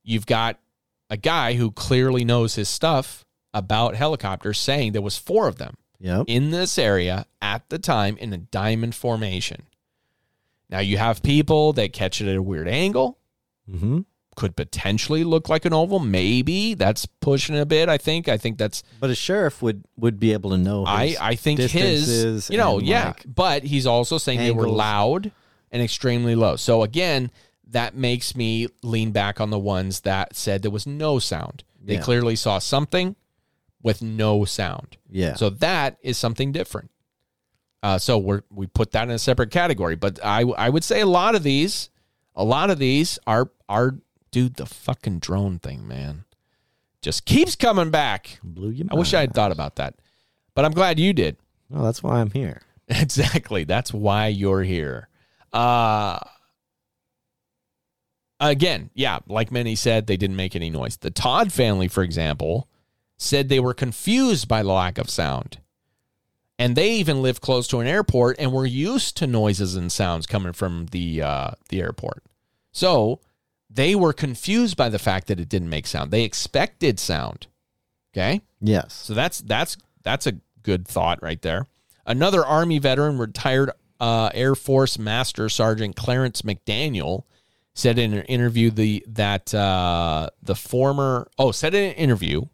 you've 0.02 0.26
got 0.26 0.58
a 1.08 1.16
guy 1.16 1.54
who 1.54 1.72
clearly 1.72 2.24
knows 2.24 2.54
his 2.54 2.68
stuff 2.68 3.24
about 3.52 3.94
helicopters 3.96 4.58
saying 4.58 4.92
there 4.92 5.02
was 5.02 5.18
four 5.18 5.48
of 5.48 5.56
them 5.56 5.76
yep 5.98 6.24
in 6.28 6.50
this 6.50 6.78
area 6.78 7.26
at 7.42 7.68
the 7.68 7.78
time 7.78 8.16
in 8.18 8.32
a 8.32 8.38
diamond 8.38 8.94
formation. 8.94 9.62
Now 10.68 10.78
you 10.78 10.98
have 10.98 11.22
people 11.22 11.72
that 11.74 11.92
catch 11.92 12.20
it 12.20 12.28
at 12.28 12.36
a 12.36 12.42
weird 12.42 12.68
angle, 12.68 13.18
hmm 13.68 14.00
could 14.36 14.56
potentially 14.56 15.22
look 15.22 15.50
like 15.50 15.66
an 15.66 15.74
oval. 15.74 15.98
Maybe 15.98 16.72
that's 16.72 17.04
pushing 17.04 17.58
a 17.58 17.66
bit. 17.66 17.90
I 17.90 17.98
think. 17.98 18.26
I 18.26 18.38
think 18.38 18.56
that's. 18.56 18.82
But 18.98 19.10
a 19.10 19.14
sheriff 19.14 19.60
would 19.60 19.84
would 19.98 20.18
be 20.18 20.32
able 20.32 20.50
to 20.50 20.56
know. 20.56 20.84
I 20.86 21.14
I 21.20 21.34
think 21.34 21.60
his. 21.60 22.48
You 22.48 22.56
know, 22.56 22.78
yeah. 22.78 23.08
like, 23.08 23.24
but 23.26 23.64
he's 23.64 23.86
also 23.86 24.16
saying 24.16 24.38
they 24.38 24.50
were 24.50 24.68
loud 24.68 25.30
and 25.70 25.82
extremely 25.82 26.34
low. 26.36 26.56
So 26.56 26.82
again, 26.82 27.30
that 27.68 27.94
makes 27.94 28.34
me 28.34 28.68
lean 28.82 29.10
back 29.10 29.40
on 29.40 29.50
the 29.50 29.58
ones 29.58 30.00
that 30.00 30.34
said 30.34 30.62
there 30.62 30.70
was 30.70 30.86
no 30.86 31.18
sound. 31.18 31.62
They 31.82 31.94
Yeah. 31.94 32.00
clearly 32.00 32.36
saw 32.36 32.60
something 32.60 33.16
with 33.82 34.02
no 34.02 34.44
sound. 34.44 34.96
Yeah. 35.08 35.34
So 35.34 35.50
that 35.50 35.98
is 36.02 36.18
something 36.18 36.52
different. 36.52 36.90
Uh, 37.82 37.98
so 37.98 38.18
we're 38.18 38.42
we 38.50 38.66
put 38.66 38.90
that 38.92 39.04
in 39.04 39.10
a 39.10 39.18
separate 39.18 39.50
category. 39.50 39.96
But 39.96 40.18
I 40.22 40.42
I 40.42 40.68
would 40.68 40.84
say 40.84 41.00
a 41.00 41.06
lot 41.06 41.34
of 41.34 41.42
these, 41.42 41.88
a 42.34 42.44
lot 42.44 42.70
of 42.70 42.78
these 42.78 43.18
are 43.26 43.50
are 43.68 43.98
dude 44.30 44.56
the 44.56 44.66
fucking 44.66 45.20
drone 45.20 45.58
thing, 45.58 45.88
man, 45.88 46.24
just 47.00 47.24
keeps 47.24 47.56
coming 47.56 47.90
back. 47.90 48.38
blew 48.42 48.70
you. 48.70 48.86
I 48.90 48.94
wish 48.96 49.14
I 49.14 49.20
had 49.20 49.34
thought 49.34 49.52
about 49.52 49.76
that, 49.76 49.94
but 50.54 50.64
I'm 50.64 50.72
glad 50.72 50.98
you 50.98 51.12
did. 51.12 51.36
Well, 51.70 51.84
that's 51.84 52.02
why 52.02 52.20
I'm 52.20 52.30
here. 52.30 52.62
Exactly. 52.92 53.62
That's 53.62 53.94
why 53.94 54.26
you're 54.26 54.64
here. 54.64 55.08
Uh 55.52 56.18
again, 58.40 58.90
yeah, 58.94 59.20
like 59.28 59.52
many 59.52 59.76
said, 59.76 60.06
they 60.08 60.16
didn't 60.16 60.34
make 60.34 60.56
any 60.56 60.70
noise. 60.70 60.96
The 60.96 61.10
Todd 61.10 61.52
family, 61.52 61.86
for 61.86 62.02
example, 62.02 62.68
said 63.20 63.48
they 63.48 63.60
were 63.60 63.74
confused 63.74 64.48
by 64.48 64.62
the 64.62 64.72
lack 64.72 64.96
of 64.96 65.10
sound. 65.10 65.58
And 66.58 66.74
they 66.74 66.92
even 66.92 67.22
live 67.22 67.40
close 67.40 67.68
to 67.68 67.80
an 67.80 67.86
airport 67.86 68.36
and 68.38 68.52
were 68.52 68.66
used 68.66 69.16
to 69.18 69.26
noises 69.26 69.76
and 69.76 69.92
sounds 69.92 70.26
coming 70.26 70.52
from 70.52 70.86
the 70.86 71.22
uh, 71.22 71.50
the 71.68 71.80
airport. 71.80 72.24
So 72.72 73.20
they 73.68 73.94
were 73.94 74.12
confused 74.12 74.76
by 74.76 74.88
the 74.88 74.98
fact 74.98 75.26
that 75.28 75.40
it 75.40 75.48
didn't 75.48 75.68
make 75.70 75.86
sound. 75.86 76.10
They 76.10 76.24
expected 76.24 76.98
sound. 76.98 77.46
Okay. 78.12 78.40
Yes. 78.60 78.94
So 78.94 79.14
that's 79.14 79.40
that's 79.40 79.76
that's 80.02 80.26
a 80.26 80.40
good 80.62 80.86
thought 80.88 81.22
right 81.22 81.40
there. 81.40 81.66
Another 82.06 82.44
Army 82.44 82.78
veteran, 82.78 83.18
retired 83.18 83.70
uh, 84.00 84.30
Air 84.34 84.54
Force 84.54 84.98
Master 84.98 85.48
Sergeant 85.48 85.94
Clarence 85.94 86.42
McDaniel, 86.42 87.24
said 87.74 87.98
in 87.98 88.12
an 88.12 88.24
interview 88.24 88.70
the 88.70 89.04
that 89.08 89.54
uh, 89.54 90.30
the 90.42 90.54
former 90.54 91.28
oh 91.38 91.52
said 91.52 91.74
in 91.74 91.90
an 91.90 91.96
interview 91.96 92.44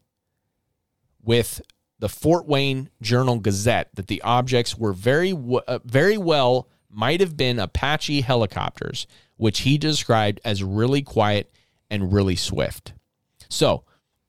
with 1.27 1.61
the 1.99 2.09
Fort 2.09 2.47
Wayne 2.47 2.89
Journal 3.03 3.39
Gazette 3.39 3.91
that 3.95 4.07
the 4.07 4.23
objects 4.23 4.79
were 4.79 4.95
very 4.95 5.33
uh, 5.67 5.81
very 5.85 6.17
well 6.17 6.69
might 6.89 7.21
have 7.21 7.37
been 7.37 7.59
Apache 7.59 8.23
helicopters, 8.23 9.07
which 9.37 9.61
he 9.61 9.77
described 9.77 10.41
as 10.45 10.63
really 10.63 11.03
quiet 11.03 11.53
and 11.91 12.13
really 12.13 12.37
swift. 12.37 12.95
So, 13.51 13.85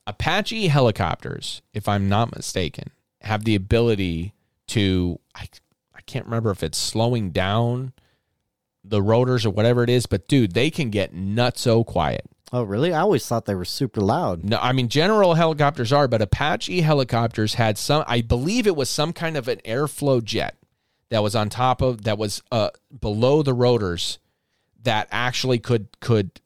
Apache 0.06 0.68
helicopters, 0.68 1.62
if 1.72 1.88
I'm 1.88 2.08
not 2.08 2.34
mistaken, 2.34 2.90
have 3.22 3.44
the 3.44 3.54
ability 3.54 4.34
to 4.68 5.18
I, 5.34 5.48
I 5.94 6.00
can't 6.02 6.26
remember 6.26 6.50
if 6.50 6.62
it's 6.62 6.78
slowing 6.78 7.30
down 7.30 7.92
the 8.84 9.02
rotors 9.02 9.44
or 9.44 9.50
whatever 9.50 9.82
it 9.82 9.90
is, 9.90 10.06
but 10.06 10.28
dude, 10.28 10.52
they 10.52 10.70
can 10.70 10.90
get 10.90 11.14
nutso 11.14 11.84
quiet. 11.84 12.24
Oh, 12.52 12.62
really? 12.62 12.92
I 12.92 13.00
always 13.00 13.26
thought 13.26 13.44
they 13.44 13.54
were 13.54 13.64
super 13.64 14.00
loud. 14.00 14.44
No, 14.44 14.58
I 14.60 14.72
mean 14.72 14.88
general 14.88 15.34
helicopters 15.34 15.92
are, 15.92 16.08
but 16.08 16.22
Apache 16.22 16.80
helicopters 16.80 17.54
had 17.54 17.76
some. 17.76 18.04
I 18.06 18.22
believe 18.22 18.66
it 18.66 18.76
was 18.76 18.88
some 18.88 19.12
kind 19.12 19.36
of 19.36 19.48
an 19.48 19.58
airflow 19.64 20.22
jet 20.22 20.56
that 21.10 21.22
was 21.22 21.34
on 21.34 21.50
top 21.50 21.82
of 21.82 22.04
that 22.04 22.18
was 22.18 22.42
uh, 22.50 22.70
below 23.00 23.42
the 23.42 23.54
rotors 23.54 24.18
that 24.82 25.08
actually 25.10 25.58
could 25.58 25.88
could 26.00 26.40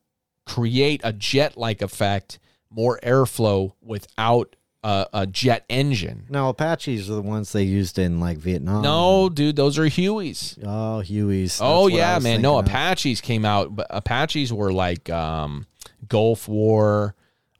create 0.44 1.00
a 1.04 1.12
jet 1.12 1.56
like 1.56 1.82
effect, 1.82 2.38
more 2.70 2.98
airflow 3.02 3.72
without 3.80 4.56
a, 4.82 5.06
a 5.12 5.26
jet 5.26 5.64
engine. 5.68 6.26
No, 6.28 6.48
Apaches 6.48 7.08
are 7.10 7.14
the 7.14 7.22
ones 7.22 7.52
they 7.52 7.62
used 7.62 7.98
in 7.98 8.20
like 8.20 8.38
Vietnam. 8.38 8.82
No, 8.82 9.28
dude, 9.28 9.56
those 9.56 9.78
are 9.78 9.84
Hueys. 9.84 10.58
Oh, 10.64 11.02
Hueys. 11.04 11.58
oh 11.60 11.88
That's 11.88 11.94
I 11.94 12.12
yeah, 12.14 12.18
man. 12.18 12.42
No, 12.42 12.58
of. 12.58 12.66
Apaches 12.66 13.20
came 13.20 13.44
out, 13.44 13.74
but 13.74 13.86
Apaches 13.90 14.52
were 14.52 14.72
like 14.72 15.08
um, 15.10 15.66
Gulf 16.12 16.46
War. 16.46 17.14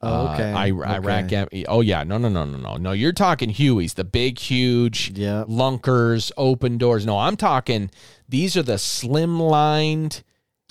Oh, 0.05 0.27
uh, 0.27 0.35
okay, 0.35 0.53
I- 0.53 0.67
Iraq. 0.67 1.33
Oh 1.69 1.81
yeah, 1.81 2.03
no, 2.05 2.19
no, 2.19 2.29
no, 2.29 2.45
no, 2.45 2.59
no, 2.59 2.77
no. 2.77 2.93
You're 2.93 3.13
talking 3.13 3.51
Hueys, 3.51 3.95
the 3.95 4.05
big, 4.05 4.39
huge 4.39 5.13
Yeah. 5.15 5.45
lunkers, 5.49 6.31
open 6.37 6.77
doors. 6.77 7.07
No, 7.07 7.19
I'm 7.19 7.37
talking. 7.37 7.91
These 8.29 8.57
are 8.57 8.63
the 8.63 8.79
slim-lined. 8.79 10.23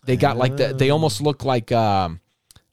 They 0.05 0.17
got 0.17 0.37
like 0.37 0.57
the. 0.57 0.73
They 0.77 0.89
almost 0.89 1.21
look 1.21 1.43
like 1.45 1.71
um, 1.71 2.19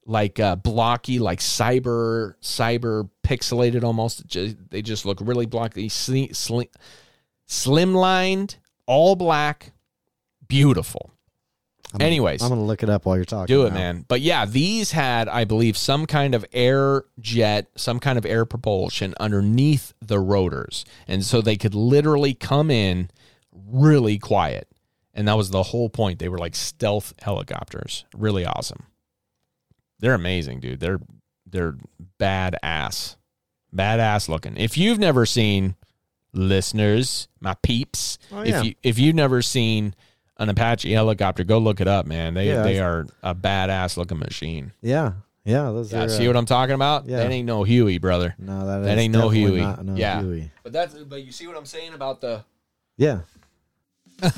like 0.05 0.41
uh, 0.41 0.57
blocky, 0.57 1.19
like 1.19 1.39
cyber, 1.41 2.35
cyber 2.43 3.09
pixelated 3.23 3.85
almost. 3.85 4.27
Ju- 4.27 4.57
They 4.71 4.83
just 4.83 5.07
look 5.07 5.21
really 5.23 5.47
blocky, 5.47 5.89
sli- 5.89 6.31
sli- 6.33 6.71
slim-lined, 7.47 8.57
all 8.87 9.17
black, 9.17 9.73
beautiful. 10.49 11.13
Anyways, 11.99 12.43
I'm 12.43 12.51
gonna 12.51 12.64
look 12.64 12.82
it 12.82 12.91
up 12.91 13.07
while 13.07 13.16
you're 13.16 13.24
talking. 13.24 13.47
do 13.55 13.64
it, 13.66 13.70
now. 13.70 13.74
man. 13.76 14.05
But 14.09 14.20
yeah, 14.20 14.45
these 14.45 14.93
had, 14.93 15.28
I 15.28 15.45
believe, 15.45 15.76
some 15.76 16.05
kind 16.07 16.34
of 16.34 16.45
air 16.53 17.05
jet, 17.20 17.68
some 17.76 17.99
kind 17.99 18.18
of 18.18 18.26
air 18.26 18.45
propulsion 18.45 19.14
underneath 19.18 19.95
the 20.01 20.18
rotors. 20.20 20.84
And 21.07 21.24
so 21.24 21.41
they 21.41 21.57
could 21.57 21.74
literally 21.74 22.34
come 22.34 22.70
in 22.70 23.11
really 23.53 24.18
quiet. 24.18 24.68
And 25.14 25.26
that 25.28 25.36
was 25.36 25.51
the 25.51 25.62
whole 25.64 25.89
point. 25.89 26.18
They 26.18 26.28
were 26.28 26.39
like 26.39 26.55
stealth 26.55 27.14
helicopters. 27.22 28.05
Really 28.14 28.45
awesome. 28.45 28.84
They're 29.99 30.14
amazing, 30.14 30.61
dude. 30.61 30.80
They're 30.80 31.01
they're 31.51 31.76
badass. 32.20 33.16
Badass 33.74 34.28
looking. 34.28 34.57
If 34.57 34.76
you've 34.78 34.99
never 34.99 35.24
seen 35.26 35.74
listeners, 36.32 37.28
my 37.41 37.55
peeps, 37.62 38.18
Oh, 38.32 38.43
yeah. 38.43 38.59
if 38.61 38.64
you 38.64 38.74
if 38.82 38.99
you've 38.99 39.14
never 39.16 39.43
seen 39.43 39.95
an 40.39 40.49
Apache 40.49 40.93
helicopter, 40.93 41.45
go 41.45 41.59
look 41.59 41.80
it 41.80 41.89
up, 41.89 42.07
man. 42.07 42.34
They 42.34 42.49
Yeah, 42.49 42.62
they 42.62 42.78
are 42.80 43.07
a 43.22 43.34
badass 43.34 43.97
looking 43.97 44.18
machine. 44.18 44.72
Yeah, 44.82 45.12
yeah. 45.45 45.64
Those 45.64 45.93
Yeah, 45.93 46.05
are. 46.05 46.09
see 46.09 46.26
what 46.28 46.36
I'm 46.36 46.47
talking 46.47 46.74
about? 46.74 47.07
yeah. 47.07 47.18
That 47.18 47.30
ain't 47.30 47.47
no 47.47 47.64
Huey, 47.64 47.99
brother. 47.99 48.34
No, 48.39 48.66
that, 48.66 48.84
That 48.86 48.99
is 48.99 49.05
ain't 49.05 49.12
no 49.14 49.28
Huey. 49.30 49.61
not 49.61 49.84
no 49.84 49.95
yeah. 49.97 50.20
Huey. 50.20 50.51
But 50.62 50.72
that's 50.72 50.95
but 50.95 51.24
you 51.24 51.32
see 51.32 51.47
what 51.47 51.57
I'm 51.57 51.66
saying 51.66 51.95
about 51.95 52.20
the 52.20 52.45
Yeah. 52.97 53.20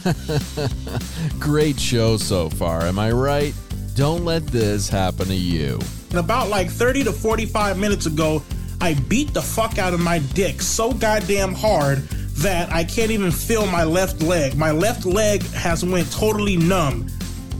great 1.38 1.78
show 1.78 2.16
so 2.16 2.48
far, 2.50 2.82
am 2.82 2.98
I 2.98 3.10
right? 3.12 3.54
Don't 3.94 4.24
let 4.24 4.46
this 4.46 4.88
happen 4.88 5.26
to 5.26 5.34
you. 5.34 5.78
And 6.10 6.18
about 6.18 6.48
like 6.48 6.68
30 6.70 7.04
to 7.04 7.12
45 7.12 7.78
minutes 7.78 8.06
ago, 8.06 8.42
I 8.80 8.94
beat 8.94 9.32
the 9.34 9.42
fuck 9.42 9.78
out 9.78 9.92
of 9.94 10.00
my 10.00 10.18
dick 10.34 10.62
so 10.62 10.92
goddamn 10.92 11.54
hard 11.54 12.02
that 12.40 12.72
I 12.72 12.84
can't 12.84 13.10
even 13.10 13.30
feel 13.30 13.66
my 13.66 13.84
left 13.84 14.22
leg. 14.22 14.56
My 14.56 14.70
left 14.70 15.04
leg 15.04 15.42
has 15.52 15.84
went 15.84 16.10
totally 16.10 16.56
numb. 16.56 17.06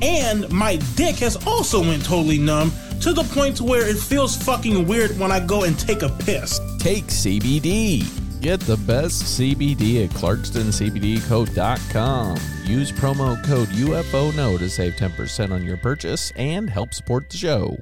And 0.03 0.51
my 0.51 0.77
dick 0.97 1.17
has 1.17 1.37
also 1.47 1.81
went 1.81 2.03
totally 2.05 2.39
numb 2.39 2.73
to 3.01 3.13
the 3.13 3.25
point 3.35 3.59
to 3.59 3.65
where 3.65 3.87
it 3.87 3.99
feels 3.99 4.35
fucking 4.37 4.87
weird 4.87 5.19
when 5.19 5.31
I 5.33 5.41
go 5.41 5.65
and 5.65 5.79
take 5.79 6.01
a 6.03 6.09
piss. 6.09 6.59
Take 6.79 7.05
CBD. 7.07 8.07
Get 8.41 8.61
the 8.61 8.79
best 8.79 9.39
CBD 9.39 10.05
at 10.05 10.11
ClarkstonCBDCo.com. 10.11 12.39
Use 12.65 12.93
promo 12.93 13.45
code 13.45 13.69
UFONO 13.69 14.59
to 14.59 14.71
save 14.71 14.95
10% 14.95 15.51
on 15.51 15.63
your 15.63 15.77
purchase 15.77 16.33
and 16.37 16.71
help 16.71 16.95
support 16.95 17.29
the 17.29 17.37
show. 17.37 17.77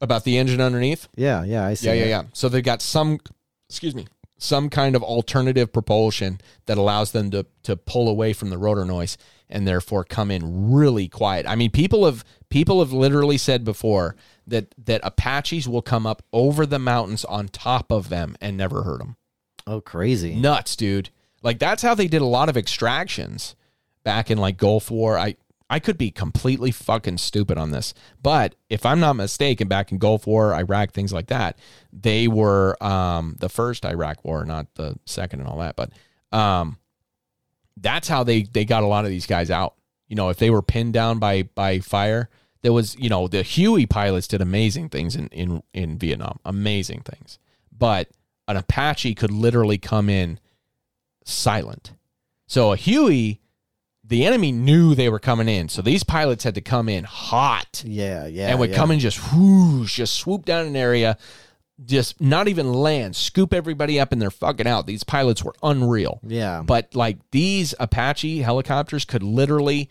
About 0.00 0.24
the 0.24 0.38
engine 0.38 0.60
underneath? 0.60 1.06
Yeah, 1.16 1.44
yeah. 1.44 1.64
I 1.64 1.74
see. 1.74 1.86
Yeah, 1.86 1.92
yeah, 1.92 2.04
that. 2.04 2.10
yeah. 2.10 2.22
So 2.32 2.48
they've 2.48 2.64
got 2.64 2.82
some, 2.82 3.20
excuse 3.74 3.94
me, 3.94 4.06
some 4.38 4.68
kind 4.68 4.94
of 4.94 5.02
alternative 5.02 5.72
propulsion 5.72 6.40
that 6.66 6.78
allows 6.78 7.12
them 7.12 7.30
to 7.30 7.46
to 7.64 7.76
pull 7.76 8.08
away 8.08 8.32
from 8.32 8.50
the 8.50 8.58
rotor 8.58 8.84
noise 8.84 9.18
and 9.48 9.66
therefore 9.66 10.04
come 10.04 10.30
in 10.30 10.72
really 10.72 11.08
quiet. 11.08 11.46
I 11.48 11.56
mean, 11.56 11.70
people 11.70 12.04
have 12.06 12.24
people 12.48 12.80
have 12.80 12.92
literally 12.92 13.38
said 13.38 13.64
before 13.64 14.16
that 14.46 14.74
that 14.84 15.00
Apaches 15.02 15.68
will 15.68 15.82
come 15.82 16.06
up 16.06 16.22
over 16.32 16.66
the 16.66 16.78
mountains 16.78 17.24
on 17.24 17.48
top 17.48 17.90
of 17.90 18.08
them 18.08 18.36
and 18.40 18.56
never 18.56 18.82
hurt 18.82 18.98
them. 18.98 19.16
Oh, 19.66 19.80
crazy. 19.80 20.34
Nuts, 20.34 20.76
dude. 20.76 21.10
Like 21.42 21.58
that's 21.58 21.82
how 21.82 21.94
they 21.94 22.08
did 22.08 22.22
a 22.22 22.26
lot 22.26 22.48
of 22.48 22.56
extractions 22.56 23.54
back 24.02 24.30
in 24.30 24.38
like 24.38 24.56
Gulf 24.56 24.90
War. 24.90 25.18
I 25.18 25.36
I 25.70 25.78
could 25.78 25.96
be 25.96 26.10
completely 26.10 26.70
fucking 26.70 27.18
stupid 27.18 27.56
on 27.56 27.70
this, 27.70 27.94
but 28.22 28.54
if 28.68 28.84
I'm 28.84 29.00
not 29.00 29.14
mistaken, 29.14 29.66
back 29.66 29.92
in 29.92 29.98
Gulf 29.98 30.26
War, 30.26 30.54
Iraq, 30.54 30.92
things 30.92 31.12
like 31.12 31.28
that, 31.28 31.58
they 31.92 32.28
were 32.28 32.76
um, 32.82 33.36
the 33.40 33.48
first 33.48 33.84
Iraq 33.84 34.24
War, 34.24 34.44
not 34.44 34.66
the 34.74 34.98
second 35.06 35.40
and 35.40 35.48
all 35.48 35.58
that. 35.58 35.74
But 35.74 35.90
um, 36.32 36.78
that's 37.76 38.08
how 38.08 38.24
they 38.24 38.42
they 38.42 38.64
got 38.64 38.82
a 38.82 38.86
lot 38.86 39.04
of 39.04 39.10
these 39.10 39.26
guys 39.26 39.50
out. 39.50 39.74
You 40.08 40.16
know, 40.16 40.28
if 40.28 40.36
they 40.36 40.50
were 40.50 40.62
pinned 40.62 40.92
down 40.92 41.18
by 41.18 41.44
by 41.54 41.78
fire, 41.78 42.28
there 42.62 42.72
was 42.72 42.96
you 42.98 43.08
know 43.08 43.26
the 43.26 43.42
Huey 43.42 43.86
pilots 43.86 44.28
did 44.28 44.42
amazing 44.42 44.90
things 44.90 45.16
in 45.16 45.28
in 45.28 45.62
in 45.72 45.98
Vietnam, 45.98 46.40
amazing 46.44 47.00
things. 47.00 47.38
But 47.76 48.08
an 48.46 48.56
Apache 48.56 49.14
could 49.14 49.30
literally 49.30 49.78
come 49.78 50.08
in 50.08 50.38
silent. 51.24 51.92
So 52.46 52.72
a 52.72 52.76
Huey, 52.76 53.40
the 54.06 54.26
enemy 54.26 54.52
knew 54.52 54.94
they 54.94 55.08
were 55.08 55.18
coming 55.18 55.48
in. 55.48 55.68
So 55.68 55.80
these 55.82 56.04
pilots 56.04 56.44
had 56.44 56.54
to 56.56 56.60
come 56.60 56.88
in 56.88 57.04
hot 57.04 57.82
Yeah, 57.86 58.26
yeah. 58.26 58.48
and 58.50 58.60
would 58.60 58.70
yeah. 58.70 58.76
come 58.76 58.90
in 58.90 58.98
just 58.98 59.18
whoosh, 59.32 59.96
just 59.96 60.14
swoop 60.14 60.44
down 60.44 60.66
an 60.66 60.76
area, 60.76 61.16
just 61.84 62.20
not 62.20 62.46
even 62.46 62.72
land, 62.72 63.16
scoop 63.16 63.54
everybody 63.54 63.98
up 63.98 64.12
and 64.12 64.20
they're 64.20 64.30
fucking 64.30 64.66
out. 64.66 64.86
These 64.86 65.04
pilots 65.04 65.42
were 65.42 65.54
unreal. 65.62 66.20
Yeah. 66.22 66.62
But 66.64 66.94
like 66.94 67.18
these 67.30 67.74
Apache 67.80 68.40
helicopters 68.40 69.04
could 69.04 69.22
literally 69.22 69.88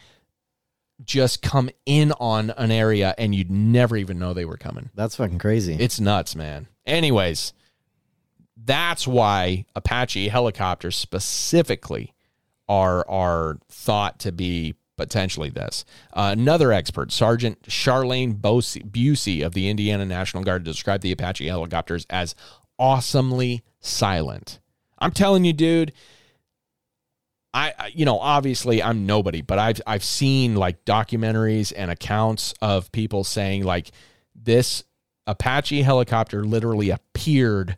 just 1.04 1.42
come 1.42 1.70
in 1.86 2.12
on 2.20 2.52
an 2.52 2.72
area 2.72 3.16
and 3.18 3.34
you'd 3.34 3.52
never 3.52 3.98
even 3.98 4.20
know 4.20 4.34
they 4.34 4.46
were 4.46 4.58
coming. 4.58 4.92
That's 4.94 5.16
fucking 5.16 5.40
crazy. 5.40 5.76
It's 5.80 6.00
nuts, 6.00 6.36
man. 6.36 6.68
Anyways, 6.86 7.54
that's 8.56 9.08
why 9.08 9.66
Apache 9.76 10.30
helicopters 10.30 10.96
specifically 10.96 12.14
are 12.70 13.08
are 13.10 13.58
thought 13.70 14.20
to 14.20 14.32
be 14.32 14.76
potentially 14.96 15.50
this. 15.50 15.86
Uh, 16.14 16.30
another 16.38 16.72
expert, 16.72 17.12
Sergeant 17.12 17.62
Charlene 17.64 18.40
Busey, 18.40 19.44
of 19.46 19.54
the 19.54 19.68
Indiana 19.70 20.06
National 20.06 20.44
Guard, 20.44 20.64
described 20.64 21.04
the 21.04 21.12
Apache 21.12 21.48
helicopters 21.48 22.06
as 22.10 22.36
awesomely 22.78 23.64
silent. 23.80 24.60
I'm 25.00 25.12
telling 25.12 25.46
you, 25.46 25.54
dude. 25.54 25.94
I- 27.56 27.92
you 27.94 28.04
know, 28.06 28.18
obviously 28.18 28.82
I'm 28.82 29.06
nobody, 29.06 29.42
but 29.42 29.60
I've 29.60 29.80
I've 29.86 30.04
seen 30.04 30.56
like 30.56 30.86
documentaries 30.86 31.72
and 31.76 31.92
accounts 31.92 32.54
of 32.62 32.92
people 32.92 33.24
saying 33.24 33.64
like 33.64 33.92
this 34.34 34.84
Apache 35.28 35.84
helicopter 35.84 36.44
literally 36.44 36.90
appeared 36.90 37.78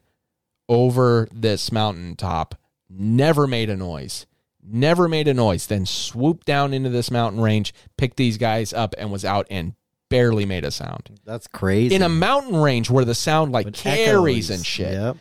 over 0.70 1.28
this 1.34 1.72
mountaintop, 1.74 2.56
never 2.90 3.46
made 3.48 3.70
a 3.70 3.76
noise, 3.76 4.26
never 4.68 5.08
made 5.08 5.28
a 5.28 5.34
noise, 5.34 5.68
then 5.68 5.86
swooped 5.86 6.46
down 6.46 6.74
into 6.74 6.90
this 6.90 7.12
mountain 7.12 7.42
range, 7.42 7.74
picked 7.98 8.18
these 8.18 8.38
guys 8.38 8.74
up, 8.74 8.96
and 8.98 9.12
was 9.12 9.24
out 9.26 9.48
and 9.50 9.74
barely 10.10 10.46
made 10.46 10.64
a 10.66 10.72
sound. 10.72 11.20
That's 11.26 11.48
crazy. 11.48 11.96
In 11.96 12.02
a 12.02 12.10
mountain 12.10 12.56
range 12.58 12.90
where 12.90 13.06
the 13.06 13.16
sound 13.16 13.52
like 13.52 13.74
carries 13.74 14.50
echoes. 14.52 14.58
and 14.58 14.66
shit. 14.66 14.94
Yep. 14.94 15.18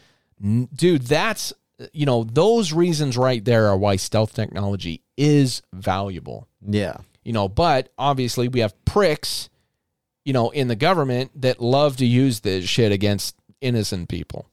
Dude, 0.75 1.03
that's, 1.03 1.53
you 1.93 2.07
know, 2.07 2.25
those 2.25 2.73
reasons 2.73 3.16
right 3.16 3.45
there 3.45 3.69
are 3.69 3.77
why 3.77 3.97
stealth 3.97 4.35
technology 4.35 5.03
is 5.16 5.62
valuable 5.73 6.49
Yeah. 6.66 6.97
you 7.23 7.33
know 7.33 7.49
but 7.49 7.89
obviously 7.97 8.49
we 8.49 8.59
have 8.61 8.75
pricks 8.85 9.49
you 10.25 10.33
know 10.33 10.51
in 10.51 10.66
the 10.66 10.75
government 10.75 11.31
that 11.41 11.61
love 11.61 11.97
to 11.99 12.05
use 12.07 12.41
this 12.41 12.69
shit 12.69 12.91
against 12.91 13.37
innocent 13.61 14.09
people 14.09 14.49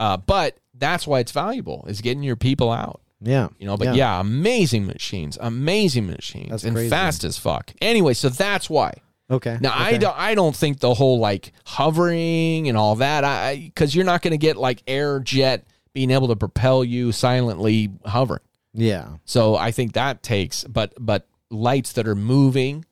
uh, 0.00 0.16
but 0.16 0.56
that's 0.72 1.06
why 1.06 1.20
it's 1.20 1.32
valuable 1.32 1.84
is 1.86 2.00
getting 2.00 2.22
your 2.22 2.34
people 2.36 2.70
out 2.70 3.02
Yeah. 3.20 3.48
you 3.58 3.66
know 3.66 3.76
but 3.76 3.94
yeah, 3.94 4.20
amazing 4.20 4.86
machines 4.86 5.38
amazing 5.40 6.06
machines 6.06 6.50
That's 6.50 6.64
and 6.64 6.74
crazy. 6.76 6.90
fast 6.90 7.24
as 7.24 7.38
fuck 7.38 7.72
anyway 7.80 8.12
so 8.14 8.28
that's 8.28 8.68
why 8.70 8.92
Okay. 9.30 9.58
now 9.60 9.72
I 9.74 9.96
don't 9.96 10.16
I 10.16 10.34
don't 10.34 10.54
think 10.54 10.78
the 10.80 10.94
whole 10.94 11.18
like 11.18 11.52
hovering 11.64 12.68
and 12.68 12.76
all 12.76 12.96
that 12.96 13.24
I 13.24 13.56
because 13.56 13.94
you're 13.94 14.04
not 14.04 14.22
going 14.22 14.32
to 14.32 14.38
get 14.38 14.56
like 14.56 14.82
air 14.86 15.18
jet 15.20 15.66
being 15.94 16.10
able 16.10 16.28
to 16.28 16.36
propel 16.36 16.84
you 16.84 17.10
silently 17.12 17.90
hovering 18.04 18.42
Yeah. 18.74 19.08
so 19.24 19.56
I 19.56 19.70
think 19.72 19.94
that 19.94 20.22
takes, 20.22 20.64
but 20.64 20.92
but 21.00 21.26
lights 21.50 21.92
that 21.94 22.06
are 22.06 22.14
moving, 22.14 22.84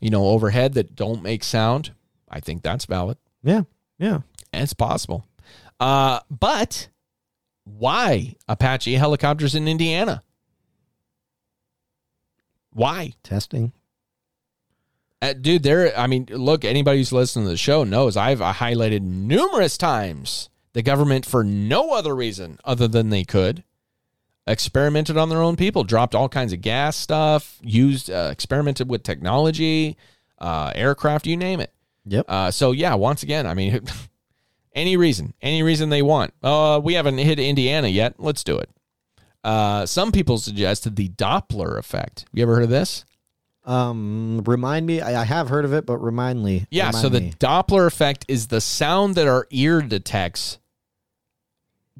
you 0.00 0.10
know, 0.10 0.26
overhead 0.28 0.74
that 0.74 0.96
don't 0.96 1.22
make 1.22 1.44
sound, 1.44 1.92
I 2.28 2.40
think 2.40 2.62
that's 2.62 2.86
valid 2.86 3.18
Yeah. 3.42 3.62
Yeah. 3.98 4.18
and 4.52 4.62
it's 4.64 4.74
possible. 4.74 5.24
Uh, 5.80 6.20
but 6.30 6.88
why 7.64 8.36
Apache 8.48 8.94
helicopters 8.94 9.54
in 9.54 9.66
Indiana? 9.68 10.22
Why, 12.72 13.14
Testing. 13.22 13.72
uh, 15.22 15.32
dude? 15.32 15.62
There, 15.62 15.96
I 15.96 16.06
mean, 16.06 16.26
look, 16.28 16.64
anybody 16.64 16.98
who's 16.98 17.12
listening 17.12 17.44
to 17.46 17.50
the 17.50 17.56
show 17.56 17.84
knows 17.84 18.16
I've 18.16 18.42
uh, 18.42 18.52
highlighted 18.52 19.02
numerous 19.02 19.78
times 19.78 20.50
the 20.72 20.82
government 20.82 21.24
for 21.24 21.44
no 21.44 21.92
other 21.92 22.14
reason 22.14 22.58
other 22.64 22.88
than 22.88 23.10
they 23.10 23.24
could 23.24 23.62
experimented 24.46 25.16
on 25.16 25.28
their 25.28 25.40
own 25.40 25.56
people, 25.56 25.84
dropped 25.84 26.14
all 26.14 26.28
kinds 26.28 26.52
of 26.52 26.60
gas 26.60 26.96
stuff, 26.96 27.58
used, 27.62 28.10
uh, 28.10 28.28
experimented 28.30 28.90
with 28.90 29.02
technology, 29.02 29.96
uh, 30.38 30.72
aircraft, 30.74 31.26
you 31.26 31.36
name 31.36 31.60
it. 31.60 31.72
Yep. 32.06 32.26
Uh, 32.28 32.50
so 32.50 32.72
yeah, 32.72 32.94
once 32.94 33.22
again, 33.22 33.46
I 33.46 33.54
mean, 33.54 33.80
any 34.74 34.96
reason, 34.96 35.34
any 35.40 35.62
reason 35.62 35.88
they 35.88 36.02
want. 36.02 36.34
Uh, 36.42 36.80
we 36.82 36.94
haven't 36.94 37.18
hit 37.18 37.38
Indiana 37.38 37.88
yet. 37.88 38.14
Let's 38.18 38.44
do 38.44 38.58
it. 38.58 38.70
Uh, 39.42 39.86
some 39.86 40.10
people 40.10 40.38
suggested 40.38 40.96
the 40.96 41.10
Doppler 41.10 41.78
effect. 41.78 42.24
You 42.32 42.42
ever 42.42 42.54
heard 42.54 42.64
of 42.64 42.70
this? 42.70 43.04
Um, 43.64 44.42
remind 44.44 44.86
me. 44.86 45.00
I, 45.00 45.22
I 45.22 45.24
have 45.24 45.48
heard 45.48 45.64
of 45.64 45.72
it, 45.72 45.86
but 45.86 45.98
remind 45.98 46.42
me. 46.44 46.66
Yeah. 46.70 46.88
Remind 46.88 47.02
so 47.02 47.08
the 47.08 47.20
me. 47.20 47.32
Doppler 47.38 47.86
effect 47.86 48.24
is 48.28 48.48
the 48.48 48.60
sound 48.60 49.14
that 49.14 49.26
our 49.26 49.46
ear 49.50 49.80
detects 49.80 50.58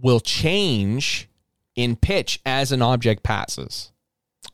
will 0.00 0.20
change 0.20 1.28
in 1.74 1.96
pitch 1.96 2.40
as 2.44 2.72
an 2.72 2.82
object 2.82 3.22
passes. 3.22 3.92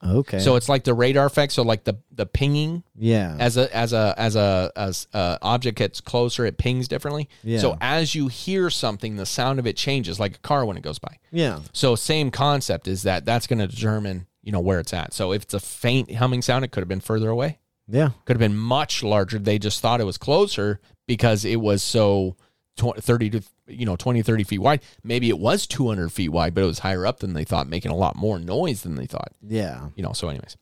Okay. 0.05 0.39
So 0.39 0.57
it's 0.57 0.69
like 0.69 0.85
the 0.85 0.95
radar 0.95 1.27
effect. 1.27 1.53
So 1.53 1.63
like 1.63 1.85
the 1.85 1.99
the 2.13 2.27
pinging 2.27 2.83
yeah. 2.97 3.37
as 3.39 3.57
a 3.57 3.75
as 3.75 3.93
a 3.93 4.15
as 4.17 4.37
a 4.37 4.73
as 4.77 5.07
a 5.13 5.39
object 5.43 5.79
gets 5.79 6.01
closer, 6.01 6.45
it 6.47 6.59
pings 6.59 6.89
differently. 6.89 7.29
Yeah. 7.43 7.59
So 7.59 7.77
as 7.81 8.15
you 8.15 8.29
hear 8.29 8.71
something, 8.71 9.17
the 9.17 9.27
sound 9.27 9.59
of 9.59 9.67
it 9.67 9.77
changes, 9.77 10.21
like 10.21 10.37
a 10.37 10.41
car 10.41 10.65
when 10.65 10.77
it 10.77 10.83
goes 10.83 10.99
by. 10.99 11.19
yeah. 11.31 11.61
So 11.73 11.95
same 11.95 12.31
concept 12.31 12.89
is 12.89 13.03
that 13.03 13.25
that's 13.25 13.47
going 13.47 13.59
to 13.59 13.67
determine 13.67 14.27
you 14.43 14.53
know 14.53 14.61
where 14.61 14.81
it's 14.81 14.93
at. 14.93 15.13
So 15.13 15.33
if 15.33 15.43
it's 15.43 15.55
a 15.55 15.61
faint 15.61 16.15
humming 16.15 16.43
sound, 16.43 16.65
it 16.65 16.73
could 16.73 16.81
have 16.81 16.89
been 16.89 17.01
further 17.01 17.29
away. 17.29 17.59
Yeah. 17.89 18.11
Could 18.25 18.37
have 18.37 18.41
been 18.41 18.57
much 18.57 19.03
larger. 19.03 19.39
They 19.39 19.59
just 19.59 19.81
thought 19.81 20.01
it 20.01 20.05
was 20.05 20.19
closer 20.19 20.81
because 21.07 21.45
it 21.45 21.61
was 21.61 21.83
so 21.83 22.37
tw- 22.77 22.97
30 22.97 23.31
to 23.31 23.43
you 23.71 23.87
know 23.87 23.97
20 23.97 24.23
30 24.23 24.45
feet 24.45 24.59
wide. 24.59 24.81
Maybe 25.03 25.29
it 25.29 25.39
was 25.39 25.67
200 25.67 26.11
feet 26.11 26.31
wide 26.31 26.55
but 26.55 26.63
it 26.63 26.67
was 26.67 26.81
higher 26.81 27.07
up 27.07 27.21
than 27.21 27.33
they 27.33 27.45
thought 27.45 27.69
making 27.69 27.91
a 27.91 27.97
lot 27.97 28.17
more 28.17 28.39
noise 28.39 28.83
than 28.83 28.95
they 28.95 29.07
thought. 29.07 29.33
Yeah. 29.47 29.89
you 29.95 30.03
know 30.03 30.13
so 30.13 30.29
anyways. 30.29 30.57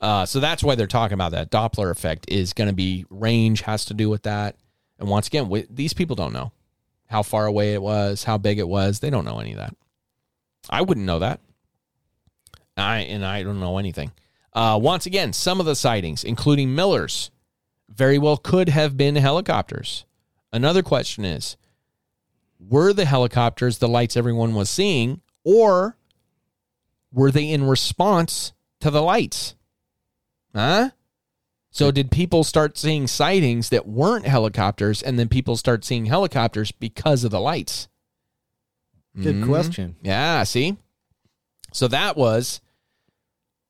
Uh, 0.00 0.26
so 0.26 0.40
that's 0.40 0.64
why 0.64 0.74
they're 0.74 0.88
talking 0.88 1.14
about 1.14 1.30
that. 1.30 1.50
Doppler 1.50 1.90
effect 1.90 2.24
is 2.28 2.52
going 2.52 2.68
to 2.68 2.74
be 2.74 3.06
range 3.08 3.62
has 3.62 3.84
to 3.84 3.94
do 3.94 4.10
with 4.10 4.24
that. 4.24 4.56
And 4.98 5.08
once 5.08 5.28
again 5.28 5.48
we, 5.48 5.66
these 5.70 5.94
people 5.94 6.16
don't 6.16 6.32
know 6.32 6.52
how 7.06 7.22
far 7.22 7.46
away 7.46 7.74
it 7.74 7.82
was 7.82 8.24
how 8.24 8.38
big 8.38 8.58
it 8.58 8.68
was. 8.68 9.00
They 9.00 9.10
don't 9.10 9.24
know 9.24 9.38
any 9.38 9.52
of 9.52 9.58
that. 9.58 9.74
I 10.70 10.82
wouldn't 10.82 11.06
know 11.06 11.18
that. 11.18 11.40
I 12.76 13.00
and 13.00 13.24
i 13.24 13.42
don't 13.42 13.60
know 13.60 13.78
anything. 13.78 14.12
Uh, 14.54 14.78
once 14.80 15.06
again 15.06 15.32
some 15.32 15.60
of 15.60 15.66
the 15.66 15.74
sightings 15.74 16.24
including 16.24 16.74
miller's 16.74 17.30
very 17.88 18.18
well 18.18 18.36
could 18.36 18.68
have 18.68 18.96
been 18.96 19.16
helicopters. 19.16 20.04
Another 20.52 20.82
question 20.82 21.24
is 21.24 21.56
were 22.68 22.92
the 22.92 23.04
helicopters 23.04 23.78
the 23.78 23.88
lights 23.88 24.16
everyone 24.16 24.54
was 24.54 24.70
seeing 24.70 25.20
or 25.44 25.96
were 27.12 27.30
they 27.30 27.50
in 27.50 27.64
response 27.64 28.52
to 28.80 28.90
the 28.90 29.02
lights? 29.02 29.54
Huh? 30.54 30.90
So 31.70 31.90
did 31.90 32.10
people 32.10 32.44
start 32.44 32.76
seeing 32.76 33.06
sightings 33.06 33.70
that 33.70 33.86
weren't 33.88 34.26
helicopters 34.26 35.02
and 35.02 35.18
then 35.18 35.28
people 35.28 35.56
start 35.56 35.84
seeing 35.84 36.06
helicopters 36.06 36.70
because 36.72 37.24
of 37.24 37.30
the 37.30 37.40
lights? 37.40 37.88
Good 39.20 39.36
Mhm. 39.36 39.46
question. 39.46 39.96
Yeah, 40.02 40.42
see? 40.44 40.76
So 41.72 41.88
that 41.88 42.16
was 42.16 42.60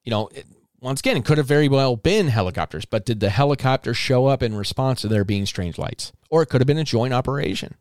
you 0.05 0.11
know, 0.11 0.27
it, 0.35 0.47
once 0.81 0.99
again, 0.99 1.17
it 1.17 1.25
could 1.25 1.39
have 1.39 1.47
very 1.47 1.69
well 1.69 1.95
been 1.95 2.27
helicopters, 2.27 2.85
but 2.85 3.07
did 3.07 3.21
the 3.21 3.31
helicopter 3.31 3.95
show 3.95 4.27
up 4.27 4.43
in 4.43 4.53
response 4.57 5.03
to 5.03 5.07
there 5.09 5.25
being 5.25 5.47
strange 5.47 5.79
lights? 5.79 6.11
Or 6.29 6.43
it 6.43 6.47
could 6.47 6.61
have 6.61 6.67
been 6.67 6.77
a 6.77 6.83
joint 6.83 7.15
operation. 7.15 7.77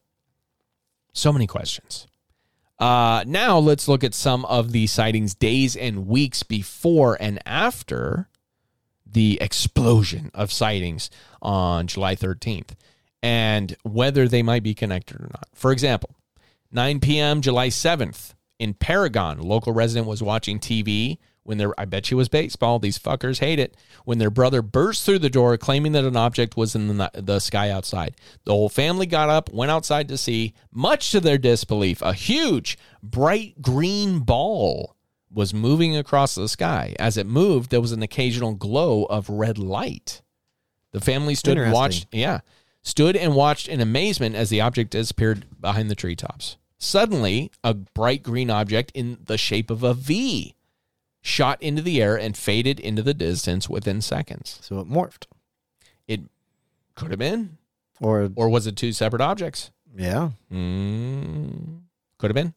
So 1.13 1.31
many 1.31 1.47
questions. 1.47 2.07
Uh, 2.79 3.23
now 3.27 3.59
let's 3.59 3.87
look 3.87 4.03
at 4.03 4.13
some 4.13 4.43
of 4.45 4.71
the 4.71 4.87
sightings 4.87 5.35
days 5.35 5.75
and 5.75 6.07
weeks 6.07 6.41
before 6.41 7.15
and 7.19 7.39
after 7.45 8.27
the 9.05 9.37
explosion 9.41 10.31
of 10.33 10.51
sightings 10.51 11.09
on 11.41 11.85
July 11.85 12.15
13th 12.15 12.71
and 13.21 13.75
whether 13.83 14.27
they 14.27 14.41
might 14.41 14.63
be 14.63 14.73
connected 14.73 15.17
or 15.17 15.29
not. 15.31 15.47
For 15.53 15.71
example, 15.71 16.15
9 16.71 16.99
p.m. 17.01 17.41
July 17.41 17.67
7th 17.67 18.33
in 18.57 18.73
Paragon, 18.73 19.39
a 19.39 19.43
local 19.43 19.73
resident 19.73 20.07
was 20.07 20.23
watching 20.23 20.59
TV 20.59 21.17
when 21.43 21.57
their 21.57 21.79
I 21.79 21.85
bet 21.85 22.11
you 22.11 22.17
was 22.17 22.29
baseball. 22.29 22.79
These 22.79 22.99
fuckers 22.99 23.39
hate 23.39 23.59
it. 23.59 23.75
When 24.05 24.17
their 24.17 24.29
brother 24.29 24.61
burst 24.61 25.05
through 25.05 25.19
the 25.19 25.29
door 25.29 25.57
claiming 25.57 25.91
that 25.93 26.05
an 26.05 26.15
object 26.15 26.55
was 26.55 26.75
in 26.75 26.97
the, 26.97 27.11
the 27.13 27.39
sky 27.39 27.69
outside. 27.69 28.15
The 28.45 28.51
whole 28.51 28.69
family 28.69 29.05
got 29.05 29.29
up, 29.29 29.51
went 29.51 29.71
outside 29.71 30.07
to 30.09 30.17
see, 30.17 30.53
much 30.71 31.11
to 31.11 31.19
their 31.19 31.37
disbelief, 31.37 32.01
a 32.01 32.13
huge 32.13 32.77
bright 33.01 33.61
green 33.61 34.19
ball 34.19 34.95
was 35.33 35.53
moving 35.53 35.95
across 35.95 36.35
the 36.35 36.49
sky. 36.49 36.95
As 36.99 37.17
it 37.17 37.25
moved, 37.25 37.71
there 37.71 37.81
was 37.81 37.93
an 37.93 38.03
occasional 38.03 38.53
glow 38.53 39.05
of 39.05 39.29
red 39.29 39.57
light. 39.57 40.21
The 40.91 40.99
family 40.99 41.35
stood 41.35 41.57
and 41.57 41.71
watched, 41.71 42.07
yeah, 42.11 42.41
stood 42.83 43.15
and 43.15 43.33
watched 43.33 43.69
in 43.69 43.79
amazement 43.79 44.35
as 44.35 44.49
the 44.49 44.61
object 44.61 44.91
disappeared 44.91 45.45
behind 45.59 45.89
the 45.89 45.95
treetops. 45.95 46.57
Suddenly, 46.77 47.51
a 47.63 47.73
bright 47.73 48.23
green 48.23 48.49
object 48.49 48.91
in 48.93 49.19
the 49.23 49.37
shape 49.37 49.69
of 49.69 49.83
a 49.83 49.93
V 49.93 50.55
shot 51.21 51.61
into 51.61 51.81
the 51.81 52.01
air 52.01 52.17
and 52.17 52.35
faded 52.37 52.79
into 52.79 53.01
the 53.03 53.13
distance 53.13 53.69
within 53.69 54.01
seconds. 54.01 54.59
So 54.61 54.79
it 54.79 54.89
morphed. 54.89 55.25
It 56.07 56.21
could 56.95 57.11
have 57.11 57.19
been, 57.19 57.57
Or 57.99 58.31
or 58.35 58.49
was 58.49 58.67
it 58.67 58.75
two 58.75 58.91
separate 58.91 59.21
objects? 59.21 59.71
yeah. 59.95 60.31
Mm, 60.51 61.81
could 62.17 62.29
have 62.29 62.35
been. 62.35 62.53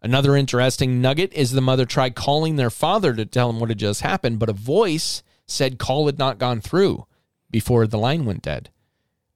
Another 0.00 0.34
interesting 0.36 1.00
nugget 1.00 1.32
is 1.32 1.52
the 1.52 1.60
mother 1.60 1.84
tried 1.86 2.14
calling 2.16 2.56
their 2.56 2.70
father 2.70 3.14
to 3.14 3.24
tell 3.24 3.50
him 3.50 3.60
what 3.60 3.68
had 3.68 3.78
just 3.78 4.00
happened, 4.00 4.38
but 4.40 4.48
a 4.48 4.52
voice 4.54 5.22
said 5.46 5.78
call 5.78 6.06
had 6.06 6.18
not 6.18 6.38
gone 6.38 6.60
through 6.60 7.06
before 7.50 7.86
the 7.86 7.98
line 7.98 8.24
went 8.24 8.42
dead. 8.42 8.70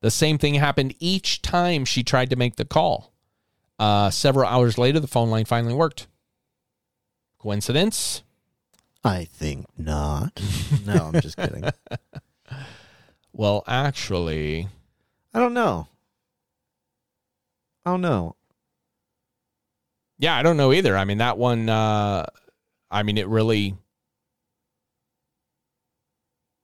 The 0.01 0.11
same 0.11 0.39
thing 0.39 0.55
happened 0.55 0.95
each 0.99 1.41
time 1.43 1.85
she 1.85 2.03
tried 2.03 2.31
to 2.31 2.37
make 2.37 2.57
the 2.57 2.65
call. 2.65 3.13
Uh, 3.79 4.11
several 4.11 4.49
hours 4.49 4.77
later, 4.79 4.99
the 4.99 5.07
phone 5.07 5.31
line 5.31 5.45
finally 5.45 5.75
worked. 5.75 6.07
Coincidence? 7.39 8.23
I 9.07 9.25
think 9.25 9.67
not. 9.79 10.41
no, 10.87 11.11
I'm 11.15 11.21
just 11.21 11.37
kidding. 11.37 11.65
Well, 13.33 13.63
actually, 13.67 14.69
I 15.35 15.39
don't 15.39 15.55
know. 15.55 15.89
I 17.85 17.91
don't 17.91 18.01
know. 18.01 18.35
yeah, 20.19 20.37
I 20.37 20.43
don't 20.43 20.57
know 20.57 20.73
either. 20.73 20.97
I 20.97 21.05
mean, 21.05 21.19
that 21.19 21.39
one, 21.39 21.69
uh, 21.69 22.27
I 22.91 23.03
mean, 23.03 23.17
it 23.19 23.29
really, 23.29 23.77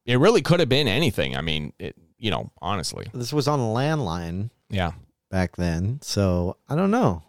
it 0.06 0.18
really 0.18 0.42
could 0.42 0.60
have 0.60 0.68
been 0.68 0.88
anything. 0.88 1.36
I 1.36 1.42
mean, 1.42 1.72
it, 1.78 1.94
you 2.18 2.30
know, 2.30 2.50
honestly, 2.60 3.06
This 3.14 3.32
was 3.32 3.46
on 3.48 3.60
a 3.60 3.62
landline 3.64 4.50
yeah, 4.68 4.92
back 5.30 5.56
then, 5.56 6.00
so 6.02 6.56
I 6.68 6.74
don't 6.74 6.90
know. 6.90 7.22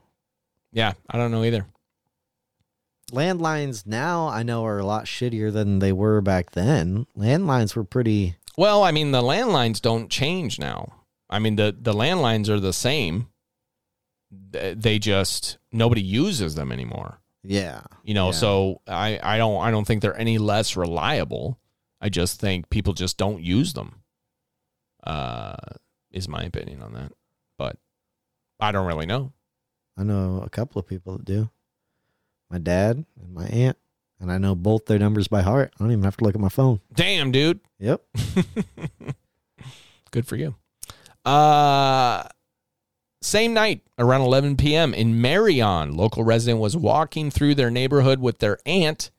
yeah, 0.71 0.93
I 1.09 1.17
don't 1.17 1.31
know 1.31 1.43
either. 1.43 1.65
Landlines 3.13 3.85
now 3.85 4.27
I 4.27 4.43
know 4.43 4.65
are 4.65 4.79
a 4.79 4.85
lot 4.85 5.05
shittier 5.05 5.51
than 5.53 5.79
they 5.79 5.91
were 5.93 6.19
back 6.21 6.51
then. 6.51 7.05
Landlines 7.17 7.75
were 7.75 7.83
pretty 7.83 8.35
Well, 8.57 8.83
I 8.83 8.91
mean, 8.91 9.11
the 9.11 9.21
landlines 9.21 9.79
don't 9.81 10.09
change 10.09 10.59
now. 10.59 10.93
I 11.29 11.39
mean, 11.39 11.55
the 11.55 11.75
the 11.79 11.93
landlines 11.93 12.49
are 12.49 12.59
the 12.59 12.73
same. 12.73 13.27
They 14.31 14.97
just 14.99 15.57
nobody 15.71 16.01
uses 16.01 16.55
them 16.55 16.71
anymore. 16.71 17.19
yeah. 17.43 17.81
You 18.03 18.13
know, 18.15 18.27
Yeah. 18.27 18.31
so 18.31 18.81
I 18.87 19.19
I 19.21 19.37
don't 19.37 19.61
I 19.61 19.69
don't 19.71 19.85
think 19.85 20.01
they're 20.01 20.17
any 20.19 20.37
less 20.37 20.75
reliable. 20.75 21.59
I 22.01 22.09
just 22.09 22.39
think 22.39 22.69
people 22.69 22.93
just 22.93 23.17
don't 23.17 23.41
use 23.41 23.73
them. 23.73 24.01
Uh, 25.03 25.55
is 26.11 26.27
my 26.27 26.43
opinion 26.43 26.81
on 26.81 26.93
that. 26.93 27.11
But 27.57 27.77
I 28.59 28.71
don't 28.71 28.87
really 28.87 29.05
know. 29.05 29.33
I 29.97 30.03
know 30.03 30.41
a 30.45 30.49
couple 30.49 30.79
of 30.79 30.87
people 30.87 31.17
that 31.17 31.25
do. 31.25 31.49
My 32.53 32.59
dad 32.59 33.03
and 33.19 33.33
my 33.33 33.47
aunt, 33.47 33.79
and 34.19 34.31
I 34.31 34.37
know 34.37 34.53
both 34.53 34.85
their 34.85 34.99
numbers 34.99 35.27
by 35.27 35.41
heart. 35.41 35.73
I 35.73 35.83
don't 35.83 35.91
even 35.91 36.03
have 36.03 36.17
to 36.17 36.23
look 36.23 36.35
at 36.35 36.39
my 36.39 36.49
phone. 36.49 36.81
Damn, 36.93 37.31
dude. 37.31 37.59
Yep. 37.79 38.03
Good 40.11 40.27
for 40.27 40.35
you. 40.35 40.53
Uh 41.25 42.25
same 43.23 43.55
night, 43.55 43.81
around 43.97 44.21
11 44.21 44.57
p.m. 44.57 44.93
in 44.93 45.19
Marion, 45.19 45.95
local 45.95 46.23
resident 46.23 46.59
was 46.59 46.77
walking 46.77 47.31
through 47.31 47.55
their 47.55 47.71
neighborhood 47.71 48.19
with 48.19 48.37
their 48.37 48.59
aunt, 48.67 49.09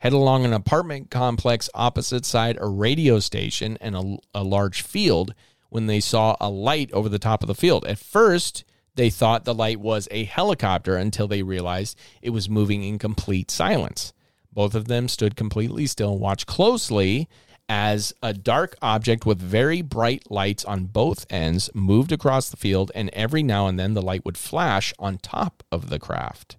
head 0.00 0.12
along 0.12 0.44
an 0.44 0.52
apartment 0.52 1.10
complex 1.10 1.70
opposite 1.72 2.26
side 2.26 2.58
a 2.60 2.68
radio 2.68 3.18
station 3.18 3.78
and 3.80 3.96
a, 3.96 4.18
a 4.34 4.42
large 4.44 4.82
field 4.82 5.32
when 5.70 5.86
they 5.86 6.00
saw 6.00 6.36
a 6.38 6.50
light 6.50 6.92
over 6.92 7.08
the 7.08 7.18
top 7.18 7.42
of 7.42 7.46
the 7.46 7.54
field. 7.54 7.86
At 7.86 7.98
first, 7.98 8.62
they 8.94 9.10
thought 9.10 9.44
the 9.44 9.54
light 9.54 9.80
was 9.80 10.08
a 10.10 10.24
helicopter 10.24 10.96
until 10.96 11.28
they 11.28 11.42
realized 11.42 11.98
it 12.22 12.30
was 12.30 12.48
moving 12.48 12.82
in 12.84 12.98
complete 12.98 13.50
silence. 13.50 14.12
Both 14.52 14.74
of 14.74 14.86
them 14.86 15.08
stood 15.08 15.36
completely 15.36 15.86
still 15.86 16.12
and 16.12 16.20
watched 16.20 16.46
closely 16.46 17.28
as 17.68 18.12
a 18.22 18.32
dark 18.32 18.76
object 18.82 19.24
with 19.24 19.38
very 19.38 19.82
bright 19.82 20.30
lights 20.30 20.64
on 20.64 20.84
both 20.84 21.26
ends 21.30 21.70
moved 21.74 22.12
across 22.12 22.50
the 22.50 22.56
field, 22.56 22.92
and 22.94 23.10
every 23.12 23.42
now 23.42 23.66
and 23.66 23.78
then 23.78 23.94
the 23.94 24.02
light 24.02 24.24
would 24.24 24.36
flash 24.36 24.92
on 24.98 25.18
top 25.18 25.62
of 25.72 25.88
the 25.88 25.98
craft. 25.98 26.56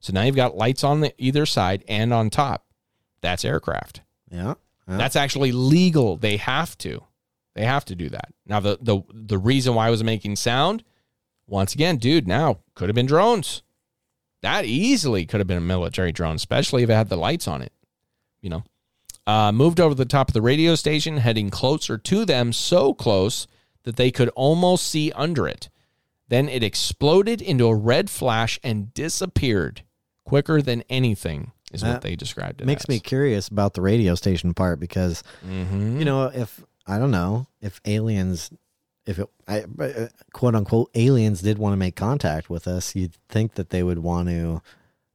So 0.00 0.12
now 0.12 0.22
you've 0.22 0.36
got 0.36 0.56
lights 0.56 0.82
on 0.82 1.00
the 1.00 1.12
either 1.18 1.44
side 1.44 1.84
and 1.86 2.12
on 2.12 2.30
top. 2.30 2.64
That's 3.20 3.44
aircraft. 3.44 4.00
Yeah. 4.30 4.54
yeah. 4.88 4.96
That's 4.96 5.16
actually 5.16 5.52
legal. 5.52 6.16
They 6.16 6.38
have 6.38 6.76
to. 6.78 7.04
They 7.54 7.66
have 7.66 7.84
to 7.86 7.94
do 7.94 8.08
that. 8.08 8.32
Now 8.46 8.60
the 8.60 8.78
the 8.80 9.02
the 9.12 9.38
reason 9.38 9.74
why 9.74 9.88
I 9.88 9.90
was 9.90 10.02
making 10.02 10.36
sound, 10.36 10.84
once 11.50 11.74
again, 11.74 11.96
dude, 11.98 12.26
now 12.28 12.60
could 12.74 12.88
have 12.88 12.94
been 12.96 13.06
drones. 13.06 13.62
That 14.42 14.64
easily 14.64 15.26
could 15.26 15.40
have 15.40 15.46
been 15.46 15.58
a 15.58 15.60
military 15.60 16.12
drone, 16.12 16.36
especially 16.36 16.82
if 16.82 16.88
it 16.90 16.94
had 16.94 17.08
the 17.10 17.16
lights 17.16 17.46
on 17.48 17.60
it. 17.62 17.72
You 18.40 18.50
know. 18.50 18.64
Uh, 19.26 19.52
moved 19.52 19.78
over 19.78 19.94
the 19.94 20.06
top 20.06 20.28
of 20.28 20.34
the 20.34 20.42
radio 20.42 20.74
station, 20.74 21.18
heading 21.18 21.50
closer 21.50 21.98
to 21.98 22.24
them, 22.24 22.52
so 22.52 22.94
close 22.94 23.46
that 23.84 23.96
they 23.96 24.10
could 24.10 24.28
almost 24.30 24.88
see 24.88 25.12
under 25.12 25.46
it. 25.46 25.68
Then 26.28 26.48
it 26.48 26.62
exploded 26.64 27.42
into 27.42 27.66
a 27.66 27.74
red 27.74 28.08
flash 28.10 28.58
and 28.64 28.92
disappeared 28.94 29.82
quicker 30.24 30.62
than 30.62 30.82
anything, 30.88 31.52
is 31.72 31.84
what 31.84 32.00
they 32.02 32.16
described 32.16 32.60
it 32.60 32.66
makes 32.66 32.84
as. 32.84 32.88
me 32.88 32.98
curious 32.98 33.46
about 33.48 33.74
the 33.74 33.82
radio 33.82 34.14
station 34.14 34.54
part 34.54 34.80
because 34.80 35.22
Mhm. 35.46 35.98
you 35.98 36.04
know 36.04 36.26
if 36.26 36.64
I 36.86 36.98
don't 36.98 37.10
know 37.10 37.46
if 37.60 37.80
aliens 37.84 38.50
if 39.06 39.18
it 39.18 39.28
I, 39.48 39.64
uh, 39.78 40.08
quote 40.32 40.54
unquote 40.54 40.90
aliens 40.94 41.42
did 41.42 41.58
want 41.58 41.72
to 41.72 41.76
make 41.76 41.96
contact 41.96 42.50
with 42.50 42.68
us 42.68 42.94
you'd 42.94 43.16
think 43.28 43.54
that 43.54 43.70
they 43.70 43.82
would 43.82 43.98
want 43.98 44.28
to 44.28 44.62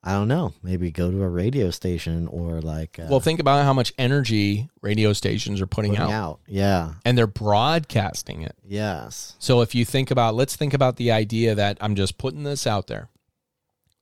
I 0.03 0.13
don't 0.13 0.27
know 0.27 0.53
maybe 0.61 0.91
go 0.91 1.09
to 1.09 1.23
a 1.23 1.29
radio 1.29 1.71
station 1.71 2.27
or 2.27 2.61
like 2.61 2.99
uh, 2.99 3.07
Well, 3.09 3.19
think 3.19 3.39
about 3.39 3.63
how 3.65 3.73
much 3.73 3.91
energy 3.97 4.69
radio 4.81 5.13
stations 5.13 5.61
are 5.61 5.67
putting, 5.67 5.91
putting 5.91 6.05
out, 6.05 6.11
out 6.11 6.39
yeah 6.47 6.93
and 7.03 7.17
they're 7.17 7.27
broadcasting 7.27 8.41
it. 8.41 8.55
yes 8.63 9.35
So 9.39 9.61
if 9.61 9.73
you 9.73 9.85
think 9.85 10.11
about, 10.11 10.35
let's 10.35 10.55
think 10.55 10.73
about 10.73 10.97
the 10.97 11.11
idea 11.11 11.55
that 11.55 11.77
I'm 11.81 11.95
just 11.95 12.17
putting 12.17 12.43
this 12.43 12.67
out 12.67 12.87
there. 12.87 13.09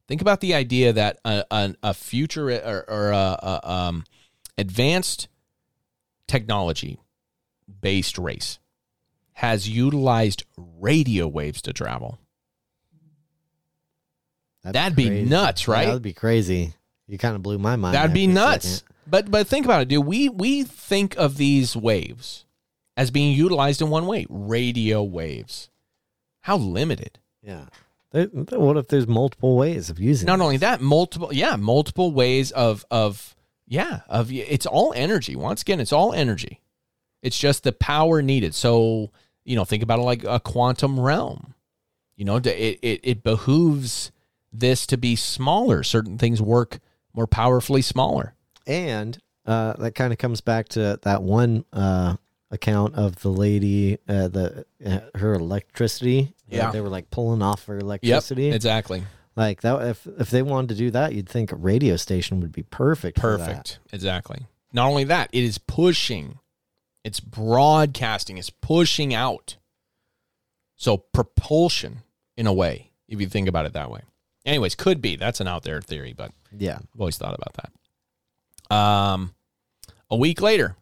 Think 0.08 0.22
about 0.22 0.42
the 0.42 0.54
idea 0.54 0.92
that 0.92 1.20
a, 1.24 1.46
a, 1.50 1.76
a 1.82 1.94
future 1.94 2.50
or, 2.50 2.84
or 2.90 3.12
a, 3.12 3.16
a 3.42 3.72
um, 3.72 4.04
advanced 4.58 5.30
technology 6.28 7.00
based 7.82 8.18
race 8.18 8.60
has 9.34 9.68
utilized 9.68 10.44
radio 10.58 11.28
waves 11.28 11.62
to 11.64 11.74
travel. 11.74 12.20
That'd 14.64 14.96
be 14.96 15.08
crazy. 15.08 15.30
nuts, 15.30 15.68
right? 15.68 15.82
Yeah, 15.82 15.88
that'd 15.88 16.02
be 16.02 16.14
crazy 16.14 16.74
you 17.08 17.18
kind 17.18 17.36
of 17.36 17.44
blew 17.44 17.58
my 17.58 17.76
mind 17.76 17.96
That'd 17.96 18.14
be 18.14 18.28
nuts. 18.28 18.84
But 19.06 19.30
but 19.30 19.48
think 19.48 19.66
about 19.66 19.82
it, 19.82 19.90
dude. 19.90 20.06
We 20.06 20.30
we 20.30 20.64
think 20.64 21.18
of 21.18 21.38
these 21.38 21.76
waves 21.76 22.46
as 22.96 23.12
being 23.12 23.36
utilized 23.36 23.82
in 23.82 23.90
one 23.90 24.08
way, 24.08 24.26
radio 24.30 25.04
waves. 25.04 25.70
How 26.42 26.58
limited. 26.58 27.20
yeah 27.42 27.66
what 28.14 28.78
if 28.78 28.88
there's 28.90 29.08
multiple 29.08 29.58
ways 29.58 29.90
of 29.90 30.00
using 30.00 30.28
Not 30.28 30.40
it? 30.40 30.44
only 30.44 30.58
that, 30.58 30.82
multiple 30.82 31.34
yeah, 31.34 31.56
multiple 31.56 32.12
ways 32.12 32.52
of 32.52 32.86
of 32.92 33.36
yeah, 33.68 34.02
of 34.08 34.32
it's 34.32 34.68
all 34.68 34.94
energy. 34.96 35.36
Once 35.36 35.64
again, 35.64 35.80
it's 35.80 35.92
all 35.94 36.14
energy. 36.14 36.62
It's 37.24 37.40
just 37.40 37.64
the 37.64 37.72
power 37.72 38.22
needed. 38.22 38.54
So, 38.54 39.12
you 39.46 39.56
know, 39.56 39.66
think 39.66 39.84
about 39.84 40.00
it 40.00 40.04
like 40.04 40.24
a 40.24 40.40
quantum 40.40 41.00
realm. 41.00 41.54
You 42.16 42.26
know, 42.26 42.38
it 42.38 42.48
it, 42.48 43.00
it 43.04 43.24
behooves 43.24 44.12
this 44.52 44.86
to 44.88 44.98
be 44.98 45.16
smaller. 45.16 45.84
Certain 45.84 46.18
things 46.18 46.42
work 46.42 46.80
more 47.14 47.28
powerfully 47.28 47.82
smaller. 47.82 48.36
And 48.68 49.18
uh, 49.46 49.74
that 49.74 49.96
kind 49.96 50.14
of 50.14 50.20
comes 50.20 50.42
back 50.42 50.70
to 50.70 51.00
that 51.04 51.22
one 51.24 51.66
uh, 51.74 52.16
account 52.52 52.96
of 52.96 53.18
the 53.22 53.30
lady, 53.30 53.98
uh, 54.08 54.28
the 54.28 54.66
uh, 54.86 55.00
her 55.18 55.34
electricity. 55.34 56.34
Uh, 56.52 56.56
Yeah. 56.56 56.72
they 56.72 56.82
were 56.82 56.90
like 56.90 57.10
pulling 57.10 57.42
off 57.42 57.66
her 57.66 57.76
Yep, 57.76 57.84
electricity. 57.84 58.52
exactly. 58.52 59.04
like 59.36 59.62
that. 59.62 59.82
If 59.88 60.08
if 60.20 60.30
they 60.30 60.44
wanted 60.44 60.70
to 60.70 60.76
do 60.76 60.92
that, 60.92 61.14
you'd 61.14 61.28
think 61.28 61.52
a 61.52 61.56
radio 61.56 61.96
station 61.98 62.40
would 62.42 62.52
be 62.52 62.64
perfect. 62.64 63.20
for 63.20 63.38
that. 63.38 63.48
Perfect. 63.48 63.80
Exactly. 63.92 64.46
Not 64.72 64.88
only 64.88 65.04
that, 65.06 65.30
it 65.34 65.44
is 65.44 65.58
pushing, 65.58 66.40
it's 67.04 67.20
broadcasting, 67.20 68.38
it's 68.38 68.50
pushing 68.50 69.14
out. 69.14 69.58
So 70.76 70.98
propulsion 70.98 72.02
in 72.36 72.48
a 72.48 72.54
way, 72.54 72.92
if 73.08 73.22
you 73.22 73.28
think 73.28 73.48
about 73.48 73.66
it 73.66 73.74
that 73.74 73.92
way. 73.92 74.02
Anyways, 74.46 74.76
could 74.76 75.02
be. 75.02 75.16
That's 75.16 75.40
an 75.40 75.48
out 75.48 75.64
there 75.64 75.82
theory, 75.82 76.14
but 76.14 76.32
Yeah. 76.58 76.78
I've 76.94 77.00
always 77.00 77.18
thought 77.18 77.36
about 77.36 77.56
that. 78.70 78.76
Um, 78.76 79.34
a 80.10 80.18
week 80.18 80.42
later, 80.42 80.76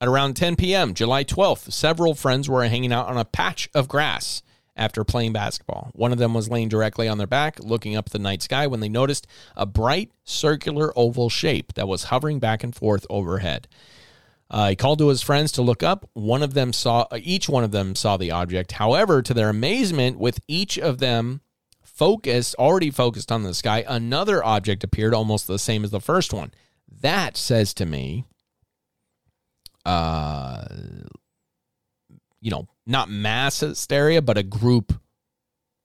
at 0.00 0.08
around 0.08 0.34
10 0.34 0.56
p.m., 0.56 0.94
July 0.94 1.24
12th, 1.24 1.70
several 1.72 2.14
friends 2.14 2.48
were 2.48 2.64
hanging 2.66 2.92
out 2.92 3.06
on 3.06 3.16
a 3.18 3.24
patch 3.24 3.68
of 3.74 3.88
grass 3.88 4.42
after 4.76 5.04
playing 5.04 5.32
basketball. 5.32 5.90
One 5.94 6.12
of 6.12 6.18
them 6.18 6.34
was 6.34 6.48
laying 6.48 6.68
directly 6.68 7.08
on 7.08 7.18
their 7.18 7.26
back, 7.26 7.58
looking 7.60 7.96
up 7.96 8.06
at 8.06 8.12
the 8.12 8.18
night 8.18 8.42
sky 8.42 8.66
when 8.66 8.80
they 8.80 8.88
noticed 8.88 9.26
a 9.56 9.66
bright 9.66 10.10
circular 10.24 10.92
oval 10.96 11.28
shape 11.28 11.74
that 11.74 11.88
was 11.88 12.04
hovering 12.04 12.38
back 12.38 12.64
and 12.64 12.74
forth 12.74 13.06
overhead. 13.10 13.68
Uh, 14.50 14.70
he 14.70 14.76
called 14.76 14.98
to 14.98 15.08
his 15.08 15.22
friends 15.22 15.50
to 15.52 15.62
look 15.62 15.82
up. 15.82 16.08
One 16.12 16.42
of 16.42 16.54
them 16.54 16.72
saw, 16.72 17.06
uh, 17.10 17.18
each 17.22 17.48
one 17.48 17.64
of 17.64 17.70
them 17.70 17.94
saw 17.94 18.16
the 18.16 18.30
object. 18.30 18.72
However, 18.72 19.22
to 19.22 19.32
their 19.32 19.48
amazement, 19.48 20.18
with 20.18 20.40
each 20.46 20.78
of 20.78 20.98
them 20.98 21.40
focused, 21.82 22.54
already 22.56 22.90
focused 22.90 23.32
on 23.32 23.44
the 23.44 23.54
sky, 23.54 23.84
another 23.88 24.44
object 24.44 24.84
appeared 24.84 25.14
almost 25.14 25.46
the 25.46 25.58
same 25.58 25.84
as 25.84 25.90
the 25.90 26.00
first 26.00 26.34
one. 26.34 26.50
That 27.00 27.38
says 27.38 27.72
to 27.74 27.86
me, 27.86 28.26
uh, 29.86 30.64
you 32.42 32.50
know, 32.50 32.68
not 32.86 33.08
mass 33.08 33.60
hysteria, 33.60 34.20
but 34.20 34.36
a 34.36 34.42
group 34.42 34.92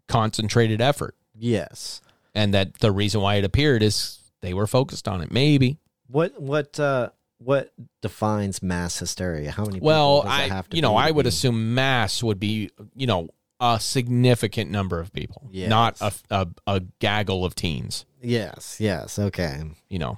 concentrated 0.08 0.82
effort. 0.82 1.16
Yes. 1.34 2.02
And 2.36 2.54
that 2.54 2.76
the 2.76 2.92
reason 2.92 3.22
why 3.22 3.36
it 3.36 3.46
appeared 3.46 3.82
is 3.84 4.20
they 4.42 4.54
were 4.54 4.68
focused 4.68 5.08
on 5.08 5.22
it. 5.22 5.32
Maybe. 5.32 5.78
What 6.08 6.40
what 6.42 6.80
uh 6.80 7.10
what 7.40 7.72
defines 8.02 8.64
mass 8.64 8.98
hysteria? 9.00 9.52
How 9.52 9.64
many 9.64 9.76
people 9.76 9.88
Well, 9.88 10.24
does 10.24 10.32
it 10.32 10.36
I 10.36 10.48
have 10.48 10.70
to 10.70 10.76
you 10.76 10.82
know 10.82 10.96
I 10.96 11.12
would 11.12 11.24
be- 11.24 11.30
assume 11.30 11.74
mass 11.76 12.22
would 12.24 12.40
be 12.40 12.72
you 12.96 13.08
know 13.08 13.30
a 13.60 13.80
significant 13.80 14.70
number 14.70 15.00
of 15.00 15.12
people, 15.14 15.48
Yes. 15.52 15.70
not 15.70 16.00
a, 16.02 16.14
a 16.30 16.48
a 16.68 16.80
gaggle 17.00 17.44
of 17.46 17.56
teens. 17.56 18.06
Yes, 18.22 18.78
yes, 18.80 19.18
okay. 19.20 19.62
You 19.90 20.00
know. 20.00 20.18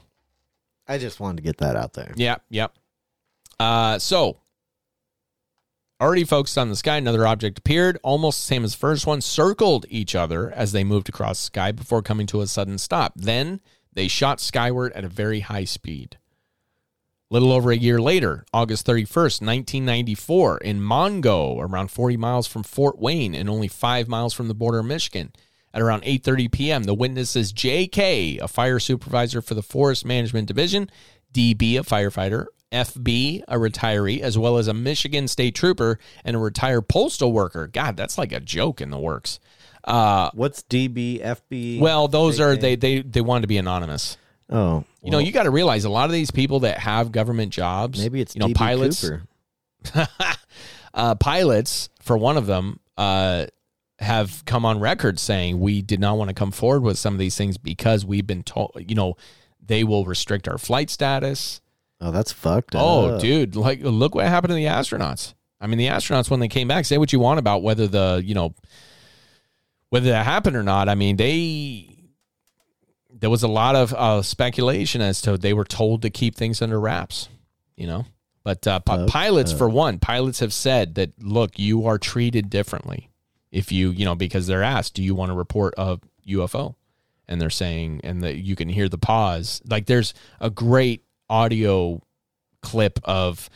I 0.88 0.98
just 0.98 1.20
wanted 1.20 1.38
to 1.38 1.44
get 1.44 1.58
that 1.60 1.76
out 1.76 1.94
there. 1.94 2.12
Yep, 2.18 2.44
yep. 2.50 2.74
Uh, 3.60 4.00
so 4.00 4.38
already 6.02 6.24
focused 6.24 6.58
on 6.58 6.70
the 6.70 6.76
sky, 6.76 6.98
another 6.98 7.28
object 7.28 7.60
appeared, 7.60 8.00
almost 8.04 8.40
the 8.40 8.46
same 8.46 8.64
as 8.64 8.74
the 8.74 8.80
first 8.80 9.06
one, 9.06 9.22
circled 9.22 9.86
each 9.90 10.16
other 10.16 10.52
as 10.52 10.72
they 10.72 10.84
moved 10.84 11.10
across 11.10 11.40
the 11.40 11.46
sky 11.46 11.72
before 11.72 12.02
coming 12.02 12.28
to 12.28 12.42
a 12.42 12.48
sudden 12.48 12.78
stop. 12.78 13.14
Then 13.16 13.60
they 13.94 14.08
shot 14.08 14.40
skyward 14.40 14.94
at 14.94 15.04
a 15.04 15.10
very 15.10 15.42
high 15.42 15.66
speed. 15.66 16.18
Little 17.32 17.52
over 17.52 17.72
a 17.72 17.78
year 17.78 18.02
later, 18.02 18.44
August 18.52 18.88
31st, 18.88 19.42
1994, 19.46 20.58
in 20.60 20.80
Mongo, 20.80 21.60
around 21.60 21.92
40 21.92 22.18
miles 22.18 22.48
from 22.48 22.64
Fort 22.64 22.98
Wayne 22.98 23.36
and 23.36 23.48
only 23.48 23.68
5 23.68 24.08
miles 24.08 24.34
from 24.34 24.48
the 24.48 24.56
border 24.56 24.80
of 24.80 24.86
Michigan. 24.86 25.32
At 25.72 25.84
around 25.84 26.02
8:30 26.02 26.52
p.m., 26.52 26.84
the 26.86 26.96
witnesses 26.96 27.52
J.K., 27.52 28.40
a 28.40 28.48
fire 28.48 28.80
supervisor 28.80 29.44
for 29.44 29.54
the 29.54 29.62
Forest 29.62 30.04
Management 30.04 30.48
Division, 30.48 30.90
DB, 31.32 31.78
a 31.78 31.84
firefighter, 31.84 32.48
FB, 32.72 33.44
a 33.48 33.56
retiree, 33.56 34.20
as 34.20 34.38
well 34.38 34.58
as 34.58 34.68
a 34.68 34.74
Michigan 34.74 35.28
state 35.28 35.56
trooper 35.56 36.00
and 36.24 36.36
a 36.36 36.40
retired 36.40 36.88
postal 36.88 37.32
worker. 37.32 37.68
God, 37.68 37.98
that's 37.98 38.18
like 38.18 38.32
a 38.32 38.40
joke 38.40 38.80
in 38.82 38.90
the 38.92 39.00
works. 39.00 39.40
Uh, 39.84 40.30
What's 40.34 40.62
DB, 40.64 41.24
FB? 41.24 41.80
well, 41.80 42.08
those 42.08 42.40
are 42.40 42.56
they 42.56 42.76
they 42.76 43.02
they 43.02 43.22
wanted 43.22 43.42
to 43.42 43.48
be 43.48 43.58
anonymous. 43.58 44.18
Oh, 44.52 44.84
You 45.04 45.12
know, 45.12 45.20
you 45.20 45.32
got 45.32 45.44
to 45.44 45.52
realize 45.52 45.86
a 45.86 45.90
lot 45.90 46.06
of 46.06 46.12
these 46.12 46.32
people 46.32 46.62
that 46.62 46.80
have 46.80 47.12
government 47.12 47.54
jobs, 47.54 48.00
maybe 48.00 48.20
it's 48.20 48.36
you 48.36 48.40
know 48.40 48.48
DB 48.48 48.56
pilots, 48.56 49.10
uh, 50.94 51.16
pilots 51.16 51.90
for 52.02 52.18
one 52.18 52.38
of 52.38 52.46
them 52.48 52.80
uh, 52.98 53.46
have 54.00 54.44
come 54.46 54.66
on 54.66 54.80
record 54.80 55.20
saying 55.20 55.60
we 55.60 55.82
did 55.82 56.00
not 56.00 56.18
want 56.18 56.30
to 56.30 56.34
come 56.34 56.52
forward 56.52 56.82
with 56.82 56.98
some 56.98 57.14
of 57.14 57.20
these 57.20 57.36
things 57.38 57.58
because 57.58 58.06
we've 58.06 58.28
been 58.28 58.44
told, 58.44 58.72
you 58.88 58.96
know, 58.96 59.16
they 59.66 59.84
will 59.84 60.06
restrict 60.06 60.48
our 60.48 60.58
flight 60.58 60.90
status. 60.90 61.62
Oh, 62.02 62.12
that's 62.12 62.32
fucked 62.32 62.76
up. 62.76 62.82
Oh, 62.84 63.10
up. 63.16 63.22
dude, 63.22 63.56
like 63.56 63.82
look 63.82 64.16
what 64.16 64.26
happened 64.26 64.52
to 64.52 64.56
the 64.56 64.66
astronauts. 64.66 65.34
I 65.62 65.68
mean, 65.68 65.78
the 65.78 65.88
astronauts 65.88 66.30
when 66.30 66.40
they 66.40 66.48
came 66.48 66.68
back, 66.68 66.86
say 66.86 66.98
what 66.98 67.12
you 67.12 67.20
want 67.20 67.40
about 67.40 67.62
whether 67.64 67.88
the 67.88 68.22
you 68.24 68.34
know 68.34 68.54
whether 69.90 70.10
that 70.10 70.26
happened 70.26 70.56
or 70.56 70.64
not. 70.64 70.88
I 70.88 70.96
mean, 70.96 71.18
they 71.18 71.96
there 73.12 73.30
was 73.30 73.44
a 73.44 73.48
lot 73.48 73.76
of 73.76 73.94
uh, 73.94 74.22
speculation 74.22 75.02
as 75.02 75.22
to 75.22 75.38
they 75.38 75.54
were 75.54 75.66
told 75.66 76.02
to 76.04 76.10
keep 76.10 76.36
things 76.36 76.62
under 76.62 76.80
wraps. 76.80 77.28
You 77.76 77.88
know, 77.88 78.06
but 78.44 78.66
uh, 78.68 78.80
Okay. 78.88 79.06
pilots, 79.08 79.52
for 79.52 79.70
one, 79.70 80.00
pilots 80.00 80.40
have 80.40 80.54
said 80.54 80.96
that 80.96 81.12
look, 81.22 81.58
you 81.60 81.86
are 81.86 81.98
treated 81.98 82.50
differently 82.50 83.10
if 83.52 83.72
you 83.72 83.90
you 83.92 84.06
know 84.06 84.16
because 84.16 84.48
they're 84.48 84.64
asked, 84.64 84.94
do 84.94 85.04
you 85.04 85.16
want 85.16 85.32
to 85.32 85.36
report 85.36 85.74
a 85.78 85.98
UFO? 86.28 86.76
And 87.28 87.40
they're 87.40 87.50
saying, 87.50 88.02
and 88.04 88.24
that 88.24 88.38
you 88.38 88.56
can 88.56 88.70
hear 88.70 88.90
the 88.90 88.98
pause. 88.98 89.62
Like 89.70 89.86
there's 89.86 90.14
a 90.40 90.50
great 90.50 91.04
audio 91.30 92.02
clip 92.62 93.00
of 93.04 93.50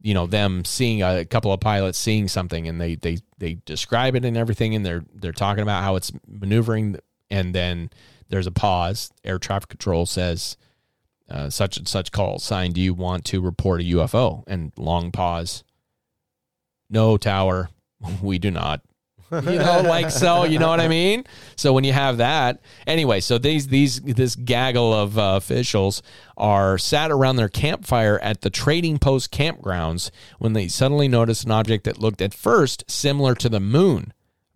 you 0.00 0.14
know 0.14 0.26
them 0.26 0.64
seeing 0.64 1.02
a 1.02 1.24
couple 1.24 1.52
of 1.52 1.60
pilots 1.60 1.96
seeing 1.98 2.28
something 2.28 2.68
and 2.68 2.80
they 2.80 2.96
they 2.96 3.18
they 3.38 3.54
describe 3.64 4.14
it 4.16 4.24
and 4.24 4.36
everything 4.36 4.74
and 4.74 4.84
they're 4.84 5.04
they're 5.14 5.32
talking 5.32 5.62
about 5.62 5.82
how 5.82 5.96
it's 5.96 6.12
maneuvering 6.26 6.96
and 7.30 7.54
then 7.54 7.90
there's 8.28 8.46
a 8.46 8.52
pause. 8.52 9.10
Air 9.24 9.38
traffic 9.38 9.68
control 9.68 10.06
says 10.06 10.56
uh, 11.28 11.50
such 11.50 11.76
and 11.76 11.86
such 11.86 12.12
call 12.12 12.38
sign 12.38 12.72
do 12.72 12.80
you 12.80 12.94
want 12.94 13.24
to 13.26 13.40
report 13.40 13.80
a 13.80 13.84
ufo 13.84 14.42
and 14.46 14.72
long 14.76 15.12
pause. 15.12 15.64
No 16.90 17.16
tower 17.16 17.70
we 18.22 18.38
do 18.38 18.50
not 18.50 18.82
you 19.32 19.58
know 19.58 19.82
like 19.84 20.10
so 20.10 20.44
you 20.44 20.58
know 20.58 20.68
what 20.68 20.80
i 20.80 20.88
mean? 20.88 21.24
So 21.56 21.72
when 21.72 21.84
you 21.84 21.92
have 21.92 22.18
that 22.18 22.60
anyway 22.86 23.20
so 23.20 23.38
these 23.38 23.68
these 23.68 24.00
this 24.00 24.36
gaggle 24.36 24.92
of 24.92 25.18
uh, 25.18 25.34
officials 25.36 26.02
are 26.36 26.78
sat 26.78 27.10
around 27.10 27.36
their 27.36 27.48
campfire 27.48 28.18
at 28.20 28.42
the 28.42 28.50
trading 28.50 28.98
post 28.98 29.32
campgrounds 29.32 30.10
when 30.38 30.52
they 30.52 30.68
suddenly 30.68 31.08
noticed 31.08 31.44
an 31.44 31.50
object 31.50 31.84
that 31.84 31.98
looked 31.98 32.20
at 32.20 32.34
first 32.34 32.84
similar 32.88 33.34
to 33.34 33.48
the 33.48 33.60
moon 33.60 34.12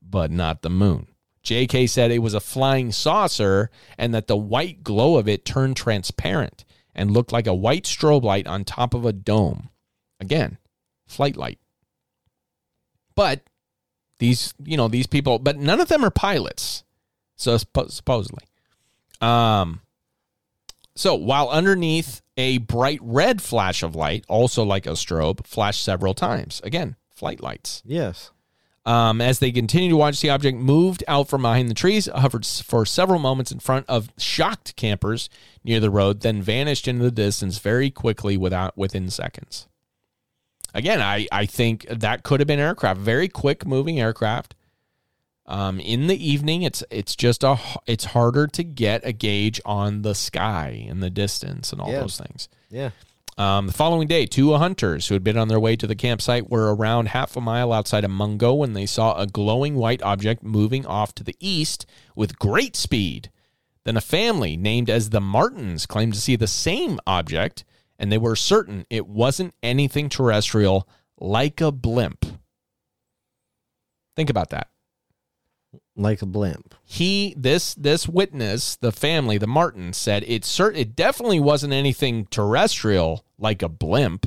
but 0.09 0.31
not 0.31 0.63
the 0.63 0.71
moon. 0.71 1.09
Jk 1.45 1.89
said 1.89 2.11
it 2.11 2.21
was 2.21 2.35
a 2.35 2.41
flying 2.41 2.93
saucer 2.93 3.71
and 3.99 4.15
that 4.15 4.27
the 4.27 4.37
white 4.37 4.83
glow 4.83 5.17
of 5.17 5.29
it 5.29 5.45
turned 5.45 5.77
transparent 5.77 6.65
and 6.95 7.11
looked 7.11 7.33
like 7.33 7.47
a 7.47 7.55
white 7.55 7.85
strobe 7.85 8.25
light 8.25 8.47
on 8.47 8.65
top 8.65 8.95
of 8.95 9.05
a 9.05 9.13
dome. 9.13 9.71
Again 10.21 10.59
flight 11.07 11.37
light. 11.37 11.59
But 13.15 13.43
these 14.19 14.55
you 14.65 14.77
know 14.77 14.89
these 14.89 15.07
people 15.07 15.39
but 15.39 15.59
none 15.59 15.81
of 15.81 15.89
them 15.89 16.05
are 16.05 16.11
pilots 16.11 16.85
so 17.37 17.57
supposedly 17.57 18.45
um 19.21 19.81
so 20.95 21.15
while 21.15 21.49
underneath 21.51 22.23
a 22.37 22.59
bright 22.59 22.99
red 23.03 23.43
flash 23.43 23.83
of 23.83 23.95
light 23.95 24.25
also 24.29 24.63
like 24.63 24.87
a 24.87 24.91
strobe 24.91 25.47
flashed 25.47 25.83
several 25.83 26.15
times 26.15 26.61
again 26.65 26.97
flight 27.15 27.41
lights 27.43 27.83
Yes. 27.85 28.31
um, 28.85 29.21
as 29.21 29.39
they 29.39 29.51
continued 29.53 29.91
to 29.91 29.97
watch 29.97 30.21
the 30.21 30.31
object 30.31 30.59
moved 30.59 31.03
out 31.09 31.29
from 31.29 31.43
behind 31.43 31.69
the 31.69 31.75
trees, 31.75 32.07
hovered 32.15 32.45
for 32.47 32.85
several 32.87 33.19
moments 33.19 33.51
in 33.51 33.59
front 33.59 33.85
of 33.89 34.11
shocked 34.19 34.77
campers 34.77 35.29
near 35.65 35.81
the 35.81 35.91
road, 35.91 36.21
then 36.21 36.41
vanished 36.43 36.87
into 36.87 37.03
the 37.05 37.11
distance 37.11 37.59
very 37.59 37.91
quickly 37.91 38.37
without 38.37 38.77
within 38.79 39.09
seconds. 39.11 39.67
Again, 40.77 41.01
I, 41.01 41.27
I 41.33 41.47
think 41.47 41.87
that 41.89 42.23
could 42.23 42.41
have 42.41 42.47
been 42.47 42.61
aircraft, 42.61 43.01
very 43.01 43.29
quick 43.29 43.65
moving 43.67 43.99
aircraft. 43.99 44.55
Um, 45.47 45.81
in 45.81 46.07
the 46.07 46.29
evening, 46.31 46.63
it's 46.63 46.83
it's 46.91 47.17
just 47.17 47.43
a 47.45 47.57
it's 47.87 48.05
harder 48.07 48.47
to 48.49 48.63
get 48.65 49.01
a 49.05 49.13
gauge 49.13 49.61
on 49.65 50.03
the 50.03 50.15
sky 50.15 50.85
and 50.89 51.03
the 51.03 51.09
distance 51.09 51.73
and 51.73 51.81
all 51.81 51.91
Yeah. 51.91 52.01
those 52.01 52.19
things. 52.19 52.49
Yeah. 52.71 52.91
Um, 53.39 53.67
the 53.69 53.73
following 53.73 54.09
day, 54.09 54.27
two 54.27 54.55
hunters 54.55 55.09
who 55.09 55.15
had 55.15 55.23
been 55.25 55.37
on 55.39 55.49
their 55.49 55.61
way 55.61 55.77
to 55.77 55.87
the 55.87 55.95
campsite 55.95 56.51
were 56.51 56.75
around 56.75 57.09
half 57.09 57.37
a 57.37 57.41
mile 57.41 57.73
outside 57.73 58.05
of 58.05 58.11
Mongo 58.11 58.57
when 58.57 58.73
they 58.73 58.87
saw 58.87 59.17
a 59.19 59.27
glowing 59.27 59.77
white 59.77 60.03
object 60.03 60.43
moving 60.43 60.85
off 60.87 61.15
to 61.15 61.25
the 61.25 61.37
east 61.39 61.87
with 62.15 62.39
great 62.39 62.77
speed. 62.77 63.31
Then 63.85 63.97
a 63.97 64.01
family 64.03 64.57
named 64.57 64.91
as 64.91 65.11
the 65.11 65.21
Martins 65.21 65.87
claimed 65.87 66.15
to 66.15 66.21
see 66.21 66.35
the 66.35 66.47
same 66.49 66.99
object, 67.07 67.65
and 67.99 68.11
they 68.13 68.19
were 68.19 68.37
certain 68.37 68.85
it 68.91 69.07
wasn't 69.07 69.55
anything 69.63 70.09
terrestrial 70.09 70.89
like 71.19 71.61
a 71.61 71.73
blimp. 71.73 72.25
Think 74.15 74.31
about 74.31 74.51
that 74.51 74.69
Like 75.95 76.23
a 76.23 76.27
blimp. 76.27 76.75
he 76.85 77.35
this 77.37 77.75
this 77.75 78.09
witness 78.09 78.77
the 78.77 78.93
family 78.93 79.37
the 79.39 79.47
martin 79.47 79.93
said 79.93 80.25
it 80.27 80.43
cert 80.43 80.77
it 80.77 80.97
definitely 80.97 81.41
wasn't 81.41 81.73
anything 81.73 82.27
terrestrial 82.27 83.25
like 83.39 83.63
a 83.63 83.69
blimp 83.69 84.27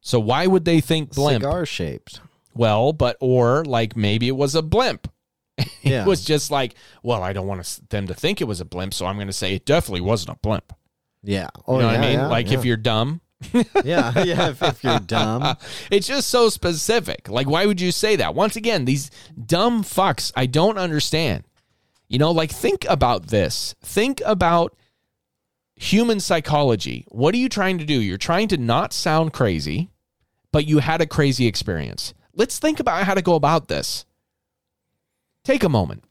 so 0.00 0.18
why 0.20 0.46
would 0.46 0.64
they 0.64 0.80
think 0.80 1.14
blimp 1.14 1.42
Cigar 1.42 1.64
shaped. 1.66 2.20
well 2.54 2.92
but 2.92 3.16
or 3.20 3.64
like 3.64 3.96
maybe 3.96 4.26
it 4.28 4.36
was 4.36 4.54
a 4.54 4.62
blimp 4.62 5.08
Yeah. 5.82 6.02
it 6.02 6.06
was 6.08 6.24
just 6.24 6.50
like 6.50 6.74
well 7.04 7.22
i 7.22 7.32
don't 7.32 7.46
want 7.46 7.80
them 7.90 8.06
to 8.08 8.14
think 8.14 8.40
it 8.40 8.44
was 8.48 8.60
a 8.60 8.64
blimp 8.64 8.92
so 8.92 9.06
i'm 9.06 9.16
going 9.16 9.28
to 9.28 9.32
say 9.32 9.54
it 9.54 9.64
definitely 9.64 10.00
wasn't 10.00 10.36
a 10.36 10.40
blimp 10.40 10.72
Yeah. 11.24 11.48
you 11.56 11.62
Oh, 11.66 11.78
know 11.80 11.86
what 11.86 11.96
i 11.96 12.00
mean 12.00 12.18
yeah, 12.18 12.26
like 12.28 12.50
yeah. 12.50 12.58
if 12.58 12.64
you're 12.64 12.76
dumb 12.76 13.20
yeah, 13.84 14.24
yeah. 14.24 14.48
If, 14.50 14.62
if 14.62 14.82
you're 14.82 15.00
dumb, 15.00 15.56
it's 15.90 16.06
just 16.06 16.30
so 16.30 16.48
specific. 16.48 17.28
Like, 17.28 17.46
why 17.46 17.66
would 17.66 17.78
you 17.78 17.92
say 17.92 18.16
that? 18.16 18.34
Once 18.34 18.56
again, 18.56 18.86
these 18.86 19.10
dumb 19.44 19.84
fucks, 19.84 20.32
I 20.34 20.46
don't 20.46 20.78
understand. 20.78 21.44
You 22.08 22.18
know, 22.18 22.30
like, 22.30 22.50
think 22.50 22.86
about 22.88 23.26
this. 23.26 23.74
Think 23.82 24.22
about 24.24 24.74
human 25.76 26.20
psychology. 26.20 27.04
What 27.08 27.34
are 27.34 27.38
you 27.38 27.50
trying 27.50 27.76
to 27.78 27.84
do? 27.84 28.00
You're 28.00 28.16
trying 28.16 28.48
to 28.48 28.56
not 28.56 28.94
sound 28.94 29.34
crazy, 29.34 29.90
but 30.50 30.66
you 30.66 30.78
had 30.78 31.02
a 31.02 31.06
crazy 31.06 31.46
experience. 31.46 32.14
Let's 32.34 32.58
think 32.58 32.80
about 32.80 33.04
how 33.04 33.12
to 33.12 33.20
go 33.20 33.34
about 33.34 33.68
this. 33.68 34.06
Take 35.44 35.64
a 35.64 35.68
moment. 35.68 36.02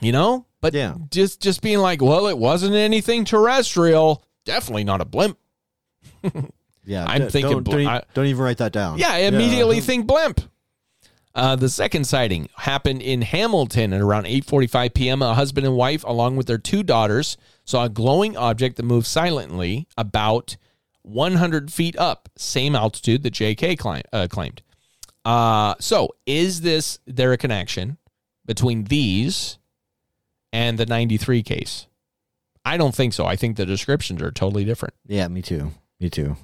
You 0.00 0.10
know? 0.10 0.46
But 0.60 0.74
Yeah. 0.74 0.94
just 1.10 1.40
just 1.40 1.62
being 1.62 1.78
like, 1.78 2.02
well, 2.02 2.26
it 2.26 2.38
wasn't 2.38 2.74
anything 2.74 3.24
terrestrial. 3.24 4.22
Definitely 4.44 4.84
not 4.84 5.00
a 5.00 5.04
blimp. 5.04 5.38
yeah. 6.84 7.04
I'm 7.06 7.28
thinking 7.28 7.52
Don't, 7.52 7.64
bl- 7.64 7.82
don't, 7.84 8.04
don't 8.14 8.26
even 8.26 8.42
write 8.44 8.58
that 8.58 8.72
down. 8.72 8.98
Yeah, 8.98 9.10
I 9.12 9.18
immediately 9.20 9.80
think 9.80 10.06
blimp. 10.06 10.40
Uh, 11.32 11.54
the 11.54 11.68
second 11.68 12.04
sighting 12.04 12.48
happened 12.56 13.00
in 13.02 13.22
Hamilton 13.22 13.92
at 13.92 14.00
around 14.00 14.24
8:45 14.26 14.94
p.m. 14.94 15.22
A 15.22 15.34
husband 15.34 15.64
and 15.66 15.76
wife, 15.76 16.02
along 16.04 16.36
with 16.36 16.46
their 16.46 16.58
two 16.58 16.82
daughters, 16.82 17.36
saw 17.64 17.84
a 17.84 17.88
glowing 17.88 18.36
object 18.36 18.76
that 18.76 18.82
moved 18.82 19.06
silently 19.06 19.86
about 19.96 20.56
100 21.02 21.72
feet 21.72 21.96
up, 21.98 22.28
same 22.36 22.74
altitude 22.74 23.22
that 23.22 23.30
J.K. 23.30 23.76
Uh, 24.12 24.26
claimed. 24.28 24.62
Uh, 25.24 25.74
so, 25.78 26.10
is 26.26 26.62
this 26.62 26.98
there 27.06 27.32
a 27.32 27.38
connection 27.38 27.96
between 28.44 28.84
these 28.84 29.58
and 30.52 30.78
the 30.78 30.86
93 30.86 31.42
case? 31.42 31.86
I 32.64 32.76
don't 32.76 32.94
think 32.94 33.14
so. 33.14 33.24
I 33.24 33.36
think 33.36 33.56
the 33.56 33.66
descriptions 33.66 34.20
are 34.22 34.30
totally 34.30 34.64
different. 34.64 34.94
Yeah, 35.06 35.28
me 35.28 35.42
too. 35.42 35.72
Me 35.98 36.10
too. 36.10 36.36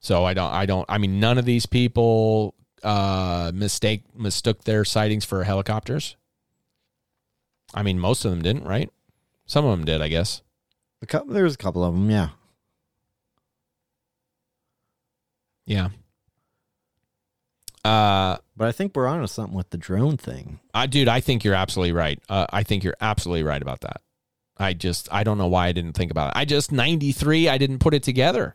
So 0.00 0.24
I 0.24 0.34
don't 0.34 0.52
I 0.52 0.66
don't 0.66 0.86
I 0.88 0.98
mean 0.98 1.20
none 1.20 1.38
of 1.38 1.44
these 1.44 1.66
people 1.66 2.54
uh 2.82 3.52
mistake 3.54 4.02
mistook 4.14 4.64
their 4.64 4.84
sightings 4.84 5.24
for 5.24 5.44
helicopters. 5.44 6.16
I 7.74 7.82
mean 7.82 7.98
most 7.98 8.24
of 8.24 8.30
them 8.30 8.42
didn't, 8.42 8.64
right? 8.64 8.90
Some 9.46 9.64
of 9.64 9.76
them 9.76 9.84
did, 9.84 10.00
I 10.00 10.08
guess. 10.08 10.42
A 11.02 11.06
couple, 11.06 11.34
there 11.34 11.44
was 11.44 11.54
a 11.54 11.58
couple 11.58 11.82
of 11.82 11.92
them. 11.92 12.08
Yeah. 12.10 12.28
Yeah. 15.66 15.88
Uh 17.84 18.36
But 18.56 18.68
I 18.68 18.72
think 18.72 18.94
we're 18.94 19.06
on 19.06 19.20
to 19.20 19.28
something 19.28 19.54
with 19.56 19.70
the 19.70 19.78
drone 19.78 20.16
thing. 20.16 20.60
I 20.74 20.86
dude, 20.86 21.08
I 21.08 21.20
think 21.20 21.44
you're 21.44 21.54
absolutely 21.54 21.92
right. 21.92 22.20
Uh, 22.28 22.46
I 22.52 22.62
think 22.62 22.84
you're 22.84 22.96
absolutely 23.00 23.42
right 23.42 23.62
about 23.62 23.80
that. 23.80 24.02
I 24.58 24.74
just 24.74 25.08
I 25.10 25.24
don't 25.24 25.38
know 25.38 25.46
why 25.46 25.68
I 25.68 25.72
didn't 25.72 25.94
think 25.94 26.10
about 26.10 26.28
it. 26.28 26.32
I 26.36 26.44
just 26.44 26.70
93 26.72 27.48
I 27.48 27.56
didn't 27.58 27.78
put 27.78 27.94
it 27.94 28.02
together. 28.02 28.54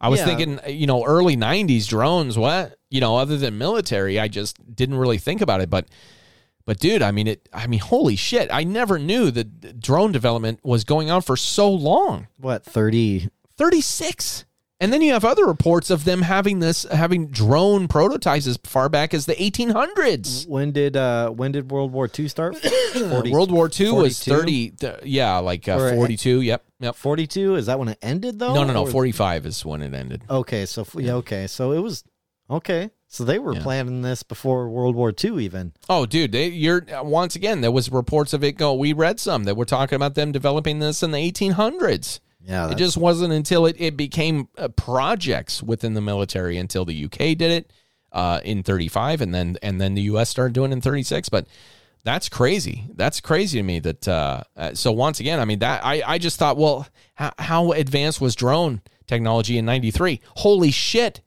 I 0.00 0.08
was 0.08 0.20
Yeah. 0.20 0.26
thinking, 0.26 0.58
you 0.66 0.86
know, 0.86 1.04
early 1.04 1.36
90s 1.36 1.86
drones, 1.86 2.36
what? 2.38 2.76
You 2.90 3.00
know, 3.00 3.16
other 3.18 3.36
than 3.36 3.56
military, 3.58 4.18
I 4.18 4.26
just 4.28 4.56
didn't 4.74 4.96
really 4.96 5.18
think 5.18 5.40
about 5.42 5.60
it, 5.60 5.68
but 5.70 5.86
but 6.64 6.78
dude, 6.78 7.02
I 7.02 7.10
mean 7.10 7.26
it 7.26 7.48
I 7.52 7.66
mean 7.66 7.80
holy 7.80 8.16
shit, 8.16 8.48
I 8.50 8.64
never 8.64 8.98
knew 8.98 9.30
that 9.32 9.78
drone 9.80 10.12
development 10.12 10.60
was 10.64 10.84
going 10.84 11.10
on 11.10 11.20
for 11.20 11.36
so 11.36 11.70
long. 11.70 12.28
What, 12.38 12.64
30? 12.64 13.28
36. 13.58 14.44
And 14.82 14.92
then 14.92 15.00
you 15.00 15.12
have 15.12 15.24
other 15.24 15.46
reports 15.46 15.90
of 15.90 16.02
them 16.04 16.22
having 16.22 16.58
this 16.58 16.82
having 16.90 17.28
drone 17.28 17.86
prototypes 17.86 18.48
as 18.48 18.58
far 18.64 18.88
back 18.88 19.14
as 19.14 19.26
the 19.26 19.34
1800s. 19.36 20.46
When 20.48 20.72
did 20.72 20.96
uh 20.96 21.30
when 21.30 21.52
did 21.52 21.70
World 21.70 21.92
War 21.92 22.10
II 22.18 22.26
start? 22.26 22.56
40 22.58 23.30
World 23.32 23.52
War 23.52 23.70
II 23.78 23.92
was 23.92 24.24
42? 24.24 24.30
30 24.40 24.70
th- 24.70 24.94
yeah, 25.04 25.38
like 25.38 25.68
uh, 25.68 25.76
Or- 25.76 25.94
42, 25.94 26.40
yep. 26.40 26.64
Yep. 26.80 26.96
42 26.96 27.54
is 27.54 27.66
that 27.66 27.78
when 27.78 27.88
it 27.88 27.98
ended 28.02 28.40
though? 28.40 28.54
No, 28.54 28.64
no, 28.64 28.72
no. 28.72 28.82
Or- 28.82 28.90
45 28.90 29.46
is 29.46 29.64
when 29.64 29.82
it 29.82 29.94
ended. 29.94 30.22
Okay, 30.28 30.66
so 30.66 30.84
yeah, 30.96 31.14
okay. 31.14 31.46
So 31.46 31.70
it 31.70 31.78
was 31.78 32.02
okay. 32.50 32.90
So 33.06 33.24
they 33.24 33.38
were 33.38 33.54
Yeah. 33.54 33.62
planning 33.62 34.02
this 34.02 34.22
before 34.24 34.68
World 34.68 34.96
War 34.96 35.12
II 35.22 35.44
even. 35.44 35.74
Oh, 35.88 36.06
dude, 36.06 36.32
they, 36.32 36.48
you're 36.48 36.84
once 37.02 37.36
again. 37.36 37.60
There 37.60 37.70
was 37.70 37.92
reports 37.92 38.32
of 38.32 38.42
it 38.42 38.52
go. 38.52 38.72
We 38.74 38.92
read 38.94 39.20
some 39.20 39.44
that 39.44 39.54
were 39.56 39.64
talking 39.66 39.94
about 39.96 40.14
them 40.16 40.32
developing 40.32 40.80
this 40.80 41.02
in 41.04 41.10
the 41.12 41.18
1800s. 41.30 42.20
Yeah, 42.46 42.70
it 42.70 42.76
just 42.76 42.96
wasn't 42.96 43.32
until 43.32 43.66
it, 43.66 43.76
it 43.78 43.96
became 43.96 44.48
uh, 44.58 44.68
projects 44.68 45.62
within 45.62 45.94
the 45.94 46.00
military 46.00 46.58
until 46.58 46.84
the 46.84 47.04
UK 47.04 47.18
did 47.36 47.42
it 47.42 47.72
uh, 48.10 48.40
in 48.44 48.62
35, 48.62 49.20
and 49.20 49.34
then 49.34 49.56
and 49.62 49.80
then 49.80 49.94
the 49.94 50.02
US 50.02 50.28
started 50.28 50.52
doing 50.52 50.70
it 50.72 50.74
in 50.74 50.80
36. 50.80 51.28
But 51.28 51.46
that's 52.04 52.28
crazy. 52.28 52.86
That's 52.96 53.20
crazy 53.20 53.58
to 53.58 53.62
me. 53.62 53.78
That 53.78 54.08
uh, 54.08 54.42
uh, 54.56 54.74
so 54.74 54.90
once 54.92 55.20
again, 55.20 55.38
I 55.38 55.44
mean 55.44 55.60
that 55.60 55.84
I 55.84 56.02
I 56.04 56.18
just 56.18 56.36
thought, 56.38 56.56
well, 56.56 56.86
how, 57.14 57.32
how 57.38 57.72
advanced 57.72 58.20
was 58.20 58.34
drone 58.34 58.80
technology 59.06 59.56
in 59.56 59.64
'93? 59.64 60.20
Holy 60.36 60.70
shit! 60.72 61.20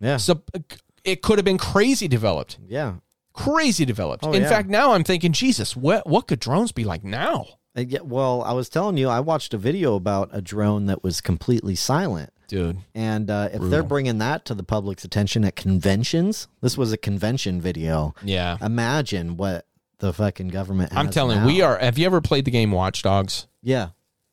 Yeah. 0.00 0.16
So 0.16 0.42
uh, 0.54 0.60
it 1.04 1.20
could 1.22 1.38
have 1.38 1.44
been 1.44 1.58
crazy 1.58 2.08
developed 2.08 2.58
Yeah. 2.66 2.94
crazy 3.34 3.84
developed. 3.84 4.24
Oh, 4.24 4.32
In 4.32 4.42
yeah. 4.42 4.48
fact, 4.48 4.68
now 4.68 4.92
I'm 4.92 5.04
thinking, 5.04 5.32
Jesus, 5.32 5.76
what 5.76 6.06
what 6.08 6.26
could 6.26 6.40
drones 6.40 6.72
be 6.72 6.84
like 6.84 7.04
now? 7.04 7.57
Uh, 7.76 7.82
yeah, 7.86 8.00
well, 8.02 8.42
I 8.42 8.52
was 8.52 8.68
telling 8.68 8.96
you, 8.96 9.08
I 9.08 9.20
watched 9.20 9.54
a 9.54 9.58
video 9.58 9.94
about 9.94 10.30
a 10.32 10.40
drone 10.42 10.86
that 10.86 11.02
was 11.02 11.20
completely 11.20 11.74
silent. 11.74 12.30
Dude, 12.48 12.78
And 12.94 13.30
uh, 13.30 13.50
if 13.52 13.60
they're 13.60 13.82
bringing 13.82 14.16
that 14.18 14.46
to 14.46 14.54
the 14.54 14.62
public's 14.62 15.04
attention 15.04 15.44
at 15.44 15.54
conventions, 15.54 16.48
this 16.62 16.78
was 16.78 16.92
a 16.94 16.96
convention 16.96 17.60
video. 17.60 18.14
yeah. 18.24 18.56
Imagine 18.62 19.36
what 19.36 19.66
the 19.98 20.14
fucking 20.14 20.48
government. 20.48 20.92
I'm 20.96 21.10
telling 21.10 21.36
you, 21.36 21.40
now. 21.42 21.46
we 21.46 21.60
are. 21.60 21.78
Have 21.78 21.98
you 21.98 22.06
ever 22.06 22.22
played 22.22 22.46
the 22.46 22.50
game 22.50 22.70
Watch 22.72 23.02
Dogs 23.02 23.46
Yeah, 23.62 23.88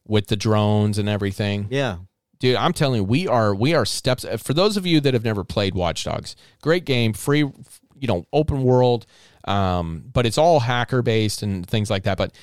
with 0.07 0.27
the 0.27 0.37
drones 0.37 0.97
and 0.97 1.09
everything? 1.09 1.67
yeah, 1.69 1.97
Dude, 2.39 2.55
I'm 2.55 2.71
telling 2.71 3.01
you, 3.01 3.03
we 3.03 3.27
are 3.27 3.53
we 3.53 3.73
are 3.73 3.85
steps. 3.85 4.25
For 4.41 4.53
those 4.53 4.77
of 4.77 4.85
you 4.85 5.01
that 5.01 5.13
have 5.13 5.23
never 5.25 5.43
played 5.43 5.73
Watch 5.75 6.05
Dogs, 6.05 6.37
great 6.61 6.85
game, 6.85 7.11
free, 7.11 7.39
you 7.39 8.07
know, 8.07 8.25
open 8.31 8.63
world, 8.63 9.05
um, 9.45 10.05
but 10.13 10.25
it's 10.25 10.37
all 10.37 10.59
hacker 10.61 11.01
based 11.01 11.41
and 11.43 11.67
things 11.67 11.89
like 11.89 12.03
that. 12.03 12.17
But 12.17 12.33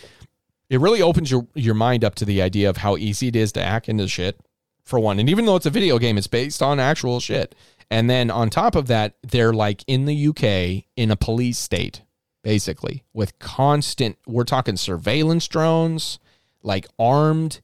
it 0.73 0.81
really 0.81 1.03
opens 1.03 1.31
your 1.31 1.47
your 1.55 1.75
mind 1.75 2.05
up 2.05 2.15
to 2.17 2.25
the 2.25 2.43
idea 2.43 2.69
of 2.69 2.79
how 2.79 2.97
easy 2.97 3.29
it 3.29 3.37
is 3.37 3.53
to 3.53 3.63
hack 3.63 3.89
into 3.89 4.09
shit. 4.09 4.41
For 4.85 4.99
one, 4.99 5.21
and 5.21 5.31
even 5.31 5.47
though 5.47 5.55
it's 5.55 5.67
a 5.67 5.71
video 5.71 5.97
game, 5.99 6.19
it's 6.19 6.27
based 6.27 6.61
on 6.61 6.81
actual 6.81 7.21
shit. 7.21 7.55
And 7.89 8.11
then 8.11 8.33
on 8.33 8.51
top 8.51 8.75
of 8.75 8.89
that, 8.89 9.15
they're 9.23 9.53
like 9.53 9.85
in 9.87 10.07
the 10.07 10.27
UK 10.29 10.87
in 10.97 11.13
a 11.13 11.17
police 11.17 11.59
state, 11.59 12.03
basically, 12.43 13.05
with 13.13 13.39
constant. 13.39 14.19
We're 14.27 14.43
talking 14.43 14.77
surveillance 14.77 15.47
drones, 15.47 16.19
like 16.65 16.89
armed 16.99 17.61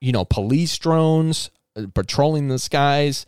you 0.00 0.12
know, 0.12 0.24
police 0.24 0.76
drones 0.78 1.50
uh, 1.76 1.86
patrolling 1.94 2.48
the 2.48 2.58
skies. 2.58 3.26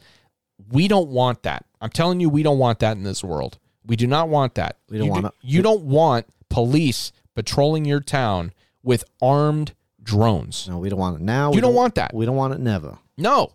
We 0.71 0.89
don't 0.89 1.09
want 1.09 1.43
that. 1.43 1.65
I'm 1.81 1.91
telling 1.91 2.21
you, 2.21 2.29
we 2.29 2.43
don't 2.43 2.59
want 2.59 2.79
that 2.81 2.97
in 2.97 3.03
this 3.03 3.23
world. 3.23 3.59
We 3.85 3.97
do 3.97 4.07
not 4.07 4.29
want 4.29 4.55
that. 4.55 4.79
We 4.89 4.99
don't 4.99 5.07
you 5.07 5.13
want 5.13 5.25
do, 5.25 5.29
it. 5.29 5.35
You 5.43 5.63
don't 5.63 5.83
want 5.83 6.27
police 6.49 7.13
patrolling 7.35 7.85
your 7.85 8.01
town 8.01 8.53
with 8.83 9.05
armed 9.21 9.75
drones. 10.03 10.67
no, 10.69 10.79
we 10.79 10.89
don't 10.89 10.99
want 10.99 11.17
it 11.17 11.23
now. 11.23 11.51
You 11.51 11.57
we 11.57 11.61
don't 11.61 11.75
want 11.75 11.95
that. 11.97 12.13
We 12.15 12.27
don't 12.27 12.37
want 12.37 12.55
it 12.55 12.61
never. 12.61 12.99
No. 13.17 13.53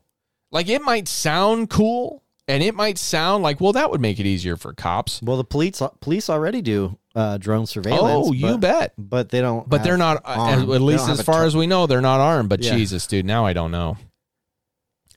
Like 0.52 0.70
it 0.70 0.82
might 0.82 1.08
sound 1.08 1.70
cool 1.70 2.24
and 2.48 2.64
it 2.64 2.74
might 2.74 2.98
sound 2.98 3.44
like, 3.44 3.60
well, 3.60 3.74
that 3.74 3.92
would 3.92 4.00
make 4.00 4.20
it 4.20 4.26
easier 4.26 4.56
for 4.56 4.72
cops. 4.74 5.22
Well, 5.22 5.36
the 5.38 5.44
police 5.44 5.82
police 6.00 6.30
already 6.30 6.62
do 6.62 6.98
uh, 7.16 7.38
drone 7.38 7.66
surveillance. 7.66 8.28
Oh, 8.30 8.32
you 8.32 8.52
but- 8.54 8.62
bet. 8.62 8.94
But 8.98 9.30
they 9.30 9.42
don't. 9.42 9.68
But 9.68 9.84
they're 9.84 9.98
not, 9.98 10.18
uh, 10.18 10.36
armed. 10.38 10.70
at 10.70 10.82
least 10.82 11.10
as 11.10 11.22
far 11.22 11.42
tr- 11.42 11.46
as 11.48 11.56
we 11.56 11.68
know, 11.68 11.86
they're 11.88 12.00
not 12.00 12.22
armed. 12.22 12.48
But 12.48 12.64
Yeah. 12.64 12.76
Jesus, 12.76 13.06
dude, 13.08 13.26
now 13.26 13.46
I 13.46 13.52
don't 13.54 13.72
know. 13.72 13.98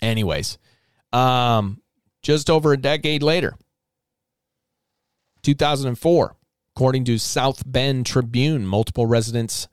Anyways, 0.02 0.58
um, 1.12 1.80
just 2.22 2.50
over 2.50 2.72
a 2.72 2.76
decade 2.76 3.22
later, 3.22 3.54
2004, 5.42 6.36
according 6.74 7.04
to 7.04 7.18
South 7.18 7.62
Bend 7.66 8.06
Tribune, 8.06 8.66
multiple 8.66 9.06
residents 9.06 9.68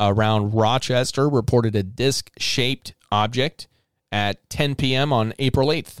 around 0.00 0.54
Rochester 0.54 1.28
reported 1.28 1.74
a 1.74 1.82
disc 1.82 2.30
shaped 2.38 2.94
object 3.10 3.68
at 4.12 4.48
10 4.50 4.74
p.m. 4.74 5.12
on 5.12 5.34
April 5.38 5.68
8th. 5.68 5.98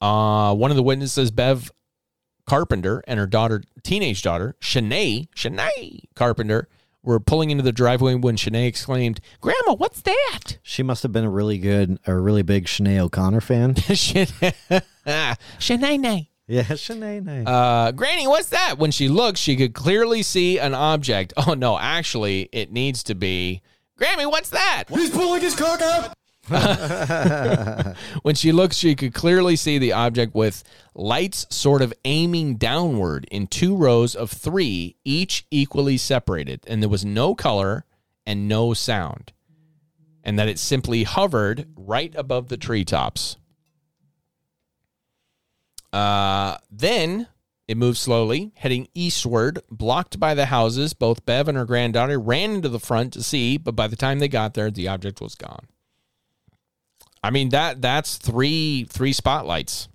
Uh, 0.00 0.54
one 0.54 0.70
of 0.70 0.76
the 0.76 0.82
witnesses, 0.82 1.30
Bev 1.30 1.70
Carpenter, 2.46 3.02
and 3.06 3.18
her 3.18 3.26
daughter, 3.26 3.62
teenage 3.82 4.22
daughter, 4.22 4.56
Shanae, 4.60 5.28
Shanae 5.34 6.04
Carpenter, 6.14 6.68
were 7.02 7.20
pulling 7.20 7.50
into 7.50 7.62
the 7.62 7.72
driveway 7.72 8.14
when 8.14 8.36
Shanae 8.36 8.66
exclaimed, 8.66 9.20
Grandma, 9.40 9.74
what's 9.74 10.00
that? 10.02 10.58
She 10.62 10.82
must 10.82 11.02
have 11.02 11.12
been 11.12 11.24
a 11.24 11.30
really 11.30 11.58
good, 11.58 11.98
a 12.06 12.14
really 12.14 12.42
big 12.42 12.66
Sinéad 12.66 13.00
O'Connor 13.00 13.40
fan. 13.40 13.74
Shanae. 13.74 14.88
yeah, 16.46 16.62
Shanae. 16.62 17.44
Uh, 17.46 17.92
Granny, 17.92 18.26
what's 18.26 18.48
that? 18.50 18.78
When 18.78 18.90
she 18.90 19.08
looked, 19.08 19.38
she 19.38 19.56
could 19.56 19.74
clearly 19.74 20.22
see 20.22 20.58
an 20.58 20.74
object. 20.74 21.32
Oh, 21.46 21.54
no, 21.54 21.78
actually, 21.78 22.48
it 22.52 22.72
needs 22.72 23.02
to 23.04 23.14
be, 23.14 23.62
Grammy, 24.00 24.30
what's 24.30 24.50
that? 24.50 24.84
He's 24.88 25.10
pulling 25.10 25.42
his 25.42 25.54
cock 25.54 25.80
out. 25.82 26.14
When 28.22 28.34
she 28.34 28.52
looked, 28.52 28.74
she 28.74 28.94
could 28.94 29.14
clearly 29.14 29.56
see 29.56 29.78
the 29.78 29.92
object 29.92 30.34
with 30.34 30.62
lights 30.94 31.46
sort 31.50 31.80
of 31.82 31.92
aiming 32.04 32.56
downward 32.56 33.26
in 33.30 33.46
two 33.46 33.76
rows 33.76 34.14
of 34.14 34.30
three, 34.30 34.96
each 35.04 35.46
equally 35.50 35.96
separated. 35.96 36.60
And 36.66 36.82
there 36.82 36.88
was 36.88 37.04
no 37.04 37.34
color 37.34 37.84
and 38.26 38.48
no 38.48 38.74
sound. 38.74 39.32
And 40.22 40.38
that 40.38 40.48
it 40.48 40.58
simply 40.58 41.04
hovered 41.04 41.66
right 41.76 42.14
above 42.16 42.48
the 42.48 42.56
treetops. 42.56 43.36
Uh, 45.94 46.58
then 46.72 47.28
it 47.68 47.76
moved 47.76 47.98
slowly, 47.98 48.50
heading 48.56 48.88
eastward, 48.94 49.60
blocked 49.70 50.18
by 50.18 50.34
the 50.34 50.46
houses. 50.46 50.92
Both 50.92 51.24
Bev 51.24 51.46
and 51.46 51.56
her 51.56 51.64
granddaughter 51.64 52.18
ran 52.18 52.50
into 52.50 52.68
the 52.68 52.80
front 52.80 53.12
to 53.12 53.22
see, 53.22 53.58
but 53.58 53.76
by 53.76 53.86
the 53.86 53.94
time 53.94 54.18
they 54.18 54.26
got 54.26 54.54
there, 54.54 54.72
the 54.72 54.88
object 54.88 55.20
was 55.20 55.36
gone. 55.36 55.66
I 57.22 57.30
mean 57.30 57.50
that 57.50 57.80
that's 57.80 58.16
three 58.16 58.86
three 58.90 59.12
spotlights. 59.12 59.88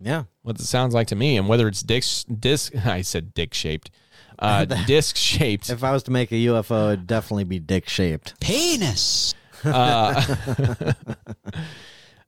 yeah. 0.00 0.24
What 0.42 0.58
it 0.58 0.64
sounds 0.64 0.92
like 0.92 1.06
to 1.06 1.16
me, 1.16 1.36
and 1.36 1.48
whether 1.48 1.68
it's 1.68 1.82
disc 1.82 2.26
disc 2.40 2.74
I 2.84 3.02
said 3.02 3.32
dick 3.32 3.54
shaped, 3.54 3.92
uh, 4.40 4.64
disc 4.86 5.16
shaped. 5.16 5.70
If 5.70 5.84
I 5.84 5.92
was 5.92 6.02
to 6.04 6.10
make 6.10 6.32
a 6.32 6.34
UFO, 6.34 6.94
it'd 6.94 7.06
definitely 7.06 7.44
be 7.44 7.60
dick 7.60 7.88
shaped. 7.88 8.38
Penis. 8.40 9.34
Uh, 9.64 10.20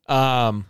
um, 0.09 0.67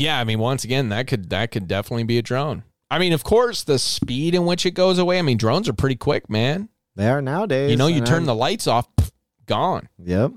Yeah, 0.00 0.18
I 0.18 0.24
mean, 0.24 0.38
once 0.38 0.64
again, 0.64 0.88
that 0.90 1.06
could 1.06 1.30
that 1.30 1.50
could 1.50 1.68
definitely 1.68 2.04
be 2.04 2.18
a 2.18 2.22
drone. 2.22 2.64
I 2.90 2.98
mean, 2.98 3.12
of 3.12 3.22
course, 3.24 3.64
the 3.64 3.78
speed 3.78 4.34
in 4.34 4.46
which 4.46 4.64
it 4.64 4.70
goes 4.72 4.98
away. 4.98 5.18
I 5.18 5.22
mean, 5.22 5.36
drones 5.36 5.68
are 5.68 5.74
pretty 5.74 5.96
quick, 5.96 6.30
man. 6.30 6.68
They 6.96 7.08
are 7.08 7.20
nowadays. 7.22 7.70
You 7.70 7.76
know, 7.76 7.86
you 7.86 8.00
turn 8.00 8.14
I'm- 8.20 8.26
the 8.26 8.34
lights 8.34 8.66
off, 8.66 8.88
pff, 8.96 9.10
gone. 9.46 9.88
Yep. 10.02 10.32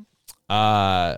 Uh, 0.49 1.15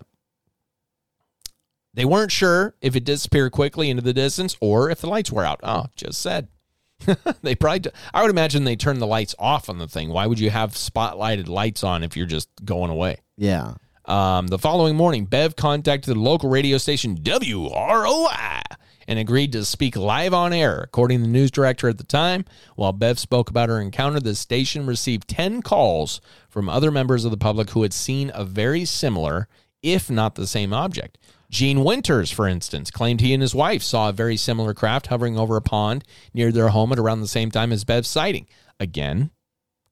they 1.96 2.06
weren't 2.06 2.32
sure 2.32 2.76
if 2.82 2.96
it 2.96 3.04
disappeared 3.04 3.52
quickly 3.52 3.90
into 3.90 4.02
the 4.04 4.14
distance 4.14 4.56
or 4.62 4.90
if 4.90 5.02
the 5.02 5.08
lights 5.08 5.32
were 5.32 5.46
out. 5.46 5.60
Oh, 5.64 5.86
just 5.96 6.22
said. 6.22 6.48
they 7.42 7.56
probably. 7.56 7.92
I 8.14 8.22
would 8.22 8.32
imagine 8.32 8.64
they 8.64 8.76
turned 8.76 9.02
the 9.02 9.08
lights 9.08 9.36
off 9.38 9.70
on 9.70 9.78
the 9.78 9.88
thing. 9.88 10.10
Why 10.10 10.26
would 10.26 10.40
you 10.40 10.50
have 10.50 10.72
spotlighted 10.74 11.48
lights 11.48 11.84
on 11.84 12.04
if 12.04 12.16
you're 12.16 12.26
just 12.26 12.50
going 12.64 12.90
away? 12.90 13.18
Yeah. 13.38 13.74
Um, 14.06 14.48
the 14.48 14.60
following 14.60 14.96
morning, 14.98 15.26
Bev 15.26 15.56
contacted 15.56 16.14
the 16.14 16.20
local 16.20 16.50
radio 16.50 16.78
station 16.78 17.18
WROI 17.18 18.62
and 19.08 19.20
agreed 19.20 19.52
to 19.54 19.64
speak 19.64 19.96
live 19.96 20.34
on 20.34 20.52
air. 20.52 20.82
According 20.82 21.20
to 21.20 21.24
the 21.24 21.32
news 21.32 21.52
director 21.52 21.88
at 21.88 21.98
the 21.98 22.04
time, 22.04 22.44
while 22.76 22.92
Bev 22.92 23.18
spoke 23.18 23.50
about 23.50 23.70
her 23.70 23.80
encounter, 23.80 24.20
the 24.20 24.36
station 24.36 24.86
received 24.86 25.30
10 25.30 25.62
calls 25.62 26.20
from 26.50 26.68
other 26.68 26.92
members 26.92 27.24
of 27.24 27.32
the 27.32 27.38
public 27.38 27.70
who 27.72 27.84
had 27.84 27.94
seen 27.94 28.30
a 28.34 28.44
very 28.44 28.84
similar, 28.84 29.48
if 29.82 30.10
not 30.10 30.36
the 30.36 30.48
same 30.48 30.74
object. 30.74 31.18
Gene 31.50 31.84
Winters, 31.84 32.32
for 32.32 32.48
instance, 32.48 32.92
claimed 32.92 33.22
he 33.22 33.34
and 33.34 33.42
his 33.42 33.56
wife 33.56 33.84
saw 33.84 34.10
a 34.10 34.14
very 34.14 34.36
similar 34.36 34.74
craft 34.74 35.08
hovering 35.08 35.38
over 35.38 35.56
a 35.56 35.62
pond 35.62 36.04
near 36.34 36.52
their 36.52 36.70
home 36.70 36.92
at 36.92 37.00
around 37.00 37.22
the 37.22 37.28
same 37.28 37.52
time 37.52 37.72
as 37.72 37.84
Bev's 37.84 38.08
sighting. 38.10 38.48
Again, 38.80 39.30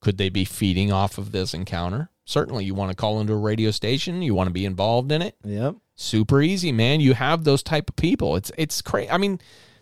could 0.02 0.18
they 0.18 0.30
be 0.30 0.44
feeding 0.44 0.92
off 0.92 1.18
of 1.18 1.32
this 1.32 1.54
encounter? 1.54 2.10
Certainly, 2.32 2.64
you 2.64 2.74
want 2.74 2.92
to 2.92 2.96
call 2.96 3.20
into 3.20 3.34
a 3.34 3.38
radio 3.38 3.72
station, 3.72 4.22
you 4.22 4.34
want 4.34 4.48
to 4.48 4.54
be 4.54 4.64
involved 4.64 5.12
in 5.12 5.22
it. 5.22 5.36
Yep. 5.44 5.76
Super 5.98 6.42
easy, 6.42 6.72
man. 6.72 7.02
You 7.02 7.14
have 7.14 7.44
those 7.44 7.62
type 7.62 7.90
of 7.90 7.98
people. 7.98 8.38
It's 8.38 8.54
it's 8.58 8.82
crazy. 8.82 9.10
I 9.10 9.18
mean, 9.18 9.42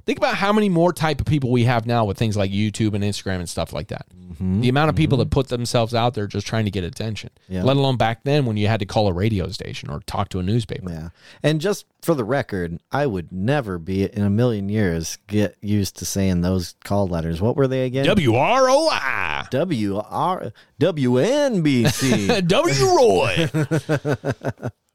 think 0.09 0.17
about 0.17 0.33
how 0.33 0.51
many 0.51 0.69
more 0.69 0.91
type 0.91 1.21
of 1.21 1.27
people 1.27 1.51
we 1.51 1.65
have 1.65 1.85
now 1.85 2.03
with 2.03 2.17
things 2.17 2.35
like 2.35 2.49
YouTube 2.49 2.95
and 2.95 3.03
Instagram 3.03 3.35
and 3.35 3.47
stuff 3.47 3.71
like 3.73 3.89
that. 3.89 4.07
The 4.39 4.69
amount 4.69 4.89
of 4.89 4.95
people 4.95 5.19
that 5.19 5.29
put 5.29 5.49
themselves 5.49 5.93
out 5.93 6.15
there 6.15 6.25
just 6.25 6.47
trying 6.47 6.65
to 6.65 6.71
get 6.71 6.83
attention. 6.83 7.29
Yeah. 7.47 7.63
Let 7.63 7.77
alone 7.77 7.95
back 7.97 8.23
then 8.23 8.45
when 8.45 8.57
you 8.57 8.67
had 8.67 8.79
to 8.79 8.87
call 8.87 9.07
a 9.07 9.13
radio 9.13 9.49
station 9.49 9.89
or 9.89 9.99
talk 10.07 10.29
to 10.29 10.39
a 10.39 10.43
newspaper. 10.43 10.89
Yeah. 10.89 11.09
And 11.43 11.61
just 11.61 11.85
for 12.01 12.15
the 12.15 12.23
record, 12.23 12.79
I 12.91 13.05
would 13.05 13.31
never 13.31 13.77
be 13.77 14.03
in 14.05 14.23
a 14.23 14.29
million 14.31 14.67
years 14.67 15.19
get 15.27 15.57
used 15.61 15.97
to 15.97 16.05
saying 16.05 16.41
those 16.41 16.75
call 16.83 17.07
letters. 17.07 17.39
What 17.39 17.55
were 17.55 17.67
they 17.67 17.85
again? 17.85 18.05
W 18.05 18.33
R 18.33 18.69
O 18.69 18.89
I. 18.89 19.45
W 19.51 19.97
R 19.97 20.51
W 20.79 21.17
N 21.17 21.61
B 21.61 21.85
C. 21.85 22.41
W 22.41 22.85
Roy. 22.85 23.49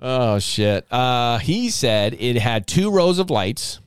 oh 0.00 0.38
shit. 0.40 0.90
Uh 0.90 1.38
he 1.38 1.70
said 1.70 2.16
it 2.18 2.36
had 2.36 2.66
two 2.66 2.90
rows 2.90 3.20
of 3.20 3.30
lights. 3.30 3.78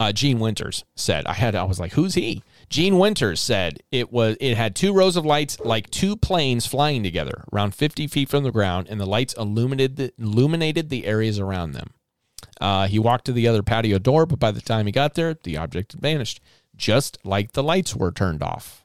Uh 0.00 0.12
Gene 0.12 0.40
Winters 0.40 0.84
said. 0.96 1.26
I 1.26 1.34
had 1.34 1.54
I 1.54 1.64
was 1.64 1.78
like, 1.78 1.92
who's 1.92 2.14
he? 2.14 2.42
Gene 2.68 2.98
Winters 2.98 3.40
said 3.40 3.78
it 3.92 4.12
was 4.12 4.36
it 4.40 4.56
had 4.56 4.74
two 4.74 4.92
rows 4.92 5.16
of 5.16 5.24
lights 5.24 5.60
like 5.60 5.90
two 5.90 6.16
planes 6.16 6.66
flying 6.66 7.02
together 7.02 7.44
around 7.52 7.74
50 7.74 8.06
feet 8.06 8.28
from 8.28 8.42
the 8.42 8.50
ground 8.50 8.88
and 8.90 9.00
the 9.00 9.06
lights 9.06 9.34
illuminated 9.34 9.96
the, 9.96 10.12
illuminated 10.18 10.88
the 10.88 11.06
areas 11.06 11.38
around 11.38 11.72
them. 11.72 11.90
Uh, 12.60 12.86
he 12.86 12.98
walked 12.98 13.24
to 13.26 13.32
the 13.32 13.48
other 13.48 13.62
patio 13.62 13.98
door, 13.98 14.26
but 14.26 14.38
by 14.38 14.50
the 14.50 14.60
time 14.60 14.86
he 14.86 14.92
got 14.92 15.14
there, 15.14 15.34
the 15.34 15.56
object 15.56 15.92
had 15.92 16.00
vanished, 16.00 16.40
just 16.76 17.18
like 17.24 17.52
the 17.52 17.62
lights 17.62 17.94
were 17.94 18.12
turned 18.12 18.42
off. 18.42 18.84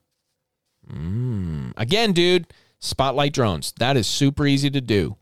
Mm. 0.91 1.73
Again, 1.77 2.13
dude, 2.13 2.47
spotlight 2.79 3.33
drones. 3.33 3.73
That 3.79 3.97
is 3.97 4.07
super 4.07 4.45
easy 4.45 4.69
to 4.71 4.81
do. 4.81 5.17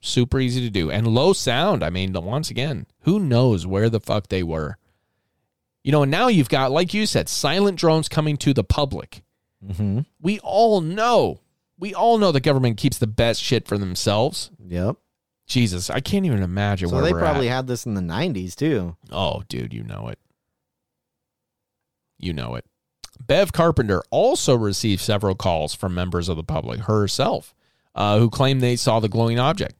Super 0.00 0.40
easy 0.40 0.60
to 0.60 0.70
do. 0.70 0.90
And 0.90 1.06
low 1.06 1.32
sound. 1.32 1.82
I 1.82 1.90
mean, 1.90 2.12
once 2.12 2.50
again, 2.50 2.86
who 3.00 3.18
knows 3.18 3.66
where 3.66 3.88
the 3.88 4.00
fuck 4.00 4.28
they 4.28 4.42
were? 4.42 4.76
You 5.84 5.92
know, 5.92 6.02
and 6.02 6.10
now 6.10 6.28
you've 6.28 6.48
got, 6.48 6.72
like 6.72 6.94
you 6.94 7.04
said, 7.06 7.28
silent 7.28 7.78
drones 7.78 8.08
coming 8.08 8.36
to 8.38 8.54
the 8.54 8.64
public. 8.64 9.22
mm-hmm. 9.64 10.00
We 10.20 10.40
all 10.40 10.80
know, 10.80 11.40
we 11.78 11.94
all 11.94 12.16
know 12.18 12.32
the 12.32 12.40
government 12.40 12.78
keeps 12.78 12.98
the 12.98 13.06
best 13.06 13.42
shit 13.42 13.68
for 13.68 13.76
themselves. 13.78 14.50
Yep. 14.66 14.96
Jesus, 15.46 15.90
I 15.90 16.00
can't 16.00 16.24
even 16.24 16.42
imagine 16.42 16.88
So 16.88 17.02
they 17.02 17.12
probably 17.12 17.50
at. 17.50 17.56
had 17.56 17.66
this 17.66 17.84
in 17.84 17.92
the 17.92 18.00
90s 18.00 18.56
too. 18.56 18.96
Oh, 19.12 19.42
dude, 19.48 19.74
you 19.74 19.82
know 19.82 20.08
it. 20.08 20.18
You 22.18 22.32
know 22.32 22.54
it. 22.54 22.64
Bev 23.26 23.52
Carpenter 23.52 24.02
also 24.10 24.56
received 24.56 25.02
several 25.02 25.34
calls 25.34 25.74
from 25.74 25.94
members 25.94 26.30
of 26.30 26.36
the 26.38 26.44
public 26.44 26.80
herself 26.80 27.54
uh, 27.94 28.18
who 28.18 28.30
claimed 28.30 28.62
they 28.62 28.76
saw 28.76 29.00
the 29.00 29.08
glowing 29.08 29.38
object. 29.38 29.74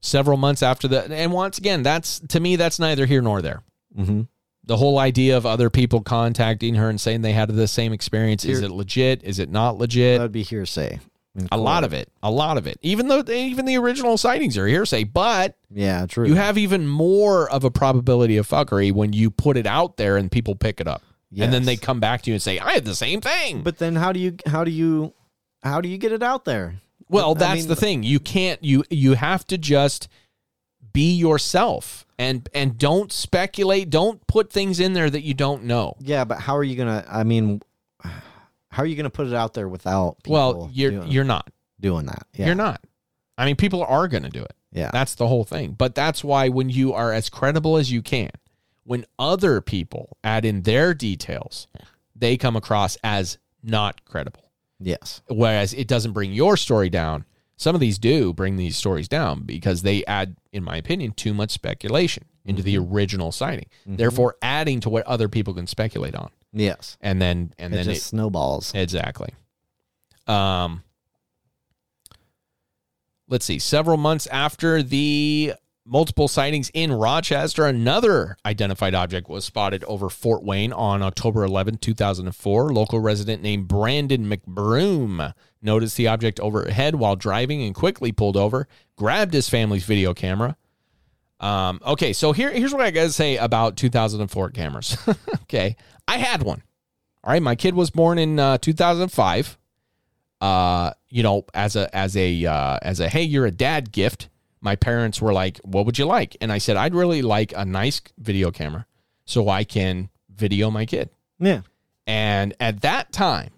Several 0.00 0.36
months 0.36 0.62
after 0.62 0.88
that, 0.88 1.10
and 1.10 1.32
once 1.32 1.56
again, 1.56 1.82
that's 1.82 2.18
to 2.28 2.40
me, 2.40 2.56
that's 2.56 2.78
neither 2.78 3.06
here 3.06 3.22
nor 3.22 3.40
there. 3.40 3.62
Mm-hmm. 3.98 4.22
The 4.66 4.76
whole 4.78 4.98
idea 4.98 5.36
of 5.36 5.44
other 5.44 5.68
people 5.70 6.00
contacting 6.00 6.74
her 6.76 6.88
and 6.88 7.00
saying 7.00 7.20
they 7.22 7.32
had 7.32 7.50
the 7.50 7.68
same 7.68 7.92
experience 7.92 8.44
is 8.44 8.60
it 8.62 8.70
legit? 8.70 9.22
Is 9.22 9.38
it 9.38 9.50
not 9.50 9.76
legit? 9.76 10.18
That'd 10.18 10.32
be 10.32 10.42
hearsay. 10.42 11.00
a 11.52 11.56
lot 11.58 11.84
of 11.84 11.92
it, 11.92 12.10
a 12.22 12.30
lot 12.30 12.56
of 12.56 12.66
it. 12.66 12.78
Even 12.80 13.08
though 13.08 13.22
even 13.28 13.66
the 13.66 13.76
original 13.76 14.16
sightings 14.16 14.56
are 14.56 14.66
hearsay, 14.66 15.04
but 15.04 15.56
Yeah, 15.70 16.06
true. 16.06 16.26
you 16.26 16.34
have 16.34 16.56
even 16.56 16.86
more 16.86 17.50
of 17.50 17.64
a 17.64 17.70
probability 17.70 18.36
of 18.38 18.48
fuckery 18.48 18.90
when 18.92 19.12
you 19.12 19.30
put 19.30 19.56
it 19.56 19.66
out 19.66 19.96
there 19.98 20.16
and 20.16 20.30
people 20.30 20.54
pick 20.54 20.80
it 20.80 20.88
up. 20.88 21.02
And 21.36 21.52
then 21.52 21.64
they 21.64 21.76
come 21.76 21.98
back 21.98 22.22
to 22.22 22.30
you 22.30 22.34
and 22.34 22.42
say, 22.42 22.60
I 22.60 22.72
had 22.74 22.84
the 22.84 22.94
same 22.94 23.20
thing. 23.20 23.62
But 23.62 23.78
then 23.78 23.96
how 23.96 24.12
do 24.12 24.20
you 24.20 24.36
how 24.46 24.62
do 24.64 24.70
you 24.70 25.12
how 25.64 25.80
do 25.80 25.88
you 25.88 25.98
get 25.98 26.12
it 26.12 26.22
out 26.22 26.44
there? 26.44 26.80
well, 27.08 27.32
I 27.32 27.38
that's 27.38 27.60
mean- 27.62 27.68
the 27.68 27.76
thing. 27.76 28.02
You 28.04 28.20
can't 28.20 28.62
you 28.64 28.84
you 28.88 29.14
have 29.14 29.44
to 29.48 29.58
just 29.58 30.08
be 30.92 31.12
yourself 31.16 32.03
and 32.18 32.48
and 32.54 32.78
don't 32.78 33.12
speculate, 33.12 33.90
don't 33.90 34.24
put 34.26 34.52
things 34.52 34.80
in 34.80 34.92
there 34.92 35.10
that 35.10 35.22
you 35.22 35.34
don't 35.34 35.64
know. 35.64 35.96
Yeah, 36.00 36.24
but 36.24 36.38
how 36.38 36.56
are 36.56 36.64
you 36.64 36.76
gonna? 36.76 37.04
I 37.08 37.24
mean, 37.24 37.60
how 38.02 38.82
are 38.82 38.86
you 38.86 38.96
gonna 38.96 39.10
put 39.10 39.26
it 39.26 39.34
out 39.34 39.54
there 39.54 39.68
without? 39.68 40.22
People 40.22 40.32
well, 40.32 40.70
you're 40.72 40.90
doing, 40.90 41.08
you're 41.10 41.24
not. 41.24 41.50
doing 41.80 42.06
that. 42.06 42.26
Yeah. 42.34 42.46
You're 42.46 42.54
not. 42.54 42.80
I 43.36 43.44
mean, 43.46 43.56
people 43.56 43.82
are 43.84 44.08
going 44.08 44.22
to 44.22 44.30
do 44.30 44.42
it. 44.42 44.54
Yeah. 44.72 44.90
That's 44.92 45.14
the 45.14 45.26
whole 45.26 45.44
thing. 45.44 45.72
But 45.72 45.94
that's 45.94 46.24
why 46.24 46.48
when 46.48 46.70
you 46.70 46.92
are 46.92 47.12
as 47.12 47.28
credible 47.28 47.76
as 47.76 47.90
you 47.90 48.02
can, 48.02 48.30
when 48.84 49.04
other 49.18 49.60
people 49.60 50.16
add 50.22 50.44
in 50.44 50.62
their 50.62 50.94
details, 50.94 51.68
they 52.14 52.36
come 52.36 52.56
across 52.56 52.96
as 53.02 53.38
not 53.62 54.04
credible. 54.04 54.50
Yes. 54.80 55.22
Whereas 55.28 55.72
it 55.74 55.88
doesn't 55.88 56.12
bring 56.12 56.32
your 56.32 56.56
story 56.56 56.90
down. 56.90 57.24
Some 57.56 57.74
of 57.74 57.80
these 57.80 57.98
do 57.98 58.32
bring 58.32 58.56
these 58.56 58.76
stories 58.76 59.06
down 59.08 59.42
because 59.42 59.82
they 59.82 60.04
add, 60.06 60.36
in 60.52 60.64
my 60.64 60.76
opinion, 60.76 61.12
too 61.12 61.32
much 61.32 61.50
speculation 61.52 62.24
into 62.44 62.62
the 62.62 62.74
Mm-hmm. 62.76 62.92
original 62.94 63.32
sighting. 63.32 63.66
Therefore, 63.86 64.36
adding 64.42 64.80
to 64.80 64.90
what 64.90 65.06
other 65.06 65.28
people 65.28 65.54
can 65.54 65.66
speculate 65.66 66.14
on. 66.14 66.30
Yes. 66.52 66.96
And 67.00 67.22
then, 67.22 67.52
and 67.58 67.72
it 67.72 67.76
then 67.76 67.84
just 67.86 68.02
it, 68.02 68.04
snowballs. 68.08 68.72
Exactly. 68.74 69.30
Um, 70.26 70.82
let's 73.28 73.44
see. 73.44 73.58
Several 73.58 73.96
months 73.96 74.26
after 74.28 74.82
the 74.82 75.54
multiple 75.86 76.28
sightings 76.28 76.70
in 76.74 76.92
Rochester, 76.92 77.66
another 77.66 78.36
identified 78.44 78.94
object 78.94 79.28
was 79.28 79.44
spotted 79.44 79.84
over 79.84 80.08
Fort 80.08 80.42
Wayne 80.42 80.72
on 80.72 81.02
October 81.02 81.44
11, 81.44 81.78
2004. 81.78 82.72
Local 82.72 83.00
resident 83.00 83.42
named 83.42 83.68
Brandon 83.68 84.26
McBroom 84.26 85.34
noticed 85.60 85.96
the 85.96 86.08
object 86.08 86.40
overhead 86.40 86.96
while 86.96 87.16
driving 87.16 87.62
and 87.62 87.74
quickly 87.74 88.12
pulled 88.12 88.36
over, 88.36 88.66
grabbed 88.96 89.34
his 89.34 89.48
family's 89.48 89.84
video 89.84 90.14
camera. 90.14 90.56
Um, 91.40 91.80
okay, 91.84 92.12
so 92.12 92.32
here, 92.32 92.50
here's 92.50 92.72
what 92.72 92.82
I 92.82 92.90
got 92.90 93.04
to 93.04 93.12
say 93.12 93.36
about 93.36 93.76
2004 93.76 94.50
cameras. 94.50 94.96
okay, 95.42 95.76
I 96.08 96.18
had 96.18 96.42
one. 96.42 96.62
All 97.22 97.32
right, 97.32 97.42
my 97.42 97.54
kid 97.54 97.74
was 97.74 97.90
born 97.90 98.18
in 98.18 98.38
uh, 98.38 98.58
2005. 98.58 99.58
Uh, 100.40 100.92
you 101.08 101.22
know, 101.22 101.44
as 101.54 101.74
a 101.74 101.94
as 101.96 102.16
a 102.18 102.44
uh, 102.44 102.78
as 102.82 103.00
a 103.00 103.08
hey, 103.08 103.22
you're 103.22 103.46
a 103.46 103.50
dad 103.50 103.92
gift. 103.92 104.28
My 104.64 104.74
parents 104.76 105.20
were 105.20 105.32
like, 105.32 105.58
"What 105.58 105.86
would 105.86 105.98
you 105.98 106.06
like?" 106.06 106.36
And 106.40 106.50
I 106.50 106.58
said, 106.58 106.76
"I'd 106.76 106.94
really 106.94 107.22
like 107.22 107.52
a 107.54 107.64
nice 107.64 108.00
video 108.18 108.50
camera 108.50 108.86
so 109.26 109.48
I 109.48 109.62
can 109.62 110.08
video 110.34 110.70
my 110.70 110.86
kid." 110.86 111.10
Yeah. 111.38 111.60
And 112.06 112.54
at 112.58 112.80
that 112.80 113.12
time, 113.12 113.50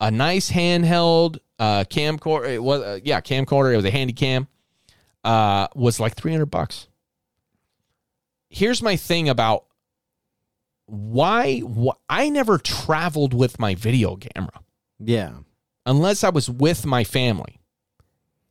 a 0.00 0.10
nice 0.10 0.50
handheld 0.50 1.38
uh, 1.58 1.84
camcorder, 1.84 2.48
it 2.54 2.62
was 2.62 2.80
uh, 2.82 3.00
yeah, 3.04 3.20
camcorder. 3.20 3.72
It 3.74 3.76
was 3.76 3.84
a 3.84 3.90
handy 3.90 4.12
cam. 4.12 4.46
Uh, 5.24 5.66
was 5.74 5.98
like 6.00 6.14
three 6.14 6.30
hundred 6.32 6.46
bucks. 6.46 6.86
Here's 8.48 8.80
my 8.80 8.96
thing 8.96 9.28
about 9.28 9.64
why 10.86 11.60
wh- 11.60 11.98
I 12.08 12.30
never 12.30 12.56
traveled 12.58 13.34
with 13.34 13.58
my 13.58 13.74
video 13.74 14.16
camera 14.16 14.60
Yeah. 14.98 15.32
unless 15.84 16.24
I 16.24 16.30
was 16.30 16.48
with 16.48 16.86
my 16.86 17.04
family. 17.04 17.60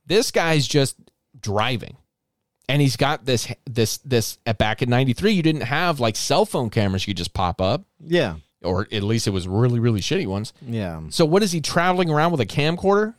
This 0.06 0.30
guy's 0.30 0.68
just 0.68 0.94
driving. 1.40 1.96
And 2.68 2.82
he's 2.82 2.96
got 2.96 3.24
this 3.24 3.50
this 3.64 3.98
this 3.98 4.38
at 4.44 4.58
back 4.58 4.82
in 4.82 4.90
93 4.90 5.32
you 5.32 5.42
didn't 5.42 5.62
have 5.62 6.00
like 6.00 6.16
cell 6.16 6.44
phone 6.44 6.68
cameras 6.68 7.06
you 7.06 7.12
could 7.12 7.16
just 7.18 7.32
pop 7.32 7.60
up 7.62 7.84
Yeah. 8.04 8.36
or 8.62 8.86
at 8.92 9.02
least 9.02 9.26
it 9.26 9.30
was 9.30 9.48
really 9.48 9.80
really 9.80 10.00
shitty 10.00 10.26
ones. 10.26 10.52
Yeah. 10.60 11.00
So 11.08 11.24
what 11.24 11.42
is 11.42 11.52
he 11.52 11.60
traveling 11.62 12.10
around 12.10 12.32
with 12.32 12.40
a 12.42 12.46
camcorder? 12.46 13.14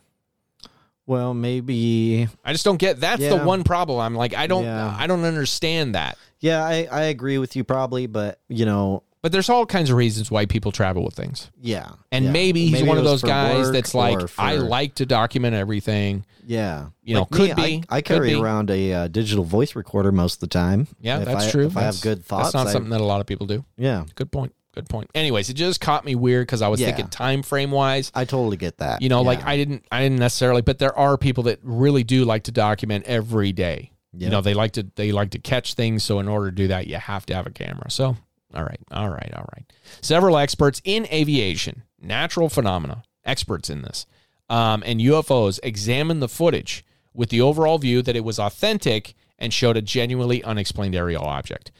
Well, 1.06 1.34
maybe. 1.34 2.28
I 2.44 2.52
just 2.52 2.64
don't 2.64 2.76
get 2.76 3.00
that's 3.00 3.22
the 3.26 3.38
one 3.38 3.64
problem. 3.64 3.98
I'm 3.98 4.14
like 4.14 4.34
I 4.34 4.46
don't 4.46 4.62
Yeah. 4.64 4.94
I 4.96 5.08
don't 5.08 5.24
understand 5.24 5.96
that. 5.96 6.16
Yeah, 6.38 6.64
I, 6.64 6.88
I 6.90 7.02
agree 7.04 7.36
with 7.38 7.56
you 7.56 7.64
probably, 7.64 8.06
but 8.06 8.38
you 8.48 8.64
know, 8.66 9.02
But 9.22 9.32
there's 9.32 9.50
all 9.50 9.66
kinds 9.66 9.90
of 9.90 9.96
reasons 9.96 10.30
why 10.30 10.46
people 10.46 10.72
travel 10.72 11.04
with 11.04 11.14
things. 11.14 11.50
yeah. 11.60 11.90
And 12.10 12.24
yeah. 12.26 12.30
maybe 12.32 12.66
he's 12.66 12.82
one 12.82 12.96
of 12.98 13.04
those 13.04 13.22
guys 13.22 13.70
that's 13.70 13.94
like 13.94 14.28
for- 14.28 14.40
I 14.40 14.54
like 14.54 14.94
to 14.96 15.06
document 15.06 15.54
everything. 15.54 16.24
Yeah, 16.46 16.86
You 17.02 17.14
know, 17.14 17.20
Like 17.20 17.30
could 17.30 17.56
be, 17.56 17.84
I, 17.90 17.98
I 17.98 18.00
carry 18.00 18.34
be. 18.34 18.40
around 18.40 18.70
a 18.70 18.92
uh, 18.92 19.08
digital 19.08 19.44
voice 19.44 19.76
recorder 19.76 20.10
most 20.10 20.34
of 20.36 20.40
the 20.40 20.46
time. 20.48 20.88
Yeah, 21.00 21.18
If 21.20 21.26
that's 21.26 21.44
I, 21.46 21.50
true. 21.50 21.66
If 21.66 21.76
I 21.76 21.80
That's- 21.80 21.96
have 21.96 22.02
good 22.02 22.24
thoughts, 22.24 22.52
That's 22.52 22.54
not 22.54 22.66
I- 22.68 22.72
something 22.72 22.90
that 22.90 23.00
a 23.00 23.04
lot 23.04 23.20
of 23.20 23.26
people 23.26 23.46
do. 23.46 23.64
Yeah, 23.76 24.04
Good 24.14 24.32
point. 24.32 24.54
Good 24.72 24.88
point. 24.88 25.10
Anyways, 25.14 25.50
it 25.50 25.54
just 25.54 25.80
caught 25.80 26.04
me 26.04 26.14
weird 26.14 26.46
because 26.46 26.62
I 26.62 26.68
was 26.68 26.80
Yeah. 26.80 26.86
thinking 26.86 27.08
time 27.08 27.42
frame 27.42 27.72
wise. 27.72 28.10
I 28.14 28.24
totally 28.24 28.56
get 28.56 28.78
that. 28.78 29.02
You 29.02 29.08
know, 29.08 29.20
like 29.22 29.44
I 29.44 29.56
didn't 29.56 29.84
I 29.90 30.00
didn't 30.02 30.20
necessarily 30.20 30.62
but 30.62 30.78
there 30.78 30.96
are 30.96 31.18
people 31.18 31.42
that 31.44 31.58
really 31.62 32.04
do 32.04 32.24
like 32.24 32.44
to 32.44 32.52
document 32.52 33.04
every 33.06 33.50
day. 33.52 33.90
You 34.16 34.28
know, 34.30 34.40
they 34.40 34.54
like 34.54 34.72
to 34.72 34.86
they 34.94 35.10
like 35.12 35.30
to 35.32 35.38
catch 35.40 35.74
things, 35.74 36.04
so 36.04 36.20
in 36.20 36.28
order 36.28 36.50
to 36.50 36.54
do 36.54 36.68
that, 36.68 36.86
you 36.86 36.96
have 36.96 37.26
to 37.26 37.34
have 37.34 37.46
a 37.48 37.50
camera. 37.50 37.90
So 37.90 38.16
all 38.54 38.64
right, 38.64 38.80
all 38.90 39.08
right, 39.08 39.32
all 39.34 39.48
right. 39.54 39.72
Several 40.00 40.36
experts 40.36 40.80
in 40.84 41.06
aviation, 41.12 41.82
natural 42.00 42.48
phenomena, 42.48 43.02
experts 43.24 43.70
in 43.70 43.82
this, 43.82 44.06
um, 44.48 44.82
and 44.84 45.00
UFOs 45.00 45.60
examined 45.62 46.20
the 46.20 46.28
footage 46.28 46.84
with 47.14 47.28
the 47.28 47.40
overall 47.40 47.78
view 47.78 48.02
that 48.02 48.16
it 48.16 48.24
was 48.24 48.38
authentic 48.38 49.14
and 49.38 49.52
showed 49.52 49.76
a 49.76 49.82
genuinely 49.82 50.42
unexplained 50.44 50.94
aerial 50.94 51.24
object, 51.24 51.70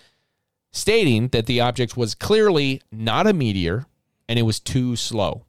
stating 0.73 1.29
that 1.29 1.47
the 1.47 1.61
object 1.61 1.97
was 1.97 2.15
clearly 2.15 2.81
not 2.91 3.27
a 3.27 3.33
meteor 3.33 3.87
and 4.29 4.39
it 4.39 4.43
was 4.43 4.61
too 4.61 4.97
slow. 4.97 5.45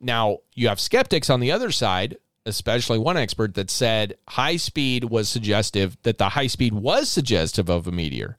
Now, 0.00 0.38
you 0.54 0.68
have 0.68 0.80
skeptics 0.80 1.28
on 1.28 1.40
the 1.40 1.52
other 1.52 1.70
side, 1.70 2.16
especially 2.46 2.98
one 2.98 3.18
expert 3.18 3.54
that 3.54 3.70
said 3.70 4.16
high 4.28 4.56
speed 4.56 5.04
was 5.04 5.28
suggestive, 5.28 5.98
that 6.02 6.16
the 6.16 6.30
high 6.30 6.46
speed 6.46 6.72
was 6.72 7.10
suggestive 7.10 7.68
of 7.68 7.86
a 7.86 7.92
meteor. 7.92 8.38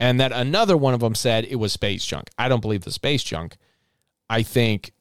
And 0.00 0.18
that 0.18 0.32
another 0.32 0.76
one 0.76 0.94
of 0.94 1.00
them 1.00 1.14
said 1.14 1.44
it 1.44 1.56
was 1.56 1.72
space 1.72 2.04
junk. 2.04 2.30
I 2.38 2.48
don't 2.48 2.60
believe 2.62 2.82
the 2.84 2.90
space 2.90 3.22
junk. 3.22 3.56
I 4.30 4.42
think, 4.42 4.92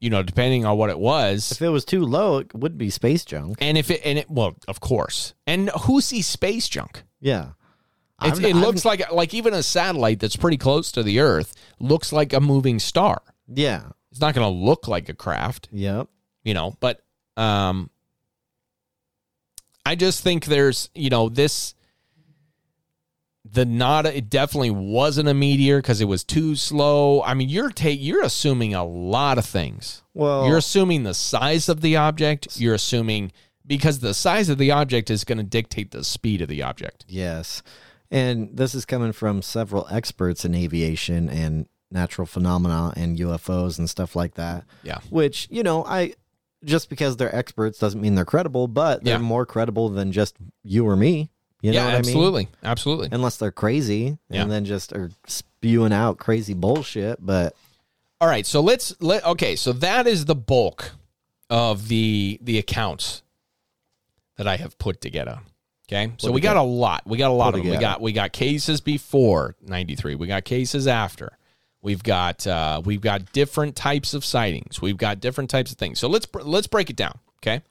you 0.00 0.08
know, 0.10 0.22
depending 0.22 0.64
on 0.64 0.78
what 0.78 0.88
it 0.90 0.98
was, 0.98 1.52
if 1.52 1.60
it 1.60 1.68
was 1.68 1.84
too 1.84 2.02
low, 2.04 2.38
it 2.38 2.54
would 2.54 2.78
be 2.78 2.88
space 2.90 3.24
junk. 3.24 3.58
and 3.60 3.76
if 3.76 3.90
it, 3.90 4.00
and 4.04 4.18
it, 4.18 4.30
well, 4.30 4.56
of 4.66 4.80
course. 4.80 5.34
And 5.46 5.68
who 5.82 6.00
sees 6.00 6.26
space 6.26 6.68
junk? 6.68 7.02
Yeah, 7.20 7.50
It's, 8.22 8.38
it 8.38 8.56
looks 8.56 8.84
like, 8.84 9.12
like 9.12 9.34
even 9.34 9.52
a 9.52 9.62
satellite 9.62 10.20
that's 10.20 10.36
pretty 10.36 10.56
close 10.56 10.90
to 10.92 11.02
the 11.02 11.20
Earth 11.20 11.54
looks 11.78 12.12
like 12.12 12.32
a 12.32 12.40
moving 12.40 12.78
star. 12.78 13.20
yeah, 13.46 13.90
It's 14.10 14.20
not 14.20 14.34
going 14.34 14.46
to 14.46 14.64
look 14.66 14.88
like 14.88 15.08
a 15.10 15.14
craft. 15.14 15.68
yep. 15.70 16.08
you 16.44 16.54
know 16.54 16.76
but 16.80 17.02
um 17.36 17.90
i 19.84 19.94
just 19.94 20.22
think 20.22 20.44
there's 20.46 20.88
you 20.94 21.10
know 21.10 21.28
this 21.28 21.74
the 23.52 23.64
not 23.64 24.06
it 24.06 24.28
definitely 24.30 24.70
wasn't 24.70 25.28
a 25.28 25.34
meteor 25.34 25.78
because 25.78 26.00
it 26.00 26.06
was 26.06 26.24
too 26.24 26.56
slow 26.56 27.22
i 27.22 27.34
mean 27.34 27.48
you're 27.48 27.70
ta- 27.70 27.88
you're 27.88 28.22
assuming 28.24 28.74
a 28.74 28.84
lot 28.84 29.38
of 29.38 29.44
things 29.44 30.02
Well, 30.14 30.46
you're 30.48 30.56
assuming 30.58 31.02
the 31.04 31.14
size 31.14 31.68
of 31.68 31.80
the 31.80 31.96
object 31.96 32.58
you're 32.60 32.74
assuming 32.74 33.32
because 33.66 33.98
the 34.00 34.14
size 34.14 34.48
of 34.48 34.58
the 34.58 34.70
object 34.70 35.10
is 35.10 35.24
going 35.24 35.38
to 35.38 35.44
dictate 35.44 35.90
the 35.90 36.02
speed 36.04 36.40
of 36.42 36.48
the 36.48 36.62
object 36.62 37.04
Yes. 37.08 37.62
And 38.08 38.56
this 38.56 38.72
is 38.74 38.84
coming 38.84 39.10
from 39.12 39.42
several 39.42 39.88
experts 39.90 40.44
in 40.44 40.54
aviation 40.54 41.28
and 41.28 41.66
natural 41.90 42.24
phenomena 42.26 42.92
and 42.96 43.18
UFOs 43.18 43.78
and 43.80 43.90
stuff 43.90 44.14
like 44.14 44.34
that. 44.34 44.64
Yeah. 44.84 44.98
Which, 45.10 45.48
you 45.50 45.64
know, 45.64 45.84
I 45.84 46.14
just 46.64 46.88
because 46.88 47.16
they're 47.16 47.34
experts 47.34 47.80
doesn't 47.80 48.00
mean 48.00 48.14
they're 48.14 48.24
credible, 48.24 48.68
but 48.68 49.02
they're 49.02 49.14
Yeah. 49.14 49.18
more 49.22 49.44
credible 49.44 49.88
than 49.88 50.12
just 50.12 50.36
you 50.62 50.86
or 50.86 50.94
me. 50.94 51.30
You 51.62 51.72
know 51.72 51.78
yeah 51.78 51.84
what 51.84 51.88
I 51.88 51.92
mean? 51.92 51.98
absolutely 51.98 52.48
absolutely 52.62 53.08
Unless 53.12 53.38
they're 53.38 53.50
crazy 53.52 54.18
Yeah. 54.28 54.42
and 54.42 54.50
then 54.50 54.64
just 54.64 54.92
are 54.92 55.10
spewing 55.26 55.92
out 55.92 56.18
crazy 56.18 56.54
bullshit. 56.54 57.24
But 57.24 57.54
All 58.20 58.28
right, 58.28 58.46
so 58.46 58.60
let's 58.60 58.94
let 59.00 59.24
okay, 59.24 59.56
so 59.56 59.72
that 59.72 60.06
is 60.06 60.24
the 60.26 60.34
bulk 60.34 60.92
of 61.50 61.88
the 61.88 62.38
the 62.42 62.58
accounts 62.58 63.22
that 64.36 64.46
I 64.46 64.56
have 64.56 64.78
put 64.78 65.00
together. 65.00 65.40
Okay? 65.88 66.12
So 66.18 66.32
we 66.32 66.40
got 66.40 66.56
a 66.56 66.62
lot. 66.62 67.02
We 67.06 67.16
got 67.16 67.30
a 67.30 67.34
lot 67.34 67.54
of 67.54 67.62
them. 67.62 67.70
We 67.70 67.76
got 67.78 68.00
we 68.00 68.12
got 68.12 68.32
cases 68.32 68.80
before 68.80 69.54
93. 69.62 70.14
We 70.16 70.26
got 70.26 70.44
cases 70.44 70.86
after. 70.86 71.38
We've 71.80 72.02
got 72.02 72.46
uh 72.46 72.82
we've 72.84 73.00
got 73.00 73.32
different 73.32 73.76
types 73.76 74.12
of 74.12 74.24
sightings. 74.24 74.82
We've 74.82 74.96
got 74.96 75.20
different 75.20 75.48
types 75.48 75.70
of 75.70 75.78
things. 75.78 76.00
So 76.00 76.08
let's 76.08 76.26
let's 76.34 76.66
break 76.66 76.90
it 76.90 76.96
down, 76.96 77.18
okay? 77.40 77.62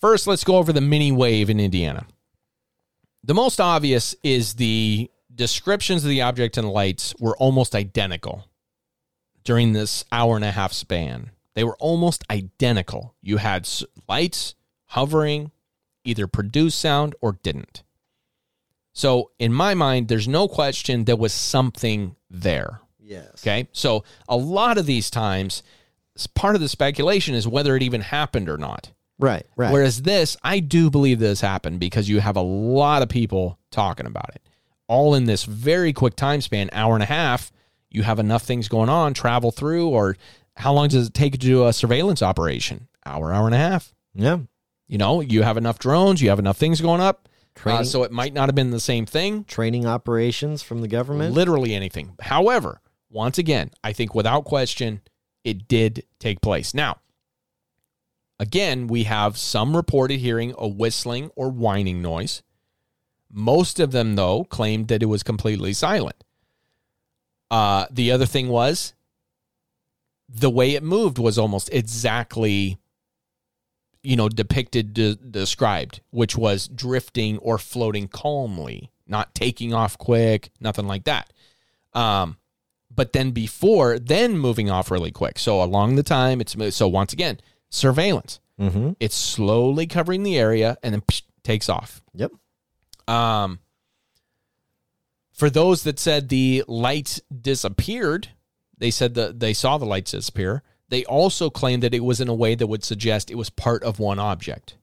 First, 0.00 0.26
let's 0.26 0.44
go 0.44 0.56
over 0.56 0.72
the 0.72 0.80
mini 0.80 1.12
wave 1.12 1.50
in 1.50 1.60
Indiana. 1.60 2.06
The 3.22 3.34
most 3.34 3.60
obvious 3.60 4.14
is 4.22 4.54
the 4.54 5.10
descriptions 5.34 6.04
of 6.04 6.10
the 6.10 6.22
object 6.22 6.56
and 6.56 6.68
lights 6.70 7.14
were 7.20 7.36
almost 7.36 7.74
identical 7.74 8.46
during 9.44 9.72
this 9.72 10.04
hour 10.10 10.36
and 10.36 10.44
a 10.44 10.50
half 10.50 10.72
span. 10.72 11.30
They 11.54 11.64
were 11.64 11.76
almost 11.76 12.24
identical. 12.30 13.14
You 13.20 13.36
had 13.36 13.68
lights 14.08 14.54
hovering, 14.86 15.50
either 16.04 16.26
produced 16.26 16.78
sound 16.78 17.14
or 17.20 17.38
didn't. 17.42 17.82
So, 18.92 19.30
in 19.38 19.52
my 19.52 19.74
mind, 19.74 20.08
there's 20.08 20.28
no 20.28 20.48
question 20.48 21.04
there 21.04 21.16
was 21.16 21.32
something 21.32 22.16
there. 22.28 22.80
yes. 22.98 23.42
Okay. 23.42 23.68
So, 23.72 24.04
a 24.28 24.36
lot 24.36 24.78
of 24.78 24.86
these 24.86 25.10
times, 25.10 25.62
part 26.34 26.54
of 26.54 26.60
the 26.60 26.68
speculation 26.68 27.34
is 27.34 27.46
whether 27.46 27.76
it 27.76 27.82
even 27.82 28.00
happened 28.00 28.48
or 28.48 28.58
not. 28.58 28.92
Right, 29.20 29.46
right. 29.56 29.72
Whereas 29.72 30.02
this, 30.02 30.36
I 30.42 30.60
do 30.60 30.90
believe 30.90 31.18
this 31.18 31.40
happened 31.40 31.80
because 31.80 32.08
you 32.08 32.20
have 32.20 32.36
a 32.36 32.42
lot 32.42 33.02
of 33.02 33.08
people 33.08 33.58
talking 33.70 34.06
about 34.06 34.30
it. 34.34 34.42
All 34.88 35.14
in 35.14 35.26
this 35.26 35.44
very 35.44 35.92
quick 35.92 36.16
time 36.16 36.40
span, 36.40 36.68
hour 36.72 36.94
and 36.94 37.02
a 37.02 37.06
half, 37.06 37.52
you 37.90 38.02
have 38.02 38.18
enough 38.18 38.42
things 38.42 38.68
going 38.68 38.88
on, 38.88 39.14
travel 39.14 39.50
through, 39.50 39.88
or 39.88 40.16
how 40.56 40.72
long 40.72 40.88
does 40.88 41.08
it 41.08 41.14
take 41.14 41.32
to 41.32 41.38
do 41.38 41.66
a 41.66 41.72
surveillance 41.72 42.22
operation? 42.22 42.88
Hour, 43.06 43.32
hour 43.32 43.46
and 43.46 43.54
a 43.54 43.58
half. 43.58 43.94
yeah. 44.14 44.38
You 44.88 44.98
know, 44.98 45.20
you 45.20 45.42
have 45.44 45.56
enough 45.56 45.78
drones, 45.78 46.20
you 46.20 46.30
have 46.30 46.40
enough 46.40 46.56
things 46.56 46.80
going 46.80 47.00
up. 47.00 47.28
Uh, 47.64 47.84
so 47.84 48.02
it 48.02 48.10
might 48.10 48.32
not 48.32 48.48
have 48.48 48.56
been 48.56 48.70
the 48.72 48.80
same 48.80 49.06
thing. 49.06 49.44
Training 49.44 49.86
operations 49.86 50.62
from 50.62 50.80
the 50.80 50.88
government. 50.88 51.32
Literally 51.32 51.74
anything. 51.74 52.16
However, 52.20 52.80
once 53.08 53.38
again, 53.38 53.70
I 53.84 53.92
think 53.92 54.14
without 54.14 54.44
question, 54.44 55.00
it 55.44 55.68
did 55.68 56.04
take 56.18 56.40
place. 56.40 56.74
Now, 56.74 56.98
again, 58.40 58.86
we 58.86 59.04
have 59.04 59.36
some 59.36 59.76
reported 59.76 60.18
hearing 60.18 60.54
a 60.58 60.66
whistling 60.66 61.30
or 61.36 61.50
whining 61.50 62.00
noise. 62.00 62.42
Most 63.30 63.78
of 63.78 63.92
them, 63.92 64.16
though, 64.16 64.44
claimed 64.44 64.88
that 64.88 65.02
it 65.02 65.06
was 65.06 65.22
completely 65.22 65.74
silent. 65.74 66.24
Uh, 67.50 67.86
the 67.90 68.10
other 68.10 68.26
thing 68.26 68.48
was 68.48 68.94
the 70.28 70.50
way 70.50 70.74
it 70.74 70.82
moved 70.82 71.18
was 71.18 71.38
almost 71.38 71.68
exactly, 71.72 72.78
you 74.02 74.16
know, 74.16 74.28
depicted, 74.28 74.94
de- 74.94 75.16
described, 75.16 76.00
which 76.10 76.36
was 76.36 76.66
drifting 76.68 77.36
or 77.38 77.58
floating 77.58 78.08
calmly, 78.08 78.90
not 79.06 79.34
taking 79.34 79.74
off 79.74 79.98
quick, 79.98 80.50
nothing 80.60 80.86
like 80.86 81.04
that. 81.04 81.32
Um, 81.92 82.38
but 82.94 83.12
then 83.12 83.32
before, 83.32 83.98
then 83.98 84.38
moving 84.38 84.70
off 84.70 84.90
really 84.90 85.10
quick. 85.10 85.38
So 85.38 85.62
along 85.62 85.96
the 85.96 86.02
time, 86.02 86.40
it's 86.40 86.56
so 86.74 86.88
once 86.88 87.12
again 87.12 87.38
surveillance. 87.70 88.40
mm-hmm. 88.58 88.90
It's 89.00 89.16
slowly 89.16 89.86
covering 89.86 90.22
the 90.22 90.38
area 90.38 90.76
and 90.82 90.92
then 90.92 91.00
psh, 91.02 91.22
takes 91.42 91.68
off. 91.68 92.02
Yep. 92.14 92.32
Um, 93.08 93.60
for 95.32 95.48
those 95.48 95.84
that 95.84 95.98
said 95.98 96.28
the 96.28 96.64
lights 96.68 97.20
disappeared, 97.40 98.28
they 98.76 98.90
said 98.90 99.14
that 99.14 99.40
they 99.40 99.54
saw 99.54 99.78
the 99.78 99.86
lights 99.86 100.10
disappear. 100.10 100.62
They 100.88 101.04
also 101.04 101.50
claimed 101.50 101.82
that 101.82 101.94
it 101.94 102.04
was 102.04 102.20
in 102.20 102.28
a 102.28 102.34
way 102.34 102.54
that 102.54 102.66
would 102.66 102.84
suggest 102.84 103.30
it 103.30 103.36
was 103.36 103.48
part 103.48 103.82
of 103.84 103.98
one 103.98 104.18
object, 104.18 104.76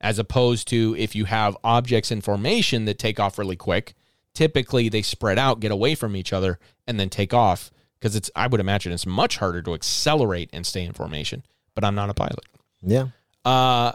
as 0.00 0.18
opposed 0.18 0.68
to 0.68 0.94
if 0.98 1.14
you 1.14 1.24
have 1.24 1.56
objects 1.64 2.10
in 2.10 2.20
formation 2.20 2.84
that 2.84 2.98
take 2.98 3.20
off 3.20 3.38
really 3.38 3.56
quick. 3.56 3.94
Typically, 4.34 4.88
they 4.88 5.02
spread 5.02 5.38
out, 5.38 5.60
get 5.60 5.72
away 5.72 5.94
from 5.94 6.16
each 6.16 6.32
other, 6.32 6.58
and 6.86 6.98
then 6.98 7.10
take 7.10 7.34
off 7.34 7.70
because 7.98 8.16
it's. 8.16 8.30
I 8.34 8.46
would 8.46 8.60
imagine 8.60 8.92
it's 8.92 9.04
much 9.04 9.36
harder 9.38 9.60
to 9.62 9.74
accelerate 9.74 10.48
and 10.52 10.64
stay 10.64 10.84
in 10.84 10.92
formation. 10.92 11.44
But 11.74 11.84
I'm 11.84 11.94
not 11.94 12.10
a 12.10 12.14
pilot. 12.14 12.44
Yeah. 12.82 13.08
Uh, 13.44 13.92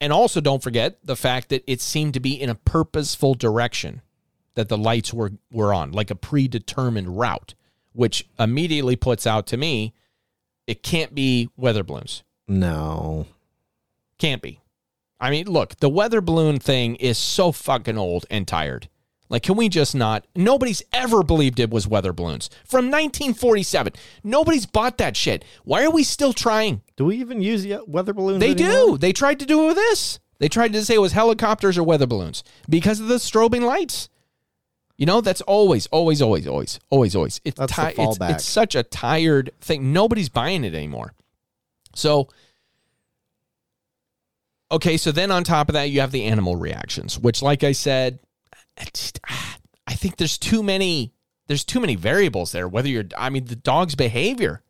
and 0.00 0.12
also 0.12 0.40
don't 0.40 0.62
forget 0.62 0.98
the 1.04 1.16
fact 1.16 1.50
that 1.50 1.62
it 1.66 1.80
seemed 1.80 2.14
to 2.14 2.20
be 2.20 2.40
in 2.40 2.48
a 2.48 2.54
purposeful 2.54 3.34
direction 3.34 4.02
that 4.54 4.68
the 4.68 4.78
lights 4.78 5.12
were 5.12 5.32
were 5.50 5.72
on, 5.72 5.92
like 5.92 6.10
a 6.10 6.14
predetermined 6.14 7.18
route, 7.18 7.54
which 7.92 8.28
immediately 8.38 8.96
puts 8.96 9.26
out 9.26 9.46
to 9.48 9.56
me 9.56 9.94
it 10.66 10.82
can't 10.82 11.14
be 11.14 11.48
weather 11.56 11.82
balloons. 11.82 12.22
No. 12.48 13.26
Can't 14.18 14.42
be. 14.42 14.60
I 15.20 15.30
mean, 15.30 15.46
look, 15.46 15.76
the 15.78 15.88
weather 15.88 16.20
balloon 16.20 16.58
thing 16.58 16.96
is 16.96 17.18
so 17.18 17.52
fucking 17.52 17.98
old 17.98 18.26
and 18.30 18.46
tired. 18.46 18.88
Like, 19.32 19.44
can 19.44 19.56
we 19.56 19.70
just 19.70 19.94
not? 19.94 20.26
Nobody's 20.36 20.82
ever 20.92 21.22
believed 21.22 21.58
it 21.58 21.70
was 21.70 21.88
weather 21.88 22.12
balloons 22.12 22.50
from 22.66 22.90
1947. 22.90 23.94
Nobody's 24.22 24.66
bought 24.66 24.98
that 24.98 25.16
shit. 25.16 25.42
Why 25.64 25.84
are 25.84 25.90
we 25.90 26.04
still 26.04 26.34
trying? 26.34 26.82
Do 26.96 27.06
we 27.06 27.16
even 27.16 27.40
use 27.40 27.66
weather 27.86 28.12
balloons? 28.12 28.40
They 28.40 28.50
anymore? 28.50 28.72
do. 28.72 28.98
They 28.98 29.14
tried 29.14 29.38
to 29.38 29.46
do 29.46 29.64
it 29.64 29.66
with 29.68 29.76
this. 29.76 30.18
They 30.38 30.50
tried 30.50 30.74
to 30.74 30.84
say 30.84 30.96
it 30.96 30.98
was 30.98 31.12
helicopters 31.12 31.78
or 31.78 31.82
weather 31.82 32.06
balloons 32.06 32.44
because 32.68 33.00
of 33.00 33.08
the 33.08 33.14
strobing 33.14 33.62
lights. 33.62 34.10
You 34.98 35.06
know, 35.06 35.22
that's 35.22 35.40
always, 35.40 35.86
always, 35.86 36.20
always, 36.20 36.46
always, 36.46 36.78
always, 36.90 37.16
always. 37.16 37.40
It's, 37.42 37.58
That's 37.58 37.74
ti- 37.74 37.94
it's, 37.96 38.18
it's 38.20 38.44
such 38.44 38.74
a 38.74 38.82
tired 38.82 39.52
thing. 39.62 39.94
Nobody's 39.94 40.28
buying 40.28 40.62
it 40.62 40.74
anymore. 40.74 41.14
So, 41.94 42.28
okay, 44.70 44.98
so 44.98 45.10
then 45.10 45.30
on 45.30 45.42
top 45.42 45.70
of 45.70 45.72
that, 45.72 45.84
you 45.88 46.00
have 46.00 46.12
the 46.12 46.24
animal 46.24 46.56
reactions, 46.56 47.18
which, 47.18 47.40
like 47.40 47.64
I 47.64 47.72
said, 47.72 48.18
I 48.82 48.86
just- 48.92 49.20
ah, 49.30 49.56
I 49.86 49.94
think 49.94 50.16
there's 50.16 50.38
too 50.38 50.62
many. 50.62 51.12
There's 51.48 51.64
too 51.64 51.80
many 51.80 51.96
variables 51.96 52.52
there. 52.52 52.68
Whether 52.68 52.88
you're, 52.88 53.04
I 53.18 53.28
mean, 53.30 53.46
the 53.46 53.56
dog's 53.56 53.94
behavior. 53.94 54.62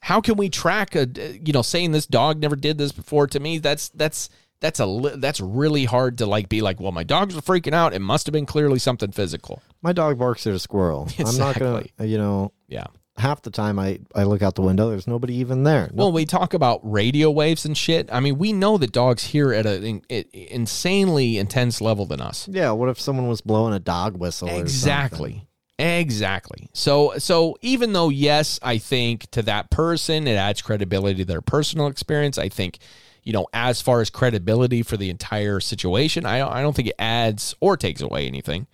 How 0.00 0.20
can 0.20 0.36
we 0.36 0.48
track 0.48 0.94
a, 0.96 1.06
you 1.44 1.52
know, 1.52 1.62
saying 1.62 1.92
this 1.92 2.06
dog 2.06 2.40
never 2.40 2.56
did 2.56 2.78
this 2.78 2.90
before? 2.92 3.26
To 3.28 3.38
me, 3.40 3.58
that's 3.58 3.90
that's 3.90 4.30
that's 4.60 4.80
a 4.80 5.12
that's 5.16 5.40
really 5.40 5.84
hard 5.84 6.18
to 6.18 6.26
like 6.26 6.48
be 6.48 6.62
like. 6.62 6.80
Well, 6.80 6.90
my 6.92 7.04
dogs 7.04 7.34
were 7.34 7.42
freaking 7.42 7.74
out. 7.74 7.92
It 7.92 7.98
must 8.00 8.26
have 8.26 8.32
been 8.32 8.46
clearly 8.46 8.78
something 8.78 9.12
physical. 9.12 9.62
My 9.82 9.92
dog 9.92 10.18
barks 10.18 10.46
at 10.46 10.54
a 10.54 10.58
squirrel. 10.58 11.08
I'm 11.18 11.36
not 11.36 11.58
gonna, 11.58 11.84
you 12.02 12.16
know, 12.18 12.52
Yeah. 12.68 12.86
Half 13.20 13.42
the 13.42 13.50
time 13.50 13.78
I, 13.78 14.00
I 14.14 14.24
look 14.24 14.42
out 14.42 14.54
the 14.56 14.62
window, 14.62 14.90
there's 14.90 15.06
nobody 15.06 15.34
even 15.36 15.62
there. 15.62 15.90
No- 15.92 16.04
Well, 16.04 16.12
we 16.12 16.24
talk 16.26 16.52
about 16.54 16.80
radio 16.82 17.30
waves 17.30 17.64
and 17.64 17.76
shit. 17.76 18.08
I 18.12 18.20
mean, 18.20 18.38
we 18.38 18.52
know 18.52 18.76
that 18.78 18.92
dogs 18.92 19.24
hear 19.24 19.52
at 19.52 19.66
an 19.66 20.02
insanely 20.32 21.38
intense 21.38 21.80
level 21.80 22.06
than 22.06 22.20
us. 22.20 22.48
yeah, 22.48 22.70
what 22.72 22.88
if 22.88 23.00
someone 23.00 23.28
was 23.28 23.40
blowing 23.40 23.74
a 23.74 23.78
dog 23.78 24.16
whistle? 24.16 24.48
or? 24.50 24.60
Exactly. 24.60 25.46
Exactly. 25.78 26.68
So 26.74 27.14
so 27.16 27.56
even 27.62 27.94
though 27.94 28.10
yes, 28.10 28.58
I 28.62 28.76
think 28.76 29.30
to 29.30 29.40
that 29.44 29.70
person 29.70 30.26
it 30.28 30.34
adds 30.34 30.60
credibility 30.60 31.20
to 31.20 31.24
their 31.24 31.40
personal 31.40 31.86
experience, 31.86 32.36
I 32.36 32.50
think 32.50 32.78
you 33.22 33.32
know, 33.32 33.46
as 33.54 33.80
far 33.80 34.00
as 34.02 34.10
credibility 34.10 34.82
for 34.82 34.96
the 34.98 35.08
entire 35.08 35.58
situation, 35.58 36.26
I 36.26 36.46
I 36.46 36.60
don't 36.60 36.76
think 36.76 36.88
it 36.88 36.96
adds 36.98 37.54
or 37.60 37.78
takes 37.78 38.02
away 38.02 38.26
anything. 38.26 38.66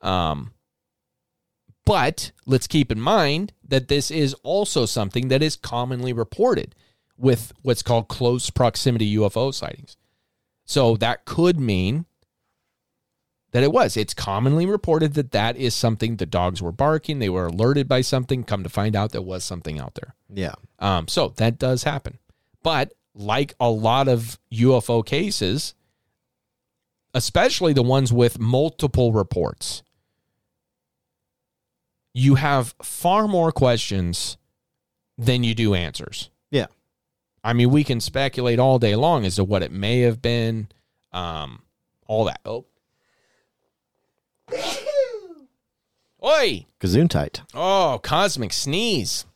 Um 0.00 0.52
but 1.84 2.32
let's 2.46 2.66
keep 2.66 2.90
in 2.90 3.00
mind 3.00 3.52
that 3.66 3.88
this 3.88 4.10
is 4.10 4.34
also 4.42 4.86
something 4.86 5.28
that 5.28 5.42
is 5.42 5.56
commonly 5.56 6.12
reported 6.12 6.74
with 7.16 7.52
what's 7.62 7.82
called 7.82 8.08
close 8.08 8.50
proximity 8.50 9.16
UFO 9.16 9.52
sightings. 9.52 9.96
So 10.64 10.96
that 10.96 11.24
could 11.24 11.60
mean 11.60 12.06
that 13.52 13.62
it 13.62 13.72
was. 13.72 13.96
It's 13.96 14.14
commonly 14.14 14.66
reported 14.66 15.14
that 15.14 15.30
that 15.30 15.56
is 15.56 15.74
something 15.74 16.16
the 16.16 16.26
dogs 16.26 16.60
were 16.60 16.72
barking. 16.72 17.18
They 17.18 17.28
were 17.28 17.46
alerted 17.46 17.86
by 17.86 18.00
something. 18.00 18.42
Come 18.42 18.64
to 18.64 18.68
find 18.68 18.96
out, 18.96 19.12
there 19.12 19.22
was 19.22 19.44
something 19.44 19.78
out 19.78 19.94
there. 19.94 20.14
Yeah. 20.28 20.54
Um, 20.80 21.06
so 21.06 21.34
that 21.36 21.58
does 21.58 21.84
happen. 21.84 22.18
But 22.62 22.94
like 23.14 23.54
a 23.60 23.70
lot 23.70 24.08
of 24.08 24.38
UFO 24.52 25.06
cases, 25.06 25.74
especially 27.12 27.72
the 27.72 27.82
ones 27.82 28.12
with 28.12 28.40
multiple 28.40 29.12
reports, 29.12 29.84
you 32.14 32.36
have 32.36 32.74
far 32.82 33.28
more 33.28 33.52
questions 33.52 34.38
than 35.18 35.44
you 35.44 35.54
do 35.54 35.74
answers. 35.74 36.30
Yeah. 36.50 36.66
I 37.42 37.52
mean, 37.52 37.70
we 37.70 37.84
can 37.84 38.00
speculate 38.00 38.58
all 38.58 38.78
day 38.78 38.96
long 38.96 39.26
as 39.26 39.36
to 39.36 39.44
what 39.44 39.62
it 39.62 39.72
may 39.72 40.00
have 40.00 40.22
been, 40.22 40.68
um, 41.12 41.62
all 42.06 42.24
that. 42.24 42.40
Oh. 42.44 42.64
Oi! 46.24 46.66
Tight. 47.08 47.42
Oh, 47.52 48.00
cosmic 48.02 48.52
sneeze. 48.52 49.26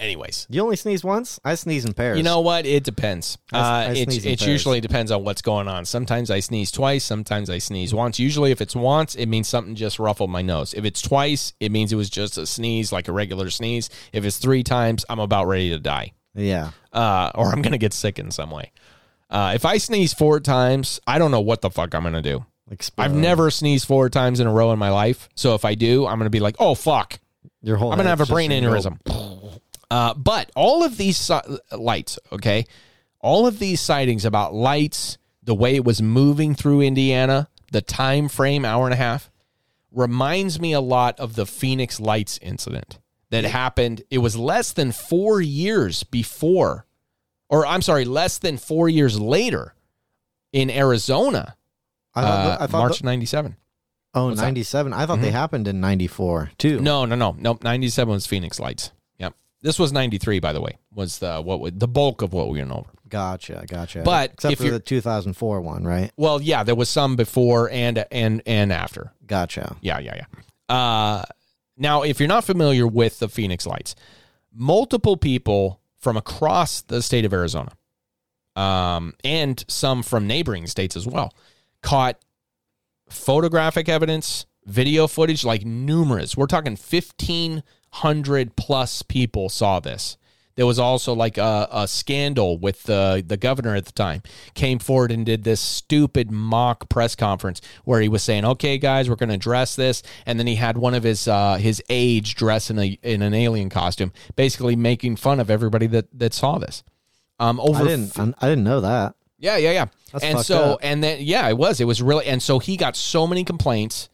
Anyways, 0.00 0.46
You 0.48 0.62
only 0.62 0.76
sneeze 0.76 1.02
once? 1.02 1.40
I 1.44 1.56
sneeze 1.56 1.84
in 1.84 1.92
pairs. 1.92 2.16
you 2.18 2.22
know 2.22 2.38
what? 2.40 2.64
It 2.66 2.84
depends. 2.84 3.36
I- 3.52 3.58
Uh, 3.58 3.62
I 3.62 3.92
it 3.94 4.24
it 4.26 4.46
usually 4.46 4.80
depends 4.80 5.10
on 5.10 5.24
what's 5.24 5.42
going 5.42 5.66
on. 5.66 5.84
Sometimes 5.86 6.30
I 6.30 6.38
sneeze 6.38 6.70
twice. 6.70 7.02
Sometimes 7.02 7.50
I 7.50 7.58
sneeze 7.58 7.92
once. 7.92 8.18
Usually, 8.20 8.52
if 8.52 8.60
it's 8.60 8.76
once, 8.76 9.16
it 9.16 9.26
means 9.26 9.48
something 9.48 9.74
just 9.74 9.98
ruffled 9.98 10.30
my 10.30 10.40
nose. 10.40 10.72
If 10.72 10.84
it's 10.84 11.02
twice, 11.02 11.52
it 11.58 11.72
means 11.72 11.92
it 11.92 11.96
was 11.96 12.10
just 12.10 12.38
a 12.38 12.46
sneeze, 12.46 12.92
like 12.92 13.08
a 13.08 13.12
regular 13.12 13.50
sneeze. 13.50 13.90
If 14.12 14.24
it's 14.24 14.38
three 14.38 14.62
times, 14.62 15.04
I'm 15.08 15.18
about 15.18 15.48
ready 15.48 15.70
to 15.70 15.80
die, 15.80 16.12
Yeah. 16.36 16.70
uh, 16.92 17.32
or 17.34 17.50
I'm 17.52 17.60
gonna 17.60 17.76
get 17.78 17.92
sick 17.92 18.20
in 18.20 18.30
some 18.30 18.52
way. 18.52 18.70
Uh, 19.28 19.52
if 19.56 19.64
I 19.64 19.78
sneeze 19.78 20.14
four 20.14 20.38
times, 20.38 21.00
I 21.08 21.18
don't 21.18 21.32
know 21.32 21.40
what 21.40 21.60
the 21.60 21.70
fuck 21.70 21.92
I'm 21.94 22.04
gonna 22.04 22.22
do. 22.22 22.46
Explode. 22.70 23.04
I've 23.04 23.14
never 23.14 23.50
sneezed 23.50 23.86
four 23.88 24.08
times 24.10 24.38
in 24.38 24.46
a 24.46 24.52
row 24.52 24.70
in 24.72 24.78
my 24.78 24.90
life. 24.90 25.28
So 25.34 25.54
if 25.56 25.64
I 25.64 25.74
do, 25.74 26.06
I'm 26.06 26.18
gonna 26.18 26.30
be 26.30 26.38
like, 26.40 26.54
oh 26.60 26.76
fuck. 26.76 27.18
Your 27.62 27.76
whole 27.76 27.90
I'm 27.90 27.96
gonna 27.98 28.08
have 28.10 28.20
a 28.20 28.26
brain 28.26 28.52
aneurysm. 28.52 28.98
Uh, 29.90 30.14
but 30.14 30.50
all 30.54 30.84
of 30.84 30.96
these 30.96 31.16
si- 31.16 31.38
lights, 31.72 32.18
okay, 32.30 32.66
all 33.20 33.46
of 33.46 33.58
these 33.58 33.80
sightings 33.80 34.24
about 34.24 34.54
lights, 34.54 35.16
the 35.42 35.54
way 35.54 35.74
it 35.76 35.84
was 35.84 36.02
moving 36.02 36.54
through 36.54 36.82
Indiana, 36.82 37.48
the 37.72 37.80
time 37.80 38.28
frame, 38.28 38.64
hour 38.64 38.84
and 38.84 38.92
a 38.94 38.98
half, 38.98 39.30
reminds 39.90 40.60
me 40.60 40.72
a 40.72 40.80
lot 40.80 41.18
of 41.18 41.34
the 41.34 41.46
Phoenix 41.46 41.98
Lights 42.00 42.38
incident 42.42 42.98
that 43.30 43.44
happened. 43.44 44.02
It 44.10 44.18
was 44.18 44.36
less 44.36 44.72
than 44.72 44.92
four 44.92 45.40
years 45.40 46.02
before, 46.04 46.86
or 47.48 47.66
I'm 47.66 47.80
sorry, 47.82 48.04
less 48.04 48.38
than 48.38 48.58
four 48.58 48.88
years 48.90 49.18
later 49.18 49.74
in 50.52 50.70
Arizona, 50.70 51.56
I 52.14 52.22
thought, 52.22 52.28
uh, 52.28 52.56
I 52.60 52.66
thought 52.66 52.78
March 52.78 52.98
the- 53.00 53.06
'97. 53.06 53.56
oh, 54.14 54.26
what's 54.26 54.38
that? 54.40 54.46
97. 54.46 54.92
I 54.92 55.06
thought 55.06 55.20
they 55.20 55.30
happened 55.30 55.66
in 55.68 55.80
94 55.80 56.50
too. 56.58 56.80
No, 56.80 57.04
no, 57.06 57.14
no, 57.16 57.34
no. 57.38 57.58
Ninety 57.62 57.88
seven 57.88 58.12
was 58.12 58.26
Phoenix 58.26 58.60
Lights. 58.60 58.92
This 59.62 59.78
was 59.78 59.92
ninety 59.92 60.18
three, 60.18 60.38
by 60.38 60.52
the 60.52 60.60
way. 60.60 60.78
Was 60.94 61.18
the 61.18 61.40
what 61.40 61.60
would 61.60 61.80
the 61.80 61.88
bulk 61.88 62.22
of 62.22 62.32
what 62.32 62.48
we 62.48 62.58
went 62.58 62.70
over. 62.70 62.90
Gotcha. 63.08 63.64
Gotcha. 63.66 64.02
But 64.02 64.32
Except 64.34 64.52
if 64.52 64.58
for 64.58 64.70
the 64.70 64.80
2004 64.80 65.60
one, 65.60 65.84
right? 65.84 66.12
Well, 66.16 66.42
yeah, 66.42 66.62
there 66.62 66.74
was 66.74 66.88
some 66.88 67.16
before 67.16 67.70
and 67.70 68.04
and 68.10 68.42
and 68.46 68.72
after. 68.72 69.12
Gotcha. 69.26 69.76
Yeah, 69.80 69.98
yeah, 69.98 70.16
yeah. 70.16 70.74
Uh, 70.74 71.24
now, 71.76 72.02
if 72.02 72.20
you're 72.20 72.28
not 72.28 72.44
familiar 72.44 72.86
with 72.86 73.18
the 73.18 73.28
Phoenix 73.28 73.66
Lights, 73.66 73.94
multiple 74.52 75.16
people 75.16 75.80
from 75.96 76.16
across 76.16 76.82
the 76.82 77.02
state 77.02 77.24
of 77.24 77.32
Arizona, 77.32 77.72
um, 78.56 79.14
and 79.24 79.64
some 79.68 80.02
from 80.02 80.26
neighboring 80.26 80.66
states 80.66 80.96
as 80.96 81.06
well, 81.06 81.32
caught 81.82 82.18
photographic 83.08 83.88
evidence, 83.88 84.46
video 84.66 85.06
footage, 85.06 85.44
like 85.44 85.64
numerous. 85.64 86.36
We're 86.36 86.46
talking 86.46 86.76
1,500 87.92 88.56
plus 88.56 89.02
people 89.02 89.48
saw 89.48 89.80
this. 89.80 90.16
There 90.56 90.66
was 90.66 90.80
also 90.80 91.12
like 91.12 91.38
a, 91.38 91.68
a 91.70 91.86
scandal 91.86 92.58
with 92.58 92.82
the, 92.82 93.22
the 93.24 93.36
governor 93.36 93.76
at 93.76 93.86
the 93.86 93.92
time 93.92 94.22
came 94.54 94.80
forward 94.80 95.12
and 95.12 95.24
did 95.24 95.44
this 95.44 95.60
stupid 95.60 96.32
mock 96.32 96.88
press 96.88 97.14
conference 97.14 97.60
where 97.84 98.00
he 98.00 98.08
was 98.08 98.24
saying, 98.24 98.44
"Okay, 98.44 98.76
guys, 98.76 99.08
we're 99.08 99.14
going 99.14 99.28
to 99.28 99.36
address 99.36 99.76
this," 99.76 100.02
and 100.26 100.36
then 100.36 100.48
he 100.48 100.56
had 100.56 100.76
one 100.76 100.94
of 100.94 101.04
his 101.04 101.28
uh, 101.28 101.58
his 101.58 101.80
aides 101.88 102.34
dressed 102.34 102.70
in 102.70 102.78
a 102.80 102.98
in 103.04 103.22
an 103.22 103.34
alien 103.34 103.70
costume, 103.70 104.12
basically 104.34 104.74
making 104.74 105.14
fun 105.14 105.38
of 105.38 105.48
everybody 105.48 105.86
that 105.86 106.06
that 106.18 106.34
saw 106.34 106.58
this. 106.58 106.82
Um, 107.38 107.60
over 107.60 107.84
I 107.84 107.86
didn't. 107.86 108.18
I, 108.18 108.34
I 108.40 108.48
didn't 108.48 108.64
know 108.64 108.80
that. 108.80 109.14
yeah, 109.38 109.58
yeah, 109.58 109.70
yeah. 109.70 109.86
That's 110.12 110.24
and 110.24 110.40
so, 110.40 110.72
up. 110.72 110.80
and 110.82 111.04
then, 111.04 111.18
yeah, 111.20 111.48
it 111.48 111.56
was. 111.56 111.80
It 111.80 111.84
was 111.84 112.02
really, 112.02 112.26
and 112.26 112.42
so 112.42 112.58
he 112.58 112.76
got 112.76 112.96
so 112.96 113.26
many 113.26 113.44
complaints. 113.44 114.08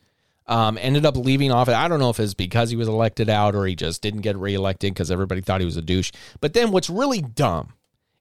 Um, 0.46 0.78
ended 0.78 1.06
up 1.06 1.16
leaving 1.16 1.50
office. 1.50 1.74
I 1.74 1.88
don't 1.88 2.00
know 2.00 2.10
if 2.10 2.20
it's 2.20 2.34
because 2.34 2.68
he 2.68 2.76
was 2.76 2.86
elected 2.86 3.30
out 3.30 3.54
or 3.54 3.64
he 3.66 3.74
just 3.74 4.02
didn't 4.02 4.20
get 4.20 4.36
reelected 4.36 4.92
because 4.92 5.10
everybody 5.10 5.40
thought 5.40 5.60
he 5.60 5.64
was 5.64 5.78
a 5.78 5.82
douche. 5.82 6.12
But 6.40 6.52
then, 6.52 6.70
what's 6.70 6.90
really 6.90 7.22
dumb 7.22 7.72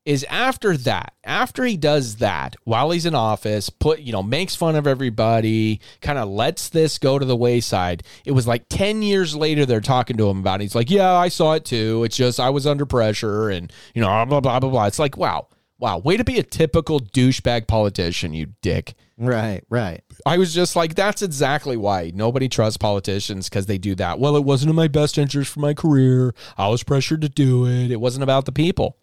is 0.05 0.25
after 0.25 0.75
that, 0.75 1.13
after 1.23 1.63
he 1.63 1.77
does 1.77 2.17
that, 2.17 2.55
while 2.65 2.91
he's 2.91 3.05
in 3.05 3.15
office, 3.15 3.69
put 3.69 3.99
you 3.99 4.11
know 4.11 4.23
makes 4.23 4.55
fun 4.55 4.75
of 4.75 4.85
everybody, 4.85 5.79
kind 6.01 6.19
of 6.19 6.29
lets 6.29 6.69
this 6.69 6.97
go 6.97 7.17
to 7.17 7.25
the 7.25 7.35
wayside. 7.35 8.03
It 8.25 8.31
was 8.31 8.45
like 8.47 8.65
ten 8.69 9.01
years 9.01 9.35
later 9.35 9.65
they're 9.65 9.81
talking 9.81 10.17
to 10.17 10.29
him 10.29 10.39
about 10.39 10.59
it. 10.59 10.65
He's 10.65 10.75
like, 10.75 10.91
"Yeah, 10.91 11.13
I 11.13 11.29
saw 11.29 11.53
it 11.53 11.65
too. 11.65 12.03
It's 12.03 12.17
just 12.17 12.39
I 12.39 12.49
was 12.49 12.67
under 12.67 12.85
pressure, 12.85 13.49
and 13.49 13.71
you 13.93 14.01
know, 14.01 14.25
blah 14.25 14.41
blah 14.41 14.59
blah 14.59 14.69
blah." 14.69 14.85
It's 14.87 14.99
like, 14.99 15.17
wow, 15.17 15.47
wow, 15.83 15.97
way 15.97 16.15
to 16.15 16.23
be 16.23 16.39
a 16.39 16.43
typical 16.43 17.01
douchebag 17.01 17.67
politician, 17.67 18.33
you 18.33 18.53
dick. 18.61 18.93
Right. 19.17 19.63
Right. 19.69 20.01
I 20.25 20.37
was 20.37 20.53
just 20.53 20.77
like, 20.77 20.95
that's 20.95 21.21
exactly 21.21 21.75
why 21.75 22.13
nobody 22.15 22.47
trusts 22.47 22.77
politicians 22.77 23.49
because 23.49 23.65
they 23.65 23.77
do 23.77 23.93
that. 23.95 24.17
Well, 24.17 24.37
it 24.37 24.45
wasn't 24.45 24.69
in 24.69 24.77
my 24.77 24.87
best 24.87 25.17
interest 25.17 25.51
for 25.51 25.59
my 25.59 25.73
career. 25.73 26.33
I 26.57 26.69
was 26.69 26.83
pressured 26.83 27.19
to 27.23 27.29
do 27.29 27.67
it. 27.67 27.91
It 27.91 27.99
wasn't 27.99 28.23
about 28.23 28.45
the 28.45 28.53
people. 28.53 28.95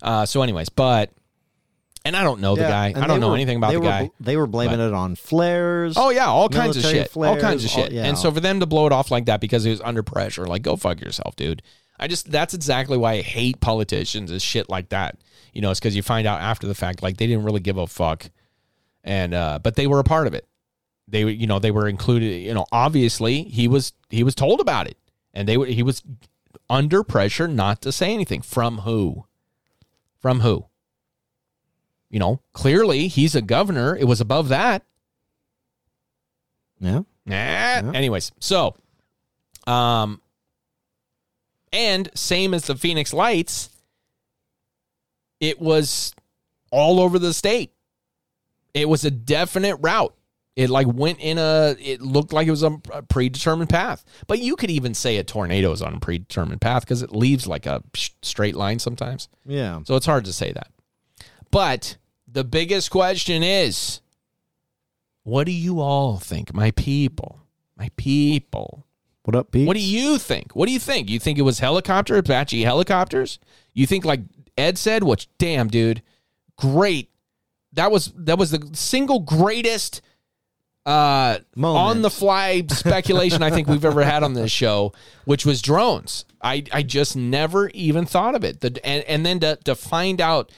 Uh, 0.00 0.24
so, 0.24 0.40
anyways, 0.42 0.70
but, 0.70 1.12
and 2.06 2.16
I 2.16 2.22
don't 2.22 2.40
know 2.40 2.56
the 2.56 2.62
guy. 2.62 2.94
I 2.96 3.06
don't 3.06 3.20
know 3.20 3.28
were- 3.28 3.34
anything 3.34 3.58
about 3.58 3.72
the 3.72 3.80
were 3.80 3.86
guy. 3.86 4.10
They 4.18 4.38
were 4.38 4.46
blaming 4.46 4.80
it 4.80 4.94
on 4.94 5.16
flares. 5.16 5.94
Oh 5.98 6.08
yeah, 6.08 6.26
all 6.26 6.48
kinds 6.48 6.78
of 6.78 6.84
shit. 6.84 7.14
all 7.14 7.38
kinds 7.38 7.64
of 7.66 7.70
flares, 7.70 7.76
all- 7.76 7.84
shit. 7.84 7.92
yeah. 7.92 8.04
And 8.06 8.16
so 8.16 8.32
for 8.32 8.40
them 8.40 8.60
to 8.60 8.66
blow 8.66 8.86
it 8.86 8.92
off 8.92 9.10
like 9.10 9.26
that 9.26 9.42
because 9.42 9.64
he 9.64 9.70
was 9.70 9.82
under 9.82 10.02
pressure, 10.02 10.46
like 10.46 10.62
go 10.62 10.76
fuck 10.76 11.02
yourself, 11.02 11.36
dude. 11.36 11.60
I 11.98 12.08
just 12.08 12.30
that's 12.30 12.54
exactly 12.54 12.96
why 12.96 13.12
I 13.12 13.20
hate 13.20 13.60
politicians 13.60 14.30
is 14.30 14.42
shit 14.42 14.70
like 14.70 14.88
that. 14.88 15.18
You 15.54 15.62
know, 15.62 15.70
it's 15.70 15.80
because 15.80 15.96
you 15.96 16.02
find 16.02 16.26
out 16.26 16.40
after 16.40 16.66
the 16.66 16.74
fact 16.74 17.02
like 17.02 17.16
they 17.16 17.26
didn't 17.26 17.44
really 17.44 17.60
give 17.60 17.78
a 17.78 17.86
fuck, 17.86 18.28
and 19.02 19.32
uh, 19.32 19.60
but 19.62 19.76
they 19.76 19.86
were 19.86 20.00
a 20.00 20.04
part 20.04 20.26
of 20.26 20.34
it. 20.34 20.46
they 21.08 21.24
you 21.24 21.46
know, 21.46 21.58
they 21.58 21.70
were 21.70 21.88
included. 21.88 22.26
You 22.26 22.54
know, 22.54 22.66
obviously 22.72 23.44
he 23.44 23.68
was 23.68 23.92
he 24.10 24.22
was 24.24 24.34
told 24.34 24.60
about 24.60 24.88
it, 24.88 24.98
and 25.32 25.48
they 25.48 25.56
were 25.56 25.66
he 25.66 25.82
was 25.82 26.02
under 26.68 27.04
pressure 27.04 27.46
not 27.48 27.80
to 27.82 27.92
say 27.92 28.12
anything. 28.12 28.42
From 28.42 28.78
who? 28.78 29.26
From 30.18 30.40
who? 30.40 30.66
You 32.10 32.18
know, 32.18 32.40
clearly 32.52 33.08
he's 33.08 33.34
a 33.34 33.42
governor. 33.42 33.96
It 33.96 34.04
was 34.04 34.20
above 34.20 34.48
that. 34.48 34.82
Yeah. 37.26 37.80
Nah. 37.82 37.92
Anyways, 37.92 38.32
so, 38.38 38.76
um, 39.66 40.20
and 41.72 42.08
same 42.14 42.54
as 42.54 42.66
the 42.66 42.76
Phoenix 42.76 43.12
Lights, 43.12 43.70
it 45.44 45.60
was 45.60 46.14
all 46.70 47.00
over 47.00 47.18
the 47.18 47.34
state. 47.34 47.72
It 48.72 48.88
was 48.88 49.04
a 49.04 49.10
definite 49.10 49.76
route. 49.76 50.14
It 50.56 50.70
like 50.70 50.86
went 50.86 51.18
in 51.20 51.36
a. 51.38 51.76
It 51.80 52.00
looked 52.00 52.32
like 52.32 52.46
it 52.46 52.52
was 52.52 52.62
a, 52.62 52.78
a 52.92 53.02
predetermined 53.02 53.70
path. 53.70 54.04
But 54.26 54.38
you 54.38 54.56
could 54.56 54.70
even 54.70 54.94
say 54.94 55.16
a 55.18 55.24
tornado 55.24 55.72
is 55.72 55.82
on 55.82 55.94
a 55.94 56.00
predetermined 56.00 56.60
path 56.60 56.82
because 56.82 57.02
it 57.02 57.12
leaves 57.12 57.46
like 57.46 57.66
a 57.66 57.82
straight 58.22 58.54
line 58.54 58.78
sometimes. 58.78 59.28
Yeah. 59.44 59.80
So 59.84 59.96
it's 59.96 60.06
hard 60.06 60.24
to 60.26 60.32
say 60.32 60.52
that. 60.52 60.68
But 61.50 61.96
the 62.26 62.44
biggest 62.44 62.90
question 62.90 63.42
is 63.42 64.00
what 65.24 65.44
do 65.44 65.52
you 65.52 65.80
all 65.80 66.18
think, 66.18 66.54
my 66.54 66.70
people? 66.72 67.40
My 67.76 67.90
people. 67.96 68.86
What 69.24 69.34
up, 69.34 69.50
Pete? 69.50 69.66
What 69.66 69.74
do 69.74 69.82
you 69.82 70.18
think? 70.18 70.54
What 70.54 70.66
do 70.66 70.72
you 70.72 70.78
think? 70.78 71.08
You 71.08 71.18
think 71.18 71.38
it 71.38 71.42
was 71.42 71.58
helicopter, 71.58 72.16
Apache 72.16 72.62
helicopters? 72.62 73.38
You 73.72 73.86
think 73.86 74.04
like 74.04 74.20
Ed 74.56 74.78
said, 74.78 75.04
which 75.04 75.28
damn 75.38 75.68
dude, 75.68 76.02
great. 76.56 77.10
That 77.72 77.90
was 77.90 78.12
that 78.16 78.38
was 78.38 78.50
the 78.50 78.70
single 78.72 79.20
greatest 79.20 80.00
uh 80.86 81.38
on 81.56 82.02
the 82.02 82.10
fly 82.10 82.62
speculation 82.68 83.42
I 83.42 83.50
think 83.50 83.68
we've 83.68 83.84
ever 83.84 84.04
had 84.04 84.22
on 84.22 84.34
this 84.34 84.52
show, 84.52 84.92
which 85.24 85.44
was 85.46 85.62
drones. 85.62 86.24
I 86.42 86.64
I 86.72 86.82
just 86.82 87.16
never 87.16 87.70
even 87.70 88.06
thought 88.06 88.34
of 88.34 88.44
it. 88.44 88.60
The, 88.60 88.78
and 88.84 89.02
and 89.04 89.26
then 89.26 89.40
to 89.40 89.56
to 89.64 89.74
find 89.74 90.20
out 90.20 90.52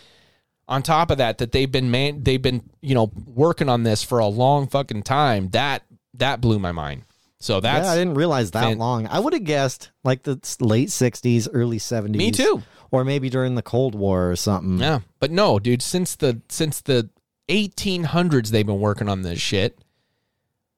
on 0.68 0.82
top 0.82 1.10
of 1.10 1.18
that 1.18 1.39
that 1.39 1.52
they've 1.52 1.70
been 1.70 1.90
man 1.90 2.23
they've 2.23 2.43
been 2.43 2.68
you 2.82 2.94
know 2.94 3.12
working 3.27 3.68
on 3.68 3.85
this 3.85 4.02
for 4.02 4.18
a 4.18 4.27
long 4.27 4.66
fucking 4.66 5.05
time 5.05 5.48
that 5.51 5.85
that 6.14 6.40
blew 6.40 6.59
my 6.59 6.73
mind 6.73 7.05
so 7.39 7.60
that's 7.60 7.86
yeah, 7.86 7.93
I 7.93 7.97
didn't 7.97 8.14
realize 8.14 8.51
that 8.52 8.64
fan- 8.64 8.78
long. 8.78 9.06
I 9.06 9.18
would 9.18 9.32
have 9.32 9.44
guessed 9.44 9.90
like 10.05 10.23
the 10.23 10.40
late 10.60 10.89
'60s, 10.89 11.48
early 11.52 11.78
'70s. 11.78 12.16
Me 12.16 12.31
too. 12.31 12.62
Or 12.97 13.05
maybe 13.05 13.28
during 13.31 13.55
the 13.55 13.62
Cold 13.62 13.94
War 13.94 14.31
or 14.31 14.36
something. 14.36 14.78
Yeah, 14.78 15.01
but 15.20 15.31
no, 15.31 15.59
dude. 15.59 15.82
Since 15.82 16.16
the 16.16 16.40
since 16.48 16.81
the 16.81 17.10
1800s, 17.48 18.48
they've 18.48 18.66
been 18.66 18.81
working 18.81 19.09
on 19.09 19.23
this 19.23 19.40
shit. 19.40 19.78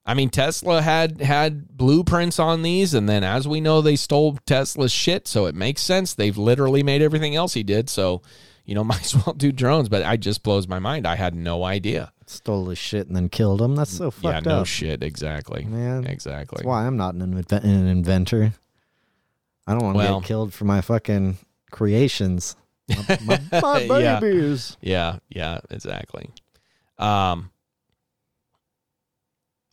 I 0.05 0.15
mean, 0.15 0.31
Tesla 0.31 0.81
had 0.81 1.21
had 1.21 1.69
blueprints 1.77 2.39
on 2.39 2.63
these, 2.63 2.95
and 2.95 3.09
then 3.09 3.23
as 3.25 3.47
we 3.47 3.61
know, 3.61 3.83
they 3.83 3.97
stole 3.97 4.39
Tesla's 4.47 4.93
shit. 4.93 5.29
So 5.29 5.47
it 5.47 5.55
makes 5.55 5.83
sense. 5.83 6.15
They've 6.15 6.37
literally 6.39 6.83
made 6.83 7.03
everything 7.03 7.37
else 7.37 7.55
he 7.55 7.63
did. 7.63 7.91
So 7.91 8.23
you 8.65 8.75
know, 8.75 8.85
might 8.85 9.03
as 9.05 9.15
well 9.15 9.35
do 9.35 9.53
drones. 9.53 9.89
But 9.89 10.03
I 10.05 10.17
just 10.17 10.43
blows 10.43 10.67
my 10.67 10.79
mind. 10.79 11.07
I 11.07 11.17
had 11.17 11.35
no 11.35 11.65
idea. 11.65 12.13
Stole 12.27 12.69
his 12.69 12.79
shit 12.79 13.07
and 13.07 13.17
then 13.17 13.29
killed 13.31 13.61
him. 13.63 13.75
That's 13.75 13.91
so 13.91 14.11
fucked 14.11 14.47
yeah, 14.47 14.53
no 14.53 14.61
up. 14.61 14.67
shit. 14.67 15.03
Exactly. 15.03 15.65
Man, 15.65 16.07
exactly. 16.07 16.57
That's 16.59 16.67
why 16.67 16.87
I'm 16.87 16.99
not 16.99 17.15
an, 17.15 17.43
inven- 17.43 17.65
an 17.65 17.87
inventor. 17.87 18.53
I 19.67 19.73
don't 19.73 19.83
want 19.83 19.95
to 19.95 19.99
Well- 19.99 20.21
get 20.21 20.27
killed 20.27 20.53
for 20.53 20.65
my 20.67 20.81
fucking 20.83 21.39
creations. 21.71 22.57
My, 22.89 23.05
my, 23.23 23.39
my 23.87 24.01
Yeah. 24.01 24.21
babies. 24.21 24.77
Yeah, 24.81 25.19
yeah, 25.29 25.59
exactly. 25.71 26.31
Um 26.99 27.51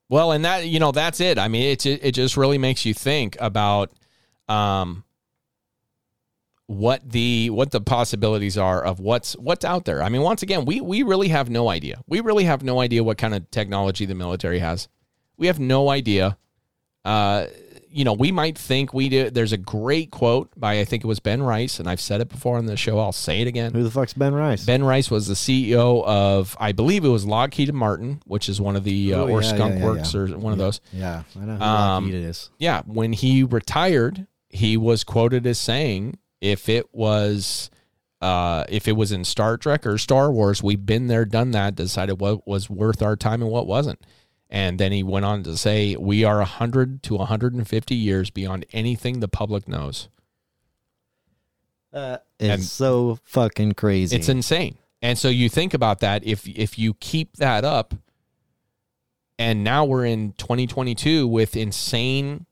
well, 0.10 0.32
and 0.32 0.46
that 0.46 0.68
you 0.68 0.80
know, 0.80 0.92
that's 0.92 1.20
it. 1.20 1.40
I 1.40 1.48
mean, 1.48 1.64
it 1.72 1.86
it 1.86 2.12
just 2.12 2.38
really 2.38 2.58
makes 2.58 2.86
you 2.86 2.94
think 2.94 3.38
about 3.40 3.92
um 4.48 5.04
what 6.68 7.08
the 7.10 7.50
what 7.52 7.72
the 7.72 7.82
possibilities 7.82 8.58
are 8.58 8.84
of 8.84 9.00
what's 9.00 9.34
what's 9.38 9.64
out 9.66 9.86
there. 9.86 10.02
I 10.02 10.10
mean, 10.10 10.22
once 10.22 10.44
again, 10.44 10.66
we 10.66 10.82
we 10.82 11.04
really 11.04 11.30
have 11.30 11.50
no 11.50 11.70
idea. 11.70 12.02
We 12.08 12.20
really 12.22 12.44
have 12.46 12.64
no 12.64 12.80
idea 12.82 13.04
what 13.04 13.18
kind 13.18 13.34
of 13.36 13.50
technology 13.52 14.06
the 14.06 14.16
military 14.16 14.60
has. 14.60 14.88
We 15.38 15.48
have 15.48 15.60
no 15.60 15.90
idea. 15.90 16.38
Uh 17.04 17.48
you 17.96 18.04
know, 18.04 18.12
we 18.12 18.30
might 18.30 18.58
think 18.58 18.94
we 18.94 19.08
do. 19.08 19.30
There's 19.30 19.54
a 19.54 19.58
great 19.58 20.12
quote 20.12 20.50
by 20.58 20.80
I 20.82 20.86
think 20.86 21.06
it 21.06 21.08
was 21.08 21.22
Ben 21.22 21.42
Rich, 21.42 21.80
and 21.80 21.88
I've 21.88 22.02
said 22.02 22.20
it 22.20 22.28
before 22.28 22.58
on 22.58 22.66
the 22.66 22.76
show. 22.76 23.00
I'll 23.00 23.14
say 23.14 23.40
it 23.42 23.48
again. 23.48 23.72
Who 23.74 23.84
the 23.84 23.90
fuck's 23.90 24.14
Ben 24.14 24.34
Rich? 24.34 24.66
Ben 24.66 24.84
Rich 24.84 25.10
was 25.10 25.28
the 25.28 25.34
CEO 25.34 26.04
of, 26.04 26.58
I 26.60 26.74
believe 26.74 27.06
it 27.06 27.10
was 27.10 27.26
Lockheed 27.26 27.74
Martin, 27.74 28.22
which 28.26 28.50
is 28.50 28.60
one 28.60 28.76
of 28.76 28.84
the, 28.84 29.14
uh, 29.14 29.18
Oh, 29.20 29.30
or 29.30 29.42
yeah, 29.42 29.48
Skunk 29.48 29.74
yeah, 29.76 29.80
yeah, 29.80 29.86
Works 29.86 30.14
or 30.14 30.28
one 30.38 30.52
of 30.52 30.60
those. 30.60 30.82
Yeah, 30.92 31.24
I 31.42 31.46
know 31.46 31.56
who 31.56 31.64
Um, 31.64 32.04
Lockheed 32.08 32.24
is. 32.26 32.50
Yeah, 32.60 32.82
when 32.86 33.14
he 33.14 33.44
retired, 33.44 34.28
he 34.50 34.76
was 34.76 35.06
quoted 35.06 35.48
as 35.48 35.58
saying, 35.58 36.18
"If 36.42 36.68
it 36.68 36.94
was, 36.94 37.70
uh, 38.22 38.66
if 38.68 38.90
it 38.90 38.98
was 38.98 39.14
in 39.14 39.24
Star 39.24 39.56
Trek 39.56 39.86
or 39.88 39.98
Star 39.98 40.32
Wars, 40.34 40.62
we've 40.62 40.86
been 40.86 41.08
there, 41.08 41.24
done 41.24 41.52
that, 41.52 41.76
decided 41.76 42.20
what 42.20 42.46
was 42.46 42.70
worth 42.70 43.02
our 43.02 43.16
time 43.16 43.42
and 43.42 43.50
what 43.52 43.68
wasn't." 43.68 44.00
And 44.56 44.80
then 44.80 44.94
he 44.94 45.04
went 45.04 45.26
on 45.26 45.44
to 45.44 45.58
say, 45.58 45.98
"We 45.98 46.24
are 46.24 46.38
100 46.38 47.04
to 47.04 47.16
150 47.16 47.94
years 47.94 48.30
beyond 48.30 48.66
anything 48.72 49.20
the 49.20 49.28
public 49.28 49.68
knows." 49.68 50.08
Uh, 51.92 52.20
it's 52.40 52.54
and- 52.54 52.64
so 52.64 53.20
fucking 53.26 53.74
crazy. 53.74 54.16
It's 54.16 54.30
insane. 54.30 54.78
And 55.02 55.18
so 55.18 55.28
you 55.28 55.50
think 55.50 55.74
about 55.74 56.00
that 56.00 56.26
if 56.26 56.48
if 56.48 56.80
you 56.80 56.94
keep 56.96 57.36
that 57.36 57.66
up 57.66 57.96
and 59.38 59.62
now 59.62 59.84
we're 59.84 60.06
in 60.06 60.32
2022 60.34 61.28
with 61.28 61.58
insane 61.58 62.46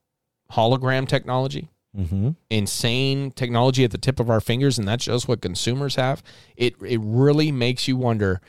hologram 0.52 1.08
technology, 1.08 1.70
mm-hmm. 1.98 2.32
insane 2.50 3.32
technology 3.32 3.86
at 3.86 3.92
the 3.92 3.98
tip 3.98 4.20
of 4.20 4.30
our 4.30 4.42
fingers 4.42 4.78
and 4.78 4.86
that's 4.86 5.06
just 5.06 5.30
what 5.30 5.42
consumers 5.42 5.96
have. 5.96 6.22
It 6.58 6.76
it 6.86 7.00
really 7.02 7.50
makes 7.52 7.88
you 7.88 7.96
wonder 7.96 8.42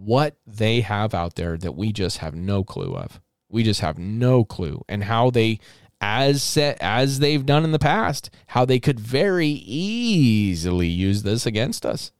what 0.00 0.36
they 0.46 0.80
have 0.80 1.14
out 1.14 1.34
there 1.36 1.56
that 1.58 1.72
we 1.72 1.92
just 1.92 2.18
have 2.18 2.34
no 2.34 2.64
clue 2.64 2.94
of. 2.96 3.20
We 3.48 3.62
just 3.62 3.80
have 3.80 3.98
no 3.98 4.44
clue 4.44 4.82
and 4.88 5.04
how 5.04 5.30
they 5.30 5.58
as 6.00 6.42
set 6.42 6.78
as 6.80 7.18
they've 7.18 7.44
done 7.44 7.64
in 7.64 7.72
the 7.72 7.78
past, 7.78 8.30
how 8.48 8.64
they 8.64 8.80
could 8.80 8.98
very 8.98 9.48
easily 9.48 10.88
use 10.88 11.22
this 11.22 11.44
against 11.46 11.84
us. 11.84 12.12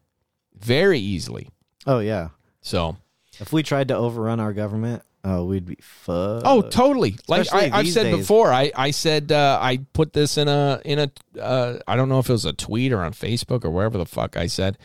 Very 0.59 0.99
easily. 0.99 1.49
Oh 1.87 2.01
yeah. 2.01 2.29
So 2.61 2.97
If 3.39 3.53
we 3.53 3.63
tried 3.63 3.89
to 3.89 3.97
overrun 3.97 4.41
our 4.41 4.53
government, 4.53 5.03
oh, 5.25 5.45
we'd 5.47 5.65
be 5.65 5.79
fucked. 5.81 6.43
Oh, 6.45 6.61
totally. 6.61 7.17
Like 7.27 7.43
Especially 7.43 7.71
I, 7.71 7.79
I've 7.79 7.89
said 7.89 8.03
days. 8.05 8.17
before, 8.19 8.53
I, 8.53 8.71
I 8.75 8.91
said 8.91 9.33
uh, 9.33 9.59
I 9.61 9.79
put 9.95 10.13
this 10.13 10.37
in 10.37 10.49
a 10.49 10.83
in 10.85 10.99
a 10.99 11.41
uh, 11.41 11.79
I 11.89 11.97
don't 11.97 12.11
know 12.11 12.19
if 12.19 12.29
it 12.29 12.33
was 12.33 12.45
a 12.45 12.53
tweet 12.53 12.93
or 12.93 13.01
on 13.03 13.13
Facebook 13.13 13.65
or 13.65 13.71
wherever 13.71 13.97
the 13.97 14.05
fuck 14.07 14.37
I 14.37 14.47
said. 14.47 14.77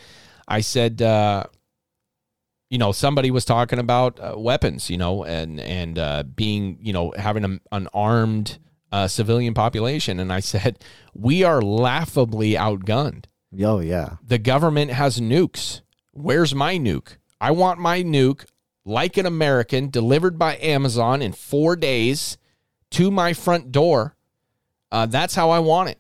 I 0.48 0.62
said, 0.62 1.02
uh, 1.02 1.46
you 2.70 2.78
know, 2.78 2.92
somebody 2.92 3.32
was 3.32 3.46
talking 3.46 3.80
about 3.80 4.20
uh, 4.20 4.36
weapons, 4.38 4.90
you 4.90 4.98
know, 4.98 5.24
and 5.24 5.60
and 5.60 6.00
uh, 6.00 6.24
being, 6.24 6.78
you 6.82 6.94
know, 6.94 7.14
having 7.18 7.46
a, 7.46 7.76
an 7.76 7.88
armed 7.94 8.58
uh, 8.92 9.08
civilian 9.08 9.54
population, 9.54 10.20
and 10.20 10.32
I 10.32 10.40
said 10.40 10.84
we 11.14 11.44
are 11.44 11.62
laughably 11.62 12.52
outgunned. 12.52 13.26
Oh 13.62 13.80
yeah. 13.80 14.18
The 14.26 14.38
government 14.38 14.92
has 14.92 15.20
nukes. 15.20 15.82
Where's 16.12 16.56
my 16.56 16.78
nuke? 16.78 17.18
I 17.40 17.52
want 17.52 17.80
my 17.80 18.02
nuke 18.04 18.46
like 18.86 19.18
an 19.18 19.26
American 19.26 19.90
delivered 19.90 20.38
by 20.38 20.58
Amazon 20.58 21.22
in 21.22 21.34
four 21.34 21.76
days 21.76 22.38
to 22.92 23.12
my 23.12 23.34
front 23.34 23.72
door. 23.72 24.16
Uh, 24.92 25.06
that's 25.06 25.36
how 25.36 25.50
I 25.50 25.60
want 25.60 25.90
it. 25.90 26.00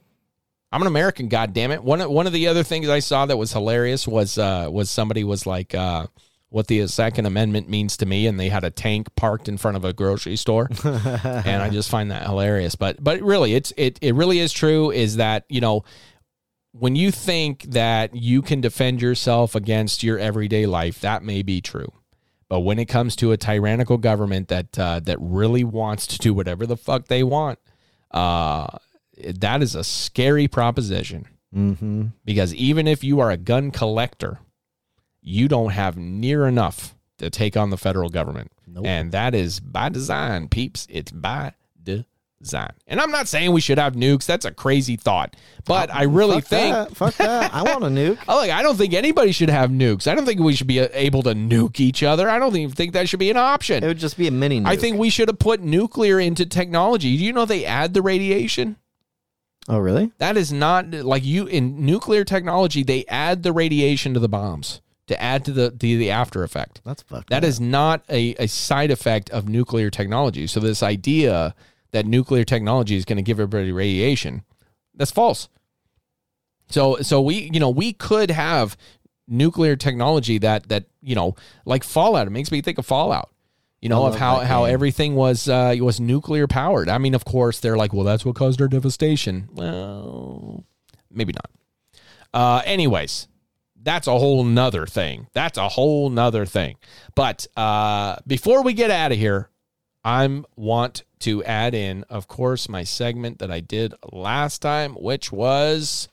I'm 0.71 0.81
an 0.81 0.87
American, 0.87 1.27
God 1.29 1.53
damn 1.53 1.71
it. 1.71 1.83
One 1.83 2.01
of, 2.01 2.09
one 2.09 2.27
of 2.27 2.33
the 2.33 2.47
other 2.47 2.63
things 2.63 2.89
I 2.89 2.99
saw 2.99 3.25
that 3.25 3.37
was 3.37 3.53
hilarious 3.53 4.07
was 4.07 4.37
uh, 4.37 4.67
was 4.71 4.89
somebody 4.89 5.23
was 5.23 5.45
like, 5.45 5.73
uh, 5.73 6.07
what 6.55 6.67
the 6.67 6.87
Second 6.87 7.25
Amendment 7.25 7.67
means 7.67 7.97
to 7.97 8.05
me, 8.05 8.27
and 8.27 8.39
they 8.39 8.47
had 8.47 8.63
a 8.63 8.71
tank 8.71 9.13
parked 9.17 9.49
in 9.49 9.57
front 9.57 9.75
of 9.75 9.83
a 9.83 9.91
grocery 9.91 10.37
store, 10.37 10.69
and 10.85 11.61
I 11.61 11.67
just 11.69 11.89
find 11.89 12.11
that 12.11 12.25
hilarious. 12.25 12.75
But 12.75 13.03
but 13.03 13.19
really, 13.19 13.55
it's 13.55 13.73
it 13.75 13.99
it 14.01 14.15
really 14.15 14.39
is 14.39 14.53
true. 14.53 14.89
Is 14.89 15.17
that 15.17 15.43
you 15.49 15.59
know 15.59 15.83
when 16.71 16.95
you 16.95 17.11
think 17.11 17.63
that 17.63 18.15
you 18.15 18.41
can 18.41 18.61
defend 18.61 19.01
yourself 19.01 19.53
against 19.53 20.01
your 20.01 20.17
everyday 20.17 20.65
life, 20.65 21.01
that 21.01 21.23
may 21.23 21.41
be 21.41 21.59
true. 21.59 21.91
But 22.47 22.61
when 22.61 22.79
it 22.79 22.85
comes 22.85 23.17
to 23.17 23.33
a 23.33 23.37
tyrannical 23.37 23.97
government 23.97 24.47
that 24.47 24.79
uh, 24.79 25.01
that 25.01 25.17
really 25.19 25.65
wants 25.65 26.07
to 26.07 26.17
do 26.17 26.33
whatever 26.33 26.65
the 26.65 26.77
fuck 26.77 27.09
they 27.09 27.23
want, 27.23 27.59
uh, 28.11 28.77
that 29.17 29.61
is 29.61 29.75
a 29.75 29.83
scary 29.83 30.47
proposition. 30.47 31.27
Mm-hmm. 31.53 32.05
Because 32.23 32.53
even 32.53 32.87
if 32.87 33.03
you 33.03 33.19
are 33.19 33.29
a 33.29 33.35
gun 33.35 33.71
collector, 33.71 34.39
you 35.25 35.47
don't 35.47 35.71
have 35.71 35.97
near 35.97 36.47
enough 36.47 36.95
to 37.17 37.29
take 37.29 37.57
on 37.57 37.69
the 37.69 37.77
federal 37.77 38.09
government, 38.09 38.51
Nope. 38.67 38.85
and 38.85 39.11
that 39.11 39.33
is 39.35 39.59
by 39.59 39.89
design, 39.89 40.47
peeps. 40.49 40.85
It's 40.89 41.11
by 41.11 41.53
design. 42.45 42.71
And 42.87 42.99
I'm 42.99 43.11
not 43.11 43.27
saying 43.27 43.51
we 43.51 43.61
should 43.61 43.77
have 43.77 43.93
nukes. 43.93 44.25
That's 44.25 44.45
a 44.45 44.51
crazy 44.51 44.95
thought. 44.95 45.35
But 45.65 45.93
I 45.93 46.03
really 46.03 46.41
Fuck 46.41 46.49
think 46.49 46.73
that. 46.73 46.95
Fuck 46.95 47.15
that. 47.15 47.53
I 47.53 47.63
want 47.63 47.83
a 47.83 47.87
nuke. 47.87 48.19
I 48.27 48.35
like 48.35 48.51
I 48.51 48.61
don't 48.61 48.77
think 48.77 48.93
anybody 48.93 49.31
should 49.31 49.49
have 49.49 49.69
nukes. 49.71 50.07
I 50.07 50.15
don't 50.15 50.25
think 50.25 50.39
we 50.39 50.53
should 50.55 50.67
be 50.67 50.79
uh, 50.79 50.87
able 50.93 51.23
to 51.23 51.31
nuke 51.31 51.79
each 51.79 52.03
other. 52.03 52.29
I 52.29 52.39
don't 52.39 52.55
even 52.55 52.73
think 52.73 52.93
that 52.93 53.09
should 53.09 53.19
be 53.19 53.31
an 53.31 53.37
option. 53.37 53.83
It 53.83 53.87
would 53.87 53.97
just 53.97 54.17
be 54.17 54.27
a 54.27 54.31
mini 54.31 54.61
nuke. 54.61 54.67
I 54.67 54.75
think 54.75 54.97
we 54.97 55.09
should 55.09 55.27
have 55.27 55.39
put 55.39 55.61
nuclear 55.61 56.19
into 56.19 56.45
technology. 56.45 57.17
Do 57.17 57.23
you 57.23 57.33
know 57.33 57.45
they 57.45 57.65
add 57.65 57.93
the 57.93 58.01
radiation? 58.01 58.77
Oh, 59.67 59.79
really? 59.79 60.11
That 60.19 60.37
is 60.37 60.53
not 60.53 60.91
like 60.91 61.25
you 61.25 61.47
in 61.47 61.85
nuclear 61.85 62.23
technology. 62.23 62.83
They 62.83 63.03
add 63.07 63.41
the 63.41 63.51
radiation 63.51 64.13
to 64.13 64.19
the 64.19 64.29
bombs 64.29 64.81
to 65.07 65.21
add 65.21 65.45
to 65.45 65.51
the 65.51 65.71
to 65.71 65.77
the 65.77 66.11
after 66.11 66.43
effect. 66.43 66.81
That's 66.83 67.01
fucked. 67.03 67.29
That 67.29 67.43
up. 67.43 67.47
is 67.47 67.59
not 67.59 68.03
a, 68.09 68.35
a 68.39 68.47
side 68.47 68.91
effect 68.91 69.29
of 69.29 69.47
nuclear 69.47 69.89
technology. 69.89 70.47
So 70.47 70.59
this 70.59 70.81
idea 70.83 71.55
that 71.91 72.05
nuclear 72.05 72.43
technology 72.43 72.95
is 72.95 73.05
going 73.05 73.17
to 73.17 73.23
give 73.23 73.39
everybody 73.39 73.71
radiation, 73.71 74.43
that's 74.95 75.11
false. 75.11 75.49
So 76.69 76.97
so 76.97 77.21
we 77.21 77.49
you 77.53 77.59
know 77.59 77.69
we 77.69 77.93
could 77.93 78.31
have 78.31 78.75
nuclear 79.27 79.75
technology 79.75 80.37
that 80.39 80.69
that 80.69 80.85
you 81.01 81.15
know 81.15 81.35
like 81.65 81.83
Fallout. 81.83 82.27
It 82.27 82.31
makes 82.31 82.51
me 82.51 82.61
think 82.61 82.77
of 82.77 82.85
Fallout. 82.85 83.29
You 83.81 83.89
know 83.89 84.07
of 84.07 84.15
how 84.15 84.39
how 84.39 84.63
everything 84.63 85.13
was 85.13 85.47
uh, 85.47 85.75
was 85.79 85.99
nuclear 85.99 86.47
powered. 86.47 86.89
I 86.89 86.97
mean, 86.97 87.13
of 87.13 87.23
course, 87.23 87.59
they're 87.59 87.77
like, 87.77 87.93
well, 87.93 88.03
that's 88.03 88.25
what 88.25 88.35
caused 88.35 88.59
our 88.59 88.67
devastation. 88.67 89.47
Well, 89.53 90.63
maybe 91.11 91.33
not. 91.33 91.51
Uh, 92.33 92.61
anyways, 92.65 93.27
that's 93.85 94.07
a 94.07 94.17
whole 94.17 94.43
nother 94.43 94.85
thing. 94.87 95.27
That's 95.33 95.57
a 95.57 95.69
whole 95.69 96.09
nother 96.09 96.45
thing. 96.45 96.75
But 97.13 97.47
uh, 97.55 98.17
before 98.27 98.63
we 98.63 98.73
get 98.73 98.91
out 98.91 99.13
of 99.13 99.17
here, 99.17 99.49
I 100.03 100.43
want 100.55 101.03
to 101.19 101.43
add 101.43 101.73
in, 101.73 102.03
of 102.09 102.27
course, 102.27 102.67
my 102.67 102.83
segment 102.83 103.39
that 103.39 103.51
I 103.51 103.59
did 103.59 103.93
last 104.11 104.61
time, 104.61 104.93
which 104.95 105.31
was 105.31 106.09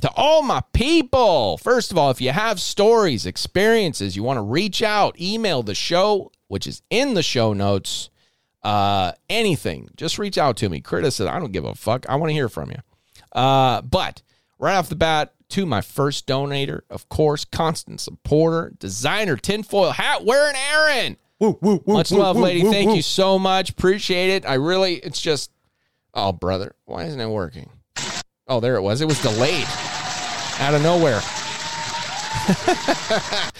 to 0.00 0.10
all 0.16 0.42
my 0.42 0.62
people. 0.72 1.58
First 1.58 1.92
of 1.92 1.98
all, 1.98 2.10
if 2.10 2.20
you 2.20 2.32
have 2.32 2.60
stories, 2.60 3.24
experiences, 3.24 4.16
you 4.16 4.24
want 4.24 4.38
to 4.38 4.42
reach 4.42 4.82
out, 4.82 5.20
email 5.20 5.62
the 5.62 5.74
show, 5.74 6.32
which 6.48 6.66
is 6.66 6.82
in 6.90 7.14
the 7.14 7.22
show 7.22 7.52
notes. 7.52 8.10
Uh, 8.62 9.12
anything, 9.28 9.88
just 9.96 10.18
reach 10.18 10.36
out 10.36 10.56
to 10.58 10.68
me. 10.68 10.80
Criticism, 10.80 11.32
I 11.34 11.38
don't 11.38 11.52
give 11.52 11.64
a 11.64 11.74
fuck. 11.74 12.08
I 12.08 12.16
want 12.16 12.30
to 12.30 12.34
hear 12.34 12.48
from 12.48 12.70
you. 12.70 12.78
Uh, 13.32 13.80
but 13.82 14.22
right 14.58 14.76
off 14.76 14.88
the 14.88 14.96
bat, 14.96 15.32
to 15.50 15.66
my 15.66 15.80
first 15.80 16.26
donator, 16.26 16.82
of 16.90 17.08
course, 17.08 17.44
constant 17.44 18.00
supporter, 18.00 18.72
designer, 18.78 19.36
tinfoil 19.36 19.90
hat 19.90 20.24
wearing 20.24 20.56
Aaron. 20.72 21.16
Woo, 21.38 21.58
woo, 21.60 21.82
woo, 21.84 21.94
much 21.94 22.12
love, 22.12 22.36
lady. 22.36 22.62
Thank 22.62 22.94
you 22.94 23.02
so 23.02 23.38
much. 23.38 23.70
Appreciate 23.70 24.30
it. 24.30 24.46
I 24.46 24.54
really, 24.54 24.96
it's 24.96 25.20
just, 25.20 25.50
oh, 26.14 26.32
brother, 26.32 26.74
why 26.84 27.04
isn't 27.04 27.20
it 27.20 27.28
working? 27.28 27.70
Oh, 28.46 28.60
there 28.60 28.76
it 28.76 28.82
was. 28.82 29.00
It 29.00 29.06
was 29.06 29.20
delayed 29.22 29.66
out 30.58 30.74
of 30.74 30.82
nowhere. 30.82 31.20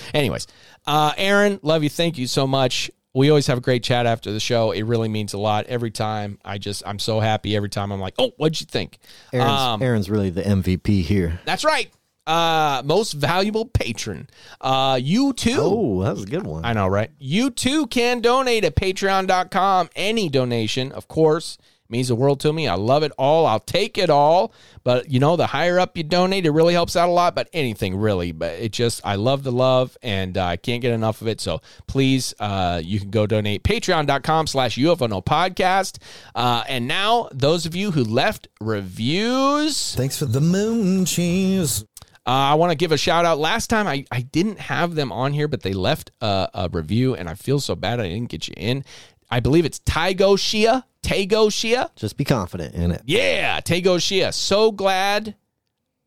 Anyways, 0.15 0.47
uh, 0.87 1.13
Aaron, 1.17 1.59
love 1.63 1.83
you. 1.83 1.89
Thank 1.89 2.19
you 2.19 2.27
so 2.27 2.47
much. 2.47 2.91
We 3.15 3.29
always 3.29 3.47
have 3.49 3.59
a 3.59 3.61
great 3.61 3.83
chat 3.83 4.07
after 4.07 4.31
the 4.33 4.39
show. 4.41 4.71
It 4.71 4.83
really 4.83 5.09
means 5.09 5.33
a 5.33 5.39
lot 5.39 5.67
every 5.67 5.91
time. 5.91 6.39
I 6.45 6.59
just, 6.59 6.83
I'm 6.87 6.99
so 7.01 7.19
happy 7.21 7.57
every 7.57 7.69
time. 7.69 7.91
I'm 7.91 8.01
like, 8.01 8.15
oh, 8.19 8.31
what'd 8.37 8.61
you 8.61 8.67
think? 8.67 8.99
Aaron's, 9.33 9.51
Um, 9.61 9.83
Aaron's 9.83 10.09
really 10.09 10.31
the 10.31 10.43
MVP 10.43 11.03
here. 11.03 11.41
That's 11.45 11.65
right. 11.65 11.91
Uh, 12.27 12.83
most 12.85 13.15
valuable 13.15 13.65
patron. 13.65 14.29
Uh, 14.61 14.97
you 15.03 15.33
too. 15.33 15.59
Oh, 15.59 16.05
that 16.05 16.13
was 16.15 16.23
a 16.23 16.27
good 16.27 16.47
one. 16.47 16.65
I 16.65 16.73
know, 16.73 16.87
right? 16.87 17.11
You 17.19 17.51
too 17.51 17.89
can 17.89 18.21
donate 18.21 18.65
at 18.65 18.77
patreon.com. 18.77 19.91
Any 19.97 20.29
donation, 20.29 20.93
of 20.93 21.09
course, 21.09 21.59
means 21.91 22.09
the 22.09 22.15
world 22.15 22.41
to 22.41 22.53
me. 22.53 22.69
I 22.69 22.75
love 22.75 23.03
it 23.03 23.13
all. 23.19 23.47
I'll 23.47 23.61
take 23.61 23.99
it 23.99 24.11
all. 24.11 24.53
But, 24.85 25.11
you 25.11 25.21
know, 25.21 25.37
the 25.37 25.47
higher 25.47 25.79
up 25.79 25.97
you 25.97 26.03
donate, 26.03 26.47
it 26.47 26.51
really 26.51 26.73
helps 26.73 26.97
out 26.97 27.09
a 27.09 27.13
lot. 27.13 27.35
But 27.35 27.49
anything 27.53 27.97
really. 27.97 28.33
But 28.33 28.53
it 28.53 28.73
just, 28.73 29.01
I 29.05 29.17
love 29.17 29.43
the 29.43 29.53
love 29.53 29.97
and 30.03 30.39
uh, 30.39 30.45
I 30.45 30.57
can't 30.57 30.83
get 30.83 30.93
enough 30.93 31.21
of 31.21 31.29
it. 31.29 31.41
So 31.41 31.61
please, 31.87 32.35
uh, 32.41 32.81
you 32.85 33.01
can 33.01 33.11
go 33.11 33.27
donate 33.27 33.63
patreon.com 33.65 34.47
slash 34.47 34.77
UFONO 34.77 35.25
podcast. 35.25 35.99
Uh, 36.35 36.65
and 36.69 36.87
now, 36.87 37.29
those 37.33 37.67
of 37.67 37.75
you 37.75 37.91
who 37.91 38.05
left 38.05 38.49
reviews. 38.61 39.95
Thanks 39.95 40.19
for 40.19 40.27
the 40.27 40.41
moon 40.41 41.05
cheese. 41.05 41.85
Uh, 42.27 42.53
I 42.53 42.55
want 42.55 42.71
to 42.71 42.77
give 42.77 42.93
a 42.93 42.99
shout 42.99 43.25
out. 43.25 43.39
Last 43.39 43.69
time 43.69 43.87
I, 43.87 44.05
I 44.13 44.21
didn't 44.21 44.61
have 44.61 44.95
them 44.95 45.11
on 45.11 45.33
here, 45.33 45.49
but 45.49 45.63
they 45.63 45.73
left 45.73 46.11
a, 46.21 46.49
a 46.53 46.69
review, 46.71 47.15
and 47.15 47.29
I 47.29 47.35
feel 47.35 47.61
so 47.61 47.75
bad 47.75 47.99
I 47.99 48.09
didn't 48.09 48.29
get 48.29 48.47
you 48.47 48.55
in. 48.57 48.85
I 49.31 49.41
believe 49.41 49.65
it's 49.65 49.81
Taigo 49.81 50.37
Shia. 50.37 50.85
Tago 51.03 51.49
Shia. 51.49 51.95
Just 51.97 52.17
be 52.17 52.25
confident 52.25 52.75
in 52.75 52.91
it. 52.91 53.03
Yeah, 53.07 53.61
Tago 53.61 53.97
Shia. 53.97 54.35
So 54.35 54.71
glad 54.71 55.35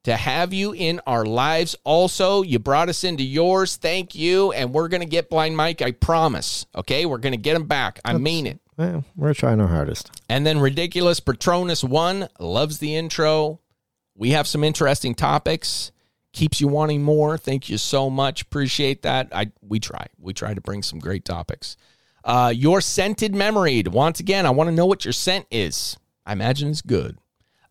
to 0.04 0.16
have 0.16 0.54
you 0.54 0.74
in 0.74 1.02
our 1.08 1.26
lives. 1.26 1.76
Also, 1.84 2.42
you 2.42 2.60
brought 2.60 2.90
us 2.90 3.04
into 3.04 3.24
yours. 3.24 3.78
Thank 3.78 4.16
you. 4.16 4.52
And 4.52 4.74
we're 4.74 4.90
going 4.90 5.02
to 5.02 5.08
get 5.08 5.30
Blind 5.30 5.58
Mike, 5.58 5.82
I 5.82 5.92
promise. 5.92 6.66
Okay, 6.76 7.06
we're 7.06 7.18
going 7.18 7.34
to 7.34 7.38
get 7.38 7.56
him 7.56 7.66
back. 7.66 8.00
I 8.06 8.18
mean 8.18 8.46
it. 8.46 8.60
Well, 8.78 9.06
we're 9.16 9.34
trying 9.34 9.62
our 9.62 9.68
hardest. 9.68 10.12
And 10.30 10.46
then 10.46 10.60
Ridiculous 10.60 11.20
Patronus 11.20 11.84
1 11.84 12.28
loves 12.40 12.80
the 12.80 12.96
intro. 12.96 13.60
We 14.16 14.32
have 14.32 14.48
some 14.48 14.64
interesting 14.64 15.16
topics. 15.16 15.92
Keeps 16.34 16.60
you 16.60 16.68
wanting 16.68 17.04
more. 17.04 17.38
Thank 17.38 17.70
you 17.70 17.78
so 17.78 18.10
much. 18.10 18.42
Appreciate 18.42 19.04
that. 19.04 19.30
I 19.32 19.52
we 19.62 19.80
try. 19.80 20.08
We 20.20 20.34
try 20.34 20.56
to 20.56 20.62
bring 20.62 20.82
some 20.82 20.98
great 20.98 21.26
topics. 21.26 21.78
Uh, 22.24 22.54
your 22.56 22.82
scented 22.82 23.36
memory. 23.36 23.84
Once 23.84 24.20
again, 24.20 24.46
I 24.46 24.50
want 24.52 24.70
to 24.70 24.76
know 24.76 24.86
what 24.86 25.06
your 25.06 25.12
scent 25.12 25.46
is. 25.52 25.98
I 26.26 26.34
imagine 26.34 26.70
it's 26.70 26.82
good. 26.82 27.18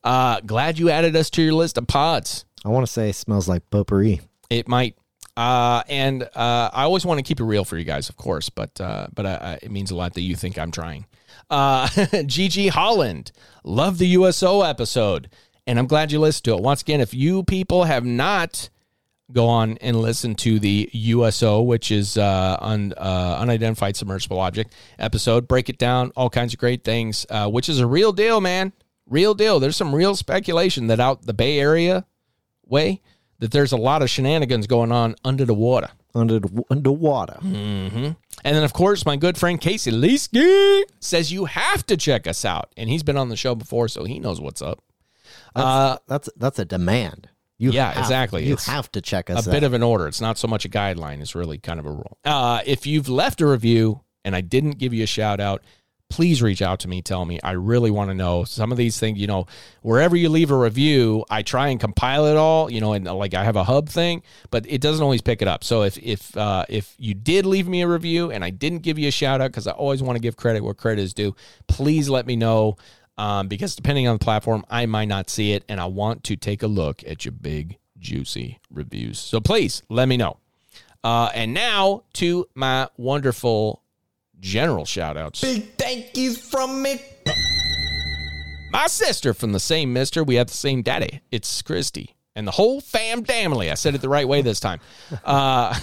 Uh, 0.05 0.41
glad 0.41 0.79
you 0.79 0.91
added 0.91 1.15
us 1.17 1.31
to 1.31 1.43
your 1.43 1.55
list 1.55 1.79
of 1.79 1.87
pods. 1.87 2.45
I 2.65 2.69
want 2.69 2.87
to 2.87 2.93
say 2.93 3.11
it 3.11 3.15
smells 3.15 3.49
like 3.49 3.69
potpourri. 3.71 4.21
It 4.51 4.69
might. 4.69 4.97
Uh, 5.37 5.83
and 5.89 6.25
uh, 6.25 6.71
I 6.73 6.83
always 6.83 7.07
want 7.07 7.19
to 7.19 7.23
keep 7.23 7.41
it 7.41 7.45
real 7.45 7.65
for 7.65 7.79
you 7.79 7.85
guys, 7.85 8.09
of 8.09 8.17
course, 8.17 8.51
but 8.51 8.79
uh, 8.81 9.07
but 9.15 9.25
uh, 9.25 9.57
it 9.63 9.71
means 9.71 9.91
a 9.91 9.97
lot 9.97 10.15
that 10.15 10.21
you 10.21 10.37
think 10.37 10.59
I'm 10.59 10.71
trying. 10.71 11.07
Uh, 11.49 11.87
GG 11.89 12.71
Holland, 12.71 13.33
love 13.65 13.99
the 13.99 14.09
USO 14.09 14.63
episode, 14.63 15.31
and 15.67 15.79
I'm 15.79 15.87
glad 15.87 16.13
you 16.13 16.19
listened 16.21 16.45
to 16.45 16.55
it. 16.55 16.63
Once 16.63 16.83
again, 16.83 17.01
if 17.01 17.15
you 17.15 17.45
people 17.45 17.85
have 17.85 18.05
not 18.05 18.69
go 19.31 19.47
on 19.47 19.79
and 19.81 20.01
listen 20.01 20.35
to 20.37 20.59
the 20.59 20.91
USO, 20.93 21.63
which 21.63 21.91
is 21.91 22.19
uh, 22.19 22.57
un, 22.61 22.93
uh, 22.97 23.37
unidentified 23.41 23.97
submersible 23.97 24.41
object 24.41 24.75
episode, 24.99 25.49
break 25.49 25.69
it 25.69 25.79
down, 25.79 26.13
all 26.17 26.31
kinds 26.31 26.53
of 26.53 26.59
great 26.59 26.85
things, 26.85 27.27
uh, 27.31 27.49
which 27.49 27.69
is 27.69 27.79
a 27.79 27.87
real 27.87 28.13
deal, 28.13 28.41
man, 28.41 28.73
real 29.07 29.35
deal. 29.35 29.61
There's 29.61 29.77
some 29.77 29.95
real 29.95 30.17
speculation 30.17 30.89
that 30.89 31.01
out 31.01 31.27
the 31.27 31.35
Bay 31.35 31.59
Area 31.59 32.05
way 32.67 33.01
that 33.39 33.51
there's 33.51 33.73
a 33.73 33.77
lot 33.77 34.03
of 34.03 34.11
shenanigans 34.11 34.67
going 34.67 34.93
on 34.93 35.17
under 35.25 35.45
the 35.45 35.55
water. 35.55 35.89
Under 36.15 36.39
the, 36.39 36.65
underwater. 36.71 37.39
Mm-hmm. 37.43 38.05
And 38.45 38.57
then, 38.57 38.65
of 38.65 38.73
course, 38.73 39.07
my 39.07 39.17
good 39.17 39.39
friend 39.39 39.61
Casey 39.61 39.91
Leesky 39.91 40.83
says 41.01 41.33
you 41.33 41.47
have 41.47 41.87
to 41.87 41.97
check 41.97 42.27
us 42.27 42.45
out, 42.45 42.71
and 42.77 42.91
he's 42.91 43.03
been 43.03 43.17
on 43.17 43.31
the 43.31 43.37
show 43.37 43.55
before, 43.55 43.89
so 43.89 44.05
he 44.05 44.19
knows 44.19 44.41
what's 44.41 44.61
up. 44.61 44.83
That's, 45.55 45.67
Uh, 45.67 45.99
that's 46.07 46.29
that's 46.37 46.59
a 46.59 46.65
demand. 46.65 47.29
You 47.63 47.71
yeah, 47.73 47.93
have- 47.93 47.99
exactly. 48.03 48.45
You 48.47 48.55
It's 48.55 48.67
have 48.67 48.91
to 48.93 49.01
check 49.01 49.31
us. 49.31 49.37
a 49.37 49.39
us 49.39 49.47
bit 49.47 49.63
of 49.63 49.73
an 49.73 49.83
order. 49.83 50.09
It's 50.09 50.21
not 50.21 50.37
so 50.37 50.49
much 50.49 50.65
a 50.65 50.69
guideline; 50.69 51.21
it's 51.21 51.35
really 51.35 51.59
kind 51.59 51.79
of 51.79 51.87
a 51.87 51.91
rule. 51.91 52.19
Uh, 52.25 52.61
if 52.67 52.87
you've 52.87 53.09
left 53.09 53.41
a 53.41 53.47
review 53.47 54.01
and 54.25 54.35
I 54.35 54.41
didn't 54.41 54.79
give 54.79 54.93
you 54.93 55.05
a 55.05 55.07
shout 55.07 55.39
out, 55.41 55.63
please 56.11 56.43
reach 56.43 56.61
out 56.61 56.81
to 56.81 56.89
me. 56.89 57.01
Tell 57.03 57.25
me. 57.25 57.39
I 57.43 57.53
really 57.53 57.91
want 57.91 58.11
to 58.11 58.15
know 58.15 58.45
some 58.45 58.71
of 58.73 58.77
these 58.79 58.99
things. 58.99 59.19
You 59.19 59.27
know, 59.29 59.47
wherever 59.81 60.15
you 60.17 60.29
leave 60.29 60.51
a 60.51 60.57
review, 60.57 61.25
I 61.31 61.43
try 61.43 61.69
and 61.69 61.79
compile 61.81 62.27
it 62.27 62.37
all. 62.37 62.71
You 62.71 62.81
know, 62.81 62.93
and 62.95 63.07
uh, 63.09 63.15
like 63.15 63.33
I 63.35 63.45
have 63.45 63.57
a 63.57 63.65
hub 63.65 63.89
thing, 63.89 64.23
but 64.51 64.67
it 64.69 64.81
doesn't 64.81 65.03
always 65.03 65.23
pick 65.23 65.41
it 65.41 65.49
up. 65.49 65.63
So 65.63 65.83
if 65.85 65.97
if 65.99 66.37
uh, 66.37 66.65
if 66.69 66.95
you 66.99 67.15
did 67.15 67.47
leave 67.47 67.69
me 67.69 67.83
a 67.83 67.87
review 67.89 68.31
and 68.33 68.45
I 68.45 68.51
didn't 68.51 68.81
give 68.81 68.99
you 68.99 69.07
a 69.09 69.13
shout 69.13 69.41
out 69.41 69.53
because 69.53 69.67
I 69.69 69.73
always 69.73 70.03
want 70.03 70.17
to 70.17 70.21
give 70.21 70.37
credit 70.37 70.65
where 70.65 70.75
credit 70.75 71.03
is 71.03 71.15
due, 71.15 71.35
please 71.69 72.09
let 72.09 72.27
me 72.27 72.35
know. 72.35 72.77
Um, 73.19 73.49
because 73.49 73.77
depending 73.77 74.09
on 74.09 74.17
the 74.17 74.25
platform, 74.25 74.65
I 74.71 74.87
might 74.87 75.09
not 75.09 75.29
see 75.29 75.53
it, 75.53 75.65
and 75.69 75.81
I 75.81 75.87
want 75.87 76.25
to 76.25 76.37
take 76.37 76.63
a 76.63 76.67
look 76.67 77.05
at 77.07 77.25
your 77.25 77.33
big 77.33 77.79
juicy 77.99 78.61
reviews. 78.71 79.19
So 79.19 79.41
please 79.41 79.83
let 79.89 80.09
me 80.09 80.17
know. 80.17 80.39
Uh, 81.05 81.31
and 81.35 81.53
now 81.53 82.05
to 82.15 82.47
my 82.55 82.89
wonderful 82.97 83.83
general 84.41 84.85
shout 84.85 85.17
outs. 85.17 85.41
Big 85.41 85.75
thank 85.77 86.17
yous 86.17 86.39
from 86.39 86.83
me. 86.83 87.01
My 88.73 88.87
sister 88.87 89.35
from 89.35 89.53
the 89.53 89.61
same 89.61 89.93
mister. 89.93 90.25
We 90.25 90.37
have 90.37 90.47
the 90.47 90.55
same 90.55 90.83
daddy. 90.83 91.21
It's 91.31 91.61
Christy. 91.61 92.17
And 92.35 92.47
the 92.47 92.53
whole 92.53 92.81
fam 92.81 93.25
family. 93.25 93.71
I 93.71 93.75
said 93.75 93.95
it 93.95 94.01
the 94.01 94.09
right 94.09 94.27
way 94.27 94.41
this 94.41 94.59
time. 94.59 94.81
Uh, 95.23 95.79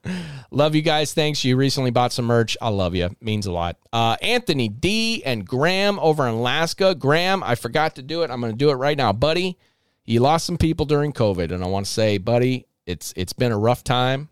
love 0.50 0.74
you 0.74 0.80
guys. 0.80 1.12
Thanks. 1.12 1.44
You 1.44 1.56
recently 1.56 1.90
bought 1.90 2.12
some 2.12 2.24
merch. 2.24 2.56
I 2.62 2.68
love 2.70 2.94
you. 2.94 3.10
Means 3.20 3.44
a 3.44 3.52
lot. 3.52 3.76
Uh, 3.92 4.16
Anthony 4.22 4.68
D 4.68 5.22
and 5.24 5.46
Graham 5.46 5.98
over 5.98 6.26
in 6.26 6.34
Alaska. 6.34 6.94
Graham, 6.94 7.42
I 7.42 7.54
forgot 7.54 7.96
to 7.96 8.02
do 8.02 8.22
it. 8.22 8.30
I'm 8.30 8.40
going 8.40 8.52
to 8.52 8.56
do 8.58 8.70
it 8.70 8.76
right 8.76 8.96
now, 8.96 9.12
buddy. 9.12 9.58
You 10.06 10.20
lost 10.20 10.46
some 10.46 10.56
people 10.56 10.86
during 10.86 11.12
COVID, 11.12 11.52
and 11.52 11.62
I 11.62 11.66
want 11.66 11.84
to 11.86 11.92
say, 11.92 12.16
buddy, 12.18 12.66
it's 12.86 13.12
it's 13.14 13.34
been 13.34 13.52
a 13.52 13.58
rough 13.58 13.84
time. 13.84 14.28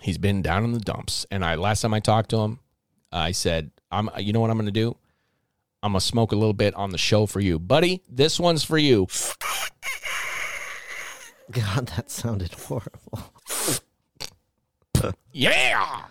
He's 0.00 0.18
been 0.18 0.42
down 0.42 0.64
in 0.64 0.72
the 0.72 0.80
dumps. 0.80 1.26
And 1.30 1.44
I 1.44 1.56
last 1.56 1.82
time 1.82 1.92
I 1.92 2.00
talked 2.00 2.30
to 2.30 2.38
him, 2.38 2.60
I 3.12 3.32
said, 3.32 3.70
"I'm. 3.90 4.08
You 4.18 4.32
know 4.32 4.40
what 4.40 4.50
I'm 4.50 4.56
going 4.56 4.66
to 4.66 4.72
do? 4.72 4.96
I'm 5.82 5.92
going 5.92 6.00
to 6.00 6.06
smoke 6.06 6.32
a 6.32 6.36
little 6.36 6.54
bit 6.54 6.74
on 6.74 6.90
the 6.90 6.98
show 6.98 7.26
for 7.26 7.40
you, 7.40 7.58
buddy. 7.58 8.02
This 8.08 8.40
one's 8.40 8.64
for 8.64 8.78
you." 8.78 9.06
God, 11.52 11.86
that 11.96 12.10
sounded 12.10 12.52
horrible. 12.54 13.32
Yeah, 15.32 16.02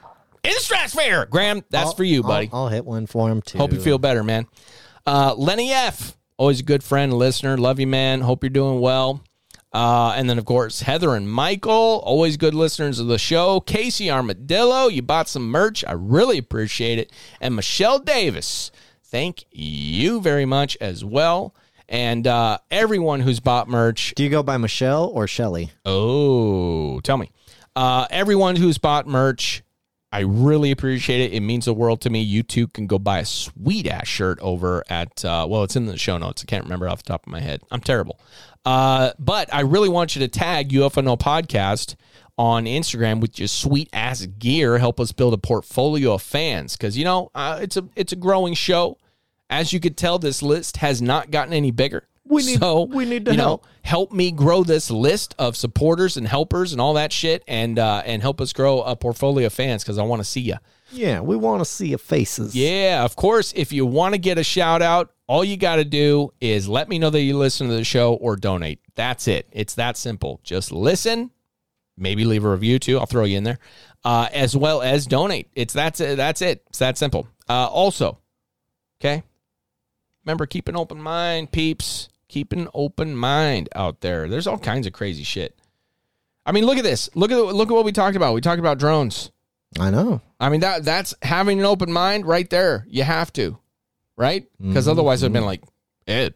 in 0.45 0.51
the 0.53 0.59
stratosphere, 0.61 1.25
Graham. 1.25 1.61
That's 1.69 1.87
I'll- 1.87 1.95
for 1.95 2.05
you, 2.05 2.21
I'll- 2.23 2.27
buddy. 2.29 2.49
I'll, 2.53 2.69
hit 2.69 2.85
one 2.85 3.05
for 3.05 3.29
him 3.29 3.41
too. 3.41 3.57
Hope 3.57 3.73
you 3.73 3.81
feel 3.81 3.97
better, 3.97 4.23
man. 4.23 4.47
Uh, 5.05 5.33
Lenny 5.35 5.73
F, 5.73 6.17
always 6.37 6.61
a 6.61 6.63
good 6.63 6.83
friend, 6.83 7.11
listener. 7.13 7.57
Love 7.57 7.79
you, 7.81 7.87
man. 7.87 8.21
Hope 8.21 8.43
you're 8.43 8.49
doing 8.49 8.79
well. 8.79 9.21
Uh, 9.73 10.13
and 10.15 10.29
then, 10.29 10.37
of 10.37 10.45
course, 10.45 10.81
Heather 10.81 11.15
and 11.15 11.29
Michael, 11.29 12.01
always 12.05 12.37
good 12.37 12.53
listeners 12.55 12.99
of 12.99 13.07
the 13.07 13.17
show. 13.19 13.59
Casey 13.59 14.09
Armadillo, 14.09 14.87
you 14.87 15.01
bought 15.01 15.27
some 15.27 15.49
merch. 15.49 15.83
I 15.85 15.91
really 15.91 16.37
appreciate 16.37 16.97
it. 16.97 17.11
And 17.41 17.55
Michelle 17.55 17.99
Davis, 17.99 18.71
thank 19.03 19.43
you 19.51 20.21
very 20.21 20.45
much 20.45 20.77
as 20.79 21.03
well. 21.03 21.53
And 21.89 22.27
uh, 22.27 22.57
everyone 22.69 23.21
who's 23.21 23.39
bought 23.39 23.69
merch. 23.69 24.13
Do 24.15 24.23
you 24.23 24.29
go 24.29 24.43
by 24.43 24.57
Michelle 24.57 25.05
or 25.05 25.27
Shelly? 25.27 25.71
Oh, 25.85 26.99
tell 27.01 27.17
me. 27.17 27.31
Uh, 27.75 28.07
everyone 28.09 28.55
who's 28.55 28.77
bought 28.77 29.07
merch, 29.07 29.63
I 30.11 30.21
really 30.21 30.71
appreciate 30.71 31.21
it. 31.21 31.33
It 31.33 31.41
means 31.41 31.65
the 31.65 31.73
world 31.73 32.01
to 32.01 32.09
me. 32.09 32.21
You 32.21 32.43
too 32.43 32.67
can 32.67 32.87
go 32.87 32.99
buy 32.99 33.19
a 33.19 33.25
sweet 33.25 33.87
ass 33.87 34.07
shirt 34.07 34.39
over 34.41 34.83
at, 34.89 35.23
uh, 35.23 35.45
well, 35.49 35.63
it's 35.63 35.75
in 35.75 35.85
the 35.85 35.97
show 35.97 36.17
notes. 36.17 36.43
I 36.43 36.45
can't 36.45 36.63
remember 36.63 36.89
off 36.89 37.03
the 37.03 37.09
top 37.09 37.25
of 37.25 37.31
my 37.31 37.39
head. 37.39 37.61
I'm 37.71 37.81
terrible. 37.81 38.19
Uh, 38.65 39.11
but 39.17 39.53
I 39.53 39.61
really 39.61 39.89
want 39.89 40.15
you 40.15 40.19
to 40.21 40.27
tag 40.27 40.69
UFONO 40.71 41.17
Podcast 41.19 41.95
on 42.37 42.65
Instagram 42.65 43.21
with 43.21 43.39
your 43.39 43.47
sweet 43.47 43.89
ass 43.93 44.25
gear. 44.25 44.77
Help 44.77 44.99
us 44.99 45.11
build 45.11 45.33
a 45.33 45.37
portfolio 45.37 46.15
of 46.15 46.21
fans 46.21 46.75
because, 46.75 46.97
you 46.97 47.05
know, 47.05 47.31
uh, 47.33 47.59
it's, 47.61 47.77
a, 47.77 47.87
it's 47.95 48.11
a 48.11 48.17
growing 48.17 48.53
show. 48.55 48.97
As 49.49 49.71
you 49.73 49.79
could 49.79 49.97
tell, 49.97 50.19
this 50.19 50.41
list 50.41 50.77
has 50.77 51.01
not 51.01 51.31
gotten 51.31 51.53
any 51.53 51.71
bigger. 51.71 52.07
We 52.25 52.43
need- 52.45 52.59
so, 52.59 52.83
we 52.83 53.05
need 53.05 53.23
to 53.25 53.31
you 53.31 53.37
know, 53.37 53.43
help. 53.43 53.65
help 53.83 54.11
me 54.11 54.31
grow 54.31 54.63
this 54.63 54.91
list 54.91 55.33
of 55.39 55.55
supporters 55.55 56.17
and 56.17 56.27
helpers 56.27 56.73
and 56.73 56.81
all 56.81 56.95
that 56.95 57.13
shit, 57.13 57.43
and 57.47 57.79
uh, 57.79 58.01
and 58.05 58.21
help 58.21 58.41
us 58.41 58.51
grow 58.51 58.81
a 58.81 58.95
portfolio 58.97 59.47
of 59.47 59.53
fans 59.53 59.83
because 59.83 59.97
I 59.97 60.03
want 60.03 60.19
to 60.19 60.25
see 60.25 60.41
you. 60.41 60.55
Yeah, 60.91 61.21
we 61.21 61.35
want 61.37 61.61
to 61.61 61.65
see 61.65 61.87
your 61.87 61.97
faces. 61.97 62.53
Yeah, 62.55 63.03
of 63.05 63.15
course. 63.15 63.53
If 63.55 63.71
you 63.71 63.85
want 63.85 64.13
to 64.13 64.17
get 64.17 64.37
a 64.37 64.43
shout 64.43 64.81
out, 64.81 65.13
all 65.27 65.43
you 65.43 65.55
got 65.57 65.77
to 65.77 65.85
do 65.85 66.33
is 66.41 66.67
let 66.67 66.89
me 66.89 66.99
know 66.99 67.09
that 67.09 67.21
you 67.21 67.37
listen 67.37 67.67
to 67.69 67.73
the 67.75 67.83
show 67.85 68.13
or 68.15 68.35
donate. 68.35 68.79
That's 68.95 69.27
it. 69.29 69.47
It's 69.53 69.75
that 69.75 69.95
simple. 69.97 70.39
Just 70.43 70.71
listen, 70.73 71.31
maybe 71.97 72.25
leave 72.25 72.43
a 72.43 72.49
review 72.51 72.77
too. 72.79 72.99
I'll 72.99 73.05
throw 73.05 73.23
you 73.25 73.37
in 73.37 73.43
there, 73.45 73.59
uh, 74.03 74.27
as 74.33 74.55
well 74.55 74.81
as 74.81 75.07
donate. 75.07 75.49
It's 75.55 75.73
that's 75.73 76.01
it. 76.01 76.17
That's 76.17 76.41
it. 76.41 76.63
It's 76.67 76.79
that 76.79 76.97
simple. 76.97 77.27
Uh, 77.47 77.67
also, 77.67 78.17
okay. 79.01 79.23
Remember, 80.27 80.45
keep 80.45 80.67
an 80.67 80.75
open 80.75 81.01
mind, 81.01 81.53
peeps. 81.53 82.09
Keep 82.27 82.51
an 82.51 82.67
open 82.73 83.15
mind 83.15 83.69
out 83.73 84.01
there. 84.01 84.27
There's 84.27 84.45
all 84.45 84.57
kinds 84.57 84.85
of 84.85 84.91
crazy 84.91 85.23
shit. 85.23 85.57
I 86.45 86.51
mean, 86.51 86.65
look 86.65 86.77
at 86.77 86.83
this. 86.83 87.09
Look 87.15 87.31
at 87.31 87.37
look 87.37 87.71
at 87.71 87.73
what 87.73 87.85
we 87.85 87.93
talked 87.93 88.17
about. 88.17 88.33
We 88.33 88.41
talked 88.41 88.59
about 88.59 88.77
drones. 88.77 89.31
I 89.79 89.89
know. 89.89 90.19
I 90.37 90.49
mean 90.49 90.59
that 90.59 90.83
that's 90.83 91.13
having 91.21 91.59
an 91.59 91.65
open 91.65 91.93
mind 91.93 92.25
right 92.25 92.49
there. 92.49 92.85
You 92.89 93.03
have 93.03 93.31
to, 93.33 93.57
right? 94.17 94.45
Because 94.59 94.83
mm-hmm. 94.83 94.91
otherwise, 94.91 95.23
it'd 95.23 95.31
been 95.31 95.45
like, 95.45 95.63
Ed, 96.05 96.33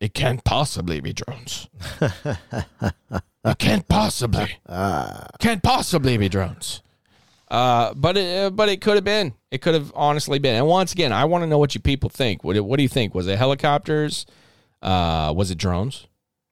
it 0.00 0.12
can't 0.12 0.44
possibly 0.44 1.00
be 1.00 1.14
drones. 1.14 1.66
it 2.02 3.58
can't 3.58 3.88
possibly, 3.88 4.58
ah. 4.68 5.28
can't 5.38 5.62
possibly 5.62 6.18
be 6.18 6.28
drones. 6.28 6.82
Uh, 7.50 7.92
but 7.94 8.16
it, 8.16 8.44
uh, 8.44 8.50
but 8.50 8.68
it 8.68 8.80
could 8.80 8.94
have 8.94 9.04
been. 9.04 9.34
It 9.50 9.60
could 9.60 9.74
have 9.74 9.90
honestly 9.94 10.38
been. 10.38 10.54
And 10.54 10.66
once 10.66 10.92
again, 10.92 11.12
I 11.12 11.24
want 11.24 11.42
to 11.42 11.46
know 11.48 11.58
what 11.58 11.74
you 11.74 11.80
people 11.80 12.08
think. 12.08 12.44
What 12.44 12.54
do- 12.54 12.62
what 12.64 12.76
do 12.76 12.82
you 12.82 12.88
think? 12.88 13.14
Was 13.14 13.26
it 13.26 13.38
helicopters? 13.38 14.24
Uh, 14.80 15.32
was 15.36 15.50
it 15.50 15.58
drones? 15.58 16.06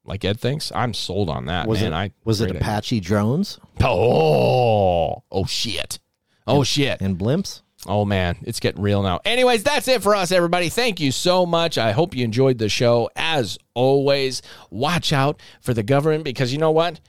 Like 0.04 0.24
Ed 0.24 0.40
thinks. 0.40 0.72
I'm 0.74 0.94
sold 0.94 1.28
on 1.30 1.46
that. 1.46 1.68
Was 1.68 1.82
man. 1.82 1.92
it 1.92 1.96
I 1.96 2.10
was 2.24 2.40
it. 2.40 2.50
Apache 2.50 3.00
drones 3.00 3.58
Oh, 3.82 5.22
oh 5.30 5.44
shit. 5.46 5.98
Oh 6.46 6.64
shit. 6.64 7.00
and 7.00 7.16
blimps? 7.18 7.60
Oh 7.86 8.04
man, 8.04 8.38
it's 8.42 8.58
getting 8.58 8.82
real 8.82 9.02
now. 9.02 9.20
Anyways, 9.24 9.62
that's 9.62 9.86
it 9.86 10.02
for 10.02 10.16
us, 10.16 10.32
everybody. 10.32 10.68
Thank 10.68 10.98
you 10.98 11.12
so 11.12 11.46
much. 11.46 11.78
I 11.78 11.92
hope 11.92 12.16
you 12.16 12.24
enjoyed 12.24 12.58
the 12.58 12.68
show. 12.68 13.08
As 13.14 13.56
always, 13.74 14.42
watch 14.70 15.12
out 15.12 15.40
for 15.60 15.74
the 15.74 15.84
government 15.84 16.24
because 16.24 16.52
you 16.52 16.58
know 16.58 16.72
what? 16.72 17.00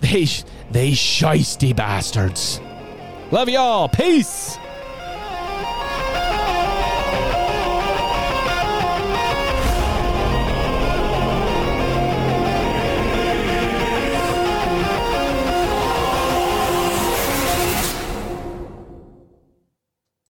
They 0.00 0.26
they 0.70 0.90
shisty 0.90 1.74
bastards. 1.74 2.60
Love 3.34 3.48
y'all. 3.48 3.88
Peace. 3.88 4.60